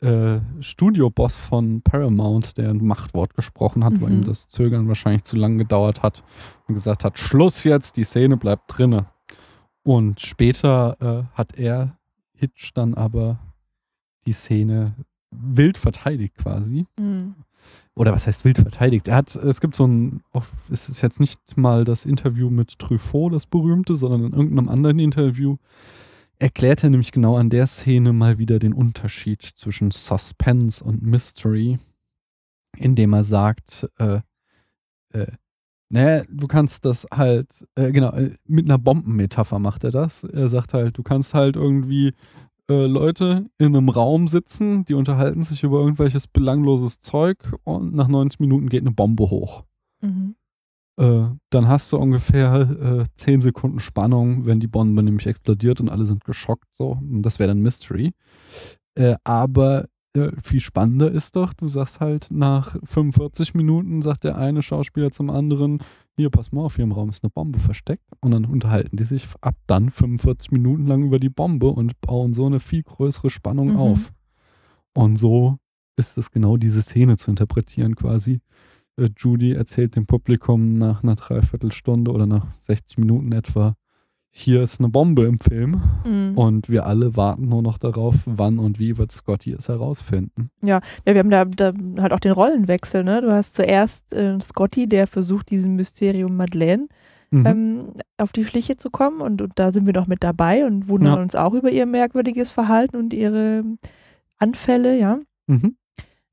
äh, 0.00 0.38
Studioboss 0.60 1.34
von 1.34 1.82
Paramount, 1.82 2.58
der 2.58 2.70
ein 2.70 2.84
Machtwort 2.84 3.34
gesprochen 3.34 3.82
hat, 3.84 4.00
weil 4.00 4.10
Mhm. 4.10 4.18
ihm 4.18 4.24
das 4.24 4.46
Zögern 4.46 4.86
wahrscheinlich 4.86 5.24
zu 5.24 5.34
lang 5.34 5.58
gedauert 5.58 6.04
hat 6.04 6.22
und 6.68 6.74
gesagt 6.76 7.02
hat, 7.02 7.18
Schluss 7.18 7.64
jetzt, 7.64 7.96
die 7.96 8.04
Szene 8.04 8.36
bleibt 8.36 8.64
drinne. 8.68 9.06
Und 9.82 10.20
später 10.20 10.96
äh, 11.00 11.36
hat 11.36 11.58
er, 11.58 11.98
Hitch, 12.34 12.72
dann 12.72 12.94
aber 12.94 13.40
die 14.24 14.32
Szene 14.32 14.94
wild 15.32 15.76
verteidigt 15.76 16.36
quasi. 16.36 16.84
Mhm. 17.00 17.34
Oder 17.96 18.12
was 18.12 18.28
heißt 18.28 18.44
wild 18.44 18.58
verteidigt? 18.58 19.08
Er 19.08 19.16
hat, 19.16 19.34
es 19.34 19.60
gibt 19.60 19.74
so 19.74 19.88
ein, 19.88 20.22
auch, 20.32 20.44
es 20.70 20.88
ist 20.88 21.02
jetzt 21.02 21.18
nicht 21.18 21.56
mal 21.56 21.84
das 21.84 22.04
Interview 22.06 22.48
mit 22.48 22.78
Truffaut, 22.78 23.32
das 23.32 23.44
berühmte, 23.46 23.96
sondern 23.96 24.22
in 24.24 24.32
irgendeinem 24.32 24.68
anderen 24.68 25.00
Interview 25.00 25.56
erklärt 26.38 26.82
er 26.84 26.90
nämlich 26.90 27.12
genau 27.12 27.36
an 27.36 27.50
der 27.50 27.66
Szene 27.66 28.12
mal 28.12 28.38
wieder 28.38 28.58
den 28.58 28.72
Unterschied 28.72 29.42
zwischen 29.42 29.90
Suspense 29.90 30.82
und 30.82 31.02
Mystery, 31.02 31.78
indem 32.76 33.12
er 33.12 33.24
sagt, 33.24 33.88
äh, 33.98 34.20
äh, 35.12 35.26
Naja, 35.90 36.22
du 36.28 36.46
kannst 36.46 36.84
das 36.86 37.06
halt, 37.12 37.66
äh, 37.74 37.92
genau, 37.92 38.12
äh, 38.12 38.34
mit 38.46 38.64
einer 38.64 38.78
Bombenmetapher 38.78 39.58
macht 39.58 39.84
er 39.84 39.90
das. 39.90 40.24
Er 40.24 40.48
sagt 40.48 40.72
halt, 40.74 40.96
du 40.96 41.02
kannst 41.02 41.34
halt 41.34 41.56
irgendwie 41.56 42.14
äh, 42.70 42.86
Leute 42.86 43.50
in 43.58 43.66
einem 43.76 43.88
Raum 43.90 44.26
sitzen, 44.28 44.84
die 44.86 44.94
unterhalten 44.94 45.44
sich 45.44 45.62
über 45.64 45.80
irgendwelches 45.80 46.26
belangloses 46.26 47.00
Zeug 47.00 47.36
und 47.64 47.94
nach 47.94 48.08
90 48.08 48.40
Minuten 48.40 48.68
geht 48.70 48.82
eine 48.82 48.92
Bombe 48.92 49.24
hoch. 49.30 49.64
Mhm. 50.00 50.34
Äh, 51.02 51.34
dann 51.50 51.66
hast 51.68 51.90
du 51.90 51.96
ungefähr 51.98 53.00
äh, 53.00 53.04
10 53.16 53.40
Sekunden 53.40 53.80
Spannung, 53.80 54.46
wenn 54.46 54.60
die 54.60 54.68
Bombe 54.68 55.02
nämlich 55.02 55.26
explodiert 55.26 55.80
und 55.80 55.88
alle 55.88 56.06
sind 56.06 56.24
geschockt. 56.24 56.68
So, 56.72 57.00
das 57.02 57.40
wäre 57.40 57.48
dann 57.48 57.60
Mystery. 57.60 58.12
Äh, 58.94 59.16
aber 59.24 59.86
äh, 60.14 60.30
viel 60.42 60.60
spannender 60.60 61.10
ist 61.10 61.34
doch, 61.34 61.54
du 61.54 61.66
sagst 61.66 61.98
halt 62.00 62.28
nach 62.30 62.76
45 62.84 63.54
Minuten, 63.54 64.02
sagt 64.02 64.22
der 64.24 64.36
eine 64.36 64.62
Schauspieler 64.62 65.10
zum 65.10 65.30
anderen, 65.30 65.78
hier, 66.16 66.30
pass 66.30 66.52
mal 66.52 66.60
auf, 66.62 66.76
hier 66.76 66.84
im 66.84 66.92
Raum 66.92 67.08
ist 67.08 67.24
eine 67.24 67.30
Bombe 67.30 67.58
versteckt. 67.58 68.04
Und 68.20 68.30
dann 68.30 68.44
unterhalten 68.44 68.96
die 68.96 69.04
sich 69.04 69.26
ab 69.40 69.56
dann 69.66 69.90
45 69.90 70.52
Minuten 70.52 70.86
lang 70.86 71.02
über 71.02 71.18
die 71.18 71.30
Bombe 71.30 71.68
und 71.68 72.00
bauen 72.00 72.32
so 72.34 72.46
eine 72.46 72.60
viel 72.60 72.82
größere 72.84 73.30
Spannung 73.30 73.70
Mhm. 73.70 73.76
auf. 73.76 74.10
Und 74.94 75.16
so 75.18 75.56
ist 75.96 76.16
es 76.18 76.30
genau 76.30 76.58
diese 76.58 76.82
Szene 76.82 77.16
zu 77.16 77.30
interpretieren 77.30 77.96
quasi. 77.96 78.40
Äh, 78.98 79.08
Judy 79.16 79.52
erzählt 79.52 79.96
dem 79.96 80.06
Publikum 80.06 80.74
nach 80.78 81.02
einer 81.02 81.14
Dreiviertelstunde 81.16 82.10
oder 82.10 82.26
nach 82.26 82.46
60 82.60 82.98
Minuten 82.98 83.32
etwa, 83.32 83.74
hier 84.34 84.62
ist 84.62 84.80
eine 84.80 84.88
Bombe 84.88 85.24
im 85.26 85.38
Film 85.40 85.82
Mhm. 86.06 86.38
und 86.38 86.68
wir 86.70 86.86
alle 86.86 87.16
warten 87.16 87.48
nur 87.48 87.60
noch 87.62 87.76
darauf, 87.76 88.14
wann 88.24 88.58
und 88.58 88.78
wie 88.78 88.96
wird 88.96 89.12
Scotty 89.12 89.52
es 89.52 89.68
herausfinden. 89.68 90.48
Ja, 90.62 90.80
wir 91.04 91.18
haben 91.18 91.28
da, 91.28 91.44
da 91.44 91.72
halt 91.98 92.12
auch 92.14 92.20
den 92.20 92.32
Rollenwechsel, 92.32 93.04
ne? 93.04 93.20
Du 93.20 93.30
hast 93.30 93.54
zuerst 93.54 94.12
äh, 94.14 94.40
Scotty, 94.40 94.86
der 94.88 95.06
versucht, 95.06 95.50
diesem 95.50 95.76
Mysterium 95.76 96.36
Madeleine 96.36 96.88
Mhm. 97.34 97.46
ähm, 97.46 97.92
auf 98.18 98.30
die 98.32 98.44
Schliche 98.44 98.76
zu 98.76 98.90
kommen 98.90 99.22
und, 99.22 99.40
und 99.40 99.52
da 99.56 99.72
sind 99.72 99.86
wir 99.86 99.94
doch 99.94 100.06
mit 100.06 100.22
dabei 100.22 100.66
und 100.66 100.88
wundern 100.88 101.14
Ja. 101.16 101.22
uns 101.22 101.34
auch 101.34 101.54
über 101.54 101.70
ihr 101.70 101.86
merkwürdiges 101.86 102.52
Verhalten 102.52 102.96
und 102.96 103.14
ihre 103.14 103.64
Anfälle, 104.38 104.98
ja. 104.98 105.18
Mhm. 105.46 105.76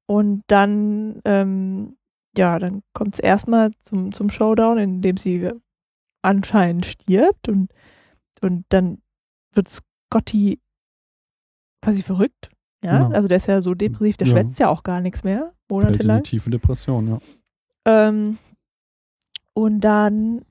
Und 0.08 0.44
dann, 0.48 1.22
ähm, 1.24 1.96
ja, 2.38 2.60
dann 2.60 2.82
kommt 2.94 3.16
es 3.16 3.20
erstmal 3.20 3.72
zum, 3.82 4.12
zum 4.14 4.30
Showdown, 4.30 4.78
in 4.78 5.02
dem 5.02 5.18
sie 5.18 5.50
anscheinend 6.22 6.86
stirbt 6.86 7.50
und, 7.50 7.72
und 8.42 8.66
dann 8.70 9.02
wird 9.54 9.70
Scotty 9.70 10.60
quasi 11.84 12.04
verrückt. 12.04 12.50
Ja, 12.84 13.00
Ja. 13.02 13.08
also 13.10 13.28
der 13.28 13.38
ist 13.38 13.48
ja 13.48 13.62
so 13.62 13.74
depressiv, 13.74 14.18
der 14.18 14.28
Ja. 14.28 14.34
schwätzt 14.34 14.60
ja 14.60 14.70
auch 14.70 14.84
gar 14.84 15.02
nichts 15.02 15.24
mehr, 15.24 15.52
monatelang. 15.70 16.18
eine 16.18 16.24
tiefe 16.24 16.50
Depression, 16.50 17.08
ja. 17.08 17.20
Ähm, 17.86 18.38
und 19.54 19.82
dann 19.82 20.46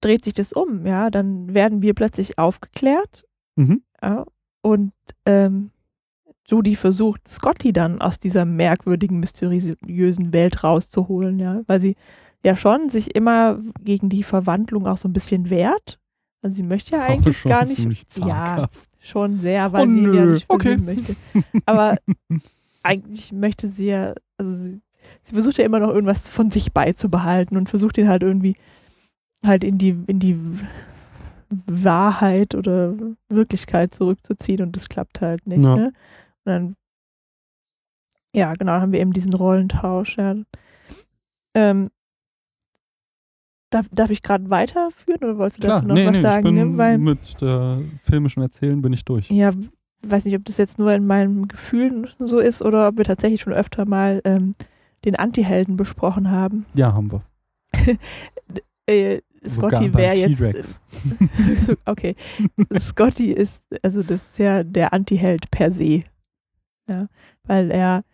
dreht 0.00 0.24
sich 0.24 0.34
das 0.34 0.52
um, 0.52 0.86
ja, 0.86 1.10
dann 1.10 1.52
werden 1.54 1.82
wir 1.82 1.94
plötzlich 1.94 2.38
aufgeklärt 2.38 3.24
Mhm. 3.56 3.82
ja, 4.02 4.24
und 4.62 4.92
ähm, 5.26 5.70
Judy 6.46 6.76
versucht, 6.76 7.26
Scotty 7.26 7.72
dann 7.72 8.00
aus 8.00 8.18
dieser 8.18 8.44
merkwürdigen, 8.44 9.18
mysteriösen 9.20 10.32
Welt 10.32 10.62
rauszuholen, 10.62 11.38
ja, 11.38 11.62
weil 11.66 11.80
sie 11.80 11.96
ja 12.42 12.54
schon 12.56 12.90
sich 12.90 13.14
immer 13.14 13.58
gegen 13.82 14.08
die 14.10 14.22
Verwandlung 14.22 14.86
auch 14.86 14.98
so 14.98 15.08
ein 15.08 15.14
bisschen 15.14 15.48
wehrt. 15.48 15.98
Also 16.42 16.56
sie 16.56 16.62
möchte 16.62 16.96
ja 16.96 17.02
eigentlich 17.04 17.38
schon 17.38 17.48
gar 17.48 17.64
nicht, 17.64 18.18
ja, 18.18 18.68
schon 19.00 19.40
sehr, 19.40 19.72
weil 19.72 19.86
Oh, 19.88 19.90
sie 19.90 20.00
ihn 20.00 20.12
ja 20.12 20.26
nicht 20.26 20.44
okay. 20.48 20.76
möchte. 20.76 21.16
Aber 21.64 21.96
eigentlich 22.82 23.32
möchte 23.32 23.68
sie 23.68 23.86
ja, 23.86 24.12
also 24.36 24.54
sie, 24.54 24.82
sie 25.22 25.32
versucht 25.32 25.56
ja 25.56 25.64
immer 25.64 25.80
noch 25.80 25.88
irgendwas 25.88 26.28
von 26.28 26.50
sich 26.50 26.72
beizubehalten 26.74 27.56
und 27.56 27.70
versucht 27.70 27.96
ihn 27.96 28.08
halt 28.08 28.22
irgendwie 28.22 28.56
halt 29.42 29.64
in 29.64 29.78
die, 29.78 29.96
in 30.06 30.18
die 30.18 30.38
Wahrheit 31.66 32.54
oder 32.54 32.94
Wirklichkeit 33.28 33.94
zurückzuziehen 33.94 34.62
und 34.62 34.76
das 34.76 34.88
klappt 34.88 35.20
halt 35.20 35.46
nicht. 35.46 35.64
Ja. 35.64 35.76
Ne? 35.76 35.92
Und 36.44 36.52
dann, 36.52 36.76
ja, 38.34 38.52
genau, 38.52 38.72
haben 38.72 38.92
wir 38.92 39.00
eben 39.00 39.12
diesen 39.12 39.32
Rollentausch. 39.32 40.16
Ja. 40.18 40.34
Ähm, 41.54 41.90
darf, 43.70 43.86
darf 43.92 44.10
ich 44.10 44.22
gerade 44.22 44.50
weiterführen 44.50 45.22
oder 45.24 45.38
wolltest 45.38 45.58
du 45.58 45.62
Klar, 45.62 45.76
dazu 45.76 45.88
noch 45.88 45.94
nee, 45.94 46.06
was 46.06 46.12
nee, 46.12 46.20
sagen? 46.20 46.46
ich 46.46 46.54
bin 46.54 46.72
ne? 46.72 46.78
Weil, 46.78 46.98
mit 46.98 47.40
der 47.40 47.80
filmischen 48.04 48.42
Erzählen 48.42 48.80
bin 48.82 48.92
ich 48.92 49.04
durch. 49.04 49.30
ja, 49.30 49.52
weiß 50.02 50.24
nicht, 50.24 50.36
ob 50.36 50.44
das 50.44 50.58
jetzt 50.58 50.78
nur 50.78 50.92
in 50.92 51.06
meinen 51.06 51.48
Gefühlen 51.48 52.08
so 52.18 52.38
ist 52.38 52.62
oder 52.62 52.88
ob 52.88 52.98
wir 52.98 53.04
tatsächlich 53.04 53.40
schon 53.40 53.52
öfter 53.52 53.84
mal 53.86 54.20
ähm, 54.24 54.54
den 55.04 55.16
Anti-Helden 55.16 55.76
besprochen 55.76 56.30
haben. 56.30 56.66
Ja, 56.74 56.92
haben 56.92 57.12
wir. 57.12 57.22
Äh, 58.86 59.22
Scotty 59.48 59.94
wäre 59.94 60.14
jetzt. 60.14 60.78
Okay. 61.86 62.16
Scotty 62.78 63.32
ist, 63.32 63.62
also 63.82 64.02
das 64.02 64.16
ist 64.16 64.38
ja 64.38 64.62
der 64.62 64.92
Anti-Held 64.92 65.50
per 65.50 65.70
se. 65.70 66.04
Ja, 66.88 67.08
weil 67.44 67.70
er 67.70 68.04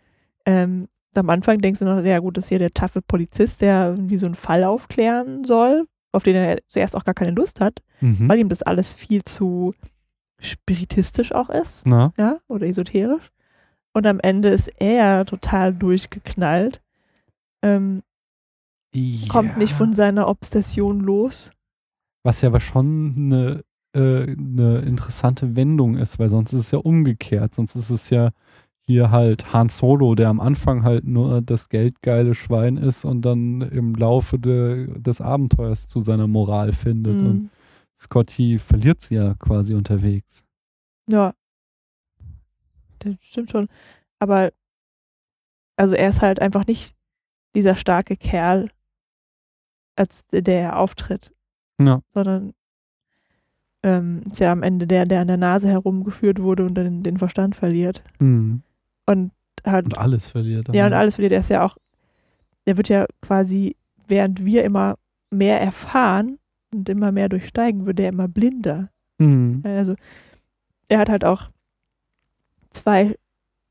ähm, 0.45 0.87
am 1.13 1.29
Anfang 1.29 1.57
denkst 1.59 1.79
du 1.79 1.85
noch, 1.85 2.01
ja 2.03 2.19
gut, 2.19 2.37
das 2.37 2.45
ist 2.45 2.49
hier 2.49 2.59
der 2.59 2.73
taffe 2.73 3.01
Polizist, 3.01 3.61
der 3.61 3.89
irgendwie 3.91 4.17
so 4.17 4.25
einen 4.25 4.35
Fall 4.35 4.63
aufklären 4.63 5.43
soll, 5.43 5.87
auf 6.13 6.23
den 6.23 6.35
er 6.35 6.57
zuerst 6.67 6.95
auch 6.95 7.03
gar 7.03 7.13
keine 7.15 7.31
Lust 7.31 7.59
hat, 7.59 7.81
Mhm. 7.99 8.29
weil 8.29 8.39
ihm 8.39 8.49
das 8.49 8.63
alles 8.63 8.93
viel 8.93 9.23
zu 9.25 9.73
spiritistisch 10.39 11.33
auch 11.33 11.49
ist, 11.49 11.85
Na, 11.85 12.13
ja, 12.17 12.39
oder 12.47 12.65
esoterisch. 12.65 13.29
Und 13.93 14.07
am 14.07 14.19
Ende 14.21 14.49
ist 14.49 14.69
er 14.79 15.25
total 15.25 15.73
durchgeknallt, 15.73 16.81
ähm, 17.61 18.01
kommt 19.29 19.57
nicht 19.57 19.71
Ja. 19.71 19.77
von 19.77 19.93
seiner 19.93 20.27
Obsession 20.27 21.01
los. 21.01 21.51
Was 22.23 22.41
ja 22.41 22.49
aber 22.49 22.59
schon 22.59 23.13
eine, 23.17 23.63
äh, 23.93 24.31
eine 24.31 24.79
interessante 24.79 25.55
Wendung 25.55 25.97
ist, 25.97 26.19
weil 26.19 26.29
sonst 26.29 26.53
ist 26.53 26.59
es 26.65 26.71
ja 26.71 26.79
umgekehrt. 26.79 27.53
Sonst 27.55 27.75
ist 27.75 27.89
es 27.89 28.09
ja 28.09 28.31
hier 28.91 29.11
halt 29.11 29.53
Han 29.53 29.69
Solo, 29.69 30.15
der 30.15 30.29
am 30.29 30.39
Anfang 30.39 30.83
halt 30.83 31.05
nur 31.05 31.41
das 31.41 31.69
geldgeile 31.69 32.35
Schwein 32.35 32.77
ist 32.77 33.05
und 33.05 33.21
dann 33.23 33.61
im 33.61 33.95
Laufe 33.95 34.37
de, 34.39 34.99
des 34.99 35.21
Abenteuers 35.21 35.87
zu 35.87 35.99
seiner 36.01 36.27
Moral 36.27 36.71
findet. 36.73 37.21
Und 37.21 37.33
Mhm. 37.43 37.49
Scotty 37.97 38.57
verliert 38.59 39.01
sie 39.01 39.15
ja 39.15 39.35
quasi 39.35 39.73
unterwegs. 39.75 40.43
Ja. 41.07 41.33
Das 42.99 43.15
stimmt 43.21 43.51
schon. 43.51 43.67
Aber 44.19 44.51
also 45.75 45.95
er 45.95 46.09
ist 46.09 46.21
halt 46.21 46.39
einfach 46.39 46.65
nicht 46.67 46.95
dieser 47.55 47.75
starke 47.75 48.15
Kerl, 48.15 48.69
als 49.95 50.23
der 50.31 50.61
er 50.61 50.79
auftritt, 50.79 51.31
Ja. 51.79 52.01
sondern 52.13 52.53
ähm, 53.83 54.21
ist 54.31 54.39
ja 54.39 54.51
am 54.51 54.61
Ende 54.63 54.85
der, 54.85 55.05
der 55.05 55.21
an 55.21 55.27
der 55.27 55.37
Nase 55.37 55.67
herumgeführt 55.67 56.39
wurde 56.41 56.65
und 56.65 56.75
dann 56.75 57.01
den 57.03 57.17
Verstand 57.17 57.55
verliert. 57.55 58.03
Mhm. 58.19 58.61
Und 59.05 59.31
hat 59.65 59.85
Und 59.85 59.97
alles 59.97 60.27
verliert. 60.27 60.69
er. 60.69 60.75
ja 60.75 60.85
und 60.87 60.93
alles 60.93 61.15
verliert. 61.15 61.33
Er 61.33 61.39
ist 61.39 61.49
ja 61.49 61.63
auch, 61.63 61.77
der 62.65 62.77
wird 62.77 62.89
ja 62.89 63.05
quasi, 63.21 63.75
während 64.07 64.43
wir 64.45 64.63
immer 64.63 64.97
mehr 65.29 65.61
erfahren 65.61 66.39
und 66.73 66.89
immer 66.89 67.11
mehr 67.11 67.29
durchsteigen, 67.29 67.85
wird 67.85 67.99
er 67.99 68.09
immer 68.09 68.27
blinder. 68.27 68.89
Mhm. 69.17 69.61
Also 69.63 69.95
er 70.87 70.99
hat 70.99 71.09
halt 71.09 71.25
auch 71.25 71.49
zwei 72.71 73.15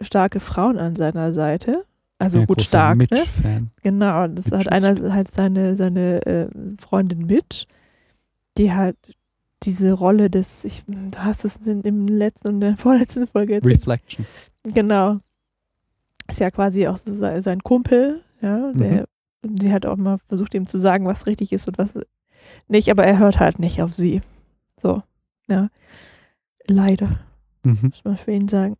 starke 0.00 0.40
Frauen 0.40 0.78
an 0.78 0.96
seiner 0.96 1.32
Seite. 1.32 1.84
Also 2.18 2.40
Ja, 2.40 2.44
gut 2.46 2.62
stark, 2.62 2.98
ne? 2.98 3.06
Mitch-Fan. 3.10 3.70
Genau, 3.82 4.26
das 4.28 4.46
Mitch 4.46 4.58
hat 4.58 4.68
einer 4.72 5.12
halt 5.12 5.30
seine, 5.30 5.74
seine 5.76 6.24
äh, 6.26 6.48
Freundin 6.78 7.26
Mitch, 7.26 7.64
die 8.58 8.72
halt 8.72 8.96
diese 9.62 9.92
Rolle 9.92 10.30
des, 10.30 10.64
ich, 10.64 10.82
du 10.86 11.18
hast 11.18 11.44
es 11.44 11.56
in, 11.66 11.82
im 11.82 12.08
letzten 12.08 12.48
und 12.48 12.60
der 12.60 12.76
vorletzten 12.78 13.26
Folge 13.26 13.54
erzählt. 13.56 13.76
Reflection. 13.78 14.26
Genau. 14.64 15.18
Ist 16.28 16.40
ja 16.40 16.50
quasi 16.50 16.86
auch 16.86 16.96
so 16.98 17.14
sein, 17.40 17.62
Kumpel, 17.62 18.22
ja, 18.40 18.72
der, 18.72 19.06
sie 19.42 19.72
hat 19.72 19.84
auch 19.84 19.96
mal 19.96 20.18
versucht, 20.28 20.54
ihm 20.54 20.66
zu 20.66 20.78
sagen, 20.78 21.06
was 21.06 21.26
richtig 21.26 21.52
ist 21.52 21.66
und 21.66 21.76
was 21.78 21.98
nicht, 22.68 22.88
aber 22.90 23.04
er 23.04 23.18
hört 23.18 23.38
halt 23.40 23.58
nicht 23.58 23.82
auf 23.82 23.94
sie. 23.94 24.22
So, 24.80 25.02
ja. 25.48 25.68
Leider 26.66 27.20
Mhm. 27.62 27.78
muss 27.90 28.04
man 28.04 28.16
für 28.16 28.30
ihn 28.32 28.48
sagen. 28.48 28.76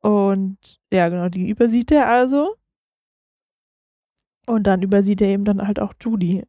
Und 0.00 0.56
ja, 0.90 1.08
genau, 1.10 1.28
die 1.28 1.50
übersieht 1.50 1.90
er 1.90 2.08
also. 2.08 2.54
Und 4.46 4.62
dann 4.66 4.80
übersieht 4.82 5.20
er 5.20 5.28
eben 5.28 5.44
dann 5.44 5.66
halt 5.66 5.80
auch 5.80 5.92
Judy. 6.00 6.44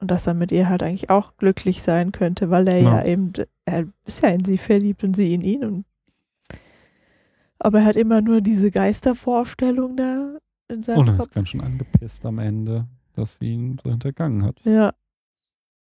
Und 0.00 0.10
dass 0.12 0.26
er 0.28 0.34
mit 0.34 0.52
ihr 0.52 0.68
halt 0.68 0.82
eigentlich 0.82 1.10
auch 1.10 1.36
glücklich 1.36 1.82
sein 1.82 2.12
könnte, 2.12 2.50
weil 2.50 2.68
er 2.68 2.78
ja, 2.80 2.98
Ja. 3.00 3.04
eben, 3.06 3.32
er 3.64 3.86
ist 4.04 4.22
ja 4.22 4.28
in 4.30 4.44
sie 4.44 4.58
verliebt 4.58 5.02
und 5.02 5.14
sie 5.16 5.34
in 5.34 5.42
ihn. 5.42 5.64
Und 5.64 5.84
aber 7.58 7.80
er 7.80 7.84
hat 7.86 7.96
immer 7.96 8.20
nur 8.20 8.40
diese 8.40 8.70
Geistervorstellung 8.70 9.96
da 9.96 10.36
in 10.68 10.82
seinem 10.82 10.98
Und 10.98 11.08
er 11.08 11.18
ist 11.18 11.32
ganz 11.32 11.48
schön 11.48 11.60
angepisst 11.60 12.24
am 12.24 12.38
Ende, 12.38 12.86
dass 13.14 13.36
sie 13.36 13.52
ihn 13.52 13.80
so 13.82 13.90
hintergangen 13.90 14.44
hat. 14.44 14.60
Ja. 14.64 14.94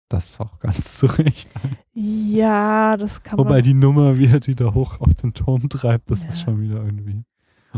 Das 0.08 0.30
ist 0.30 0.40
auch 0.40 0.60
ganz 0.60 0.96
zu 0.98 1.08
Recht. 1.08 1.50
ja, 1.94 2.96
das 2.96 3.22
kann 3.24 3.38
Wobei 3.40 3.56
man. 3.56 3.64
die 3.64 3.74
Nummer, 3.74 4.18
wie 4.18 4.28
er 4.28 4.40
die 4.40 4.56
da 4.56 4.74
hoch 4.74 5.02
auf 5.02 5.14
den 5.16 5.34
Turm 5.34 5.68
treibt, 5.68 6.10
das 6.12 6.22
ist 6.24 6.40
Ja. 6.40 6.46
schon 6.46 6.62
wieder 6.62 6.76
irgendwie. 6.86 7.24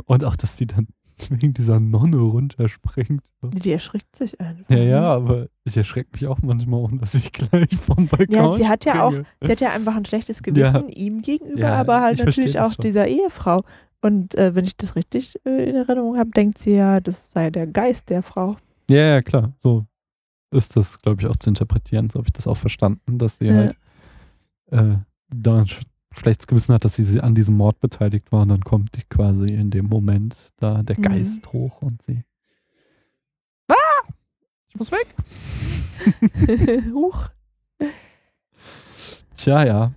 Und 0.05 0.23
auch, 0.23 0.35
dass 0.35 0.55
die 0.55 0.67
dann 0.67 0.87
wegen 1.29 1.53
dieser 1.53 1.79
Nonne 1.79 2.17
runterspringt. 2.17 3.23
Die 3.41 3.71
erschrickt 3.71 4.15
sich 4.15 4.39
einfach. 4.41 4.69
Ja, 4.69 4.77
ja, 4.77 5.01
aber 5.13 5.47
ich 5.63 5.75
erschrecke 5.77 6.09
mich 6.13 6.27
auch 6.27 6.39
manchmal, 6.41 6.79
ohne 6.81 6.97
dass 6.99 7.13
ich 7.13 7.31
gleich 7.33 7.75
vom 7.75 8.07
Balkon 8.07 8.35
Ja, 8.35 8.53
sie 8.55 8.67
hat 8.67 8.85
ja 8.85 9.03
auch, 9.03 9.13
sie 9.41 9.51
hat 9.51 9.61
ja 9.61 9.71
einfach 9.71 9.95
ein 9.95 10.05
schlechtes 10.05 10.41
Gewissen 10.43 10.89
ihm 10.89 11.21
gegenüber, 11.21 11.59
Ja, 11.59 11.75
aber 11.75 12.01
halt 12.01 12.19
natürlich 12.19 12.59
auch 12.59 12.73
schon. 12.73 12.83
dieser 12.83 13.07
Ehefrau. 13.07 13.63
Und 14.01 14.35
äh, 14.35 14.53
wenn 14.53 14.65
ich 14.65 14.77
das 14.77 14.95
richtig 14.95 15.35
äh, 15.45 15.69
in 15.69 15.75
Erinnerung 15.75 16.17
habe, 16.17 16.29
denkt 16.29 16.59
sie 16.59 16.75
ja, 16.75 16.99
das 16.99 17.29
sei 17.33 17.49
der 17.49 17.65
Geist 17.67 18.09
der 18.09 18.21
Frau. 18.21 18.55
Ja, 18.89 18.97
ja, 19.15 19.21
klar. 19.21 19.53
So 19.59 19.85
ist 20.51 20.75
das, 20.75 21.01
glaube 21.01 21.21
ich, 21.21 21.27
auch 21.27 21.35
zu 21.35 21.49
interpretieren. 21.49 22.09
So 22.09 22.19
habe 22.19 22.27
ich 22.27 22.33
das 22.33 22.47
auch 22.47 22.57
verstanden, 22.57 23.17
dass 23.17 23.39
sie 23.39 23.45
Ja. 23.47 23.53
halt 23.55 23.75
äh, 24.71 24.97
da 25.29 25.65
schlechtes 26.17 26.47
Gewissen 26.47 26.73
hat, 26.73 26.83
dass 26.85 26.95
sie 26.95 27.21
an 27.21 27.35
diesem 27.35 27.55
Mord 27.55 27.79
beteiligt 27.79 28.31
war 28.31 28.41
und 28.41 28.49
dann 28.49 28.63
kommt 28.63 28.95
die 28.95 29.03
quasi 29.03 29.47
in 29.53 29.69
dem 29.69 29.85
Moment 29.87 30.49
da 30.57 30.83
der 30.83 30.97
Mhm. 30.97 31.03
Geist 31.03 31.53
hoch 31.53 31.81
und 31.81 32.01
sie. 32.01 32.23
Ah! 33.67 33.75
Ich 34.69 34.75
muss 34.75 34.91
weg. 34.91 35.15
Huch. 36.93 37.29
Tja, 39.35 39.63
ja. 39.65 39.93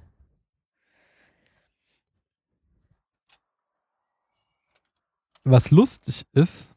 Was 5.44 5.70
lustig 5.70 6.26
ist, 6.32 6.74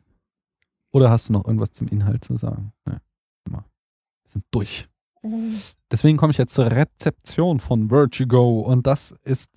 oder 0.91 1.09
hast 1.09 1.27
du 1.29 1.33
noch 1.33 1.45
irgendwas 1.45 1.71
zum 1.71 1.87
Inhalt 1.87 2.23
zu 2.23 2.37
sagen? 2.37 2.71
Nee, 2.85 2.97
immer. 3.45 3.65
Wir 4.23 4.29
sind 4.31 4.45
durch. 4.51 4.87
Deswegen 5.91 6.17
komme 6.17 6.31
ich 6.31 6.37
jetzt 6.37 6.53
zur 6.53 6.71
Rezeption 6.71 7.59
von 7.59 7.89
Vertigo 7.89 8.59
und 8.59 8.87
das 8.87 9.13
ist 9.23 9.49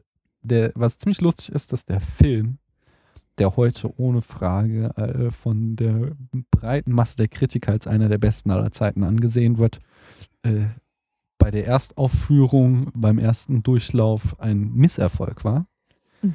der, 0.43 0.73
was 0.75 0.99
ziemlich 0.99 1.21
lustig 1.21 1.55
ist, 1.55 1.73
dass 1.73 1.85
der 1.85 2.01
Film, 2.01 2.59
der 3.39 3.57
heute 3.57 3.99
ohne 3.99 4.23
Frage 4.23 4.91
äh, 4.97 5.31
von 5.31 5.77
der 5.77 6.13
breiten 6.51 6.93
Masse 6.93 7.17
der 7.17 7.29
Kritiker 7.29 7.73
als 7.73 7.87
einer 7.87 8.09
der 8.09 8.19
besten 8.19 8.51
aller 8.51 8.71
Zeiten 8.73 9.03
angesehen 9.03 9.59
wird, 9.59 9.81
äh, 10.43 10.67
bei 11.39 11.51
der 11.51 11.67
Erstaufführung, 11.67 12.91
beim 12.95 13.19
ersten 13.19 13.63
Durchlauf 13.63 14.41
ein 14.41 14.73
Misserfolg 14.73 15.45
war. 15.45 15.67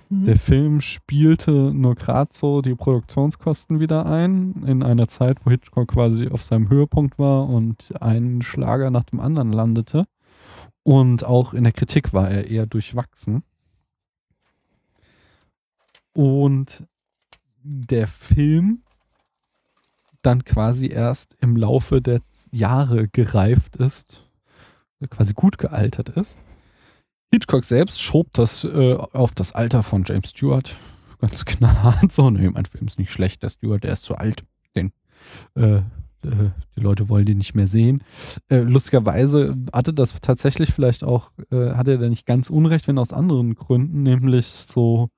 Mhm. 0.09 0.25
Der 0.25 0.37
Film 0.37 0.81
spielte 0.81 1.51
nur 1.51 1.95
gerade 1.95 2.31
so 2.33 2.61
die 2.61 2.75
Produktionskosten 2.75 3.79
wieder 3.79 4.05
ein, 4.05 4.63
in 4.65 4.83
einer 4.83 5.07
Zeit, 5.07 5.45
wo 5.45 5.51
Hitchcock 5.51 5.89
quasi 5.89 6.27
auf 6.29 6.43
seinem 6.43 6.69
Höhepunkt 6.69 7.17
war 7.19 7.49
und 7.49 7.93
ein 8.01 8.41
Schlager 8.41 8.91
nach 8.91 9.03
dem 9.03 9.19
anderen 9.19 9.51
landete. 9.51 10.05
Und 10.83 11.23
auch 11.23 11.53
in 11.53 11.63
der 11.63 11.73
Kritik 11.73 12.13
war 12.13 12.29
er 12.29 12.47
eher 12.47 12.65
durchwachsen. 12.65 13.43
Und 16.13 16.85
der 17.63 18.07
Film 18.07 18.81
dann 20.21 20.43
quasi 20.43 20.87
erst 20.87 21.37
im 21.39 21.55
Laufe 21.55 22.01
der 22.01 22.21
Jahre 22.51 23.07
gereift 23.07 23.75
ist, 23.77 24.29
quasi 25.09 25.33
gut 25.33 25.57
gealtert 25.57 26.09
ist. 26.09 26.37
Hitchcock 27.31 27.63
selbst 27.63 28.01
schob 28.01 28.33
das 28.33 28.65
äh, 28.65 28.95
auf 28.95 29.33
das 29.33 29.53
Alter 29.53 29.83
von 29.83 30.03
James 30.05 30.29
Stewart. 30.29 30.75
Ganz 31.19 31.45
knallhart 31.45 32.11
so. 32.11 32.29
Nee, 32.29 32.49
mein 32.49 32.65
Film 32.65 32.87
ist 32.87 32.99
nicht 32.99 33.11
schlecht, 33.11 33.41
der 33.43 33.49
Stewart, 33.49 33.83
der 33.83 33.93
ist 33.93 34.03
zu 34.03 34.15
alt. 34.15 34.43
Den, 34.75 34.91
äh, 35.55 35.77
äh, 35.77 35.81
die 36.75 36.81
Leute 36.81 37.07
wollen 37.07 37.25
den 37.25 37.37
nicht 37.37 37.55
mehr 37.55 37.67
sehen. 37.67 38.03
Äh, 38.49 38.59
lustigerweise 38.59 39.55
hatte 39.71 39.93
das 39.93 40.19
tatsächlich 40.21 40.73
vielleicht 40.73 41.03
auch, 41.03 41.31
äh, 41.51 41.71
hatte 41.71 41.91
er 41.91 41.97
da 41.99 42.09
nicht 42.09 42.25
ganz 42.25 42.49
unrecht, 42.49 42.87
wenn 42.87 42.97
aus 42.97 43.13
anderen 43.13 43.55
Gründen, 43.55 44.03
nämlich 44.03 44.47
so, 44.47 45.09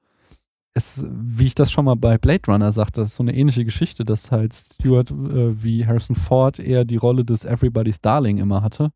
es, 0.76 1.06
wie 1.10 1.48
ich 1.48 1.56
das 1.56 1.72
schon 1.72 1.86
mal 1.86 1.96
bei 1.96 2.18
Blade 2.18 2.44
Runner 2.48 2.72
sagte, 2.72 3.02
das 3.02 3.10
ist 3.10 3.16
so 3.16 3.24
eine 3.24 3.36
ähnliche 3.36 3.66
Geschichte, 3.66 4.06
dass 4.06 4.32
halt 4.32 4.54
Stewart 4.54 5.10
äh, 5.12 5.64
wie 5.64 5.86
Harrison 5.86 6.16
Ford 6.16 6.60
eher 6.60 6.86
die 6.86 6.98
Rolle 6.98 7.26
des 7.26 7.46
Everybody's 7.46 8.02
Darling 8.02 8.38
immer 8.38 8.62
hatte 8.62 8.92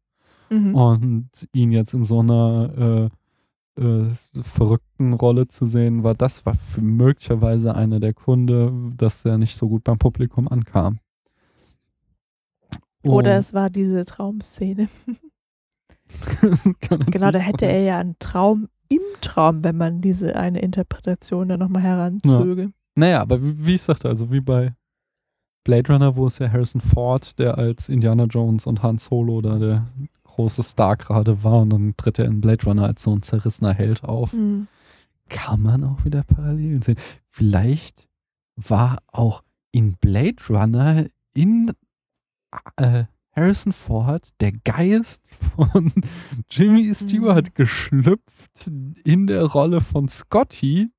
Mhm. 0.50 0.76
und 0.76 1.30
ihn 1.54 1.72
jetzt 1.72 1.94
in 1.94 2.04
so 2.04 2.20
einer 2.20 3.10
äh, 3.78 3.82
äh, 3.82 4.12
verrückten 4.42 5.14
Rolle 5.14 5.48
zu 5.48 5.66
sehen, 5.66 6.04
war 6.04 6.16
das 6.16 6.46
war 6.46 6.56
für 6.56 6.82
möglicherweise 6.82 7.76
einer 7.76 8.00
der 8.00 8.14
Gründe, 8.14 8.72
dass 8.96 9.24
er 9.26 9.38
nicht 9.38 9.56
so 9.58 9.68
gut 9.70 9.84
beim 9.84 9.98
Publikum 10.00 10.48
ankam. 10.48 11.00
Oder 13.04 13.34
Und- 13.34 13.40
es 13.40 13.54
war 13.54 13.70
diese 13.70 14.06
Traumszene. 14.06 14.88
Genau, 17.12 17.32
da 17.32 17.40
hätte 17.40 17.66
er 17.66 17.82
ja 17.82 18.00
einen 18.00 18.16
Traum 18.20 18.70
im 18.88 19.02
Traum, 19.20 19.64
wenn 19.66 19.76
man 19.76 20.00
diese 20.00 20.38
eine 20.38 20.62
Interpretation 20.62 21.50
dann 21.50 21.60
nochmal 21.60 21.82
heranzöge. 21.82 22.72
Naja, 22.96 23.22
aber 23.22 23.44
wie, 23.44 23.66
wie 23.66 23.76
ich 23.76 23.82
sagte, 23.82 24.08
also 24.08 24.32
wie 24.32 24.40
bei 24.40 24.74
Blade 25.68 25.92
Runner, 25.92 26.16
wo 26.16 26.28
es 26.28 26.40
ja 26.40 26.50
Harrison 26.50 26.80
Ford, 26.80 27.38
der 27.40 27.58
als 27.58 27.90
Indiana 27.90 28.24
Jones 28.24 28.66
und 28.66 28.84
Han 28.84 29.00
Solo 29.00 29.42
da 29.42 29.60
der 29.60 29.86
große 30.24 30.64
Star 30.64 30.96
gerade 30.96 31.44
war 31.44 31.60
und 31.60 31.72
dann 31.72 31.94
tritt 31.98 32.20
er 32.20 32.26
in 32.26 32.40
Blade 32.40 32.66
Runner 32.66 32.84
als 32.84 33.04
so 33.04 33.14
ein 33.14 33.22
zerrissener 33.22 33.74
Held 33.74 34.06
auf. 34.06 34.32
Mhm. 34.32 34.70
kann 35.28 35.62
man 35.62 35.84
auch 35.84 36.06
wieder 36.06 36.24
Parallelen 36.24 36.82
sehen. 36.82 36.96
Vielleicht 37.30 38.08
war 38.56 39.00
auch 39.08 39.44
in 39.74 39.98
Blade 39.98 40.38
Runner 40.50 41.08
in 41.34 41.74
äh, 42.78 43.04
Harrison 43.36 43.74
Ford 43.74 44.30
der 44.40 44.54
Geist 44.54 45.22
von 45.54 45.92
Jimmy 46.50 46.96
Stewart 46.96 47.56
geschlüpft 47.56 48.72
in 49.04 49.28
der 49.28 49.44
Rolle 49.44 49.82
von 49.82 50.08
Scotty, 50.08 50.92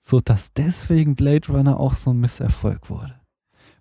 sodass 0.00 0.54
deswegen 0.54 1.14
Blade 1.14 1.52
Runner 1.52 1.78
auch 1.78 1.94
so 1.94 2.08
ein 2.08 2.20
Misserfolg 2.20 2.88
wurde. 2.88 3.17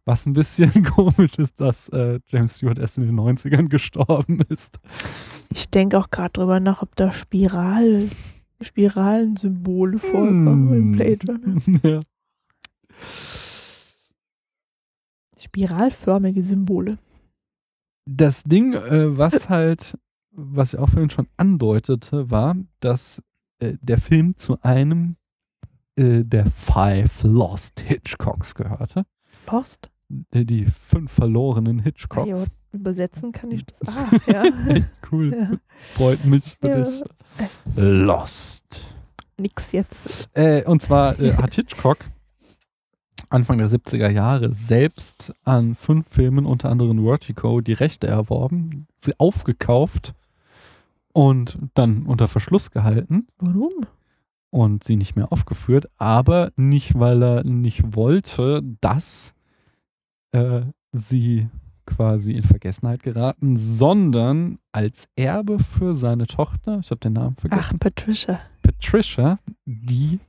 Was 0.08 0.26
ein 0.26 0.32
bisschen 0.32 0.72
komisch 0.86 1.34
ist, 1.38 1.60
dass 1.60 1.90
äh, 1.90 2.22
James 2.30 2.56
Stewart 2.56 2.80
erst 2.80 2.98
in 2.98 3.04
den 3.08 3.20
90ern 3.20 3.68
gestorben 3.68 4.40
ist. 4.48 4.80
Ich 5.50 5.70
denke 5.70 6.00
auch 6.00 6.10
gerade 6.10 6.32
drüber 6.32 6.62
nach, 6.62 6.82
ob 6.82 6.96
da 6.96 7.12
Spiral, 7.12 8.08
Spiralensymbole 8.62 10.00
vorkommen 10.00 10.74
in 10.74 10.84
Hm. 10.84 10.92
Blade 10.94 11.28
Runner. 11.28 11.62
ja. 11.84 12.00
Spiralförmige 15.38 16.42
Symbole. 16.42 16.98
Das 18.06 18.44
Ding, 18.44 18.76
äh, 18.76 19.18
was 19.18 19.50
halt, 19.50 19.98
was 20.32 20.74
ich 20.74 20.80
auch 20.80 20.88
vorhin 20.88 21.10
schon 21.10 21.28
andeutete, 21.36 22.32
war, 22.32 22.56
dass 22.80 23.22
äh, 23.60 23.74
der 23.82 23.98
Film 23.98 24.38
zu 24.38 24.58
einem 24.62 25.18
äh, 25.98 26.24
der 26.24 26.46
Five 26.46 27.24
Lost 27.24 27.82
Hitchcocks 27.82 28.56
gehörte. 28.56 29.06
Post. 29.46 29.90
Die, 30.10 30.66
fünf 30.66 31.12
verlorenen 31.12 31.80
Ah, 31.80 31.84
Hitchcocks. 31.84 32.30
ja, 32.30 32.46
übersetzen 32.72 33.32
kann 33.32 33.52
ich 33.52 33.66
das. 33.66 33.82
Ah, 33.96 34.10
ja. 34.32 34.44
Echt 34.70 34.88
cool. 35.12 35.36
ja. 35.38 35.58
Freut 35.96 36.24
mich 36.26 36.58
für 36.62 36.70
Ja. 36.70 36.84
dich. 36.84 37.04
Lost. 37.76 38.84
Nix 39.38 39.72
jetzt. 39.72 40.30
Äh, 40.34 40.64
und 40.64 40.82
zwar 40.82 41.20
äh, 41.20 41.34
hat 41.34 41.54
Hitchcock 41.56 41.98
Anfang 43.30 43.58
der 43.58 43.68
70er 43.68 44.10
Jahre 44.10 44.54
selbst 44.54 45.34
an 45.44 45.76
fünf 45.76 46.08
Filmen, 46.10 46.46
unter 46.46 46.70
anderem 46.70 47.04
Vertigo, 47.04 47.60
die 47.60 47.74
Rechte 47.74 48.08
erworben, 48.08 48.88
sie 48.98 49.14
aufgekauft 49.20 50.14
und 51.12 51.58
dann 51.74 52.04
unter 52.06 52.30
Verschluss 52.30 52.72
gehalten 52.72 53.28
Warum? 53.40 53.86
und 54.50 54.86
sie 54.86 54.96
nicht 54.96 55.18
mehr 55.18 55.32
aufgeführt, 55.34 55.90
aber 55.98 56.52
nicht, 56.56 56.98
weil 56.98 57.22
er 57.22 57.44
nicht 57.44 57.96
wollte, 57.98 58.62
dass 58.80 59.34
äh, 60.32 60.62
sie 60.92 61.48
quasi 61.86 62.34
in 62.34 62.44
Vergessenheit 62.44 63.02
geraten, 63.02 63.56
sondern 63.56 64.60
als 64.72 65.08
Erbe 65.16 65.58
für 65.60 65.96
seine 65.96 66.28
Tochter, 66.28 66.80
ich 66.82 66.92
habe 66.92 67.00
den 67.00 67.14
Namen 67.14 67.36
vergessen, 67.38 67.76
Ach, 67.76 67.80
Patricia. 67.80 68.40
Patricia, 68.62 69.40
die, 69.66 70.20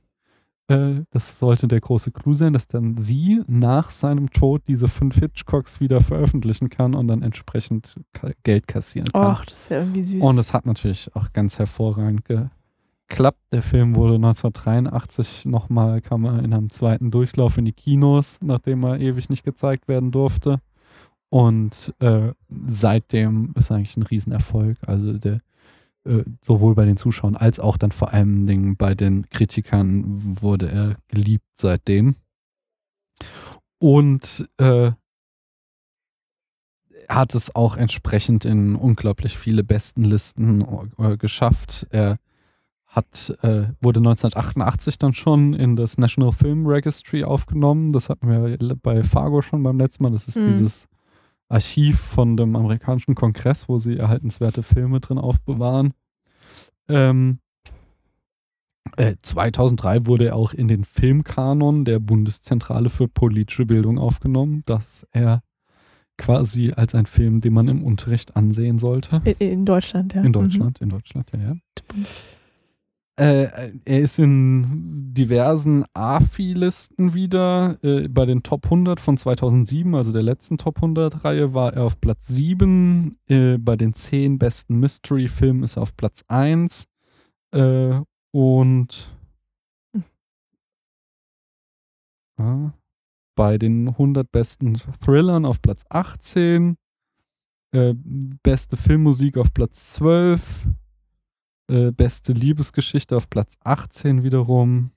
äh, 0.69 1.01
das 1.11 1.37
sollte 1.37 1.67
der 1.67 1.81
große 1.81 2.11
Clou 2.11 2.33
sein, 2.33 2.53
dass 2.53 2.67
dann 2.67 2.97
sie 2.97 3.43
nach 3.47 3.91
seinem 3.91 4.31
Tod 4.31 4.63
diese 4.67 4.87
fünf 4.87 5.19
Hitchcocks 5.19 5.79
wieder 5.79 6.01
veröffentlichen 6.01 6.69
kann 6.69 6.95
und 6.95 7.07
dann 7.07 7.21
entsprechend 7.21 7.95
Geld 8.43 8.67
kassieren 8.67 9.11
kann. 9.11 9.21
Ach, 9.21 9.45
das 9.45 9.57
ist 9.57 9.69
ja 9.69 9.79
irgendwie 9.79 10.03
süß. 10.03 10.23
Und 10.23 10.37
es 10.37 10.53
hat 10.53 10.65
natürlich 10.65 11.13
auch 11.13 11.33
ganz 11.33 11.59
hervorragend 11.59 12.23
geklappt. 13.09 13.41
Der 13.51 13.61
Film 13.61 13.95
wurde 13.95 14.15
1983 14.15 15.45
nochmal, 15.45 16.01
kam 16.01 16.25
er 16.25 16.39
in 16.39 16.53
einem 16.53 16.69
zweiten 16.69 17.11
Durchlauf 17.11 17.57
in 17.57 17.65
die 17.65 17.73
Kinos, 17.73 18.37
nachdem 18.41 18.83
er 18.83 18.99
ewig 18.99 19.29
nicht 19.29 19.43
gezeigt 19.43 19.87
werden 19.87 20.11
durfte. 20.11 20.61
Und 21.29 21.93
äh, 21.99 22.31
seitdem 22.67 23.53
ist 23.55 23.71
er 23.71 23.77
eigentlich 23.77 23.97
ein 23.97 24.03
Riesenerfolg. 24.03 24.77
Also 24.87 25.13
der 25.13 25.41
äh, 26.05 26.23
sowohl 26.41 26.75
bei 26.75 26.85
den 26.85 26.97
Zuschauern 26.97 27.35
als 27.35 27.59
auch 27.59 27.77
dann 27.77 27.91
vor 27.91 28.13
allen 28.13 28.47
Dingen 28.47 28.77
bei 28.77 28.95
den 28.95 29.29
Kritikern 29.29 30.37
wurde 30.41 30.71
er 30.71 30.95
geliebt 31.07 31.45
seitdem. 31.55 32.15
Und 33.79 34.49
äh, 34.57 34.91
hat 37.09 37.35
es 37.35 37.55
auch 37.55 37.75
entsprechend 37.75 38.45
in 38.45 38.75
unglaublich 38.75 39.37
viele 39.37 39.63
Bestenlisten 39.63 40.65
äh, 40.97 41.17
geschafft. 41.17 41.87
Er 41.89 42.17
hat, 42.89 43.37
äh, 43.43 43.67
wurde 43.81 43.99
1988 43.99 44.97
dann 44.97 45.13
schon 45.13 45.53
in 45.53 45.75
das 45.75 45.97
National 45.97 46.31
Film 46.31 46.65
Registry 46.65 47.23
aufgenommen. 47.23 47.91
Das 47.91 48.09
hatten 48.09 48.27
wir 48.27 48.57
bei 48.81 49.03
Fargo 49.03 49.41
schon 49.41 49.61
beim 49.63 49.77
letzten 49.77 50.03
Mal. 50.03 50.11
Das 50.11 50.27
ist 50.27 50.37
Mhm. 50.37 50.47
dieses 50.47 50.87
Archiv 51.49 51.99
von 51.99 52.35
dem 52.35 52.55
amerikanischen 52.55 53.15
Kongress, 53.15 53.69
wo 53.69 53.77
sie 53.79 53.97
erhaltenswerte 53.97 54.63
Filme 54.63 54.99
drin 54.99 55.17
aufbewahren. 55.19 55.93
Ähm, 56.87 57.39
äh, 58.97 59.15
2003 59.21 60.07
wurde 60.07 60.25
er 60.27 60.35
auch 60.35 60.53
in 60.53 60.67
den 60.67 60.83
Filmkanon 60.83 61.85
der 61.85 61.99
Bundeszentrale 61.99 62.89
für 62.89 63.07
politische 63.07 63.65
Bildung 63.67 63.99
aufgenommen, 63.99 64.63
dass 64.65 65.05
er 65.11 65.41
quasi 66.17 66.71
als 66.75 66.95
ein 66.95 67.05
Film, 67.05 67.39
den 67.39 67.53
man 67.53 67.67
im 67.67 67.83
Unterricht 67.83 68.35
ansehen 68.35 68.79
sollte. 68.79 69.21
In, 69.25 69.33
in 69.51 69.65
Deutschland, 69.65 70.13
ja. 70.15 70.21
In 70.23 70.33
Deutschland, 70.33 70.81
in 70.81 70.89
Deutschland, 70.89 71.31
ja, 71.33 71.39
ja. 71.39 71.55
Mhm. 73.19 73.25
Äh, 73.25 73.71
er 73.85 73.99
ist 73.99 74.17
in 74.19 75.13
diversen 75.13 75.85
AFI-Listen 75.93 77.13
wieder. 77.13 77.77
Äh, 77.83 78.07
bei 78.07 78.25
den 78.25 78.43
Top 78.43 78.65
100 78.65 78.99
von 78.99 79.17
2007, 79.17 79.93
also 79.93 80.11
der 80.13 80.23
letzten 80.23 80.57
Top 80.57 80.79
100-Reihe, 80.79 81.53
war 81.53 81.73
er 81.73 81.83
auf 81.83 81.99
Platz 81.99 82.27
7. 82.27 83.17
Äh, 83.27 83.57
bei 83.57 83.75
den 83.75 83.93
10 83.93 84.39
besten 84.39 84.79
Mystery-Filmen 84.79 85.63
ist 85.63 85.77
er 85.77 85.83
auf 85.83 85.95
Platz 85.95 86.23
1. 86.27 86.85
Äh, 87.51 87.99
und 88.31 89.11
Hm. 92.39 92.71
Bei 93.35 93.57
den 93.57 93.89
100 93.89 94.31
besten 94.31 94.75
Thrillern 94.75 95.45
auf 95.45 95.61
Platz 95.61 95.83
18. 95.89 96.77
Äh, 97.71 97.93
beste 98.43 98.77
Filmmusik 98.77 99.37
auf 99.37 99.53
Platz 99.53 99.93
12. 99.93 100.67
Äh, 101.69 101.91
beste 101.91 102.33
Liebesgeschichte 102.33 103.15
auf 103.15 103.29
Platz 103.29 103.55
18 103.63 104.23
wiederum. 104.23 104.91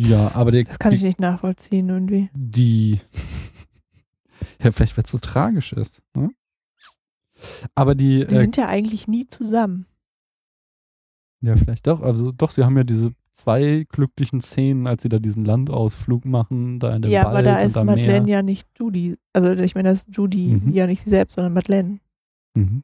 Ja, 0.00 0.34
aber 0.34 0.50
der, 0.50 0.64
Das 0.64 0.78
kann 0.78 0.92
ich 0.94 1.02
nicht 1.02 1.20
nachvollziehen 1.20 1.88
irgendwie. 1.88 2.30
die 2.34 3.00
ja, 4.62 4.72
vielleicht 4.72 4.96
weil 4.96 5.04
es 5.04 5.10
so 5.10 5.18
tragisch 5.18 5.72
ist. 5.74 6.02
Ne? 6.14 6.30
Aber 7.74 7.94
die, 7.94 8.24
Die 8.26 8.34
äh, 8.34 8.38
sind 8.38 8.56
ja 8.56 8.66
eigentlich 8.68 9.06
nie 9.08 9.26
zusammen. 9.26 9.86
ja, 11.42 11.56
vielleicht 11.56 11.86
doch, 11.86 12.00
also 12.02 12.32
doch, 12.32 12.50
sie 12.52 12.64
haben 12.64 12.76
ja 12.76 12.84
diese 12.84 13.12
zwei 13.32 13.84
glücklichen 13.88 14.40
Szenen, 14.40 14.86
als 14.86 15.02
sie 15.02 15.08
da 15.08 15.18
diesen 15.18 15.44
Landausflug 15.44 16.24
machen, 16.24 16.78
da 16.78 16.94
in 16.94 17.02
dem 17.02 17.10
Ja, 17.10 17.24
Wald 17.24 17.34
aber 17.34 17.42
da 17.42 17.58
ist 17.58 17.74
Madeleine 17.76 18.24
Meer. 18.24 18.36
ja 18.36 18.42
nicht 18.42 18.68
Judy. 18.78 19.18
Also 19.32 19.52
ich 19.52 19.74
meine, 19.74 19.88
das 19.90 20.06
ist 20.06 20.16
Judy 20.16 20.60
Mhm. 20.62 20.72
ja 20.72 20.86
nicht 20.86 21.02
sie 21.02 21.10
selbst, 21.10 21.34
sondern 21.34 21.52
Madeleine. 21.52 21.98
Mhm. 22.54 22.82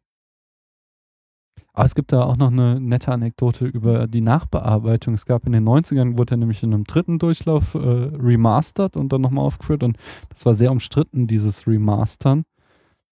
Aber 1.78 1.86
es 1.86 1.94
gibt 1.94 2.10
da 2.10 2.24
auch 2.24 2.36
noch 2.36 2.50
eine 2.50 2.80
nette 2.80 3.12
Anekdote 3.12 3.64
über 3.64 4.08
die 4.08 4.20
Nachbearbeitung. 4.20 5.14
Es 5.14 5.26
gab 5.26 5.46
in 5.46 5.52
den 5.52 5.64
90ern, 5.64 6.18
wurde 6.18 6.34
er 6.34 6.38
nämlich 6.38 6.64
in 6.64 6.74
einem 6.74 6.82
dritten 6.82 7.20
Durchlauf 7.20 7.74
äh, 7.74 7.78
remastert 7.78 8.96
und 8.96 9.12
dann 9.12 9.20
nochmal 9.20 9.44
aufgeführt. 9.44 9.84
Und 9.84 9.96
das 10.28 10.44
war 10.44 10.54
sehr 10.54 10.72
umstritten, 10.72 11.28
dieses 11.28 11.68
Remastern, 11.68 12.42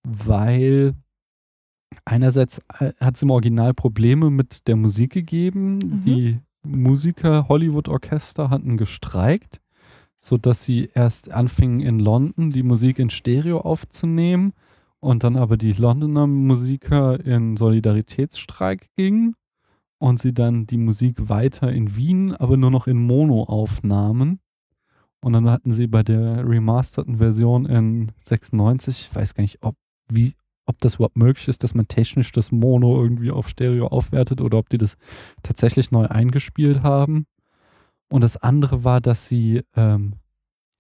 weil 0.03 0.95
einerseits 2.05 2.59
äh, 2.81 2.93
hat 2.99 3.15
es 3.15 3.23
im 3.23 3.31
Original 3.31 3.73
Probleme 3.73 4.31
mit 4.31 4.67
der 4.67 4.75
Musik 4.75 5.13
gegeben. 5.13 5.75
Mhm. 5.75 6.01
Die 6.05 6.41
Musiker 6.65 7.47
Hollywood-Orchester 7.49 8.51
hatten 8.51 8.77
gestreikt, 8.77 9.61
sodass 10.17 10.65
sie 10.65 10.91
erst 10.93 11.31
anfingen 11.31 11.83
in 11.83 12.01
London 12.01 12.51
die 12.51 12.65
Musik 12.65 12.99
in 12.99 13.11
Stereo 13.11 13.61
aufzunehmen 13.61 14.55
und 15.01 15.25
dann 15.25 15.37
aber 15.37 15.57
die 15.57 15.73
Londoner 15.73 16.27
Musiker 16.27 17.21
in 17.25 17.57
Solidaritätsstreik 17.57 18.89
gingen 18.97 19.35
und 19.99 20.21
sie 20.21 20.35
dann 20.35 20.67
die 20.67 20.79
Musik 20.79 21.29
weiter 21.29 21.73
in 21.73 21.97
Wien, 21.97 22.35
aber 22.35 22.57
nur 22.57 22.71
noch 22.71 22.87
in 22.87 22.99
Mono 22.99 23.45
aufnahmen. 23.45 24.41
Und 25.21 25.33
dann 25.33 25.51
hatten 25.51 25.73
sie 25.73 25.87
bei 25.87 26.03
der 26.03 26.49
remasterten 26.49 27.19
Version 27.19 27.67
in 27.67 28.13
96, 28.21 29.09
ich 29.11 29.15
weiß 29.15 29.35
gar 29.35 29.43
nicht, 29.43 29.59
ob, 29.63 29.75
wie, 30.09 30.35
ob 30.67 30.79
das 30.81 30.97
überhaupt 30.97 31.17
möglich 31.17 31.49
ist, 31.49 31.65
dass 31.65 31.75
man 31.75 31.89
technisch 31.89 32.33
das 32.33 32.53
Mono 32.53 33.03
irgendwie 33.03 33.31
auf 33.31 33.49
Stereo 33.49 33.89
aufwertet 33.89 34.41
oder 34.41 34.59
ob 34.59 34.69
die 34.69 34.79
das 34.79 34.97
tatsächlich 35.43 35.91
neu 35.91 36.07
eingespielt 36.07 36.83
haben. 36.83 37.27
Und 38.09 38.21
das 38.21 38.37
andere 38.37 38.85
war, 38.85 39.01
dass 39.01 39.29
sie 39.29 39.63
ähm, 39.75 40.15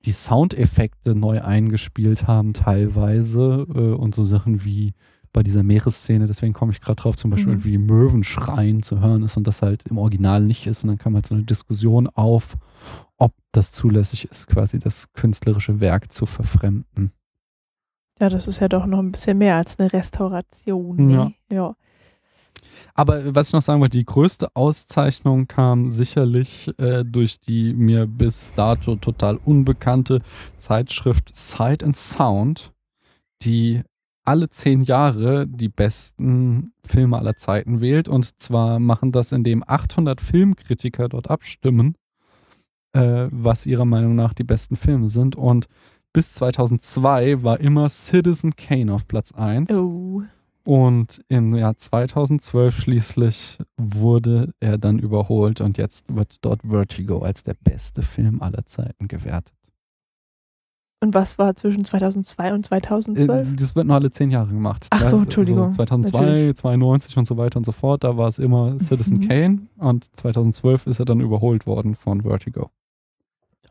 die 0.07 0.13
Soundeffekte 0.13 1.15
neu 1.15 1.43
eingespielt 1.43 2.27
haben 2.27 2.53
teilweise 2.53 3.67
äh, 3.75 3.93
und 3.95 4.15
so 4.15 4.25
Sachen 4.25 4.65
wie 4.65 4.95
bei 5.33 5.43
dieser 5.43 5.63
Meeresszene, 5.63 6.27
deswegen 6.27 6.55
komme 6.55 6.73
ich 6.73 6.81
gerade 6.81 6.97
drauf, 7.03 7.17
zum 7.17 7.31
Beispiel 7.31 7.57
Mhm. 7.57 7.65
wie 7.65 7.77
Möwenschreien 7.77 8.83
zu 8.83 9.01
hören 9.01 9.23
ist 9.23 9.37
und 9.37 9.47
das 9.47 9.61
halt 9.61 9.83
im 9.87 9.99
Original 9.99 10.41
nicht 10.41 10.67
ist 10.67 10.83
und 10.83 10.89
dann 10.89 10.99
kam 10.99 11.15
halt 11.15 11.27
so 11.27 11.35
eine 11.35 11.45
Diskussion 11.45 12.09
auf, 12.09 12.57
ob 13.19 13.35
das 13.53 13.71
zulässig 13.71 14.31
ist, 14.31 14.47
quasi 14.47 14.79
das 14.79 15.13
künstlerische 15.13 15.81
Werk 15.81 16.11
zu 16.11 16.25
verfremden. 16.25 17.13
Ja, 18.19 18.31
das 18.31 18.47
ist 18.47 18.61
ja 18.61 18.69
doch 18.69 18.87
noch 18.87 18.99
ein 19.01 19.13
bisschen 19.13 19.37
mehr 19.37 19.57
als 19.57 19.79
eine 19.79 19.93
Restauration. 19.93 21.11
Ja. 21.11 21.25
Ne? 21.27 21.35
ja. 21.51 21.77
Aber 22.97 23.35
was 23.35 23.49
ich 23.49 23.53
noch 23.53 23.61
sagen 23.61 23.83
wollte, 23.83 23.99
die 23.99 24.07
größte 24.07 24.49
Auszeichnung 24.57 25.47
kam 25.47 25.91
sicherlich 25.91 26.73
äh, 26.79 27.05
durch 27.05 27.39
die 27.41 27.75
mir 27.75 28.07
bis 28.07 28.53
dato 28.57 28.97
total 28.97 29.37
unbekannte 29.45 30.23
Zeitschrift 30.59 31.37
Sight 31.37 31.85
and 31.85 31.95
Sound, 31.95 32.73
die 33.43 33.83
alle 34.25 34.49
zehn 34.49 34.81
Jahre 34.81 35.47
die 35.47 35.69
besten 35.69 36.73
Filme 36.85 37.19
aller 37.19 37.37
Zeiten 37.37 37.83
wählt. 37.83 38.09
Und 38.09 38.41
zwar 38.41 38.81
machen 38.81 39.13
das, 39.13 39.31
indem 39.31 39.63
800 39.67 40.23
Filmkritiker 40.23 41.11
dort 41.11 41.29
abstimmen, 41.29 41.97
äh, 42.95 43.29
was 43.31 43.67
ihrer 43.67 43.85
Meinung 43.85 44.15
nach 44.15 44.33
die 44.33 44.43
besten 44.43 44.77
Filme 44.77 45.11
sind. 45.11 45.37
Und 45.37 45.67
bis 46.15 46.33
2002 46.33 47.43
war 47.43 47.61
immer 47.61 47.91
Citizen 47.91 48.57
Kane 48.57 48.95
auf 48.95 49.07
Platz 49.07 49.33
1. 49.33 49.71
Oh. 49.71 50.23
Und 50.67 51.23
im 51.29 51.55
Jahr 51.55 51.77
2012 51.77 52.77
schließlich 52.81 53.59
wurde 53.77 54.53
er 54.59 54.79
dann 54.79 54.99
überholt 54.99 55.61
und 55.61 55.79
jetzt 55.79 56.13
wird 56.15 56.45
dort 56.45 56.63
Vertigo 56.69 57.21
als 57.21 57.45
der 57.45 57.55
beste 57.55 58.03
Film 58.03 58.43
aller 58.43 58.67
Zeiten 58.67 59.07
gewertet. 59.07 59.55
Und 61.01 61.15
was 61.15 61.39
war 61.39 61.55
zwischen 61.55 61.85
2002 61.85 62.53
und 62.53 62.67
2012? 62.67 63.49
Äh, 63.49 63.55
Das 63.57 63.77
wird 63.77 63.87
nur 63.87 63.95
alle 63.95 64.11
zehn 64.11 64.33
Jahre 64.33 64.49
gemacht. 64.49 64.89
Ach 64.91 65.07
so, 65.07 65.19
Entschuldigung. 65.19 65.73
2002, 65.73 66.19
Natürlich. 66.21 66.57
92 66.57 67.17
und 67.19 67.27
so 67.29 67.37
weiter 67.37 67.59
und 67.59 67.65
so 67.65 67.71
fort, 67.73 68.03
da 68.03 68.17
war 68.17 68.27
es 68.27 68.41
immer 68.41 68.77
Citizen 68.81 69.19
Mhm. 69.19 69.29
Kane 69.29 69.59
und 69.77 70.17
2012 70.17 70.89
ist 70.89 70.99
er 70.99 71.05
dann 71.05 71.21
überholt 71.21 71.67
worden 71.69 71.95
von 71.95 72.23
Vertigo. 72.23 72.71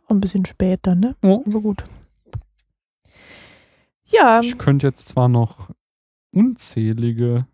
Ein 0.07 0.22
bisschen 0.22 0.45
spät 0.45 0.80
dann, 0.84 1.01
ne? 1.01 1.15
Ja. 1.22 1.39
Aber 1.45 1.59
gut. 1.59 1.84
Ja, 4.05 4.39
Ich 4.39 4.57
könnte 4.57 4.88
jetzt 4.88 5.09
zwar 5.09 5.27
noch 5.27 5.72
unzählige 6.36 7.48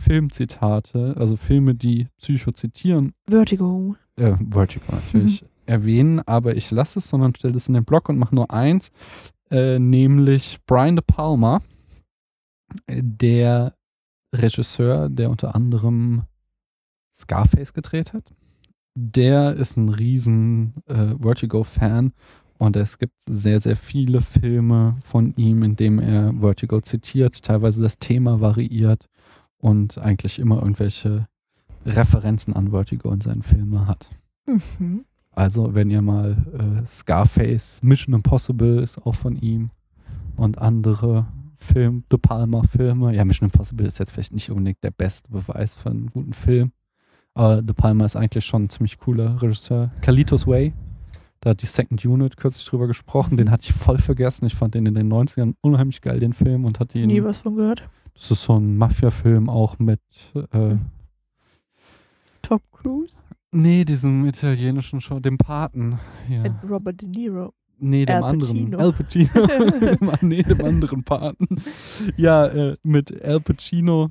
Filmzitate, 0.00 1.14
also 1.18 1.36
Filme, 1.36 1.74
die 1.74 2.08
Psycho 2.18 2.52
zitieren, 2.52 3.12
Vertigo. 3.28 3.96
äh, 4.16 4.36
Vertigo 4.50 4.84
natürlich 4.92 5.42
Mhm. 5.42 5.48
erwähnen, 5.66 6.20
aber 6.26 6.56
ich 6.56 6.70
lasse 6.70 6.98
es, 7.00 7.08
sondern 7.08 7.34
stelle 7.34 7.56
es 7.56 7.68
in 7.68 7.74
den 7.74 7.84
Blog 7.84 8.08
und 8.08 8.18
mache 8.18 8.34
nur 8.34 8.50
eins, 8.52 8.90
äh, 9.50 9.78
nämlich 9.78 10.58
Brian 10.66 10.96
De 10.96 11.04
Palma, 11.06 11.60
der 12.88 13.74
Regisseur, 14.34 15.08
der 15.08 15.30
unter 15.30 15.54
anderem 15.54 16.22
Scarface 17.16 17.72
gedreht 17.72 18.12
hat. 18.12 18.32
Der 18.94 19.54
ist 19.54 19.76
ein 19.76 19.88
riesen 19.88 20.74
äh, 20.86 21.14
Vertigo-Fan 21.20 22.12
und 22.58 22.76
es 22.76 22.98
gibt 22.98 23.14
sehr, 23.28 23.60
sehr 23.60 23.76
viele 23.76 24.20
Filme 24.20 24.96
von 25.02 25.32
ihm, 25.36 25.62
in 25.62 25.76
dem 25.76 25.98
er 25.98 26.34
Vertigo 26.40 26.80
zitiert, 26.80 27.42
teilweise 27.42 27.80
das 27.80 27.98
Thema 27.98 28.40
variiert 28.40 29.08
und 29.58 29.98
eigentlich 29.98 30.38
immer 30.38 30.60
irgendwelche 30.60 31.28
Referenzen 31.86 32.54
an 32.54 32.70
Vertigo 32.70 33.10
in 33.12 33.20
seinen 33.20 33.42
Filmen 33.42 33.86
hat. 33.86 34.10
Mhm. 34.46 35.04
Also, 35.30 35.74
wenn 35.74 35.90
ihr 35.90 36.02
mal 36.02 36.36
äh, 36.52 36.86
Scarface, 36.86 37.80
Mission 37.82 38.14
Impossible 38.14 38.82
ist 38.82 38.98
auch 39.06 39.14
von 39.14 39.36
ihm 39.36 39.70
und 40.36 40.58
andere 40.58 41.26
Film, 41.58 42.04
De 42.10 42.18
Palma 42.18 42.62
Filme. 42.62 43.14
Ja, 43.14 43.24
Mission 43.24 43.48
Impossible 43.48 43.86
ist 43.86 43.98
jetzt 43.98 44.10
vielleicht 44.10 44.32
nicht 44.32 44.50
unbedingt 44.50 44.82
der 44.82 44.90
beste 44.90 45.30
Beweis 45.30 45.74
für 45.74 45.90
einen 45.90 46.10
guten 46.10 46.32
Film. 46.32 46.72
Aber 47.34 47.62
De 47.62 47.74
Palma 47.74 48.04
ist 48.04 48.16
eigentlich 48.16 48.44
schon 48.44 48.64
ein 48.64 48.68
ziemlich 48.68 48.98
cooler 48.98 49.40
Regisseur. 49.40 49.92
Kalitos 50.00 50.46
Way, 50.46 50.72
da 51.40 51.50
hat 51.50 51.62
die 51.62 51.66
Second 51.66 52.04
Unit 52.04 52.36
kürzlich 52.36 52.64
drüber 52.66 52.86
gesprochen. 52.86 53.36
Den 53.36 53.50
hatte 53.50 53.66
ich 53.68 53.72
voll 53.72 53.98
vergessen. 53.98 54.46
Ich 54.46 54.54
fand 54.54 54.74
den 54.74 54.86
in 54.86 54.94
den 54.94 55.12
90ern 55.12 55.54
unheimlich 55.60 56.00
geil, 56.00 56.20
den 56.20 56.32
Film. 56.32 56.64
Und 56.64 56.80
hatte 56.80 56.98
ihn. 56.98 57.06
Nie 57.06 57.22
was 57.22 57.38
von 57.38 57.56
gehört. 57.56 57.88
Das 58.14 58.30
ist 58.30 58.42
so 58.42 58.58
ein 58.58 58.76
Mafia-Film 58.76 59.48
auch 59.48 59.78
mit. 59.78 60.00
Äh, 60.52 60.76
Top 62.42 62.62
Cruise. 62.72 63.18
nee, 63.52 63.84
diesem 63.84 64.26
italienischen 64.26 65.00
Show, 65.00 65.20
dem 65.20 65.38
Paten. 65.38 65.98
Ja. 66.28 66.42
Mit 66.42 66.52
Robert 66.68 67.00
De 67.00 67.08
Niro. 67.08 67.52
Nee, 67.78 68.06
dem 68.06 68.16
Al 68.16 68.24
anderen. 68.24 68.74
Al 68.74 68.92
Pacino. 68.92 69.28
Nee, 70.22 70.42
dem 70.42 70.64
anderen 70.64 71.04
Paten. 71.04 71.62
Ja, 72.16 72.46
äh, 72.46 72.76
mit 72.82 73.22
Al 73.22 73.40
Pacino 73.40 74.10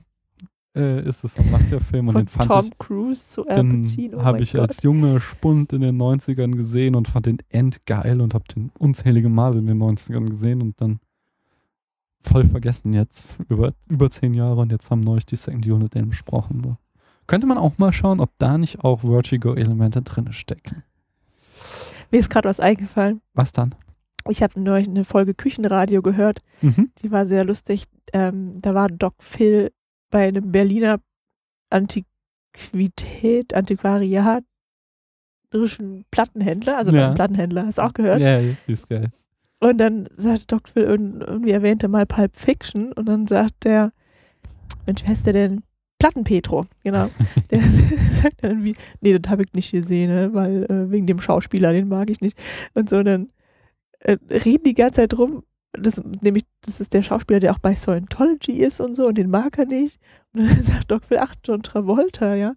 äh, 0.78 1.08
ist 1.08 1.24
es 1.24 1.38
ein 1.38 1.50
Mafia-Film 1.52 2.08
und 2.10 2.16
den 2.16 2.28
fand 2.28 2.50
Tom 2.50 2.66
ich, 2.66 2.78
Cruise 2.78 3.24
zu 3.28 3.48
Al 3.48 3.56
den 3.56 3.84
Pacino. 3.84 4.18
oh 4.20 4.24
habe 4.24 4.42
ich 4.44 4.54
Gott. 4.54 4.62
als 4.62 4.84
junger 4.84 5.20
Spund 5.20 5.74
in 5.74 5.82
den 5.82 6.02
90ern 6.02 6.52
gesehen 6.56 6.96
und 6.96 7.08
fand 7.08 7.26
den 7.26 7.40
endgeil 7.50 8.22
und 8.22 8.34
habe 8.34 8.46
den 8.54 8.72
unzählige 8.78 9.30
Male 9.30 9.60
in 9.60 9.66
den 9.66 9.82
90ern 9.82 10.30
gesehen 10.30 10.62
und 10.62 10.80
dann 10.80 11.00
voll 12.22 12.46
vergessen 12.46 12.94
jetzt, 12.94 13.30
über, 13.50 13.74
über 13.88 14.10
zehn 14.10 14.34
Jahre 14.34 14.62
und 14.62 14.72
jetzt 14.72 14.90
haben 14.90 15.02
neulich 15.02 15.26
die 15.26 15.36
Second 15.36 15.66
Unit 15.66 15.94
den 15.94 16.10
besprochen. 16.10 16.62
So. 16.64 16.78
Könnte 17.26 17.48
man 17.48 17.58
auch 17.58 17.78
mal 17.78 17.94
schauen, 17.94 18.20
ob 18.20 18.32
da 18.38 18.58
nicht 18.58 18.84
auch 18.84 19.02
Vertigo-Elemente 19.02 20.02
drin 20.02 20.32
stecken. 20.34 20.84
Mir 22.12 22.20
ist 22.20 22.30
gerade 22.30 22.48
was 22.48 22.60
eingefallen. 22.60 23.22
Was 23.34 23.52
dann? 23.52 23.76
Ich 24.30 24.42
habe 24.42 24.60
neulich 24.60 24.88
eine 24.88 25.06
Folge 25.06 25.34
Küchenradio 25.34 26.02
gehört. 26.02 26.42
Mhm. 26.62 26.92
Die 27.02 27.12
war 27.12 27.28
sehr 27.28 27.46
lustig. 27.46 27.86
Ähm, 28.14 28.62
da 28.62 28.74
war 28.74 28.88
Doc 28.90 29.16
Phil 29.20 29.72
bei 30.10 30.28
einem 30.28 30.52
Berliner 30.52 31.00
Antiquität, 31.70 33.54
Antiquariatischen 33.54 34.46
Plattenhändler, 36.12 36.78
also 36.78 36.92
Ja. 36.92 37.14
Plattenhändler, 37.14 37.66
hast 37.66 37.78
du 37.78 37.82
auch 37.84 37.94
gehört? 37.94 38.20
Ja, 38.20 38.40
ist 38.68 38.90
geil. 38.90 39.10
Und 39.60 39.78
dann 39.80 40.08
sagte 40.18 40.46
Doc 40.48 40.70
Phil 40.70 40.84
irgend- 40.84 41.24
irgendwie 41.24 41.52
erwähnte 41.52 41.88
mal 41.88 42.06
Pulp 42.06 42.36
Fiction 42.38 42.92
und 42.94 43.08
dann 43.08 43.26
sagt 43.28 43.64
der, 43.66 43.92
Mensch, 44.86 45.02
wer 45.04 45.10
heißt 45.10 45.26
der 45.26 45.34
denn? 45.34 45.64
Plattenpetro, 46.00 46.68
genau. 46.84 47.10
Der 47.50 47.60
sagt 47.60 48.44
dann 48.44 48.52
irgendwie, 48.52 48.76
nee, 49.02 49.18
das 49.18 49.32
habe 49.32 49.42
ich 49.42 49.52
nicht 49.54 49.72
gesehen, 49.72 50.14
ne, 50.14 50.32
weil 50.32 50.64
äh, 50.66 50.92
wegen 50.92 51.08
dem 51.08 51.20
Schauspieler, 51.20 51.74
den 51.74 51.88
mag 51.88 52.12
ich 52.12 52.22
nicht. 52.22 52.38
Und 52.76 52.88
so, 52.88 52.98
und 52.98 53.06
dann 53.06 53.30
äh, 54.02 54.16
reden 54.30 54.64
die 54.64 54.76
ganze 54.76 55.02
Zeit 55.02 55.14
drum, 55.14 55.44
das, 55.82 56.02
nämlich, 56.22 56.44
das 56.62 56.80
ist 56.82 56.94
der 56.94 57.04
Schauspieler, 57.04 57.40
der 57.40 57.54
auch 57.54 57.60
bei 57.60 57.76
Scientology 57.76 58.54
ist 58.54 58.82
und 58.82 58.96
so, 58.96 59.08
und 59.08 59.18
den 59.18 59.30
mag 59.30 59.58
er 59.58 59.66
nicht. 59.66 60.00
Und 60.34 60.48
dann 60.50 60.64
sagt 60.64 60.92
Doc 60.92 61.06
Phil, 61.06 61.18
ach, 61.20 61.36
John 61.44 61.64
Travolta, 61.64 62.36
ja. 62.36 62.54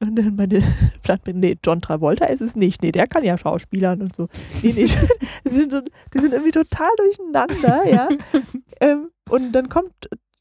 Und 0.00 0.16
dann 0.16 0.34
meine 0.36 0.60
Plattenpetro, 1.02 1.38
nee, 1.38 1.58
John 1.64 1.80
Travolta 1.80 2.26
ist 2.26 2.40
es 2.40 2.56
nicht, 2.56 2.82
nee, 2.82 2.92
der 2.92 3.06
kann 3.06 3.24
ja 3.24 3.38
Schauspielern 3.38 4.02
und 4.02 4.16
so. 4.16 4.28
Nee, 4.62 4.72
nee, 4.74 4.86
die 5.44 5.50
sind, 5.54 5.72
die 6.14 6.18
sind 6.18 6.32
irgendwie 6.32 6.50
total 6.50 6.90
durcheinander, 6.96 7.88
ja. 7.88 8.08
ähm, 8.80 9.10
und 9.30 9.52
dann 9.52 9.68
kommt 9.68 9.92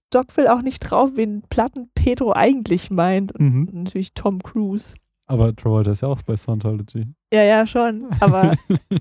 Doc 0.09 0.31
Phil 0.31 0.47
auch 0.47 0.61
nicht 0.61 0.79
drauf, 0.79 1.11
wen 1.15 1.43
Platten 1.49 1.89
Pedro 1.95 2.33
eigentlich 2.33 2.89
meint. 2.91 3.31
Und 3.33 3.41
Mhm. 3.41 3.69
natürlich 3.83 4.13
Tom 4.13 4.39
Cruise. 4.43 4.95
Aber 5.27 5.55
Travolta 5.55 5.91
ist 5.91 6.01
ja 6.01 6.09
auch 6.09 6.21
bei 6.23 6.35
Scientology. 6.35 7.05
Ja, 7.33 7.43
ja, 7.43 7.65
schon. 7.65 8.07
Aber 8.19 8.55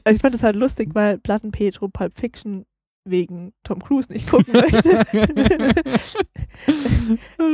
also 0.04 0.14
ich 0.14 0.20
fand 0.20 0.36
es 0.36 0.44
halt 0.44 0.54
lustig, 0.54 0.90
weil 0.94 1.18
Platten 1.18 1.50
Pedro 1.50 1.88
Pulp 1.88 2.16
Fiction 2.16 2.64
wegen 3.04 3.52
Tom 3.64 3.80
Cruise 3.80 4.12
nicht 4.12 4.28
gucken 4.28 4.54
möchte. 4.54 5.02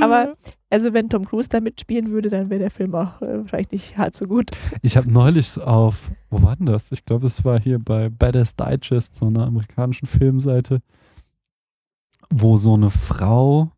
Aber 0.01 0.37
also 0.71 0.93
wenn 0.93 1.09
Tom 1.09 1.25
Cruise 1.25 1.49
da 1.49 1.61
mitspielen 1.61 2.11
würde, 2.11 2.29
dann 2.29 2.51
wäre 2.51 2.61
der 2.61 2.71
Film 2.71 2.95
auch 2.95 3.23
äh, 3.23 3.39
wahrscheinlich 3.39 3.71
nicht 3.71 3.99
halb 3.99 4.17
so 4.17 4.27
gut. 4.27 4.51
Ich 4.83 4.97
habe 4.97 5.11
neulich 5.11 5.59
auf, 5.59 6.11
wo 6.31 6.43
war 6.43 6.57
denn 6.57 6.67
das? 6.67 6.93
Ich 6.93 7.05
glaube, 7.05 7.27
es 7.27 7.45
war 7.45 7.61
hier 7.61 7.79
bei 7.79 8.09
Badass 8.09 8.57
Digest, 8.57 9.15
so 9.15 9.27
einer 9.27 9.47
amerikanischen 9.47 10.07
Filmseite, 10.07 10.83
wo 12.31 12.57
so 12.57 12.75
eine 12.75 12.91
Frau, 12.91 13.71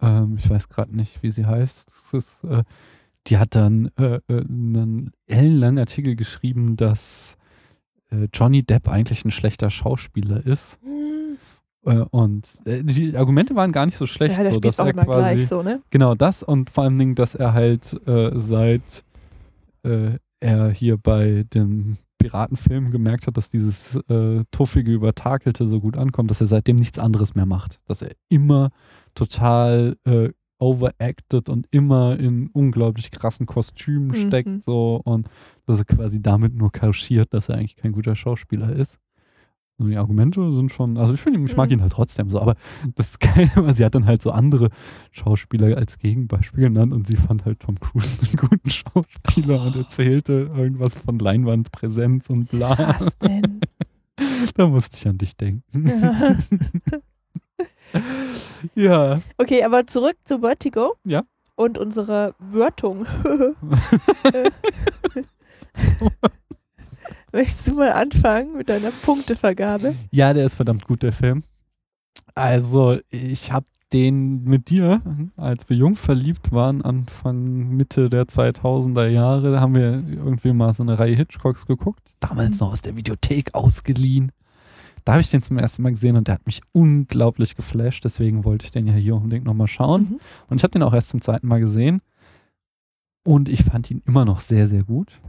ähm, 0.00 0.36
ich 0.38 0.48
weiß 0.48 0.68
gerade 0.68 0.96
nicht, 0.96 1.22
wie 1.22 1.30
sie 1.30 1.46
heißt, 1.46 1.92
ist, 2.12 2.44
äh, 2.44 2.64
die 3.26 3.38
hat 3.38 3.54
dann 3.54 3.90
äh, 3.98 4.20
äh, 4.28 4.40
einen 4.40 5.12
ellenlangen 5.26 5.78
Artikel 5.78 6.16
geschrieben, 6.16 6.76
dass 6.76 7.36
Johnny 8.32 8.62
Depp 8.62 8.88
eigentlich 8.88 9.24
ein 9.24 9.30
schlechter 9.30 9.70
Schauspieler 9.70 10.44
ist. 10.46 10.78
Äh, 11.84 12.04
und 12.10 12.46
äh, 12.64 12.82
die 12.82 13.16
Argumente 13.16 13.54
waren 13.54 13.72
gar 13.72 13.86
nicht 13.86 13.98
so 13.98 14.06
schlecht, 14.06 14.38
Ja, 14.38 14.52
so 14.52 14.60
dass 14.60 14.78
er 14.78 14.92
quasi 14.92 15.06
gleich 15.36 15.48
so, 15.48 15.62
ne? 15.62 15.82
Genau 15.90 16.14
das 16.14 16.42
und 16.42 16.70
vor 16.70 16.84
allem 16.84 16.98
Dingen, 16.98 17.14
dass 17.14 17.34
er 17.34 17.52
halt 17.54 17.94
äh, 18.06 18.30
seit 18.34 19.04
äh, 19.84 20.18
er 20.40 20.70
hier 20.70 20.96
bei 20.96 21.44
dem 21.54 21.98
Piratenfilm 22.18 22.90
gemerkt 22.90 23.26
hat, 23.26 23.36
dass 23.36 23.48
dieses 23.48 23.94
äh, 24.08 24.44
tuffige, 24.50 24.92
übertakelte 24.92 25.66
so 25.66 25.80
gut 25.80 25.96
ankommt, 25.96 26.30
dass 26.30 26.40
er 26.40 26.48
seitdem 26.48 26.76
nichts 26.76 26.98
anderes 26.98 27.34
mehr 27.34 27.46
macht. 27.46 27.80
Dass 27.86 28.02
er 28.02 28.10
immer 28.28 28.70
total 29.14 29.96
äh, 30.04 30.30
overacted 30.58 31.48
und 31.48 31.66
immer 31.70 32.18
in 32.18 32.48
unglaublich 32.52 33.10
krassen 33.10 33.46
Kostümen 33.46 34.08
Mhm. 34.08 34.14
steckt 34.14 34.64
so 34.64 35.00
und 35.04 35.28
dass 35.66 35.78
er 35.78 35.84
quasi 35.84 36.20
damit 36.20 36.54
nur 36.54 36.72
kaschiert, 36.72 37.32
dass 37.34 37.48
er 37.48 37.56
eigentlich 37.56 37.76
kein 37.76 37.92
guter 37.92 38.16
Schauspieler 38.16 38.72
ist. 38.72 38.98
Und 39.80 39.90
die 39.90 39.96
Argumente 39.96 40.52
sind 40.54 40.72
schon, 40.72 40.96
also 40.98 41.14
ich 41.14 41.20
finde, 41.20 41.38
ich 41.40 41.56
mag 41.56 41.68
Mhm. 41.68 41.74
ihn 41.74 41.80
halt 41.82 41.92
trotzdem 41.92 42.28
so, 42.30 42.40
aber 42.40 42.56
das 42.96 43.10
ist 43.10 43.20
geil, 43.20 43.48
weil 43.54 43.76
sie 43.76 43.84
hat 43.84 43.94
dann 43.94 44.06
halt 44.06 44.22
so 44.22 44.32
andere 44.32 44.70
Schauspieler 45.12 45.76
als 45.76 45.98
Gegenbeispiel 46.00 46.64
genannt 46.64 46.92
und 46.92 47.06
sie 47.06 47.14
fand 47.14 47.44
halt 47.44 47.60
Tom 47.60 47.78
Cruise 47.78 48.16
einen 48.20 48.36
guten 48.36 48.70
Schauspieler 48.70 49.62
und 49.62 49.76
erzählte 49.76 50.50
irgendwas 50.56 50.96
von 50.96 51.20
Leinwandpräsenz 51.20 52.28
und 52.28 52.50
bla. 52.50 52.76
Was 52.98 53.16
denn? 53.18 53.60
Da 54.56 54.66
musste 54.66 54.96
ich 54.96 55.06
an 55.06 55.16
dich 55.16 55.36
denken. 55.36 55.86
Ja. 55.88 56.36
ja. 58.74 59.20
Okay, 59.36 59.62
aber 59.62 59.86
zurück 59.86 60.16
zu 60.24 60.40
Vertigo. 60.40 60.96
Ja. 61.04 61.22
Und 61.56 61.78
unserer 61.78 62.34
Wörtung. 62.38 63.06
Möchtest 67.32 67.68
du 67.68 67.74
mal 67.74 67.92
anfangen 67.92 68.56
mit 68.56 68.68
deiner 68.68 68.90
Punktevergabe? 68.90 69.94
Ja, 70.10 70.32
der 70.32 70.46
ist 70.46 70.54
verdammt 70.54 70.86
gut, 70.86 71.02
der 71.02 71.12
Film. 71.12 71.42
Also, 72.34 72.98
ich 73.10 73.52
habe 73.52 73.66
den 73.92 74.44
mit 74.44 74.70
dir, 74.70 75.02
als 75.36 75.68
wir 75.68 75.76
jung 75.76 75.96
verliebt 75.96 76.52
waren, 76.52 76.82
Anfang, 76.82 77.68
Mitte 77.76 78.10
der 78.10 78.24
2000er 78.24 79.06
Jahre, 79.06 79.52
da 79.52 79.60
haben 79.60 79.74
wir 79.74 80.04
irgendwie 80.08 80.52
mal 80.52 80.74
so 80.74 80.82
eine 80.82 80.98
Reihe 80.98 81.16
Hitchcocks 81.16 81.66
geguckt. 81.66 82.12
Damals 82.20 82.60
noch 82.60 82.72
aus 82.72 82.82
der 82.82 82.96
Videothek 82.96 83.54
ausgeliehen. 83.54 84.32
Da 85.04 85.12
habe 85.12 85.20
ich 85.22 85.30
den 85.30 85.42
zum 85.42 85.58
ersten 85.58 85.82
Mal 85.82 85.90
gesehen 85.90 86.16
und 86.16 86.28
der 86.28 86.34
hat 86.36 86.46
mich 86.46 86.60
unglaublich 86.72 87.56
geflasht. 87.56 88.04
Deswegen 88.04 88.44
wollte 88.44 88.64
ich 88.66 88.70
den 88.70 88.86
ja 88.86 88.94
hier 88.94 89.16
unbedingt 89.16 89.44
nochmal 89.44 89.66
schauen. 89.68 90.02
Mhm. 90.02 90.20
Und 90.48 90.56
ich 90.58 90.62
habe 90.62 90.72
den 90.72 90.82
auch 90.82 90.92
erst 90.94 91.08
zum 91.08 91.20
zweiten 91.20 91.46
Mal 91.48 91.60
gesehen. 91.60 92.00
Und 93.24 93.48
ich 93.48 93.64
fand 93.64 93.90
ihn 93.90 94.02
immer 94.06 94.24
noch 94.24 94.40
sehr, 94.40 94.66
sehr 94.66 94.82
gut. 94.84 95.20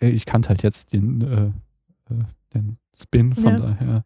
Äh, 0.00 0.10
Ich 0.10 0.26
kannte 0.26 0.48
halt 0.48 0.62
jetzt 0.62 0.92
den, 0.92 1.20
äh, 1.20 2.12
äh, 2.14 2.24
den 2.54 2.78
Spin, 2.96 3.34
von 3.34 3.44
Ja. 3.54 3.58
daher. 3.60 4.04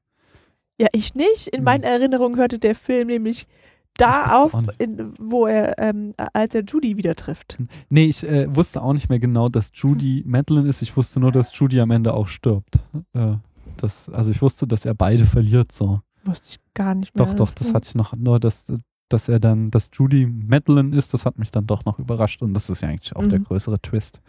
Ja, 0.81 0.87
ich 0.93 1.15
nicht. 1.15 1.49
In 1.49 1.61
Mhm. 1.61 1.65
meinen 1.65 1.83
Erinnerungen 1.83 2.37
hörte 2.39 2.59
der 2.59 2.75
Film 2.75 3.09
nämlich 3.09 3.43
Ich 3.43 4.05
da 4.05 4.41
auf, 4.45 4.53
in, 4.79 5.13
wo 5.19 5.47
er, 5.47 5.77
ähm, 5.79 6.15
als 6.33 6.55
er 6.55 6.63
Judy 6.63 6.97
wieder 6.97 7.17
trifft. 7.17 7.59
Nee, 7.89 8.05
ich 8.05 8.23
äh, 8.23 8.55
wusste 8.55 8.81
auch 8.83 8.93
nicht 8.93 9.09
mehr 9.09 9.19
genau, 9.19 9.49
dass 9.49 9.71
Judy 9.75 10.23
Madeline 10.25 10.69
ist. 10.69 10.83
Ich 10.83 10.97
wusste 10.97 11.19
nur, 11.19 11.33
dass 11.33 11.57
Judy 11.59 11.81
am 11.81 11.91
Ende 11.91 12.15
auch 12.15 12.29
stirbt. 12.29 12.79
Äh, 13.13 13.37
das, 13.83 14.09
also 14.09 14.31
ich 14.31 14.43
wusste, 14.43 14.67
dass 14.67 14.85
er 14.85 14.95
beide 14.95 15.25
verliert 15.27 15.73
so. 15.73 16.01
Wusste 16.25 16.47
ich 16.51 16.59
gar 16.75 16.95
nicht 16.95 17.15
mehr. 17.17 17.27
Doch, 17.27 17.35
doch, 17.35 17.53
das 17.55 17.73
hatte 17.73 17.89
ich 17.89 17.95
noch, 17.95 18.15
nur 18.15 18.39
dass, 18.41 18.73
dass 19.09 19.29
er 19.29 19.41
dann, 19.41 19.71
dass 19.71 19.91
Judy 19.95 20.27
Madeline 20.27 20.95
ist, 20.97 21.15
das 21.15 21.25
hat 21.25 21.39
mich 21.39 21.51
dann 21.51 21.67
doch 21.67 21.85
noch 21.85 21.99
überrascht 21.99 22.43
und 22.43 22.55
das 22.55 22.69
ist 22.69 22.83
ja 22.83 22.89
eigentlich 22.89 23.15
auch 23.17 23.27
der 23.27 23.39
Mhm. 23.41 23.45
größere 23.45 23.81
Twist. 23.81 24.21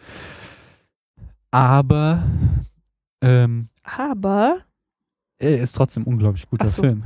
Aber 1.50 2.22
ähm, 3.20 3.68
Aber, 3.84 4.58
er 5.38 5.60
ist 5.60 5.72
trotzdem 5.72 6.04
unglaublich 6.04 6.48
guter 6.48 6.68
so. 6.68 6.82
Film. 6.82 7.04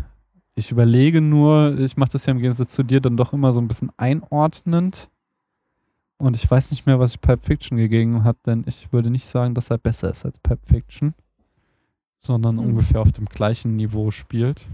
Ich 0.54 0.70
überlege 0.70 1.20
nur, 1.20 1.78
ich 1.80 1.96
mache 1.96 2.12
das 2.12 2.26
ja 2.26 2.32
im 2.32 2.38
Gegensatz 2.38 2.72
zu 2.72 2.84
dir 2.84 3.00
dann 3.00 3.16
doch 3.16 3.32
immer 3.32 3.52
so 3.52 3.60
ein 3.60 3.66
bisschen 3.66 3.90
einordnend. 3.96 5.10
Und 6.18 6.36
ich 6.36 6.48
weiß 6.48 6.70
nicht 6.70 6.86
mehr, 6.86 7.00
was 7.00 7.12
ich 7.14 7.20
Pulp 7.20 7.42
Fiction 7.42 7.76
gegeben 7.76 8.22
habe, 8.22 8.38
denn 8.46 8.62
ich 8.68 8.92
würde 8.92 9.10
nicht 9.10 9.26
sagen, 9.26 9.54
dass 9.54 9.70
er 9.70 9.78
besser 9.78 10.10
ist 10.10 10.24
als 10.24 10.38
Pulp 10.38 10.60
Fiction, 10.64 11.14
sondern 12.24 12.59
Hm. 12.59 12.66
ungefähr 12.66 13.01
auf 13.01 13.12
dem 13.12 13.26
gleichen 13.26 13.76
Niveau 13.76 14.10
spielt. 14.10 14.66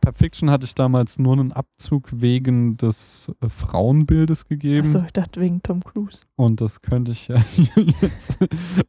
Pulp 0.00 0.18
Fiction 0.18 0.50
hatte 0.50 0.66
ich 0.66 0.74
damals 0.74 1.18
nur 1.18 1.32
einen 1.32 1.52
Abzug 1.52 2.10
wegen 2.12 2.76
des 2.76 3.32
äh, 3.40 3.48
Frauenbildes 3.48 4.46
gegeben. 4.46 4.86
achso, 4.86 5.02
ich 5.06 5.12
dachte 5.12 5.40
wegen 5.40 5.62
Tom 5.62 5.82
Cruise. 5.82 6.18
Und 6.36 6.60
das 6.60 6.82
könnte 6.82 7.12
ich 7.12 7.28
ja 7.28 7.36
jetzt 8.02 8.36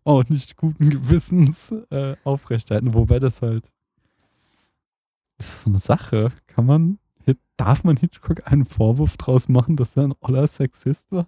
auch 0.03 0.25
nicht 0.27 0.57
guten 0.57 0.89
Gewissens 0.89 1.71
äh, 1.89 2.17
aufrechterhalten. 2.25 2.93
Wobei 2.93 3.19
das 3.19 3.41
halt. 3.41 3.71
Das 5.37 5.47
ist 5.53 5.61
so 5.61 5.69
eine 5.69 5.79
Sache. 5.79 6.31
Kann 6.47 6.65
man. 6.65 6.99
Darf 7.57 7.85
man 7.85 7.95
Hitchcock 7.95 8.51
einen 8.51 8.65
Vorwurf 8.65 9.15
draus 9.15 9.47
machen, 9.47 9.77
dass 9.77 9.95
er 9.95 10.03
ein 10.03 10.13
oller 10.19 10.45
Sexist 10.45 11.09
war? 11.09 11.25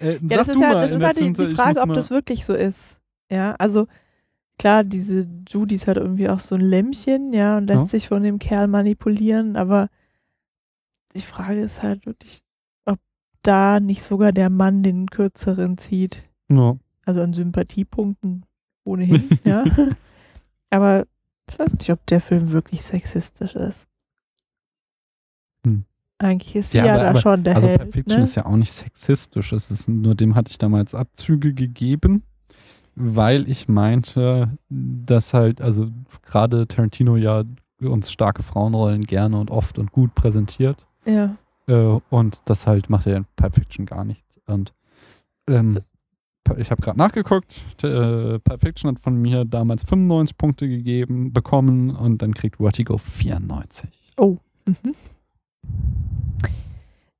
Äh, 0.00 0.14
Ja, 0.14 0.36
das 0.38 0.48
ist, 0.48 0.60
ja, 0.60 0.80
das 0.80 0.90
ist 0.92 1.02
halt 1.04 1.20
die, 1.20 1.32
die 1.32 1.46
Frage, 1.54 1.80
ob 1.80 1.92
das 1.94 2.10
wirklich 2.10 2.44
so 2.44 2.54
ist. 2.54 3.00
Ja, 3.30 3.54
also 3.56 3.86
klar, 4.58 4.84
diese 4.84 5.26
Judy 5.48 5.74
ist 5.74 5.86
halt 5.86 5.96
irgendwie 5.98 6.28
auch 6.28 6.40
so 6.40 6.54
ein 6.54 6.60
Lämmchen, 6.60 7.32
ja, 7.32 7.56
und 7.58 7.66
lässt 7.66 7.82
Ja. 7.82 7.88
sich 7.88 8.08
von 8.08 8.22
dem 8.22 8.38
Kerl 8.38 8.68
manipulieren, 8.68 9.56
aber 9.56 9.88
die 11.14 11.22
Frage 11.22 11.60
ist 11.60 11.82
halt 11.82 12.06
wirklich, 12.06 12.42
ob 12.84 12.98
da 13.42 13.80
nicht 13.80 14.02
sogar 14.02 14.32
der 14.32 14.50
Mann 14.50 14.82
den 14.82 15.08
kürzeren 15.10 15.78
zieht. 15.78 16.28
Ja. 16.50 16.76
Also 17.04 17.22
an 17.22 17.32
Sympathiepunkten 17.34 18.44
ohnehin, 18.84 19.28
ja. 19.44 19.64
Aber 20.70 21.06
ich 21.48 21.58
weiß 21.58 21.74
nicht, 21.74 21.90
ob 21.90 22.04
der 22.06 22.20
Film 22.20 22.50
wirklich 22.50 22.82
sexistisch 22.82 23.54
ist. 23.54 23.86
Eigentlich 26.18 26.56
ist 26.56 26.72
sie 26.72 26.78
Ja, 26.78 26.86
ja, 26.86 26.94
aber- 26.94 27.02
da 27.02 27.10
aber- 27.10 27.20
schon 27.20 27.44
der 27.44 27.56
Also 27.56 27.68
Held. 27.68 27.80
Pulp 27.80 27.92
Fiction 27.92 28.18
ne? 28.18 28.24
ist 28.24 28.34
ja 28.36 28.46
auch 28.46 28.56
nicht 28.56 28.72
sexistisch. 28.72 29.52
Es 29.52 29.70
ist 29.70 29.88
nur 29.88 30.14
dem 30.14 30.34
hatte 30.34 30.50
ich 30.50 30.58
damals 30.58 30.94
Abzüge 30.94 31.52
gegeben, 31.52 32.22
weil 32.94 33.48
ich 33.50 33.68
meinte, 33.68 34.56
dass 34.70 35.34
halt, 35.34 35.60
also 35.60 35.88
gerade 36.22 36.66
Tarantino 36.66 37.16
ja 37.16 37.44
uns 37.82 38.10
starke 38.10 38.42
Frauenrollen 38.42 39.02
gerne 39.02 39.38
und 39.38 39.50
oft 39.50 39.78
und 39.78 39.92
gut 39.92 40.14
präsentiert. 40.14 40.86
ja. 41.04 41.36
Äh, 41.68 41.98
und 42.10 42.42
das 42.44 42.68
halt 42.68 42.88
macht 42.90 43.08
er 43.08 43.16
in 43.16 43.26
Pulp 43.34 43.56
Fiction 43.56 43.86
gar 43.86 44.04
nichts. 44.04 44.40
Und 44.46 44.72
ähm, 45.48 45.80
ich 46.58 46.70
habe 46.70 46.80
gerade 46.80 46.96
nachgeguckt, 46.96 47.52
äh, 47.82 48.38
Pulp 48.38 48.60
Fiction 48.60 48.88
hat 48.88 49.00
von 49.00 49.20
mir 49.20 49.44
damals 49.44 49.82
95 49.82 50.38
Punkte 50.38 50.68
gegeben, 50.68 51.32
bekommen 51.32 51.90
und 51.90 52.22
dann 52.22 52.34
kriegt 52.34 52.58
Vertigo 52.58 52.98
94. 52.98 53.90
Mhm. 54.16 54.94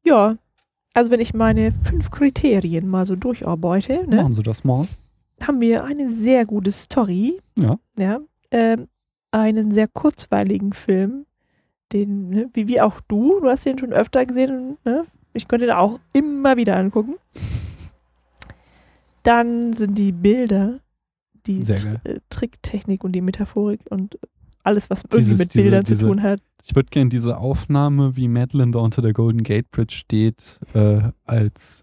Ja, 0.05 0.37
also 0.95 1.11
wenn 1.11 1.21
ich 1.21 1.35
meine 1.35 1.73
fünf 1.83 2.11
Kriterien 2.11 2.89
mal 2.89 3.05
so 3.05 3.17
durcharbeite, 3.17 4.05
ne, 4.09 4.17
Machen 4.17 4.33
Sie 4.33 4.43
das 4.43 4.65
mal. 4.65 4.87
haben 5.47 5.61
wir 5.61 5.85
eine 5.85 6.09
sehr 6.09 6.47
gute 6.47 6.71
Story. 6.73 7.41
Ja. 7.57 7.79
Ja. 7.99 8.21
Ähm, 8.51 8.89
einen 9.33 9.73
sehr 9.73 9.89
kurzweiligen 9.89 10.73
Film, 10.73 11.27
den, 11.93 12.29
ne, 12.31 12.51
wie, 12.55 12.69
wie 12.69 12.81
auch 12.81 13.01
du, 13.09 13.41
du 13.41 13.49
hast 13.51 13.67
den 13.67 13.79
schon 13.79 13.93
öfter 13.93 14.25
gesehen, 14.25 14.79
ne? 14.85 15.05
Ich 15.35 15.49
könnte 15.49 15.67
den 15.67 15.75
auch 15.75 15.99
immer 16.15 16.57
wieder 16.57 16.77
angucken. 16.77 17.17
Dann 19.23 19.73
sind 19.73 19.99
die 19.99 20.13
Bilder, 20.13 20.81
die 21.47 21.63
Sehr 21.63 21.77
Tr- 21.77 21.85
geil. 21.85 22.01
äh, 22.05 22.21
Tricktechnik 22.31 23.05
und 23.05 23.13
die 23.13 23.21
Metaphorik 23.21 23.81
und 23.91 24.19
alles, 24.67 24.91
was 24.91 25.03
irgendwie 25.05 25.19
Dieses- 25.21 25.39
mit 25.39 25.55
diese- 25.55 25.63
Bildern 25.65 25.85
diese- 25.85 26.01
zu 26.01 26.07
tun 26.07 26.23
hat. 26.23 26.41
Ich 26.65 26.75
würde 26.75 26.89
gerne 26.91 27.09
diese 27.11 27.39
Aufnahme, 27.39 28.17
wie 28.17 28.27
Madeline 28.29 28.73
da 28.73 28.81
unter 28.81 29.01
der 29.01 29.13
Golden 29.13 29.43
Gate 29.45 29.71
Bridge 29.71 29.95
steht, 29.95 30.59
äh, 30.75 31.11
als 31.25 31.83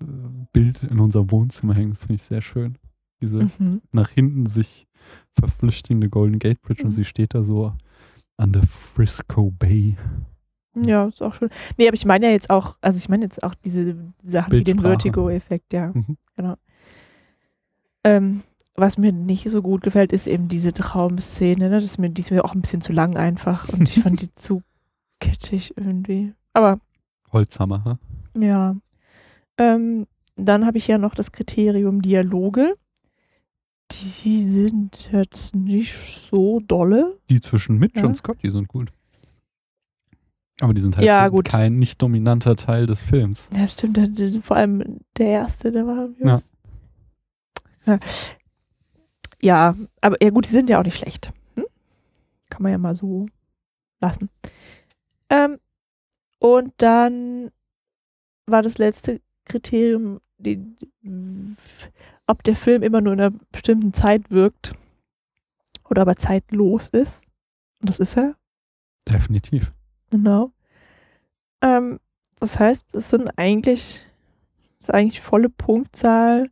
Bild 0.51 0.83
in 0.83 0.99
unser 0.99 1.31
Wohnzimmer 1.31 1.73
hängen. 1.73 1.91
Das 1.91 2.01
finde 2.01 2.15
ich 2.15 2.23
sehr 2.23 2.41
schön. 2.41 2.77
Diese 3.21 3.47
Mhm. 3.57 3.81
nach 3.93 4.09
hinten 4.09 4.45
sich 4.45 4.85
verflüchtigende 5.39 6.09
Golden 6.09 6.39
Gate 6.39 6.61
Bridge 6.61 6.83
und 6.83 6.89
Mhm. 6.89 6.95
sie 6.95 7.05
steht 7.05 7.33
da 7.33 7.43
so 7.43 7.73
an 8.37 8.51
der 8.51 8.63
Frisco 8.63 9.51
Bay. 9.51 9.95
Ja, 10.85 11.05
ist 11.05 11.21
auch 11.21 11.35
schön. 11.35 11.49
Nee, 11.77 11.87
aber 11.87 11.95
ich 11.95 12.05
meine 12.05 12.25
ja 12.25 12.31
jetzt 12.31 12.49
auch, 12.49 12.77
also 12.81 12.97
ich 12.97 13.07
meine 13.07 13.23
jetzt 13.25 13.43
auch 13.43 13.53
diese 13.55 13.95
Sachen 14.23 14.51
wie 14.51 14.63
den. 14.63 14.79
Vertigo-Effekt, 14.79 15.71
ja. 15.71 15.91
Mhm. 15.93 16.17
Genau. 16.35 16.55
Ähm, 18.03 18.41
was 18.75 18.97
mir 18.97 19.11
nicht 19.11 19.49
so 19.49 19.61
gut 19.61 19.81
gefällt, 19.83 20.11
ist 20.11 20.27
eben 20.27 20.47
diese 20.47 20.73
Traumszene, 20.73 21.69
ne? 21.69 21.81
Das 21.81 21.91
ist 21.91 21.99
mir, 21.99 22.09
die 22.09 22.21
ist 22.21 22.31
mir 22.31 22.43
auch 22.43 22.55
ein 22.55 22.61
bisschen 22.61 22.81
zu 22.81 22.91
lang 22.91 23.15
einfach 23.17 23.69
und 23.69 23.87
ich 23.87 24.01
fand 24.01 24.21
die 24.21 24.33
zu 24.35 24.61
kitschig 25.19 25.73
irgendwie. 25.77 26.33
Aber 26.53 26.79
Holzhammer, 27.31 27.83
ha? 27.85 27.99
ja. 28.39 28.75
Ähm, 29.57 30.07
dann 30.35 30.65
habe 30.65 30.79
ich 30.79 30.87
ja 30.87 30.97
noch 30.97 31.13
das 31.13 31.31
Kriterium 31.31 32.01
Dialoge. 32.01 32.75
Die 33.91 34.43
sind 34.43 35.09
jetzt 35.11 35.53
nicht 35.55 35.93
so 35.93 36.59
dolle. 36.59 37.19
Die 37.29 37.41
zwischen 37.41 37.77
Mitch 37.77 37.99
Ja. 38.01 38.07
und 38.07 38.15
Scott, 38.15 38.37
die 38.41 38.49
sind 38.49 38.67
gut. 38.67 38.91
Aber 40.61 40.73
die 40.73 40.81
sind 40.81 40.97
halt 40.97 41.05
Ja, 41.05 41.29
so 41.29 41.37
kein 41.43 41.75
nicht 41.75 42.01
dominanter 42.01 42.55
Teil 42.55 42.85
des 42.87 43.01
Films. 43.01 43.49
Ja, 43.55 43.67
stimmt. 43.67 43.99
Vor 44.43 44.55
allem 44.57 44.99
der 45.17 45.27
erste, 45.27 45.71
der 45.71 45.85
war. 45.85 46.09
Ja. 46.19 46.41
Ja. 47.85 47.99
Ja, 49.43 49.75
aber 49.99 50.15
ja 50.23 50.29
gut, 50.29 50.45
die 50.45 50.51
sind 50.51 50.69
ja 50.69 50.79
auch 50.79 50.83
nicht 50.83 50.97
schlecht. 50.97 51.33
Hm? 51.55 51.65
Kann 52.49 52.63
man 52.63 52.71
ja 52.71 52.77
mal 52.77 52.95
so 52.95 53.27
lassen. 53.99 54.29
Ähm, 55.29 55.59
und 56.39 56.73
dann 56.77 57.51
war 58.45 58.61
das 58.61 58.77
letzte 58.77 59.21
Kriterium, 59.45 60.21
die, 60.37 60.61
ob 62.25 62.43
der 62.43 62.55
Film 62.55 62.83
immer 62.83 63.01
nur 63.01 63.13
in 63.13 63.19
einer 63.19 63.37
bestimmten 63.51 63.93
Zeit 63.93 64.31
wirkt 64.31 64.73
oder 65.89 66.03
aber 66.03 66.15
zeitlos 66.15 66.89
ist. 66.89 67.27
Und 67.81 67.89
das 67.89 67.99
ist 67.99 68.17
er. 68.17 68.35
Definitiv. 69.09 69.73
Genau. 70.09 70.53
Ähm, 71.61 71.99
das 72.39 72.59
heißt, 72.59 72.95
es 72.95 73.09
sind 73.09 73.29
eigentlich, 73.37 74.01
es 74.79 74.87
ist 74.87 74.93
eigentlich 74.93 75.19
volle 75.19 75.49
Punktzahl 75.49 76.49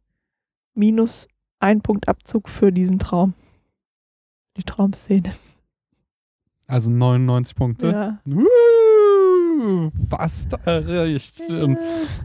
minus 0.74 1.28
ein 1.62 1.82
Punkt 1.82 2.08
Abzug 2.08 2.50
für 2.50 2.72
diesen 2.72 3.00
Traum. 3.00 3.34
Die 4.58 4.64
Traumszene. 4.64 5.32
Also 6.68 6.92
99 6.92 7.56
Punkte. 7.56 7.92
Ja. 7.92 8.20
Woo! 8.26 9.92
Fast 10.10 10.54
erreicht. 10.66 11.42
Und 11.50 11.78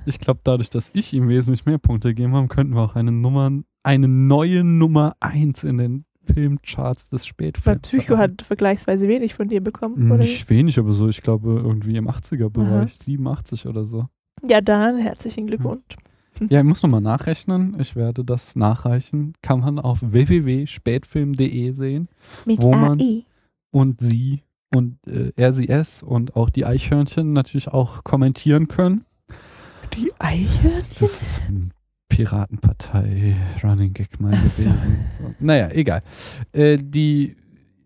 ich 0.06 0.18
glaube, 0.18 0.40
dadurch, 0.42 0.70
dass 0.70 0.90
ich 0.94 1.12
ihm 1.12 1.28
wesentlich 1.28 1.66
mehr 1.66 1.78
Punkte 1.78 2.08
gegeben 2.08 2.34
habe, 2.34 2.48
könnten 2.48 2.74
wir 2.74 2.82
auch 2.82 2.96
eine 2.96 3.12
Nummer, 3.12 3.50
eine 3.82 4.08
neue 4.08 4.64
Nummer 4.64 5.16
1 5.20 5.64
in 5.64 5.78
den 5.78 6.04
Filmcharts 6.24 7.08
des 7.10 7.22
Weil 7.22 7.26
Spätfilms 7.26 7.82
Psycho 7.82 8.14
haben. 8.14 8.22
hat 8.22 8.42
vergleichsweise 8.42 9.06
wenig 9.08 9.34
von 9.34 9.48
dir 9.48 9.62
bekommen, 9.62 10.10
oder? 10.10 10.18
Nicht 10.18 10.48
wenig, 10.50 10.78
aber 10.78 10.92
so, 10.92 11.08
ich 11.08 11.22
glaube, 11.22 11.60
irgendwie 11.62 11.96
im 11.96 12.08
80er-Bereich, 12.08 12.96
87 12.96 13.66
oder 13.66 13.84
so. 13.84 14.08
Ja, 14.42 14.60
dann 14.60 14.98
herzlichen 14.98 15.46
Glückwunsch. 15.46 15.82
Ja, 15.90 15.96
ich 16.48 16.62
muss 16.62 16.82
nochmal 16.82 17.00
nachrechnen. 17.00 17.76
Ich 17.80 17.96
werde 17.96 18.24
das 18.24 18.56
nachreichen. 18.56 19.34
Kann 19.42 19.60
man 19.60 19.78
auf 19.78 19.98
www.spätfilm.de 20.02 21.72
sehen. 21.72 22.08
Mit 22.44 22.62
Wo 22.62 22.72
man- 22.72 23.00
AI. 23.00 23.24
Und 23.70 24.00
sie 24.00 24.42
und 24.74 24.98
äh, 25.06 25.32
RCS 25.40 26.02
und 26.02 26.34
auch 26.36 26.50
die 26.50 26.64
Eichhörnchen 26.64 27.32
natürlich 27.32 27.68
auch 27.68 28.04
kommentieren 28.04 28.68
können. 28.68 29.04
Die 29.94 30.10
Eichhörnchen? 30.18 30.82
Das 31.00 31.22
ist 31.22 31.42
ein 31.48 31.72
Piratenpartei 32.08 33.36
Running 33.62 33.92
Gag 33.92 34.18
mal 34.20 34.34
so. 34.34 34.64
gewesen. 34.64 34.98
So. 35.18 35.34
Naja, 35.40 35.70
egal. 35.70 36.02
Äh, 36.52 36.78
die, 36.80 37.36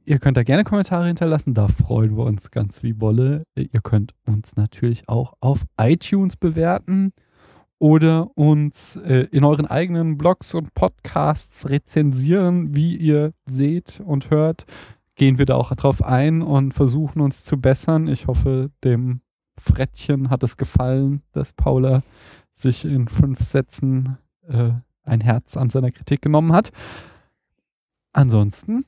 ihr 0.05 0.18
könnt 0.18 0.36
da 0.36 0.43
gerne 0.43 0.64
Kommentare 0.64 1.06
hinterlassen, 1.06 1.55
da 1.55 1.68
freuen 1.68 2.16
wir 2.16 2.24
uns 2.24 2.51
ganz 2.51 2.82
wie 2.82 2.93
Bolle. 2.93 3.44
Äh, 3.55 3.66
Ihr 3.72 3.81
könnt 3.81 4.14
uns 4.27 4.56
natürlich 4.56 5.09
auch 5.09 5.35
auf 5.40 5.64
iTunes 5.81 6.36
bewerten 6.36 7.12
oder 7.81 8.31
uns 8.36 8.97
äh, 8.97 9.27
in 9.32 9.43
euren 9.43 9.66
eigenen 9.66 10.19
Blogs 10.19 10.55
und 10.55 10.74
Podcasts 10.74 11.69
rezensieren, 11.69 12.77
wie 12.77 12.94
ihr 12.94 13.32
seht 13.47 14.01
und 14.05 14.31
hört. 14.31 14.66
Gehen 15.16 15.39
wir 15.39 15.47
da 15.47 15.57
auch 15.57 15.74
drauf 15.74 16.05
ein 16.05 16.43
und 16.43 16.74
versuchen 16.74 17.20
uns 17.20 17.43
zu 17.43 17.57
bessern. 17.57 18.07
Ich 18.07 18.27
hoffe, 18.27 18.70
dem 18.85 19.23
Frettchen 19.59 20.28
hat 20.31 20.43
es 20.43 20.59
gefallen, 20.59 21.23
dass 21.32 21.55
Paula 21.55 22.02
sich 22.52 22.85
in 22.85 23.09
fünf 23.09 23.40
Sätzen 23.40 24.19
äh, 24.47 24.73
ein 25.02 25.23
Herz 25.23 25.57
an 25.57 25.70
seiner 25.70 25.90
Kritik 25.90 26.20
genommen 26.20 26.52
hat. 26.52 26.73
Ansonsten 28.12 28.85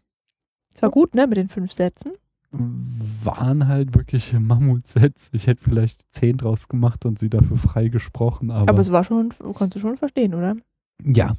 Das 0.75 0.83
war 0.83 0.91
gut, 0.91 1.15
ne, 1.15 1.27
mit 1.27 1.39
den 1.39 1.49
fünf 1.49 1.73
Sätzen. 1.73 2.13
Waren 2.53 3.67
halt 3.67 3.95
wirklich 3.95 4.33
Mammutsets. 4.39 5.31
Ich 5.33 5.47
hätte 5.47 5.63
vielleicht 5.65 6.03
zehn 6.13 6.37
draus 6.37 6.69
gemacht 6.69 7.05
und 7.07 7.19
sie 7.19 7.31
dafür 7.31 7.57
freigesprochen, 7.57 8.51
aber, 8.51 8.69
Aber 8.69 8.81
es 8.81 8.91
war 8.91 9.05
schon, 9.05 9.31
konntest 9.55 9.77
du 9.77 9.79
schon 9.81 9.97
verstehen, 9.97 10.35
oder? 10.35 10.57
ja. 11.05 11.35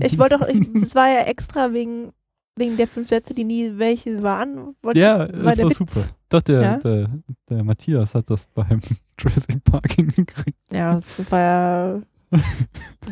Ich 0.00 0.18
wollte 0.18 0.38
doch, 0.38 0.48
ich, 0.48 0.82
es 0.82 0.94
war 0.94 1.08
ja 1.08 1.20
extra 1.22 1.72
wegen, 1.72 2.12
wegen 2.56 2.76
der 2.76 2.88
fünf 2.88 3.08
Sätze, 3.08 3.34
die 3.34 3.44
nie 3.44 3.76
welche 3.76 4.22
waren. 4.22 4.74
ja, 4.94 5.26
das 5.26 5.44
war 5.44 5.56
Witz. 5.68 5.76
super. 5.76 6.06
Doch, 6.28 6.42
der, 6.42 6.60
Ja? 6.62 6.76
der, 6.78 7.10
der 7.48 7.64
Matthias 7.64 8.14
hat 8.14 8.30
das 8.30 8.46
beim 8.46 8.80
Jurassic 9.20 9.62
Park 9.64 9.92
hingekriegt. 9.92 10.58
Ja, 10.72 10.98
das 11.16 11.30
war 11.30 11.40
ja 11.40 12.00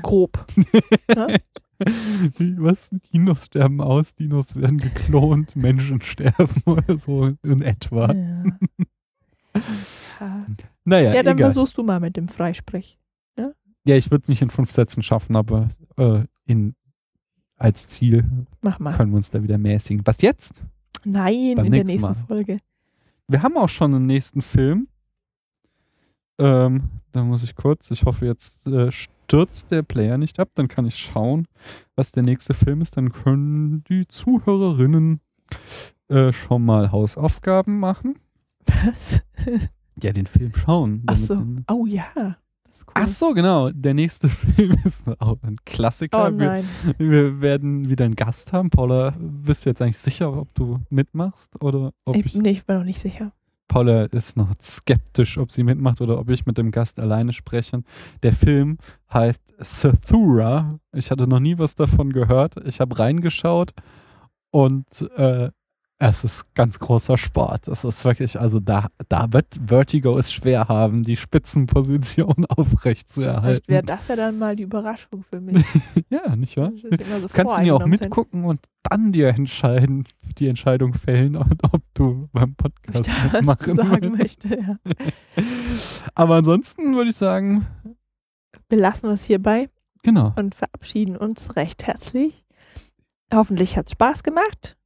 grob. 0.02 0.46
Ja? 1.14 1.26
Wie, 2.38 2.56
Was? 2.58 2.90
Dinos 3.12 3.46
sterben 3.46 3.80
aus, 3.80 4.14
Dinos 4.14 4.54
werden 4.56 4.78
geklont, 4.78 5.56
Menschen 5.56 6.00
sterben 6.00 6.62
oder 6.66 6.98
so 6.98 7.32
in 7.42 7.62
etwa. 7.62 8.12
Ja. 8.12 8.44
Ja. 10.20 10.46
Naja, 10.84 11.14
ja, 11.14 11.22
dann 11.22 11.36
egal. 11.36 11.50
versuchst 11.52 11.76
du 11.76 11.82
mal 11.82 12.00
mit 12.00 12.16
dem 12.16 12.28
Freisprech. 12.28 12.98
Ja, 13.86 13.96
ich 13.96 14.10
würde 14.10 14.22
es 14.22 14.28
nicht 14.28 14.40
in 14.40 14.50
fünf 14.50 14.70
Sätzen 14.70 15.02
schaffen, 15.02 15.36
aber 15.36 15.68
äh, 15.96 16.22
in, 16.46 16.74
als 17.56 17.86
Ziel 17.86 18.24
Mach 18.62 18.78
mal. 18.78 18.96
können 18.96 19.12
wir 19.12 19.16
uns 19.16 19.30
da 19.30 19.42
wieder 19.42 19.58
mäßigen. 19.58 20.06
Was 20.06 20.22
jetzt? 20.22 20.62
Nein, 21.04 21.54
Beim 21.56 21.66
in 21.66 21.72
der 21.72 21.84
nächsten 21.84 21.86
nächsten 21.86 22.20
Mal. 22.20 22.26
Folge. 22.26 22.58
Wir 23.28 23.42
haben 23.42 23.56
auch 23.58 23.68
schon 23.68 23.94
einen 23.94 24.06
nächsten 24.06 24.40
Film. 24.40 24.88
Ähm, 26.38 26.84
da 27.12 27.22
muss 27.22 27.42
ich 27.44 27.54
kurz, 27.54 27.90
ich 27.90 28.04
hoffe, 28.04 28.24
jetzt 28.26 28.66
äh, 28.66 28.90
stürzt 29.24 29.70
der 29.70 29.82
Player 29.82 30.18
nicht 30.18 30.38
ab, 30.38 30.50
dann 30.54 30.68
kann 30.68 30.86
ich 30.86 30.96
schauen, 30.96 31.46
was 31.96 32.12
der 32.12 32.22
nächste 32.22 32.54
Film 32.54 32.80
ist. 32.82 32.96
Dann 32.96 33.12
können 33.12 33.84
die 33.88 34.06
Zuhörerinnen 34.06 35.20
äh, 36.08 36.32
schon 36.32 36.64
mal 36.64 36.92
Hausaufgaben 36.92 37.78
machen. 37.78 38.18
Was? 38.84 39.20
Ja, 40.02 40.12
den 40.12 40.26
Film 40.26 40.52
schauen. 40.56 41.04
Ach 41.06 41.16
so. 41.16 41.36
sie- 41.36 41.62
Oh 41.70 41.86
ja. 41.86 42.06
ist 42.68 42.84
cool. 42.88 42.94
Ach 42.94 43.06
so, 43.06 43.32
genau. 43.32 43.70
Der 43.70 43.94
nächste 43.94 44.28
Film 44.28 44.76
ist 44.84 45.06
auch 45.20 45.36
ein 45.42 45.54
Klassiker. 45.64 46.26
Oh 46.32 46.36
wir, 46.36 46.46
nein. 46.48 46.68
wir 46.98 47.40
werden 47.40 47.88
wieder 47.88 48.04
einen 48.04 48.16
Gast 48.16 48.52
haben. 48.52 48.70
Paula, 48.70 49.14
bist 49.16 49.64
du 49.64 49.70
jetzt 49.70 49.80
eigentlich 49.80 49.98
sicher, 49.98 50.36
ob 50.36 50.52
du 50.54 50.80
mitmachst 50.90 51.62
oder 51.62 51.92
ob 52.06 52.16
Ich, 52.16 52.26
ich, 52.26 52.34
nee, 52.34 52.50
ich 52.50 52.66
bin 52.66 52.76
noch 52.76 52.82
nicht 52.84 52.98
sicher. 52.98 53.30
Paula 53.68 54.04
ist 54.04 54.36
noch 54.36 54.52
skeptisch, 54.62 55.38
ob 55.38 55.50
sie 55.50 55.64
mitmacht 55.64 56.00
oder 56.00 56.18
ob 56.18 56.30
ich 56.30 56.46
mit 56.46 56.58
dem 56.58 56.70
Gast 56.70 56.98
alleine 56.98 57.32
spreche. 57.32 57.82
Der 58.22 58.32
Film 58.32 58.78
heißt 59.12 59.54
Sathura. 59.58 60.78
Ich 60.92 61.10
hatte 61.10 61.26
noch 61.26 61.40
nie 61.40 61.58
was 61.58 61.74
davon 61.74 62.12
gehört. 62.12 62.56
Ich 62.66 62.80
habe 62.80 62.98
reingeschaut 62.98 63.72
und 64.50 64.86
äh, 65.16 65.50
es 65.98 66.24
ist 66.24 66.54
ganz 66.54 66.78
großer 66.78 67.16
Sport. 67.16 67.68
Es 67.68 67.84
ist 67.84 68.04
wirklich, 68.04 68.38
also 68.38 68.58
da, 68.58 68.88
da 69.08 69.32
wird 69.32 69.46
Vertigo 69.64 70.18
es 70.18 70.32
schwer 70.32 70.68
haben, 70.68 71.04
die 71.04 71.16
Spitzenposition 71.16 72.44
aufrecht 72.48 73.12
zu 73.12 73.20
Vielleicht 73.20 73.36
erhalten. 73.36 73.68
wäre 73.68 73.82
das 73.84 74.08
ja 74.08 74.16
dann 74.16 74.38
mal 74.38 74.56
die 74.56 74.64
Überraschung 74.64 75.24
für 75.28 75.40
mich. 75.40 75.64
ja, 76.10 76.34
nicht 76.36 76.56
wahr? 76.56 76.72
So 77.20 77.28
Kannst 77.32 77.58
du 77.58 77.62
mir 77.62 77.74
auch 77.76 77.86
mitgucken 77.86 78.44
und 78.44 78.60
dann 78.82 79.12
dir 79.12 79.28
entscheiden, 79.28 80.04
die 80.38 80.48
Entscheidung 80.48 80.94
fällen, 80.94 81.36
ob 81.36 81.82
du 81.94 82.28
beim 82.32 82.50
ich 82.50 82.56
Podcast 82.56 83.04
zu 83.30 83.36
mitmachen 83.36 83.76
sagen 83.76 84.16
möchte. 84.16 84.48
Ja. 84.48 84.78
Aber 86.14 86.36
ansonsten 86.36 86.96
würde 86.96 87.10
ich 87.10 87.16
sagen, 87.16 87.66
Belassen 88.68 89.08
wir 89.08 89.14
es 89.14 89.24
hierbei 89.24 89.68
genau. 90.02 90.32
und 90.36 90.54
verabschieden 90.54 91.16
uns 91.16 91.56
recht 91.56 91.86
herzlich. 91.86 92.44
Hoffentlich 93.32 93.76
hat 93.76 93.86
es 93.86 93.92
Spaß 93.92 94.22
gemacht. 94.22 94.76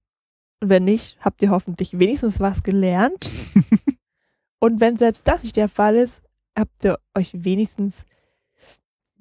Und 0.60 0.70
wenn 0.70 0.84
nicht, 0.84 1.16
habt 1.20 1.40
ihr 1.42 1.50
hoffentlich 1.50 1.98
wenigstens 1.98 2.40
was 2.40 2.62
gelernt. 2.62 3.30
und 4.60 4.80
wenn 4.80 4.96
selbst 4.96 5.26
das 5.28 5.44
nicht 5.44 5.56
der 5.56 5.68
Fall 5.68 5.96
ist, 5.96 6.22
habt 6.56 6.84
ihr 6.84 6.98
euch 7.14 7.44
wenigstens 7.44 8.04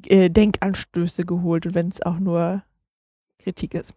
äh, 0.06 0.30
Denkanstöße 0.30 1.26
geholt. 1.26 1.66
Und 1.68 1.76
wenn 1.76 1.90
es 1.90 2.02
auch 2.02 2.20
nur 2.20 2.64
Kritik 3.38 3.76
ist. 3.76 3.94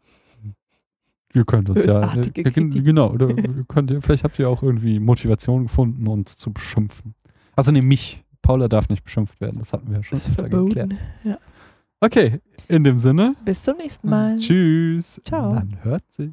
Wir 1.33 1.45
können 1.45 1.67
uns 1.69 1.85
ja, 1.85 2.13
äh, 2.15 2.31
genau, 2.53 3.11
oder 3.11 3.35
könnt 3.69 3.91
ihr, 3.91 4.03
vielleicht 4.03 4.25
habt 4.25 4.39
ihr 4.39 4.49
auch 4.49 4.63
irgendwie 4.63 4.99
Motivation 4.99 5.65
gefunden, 5.65 6.07
uns 6.09 6.37
zu 6.37 6.53
beschimpfen. 6.53 7.15
Also 7.57 7.71
nee, 7.71 7.83
mich. 7.83 8.25
Paula 8.43 8.69
darf 8.69 8.89
nicht 8.89 9.05
beschimpft 9.05 9.41
werden, 9.41 9.59
das 9.59 9.73
hatten 9.73 9.91
wir 9.91 9.99
ja 9.99 10.03
schon 10.03 10.17
öfter 10.17 10.49
geklärt. 10.49 10.95
verboten. 11.23 11.45
Okay, 12.01 12.41
in 12.69 12.85
dem 12.85 12.99
Sinne, 12.99 13.37
Bis 13.45 13.63
zum 13.63 13.77
nächsten 13.77 14.09
Mal. 14.09 14.39
tschüss. 14.39 15.21
Ciao. 15.25 15.53
Man 15.53 15.77
hört 15.85 16.11
sich. 16.11 16.33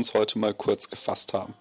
uns 0.00 0.14
heute 0.14 0.38
mal 0.38 0.54
kurz 0.54 0.88
gefasst 0.88 1.34
haben. 1.34 1.52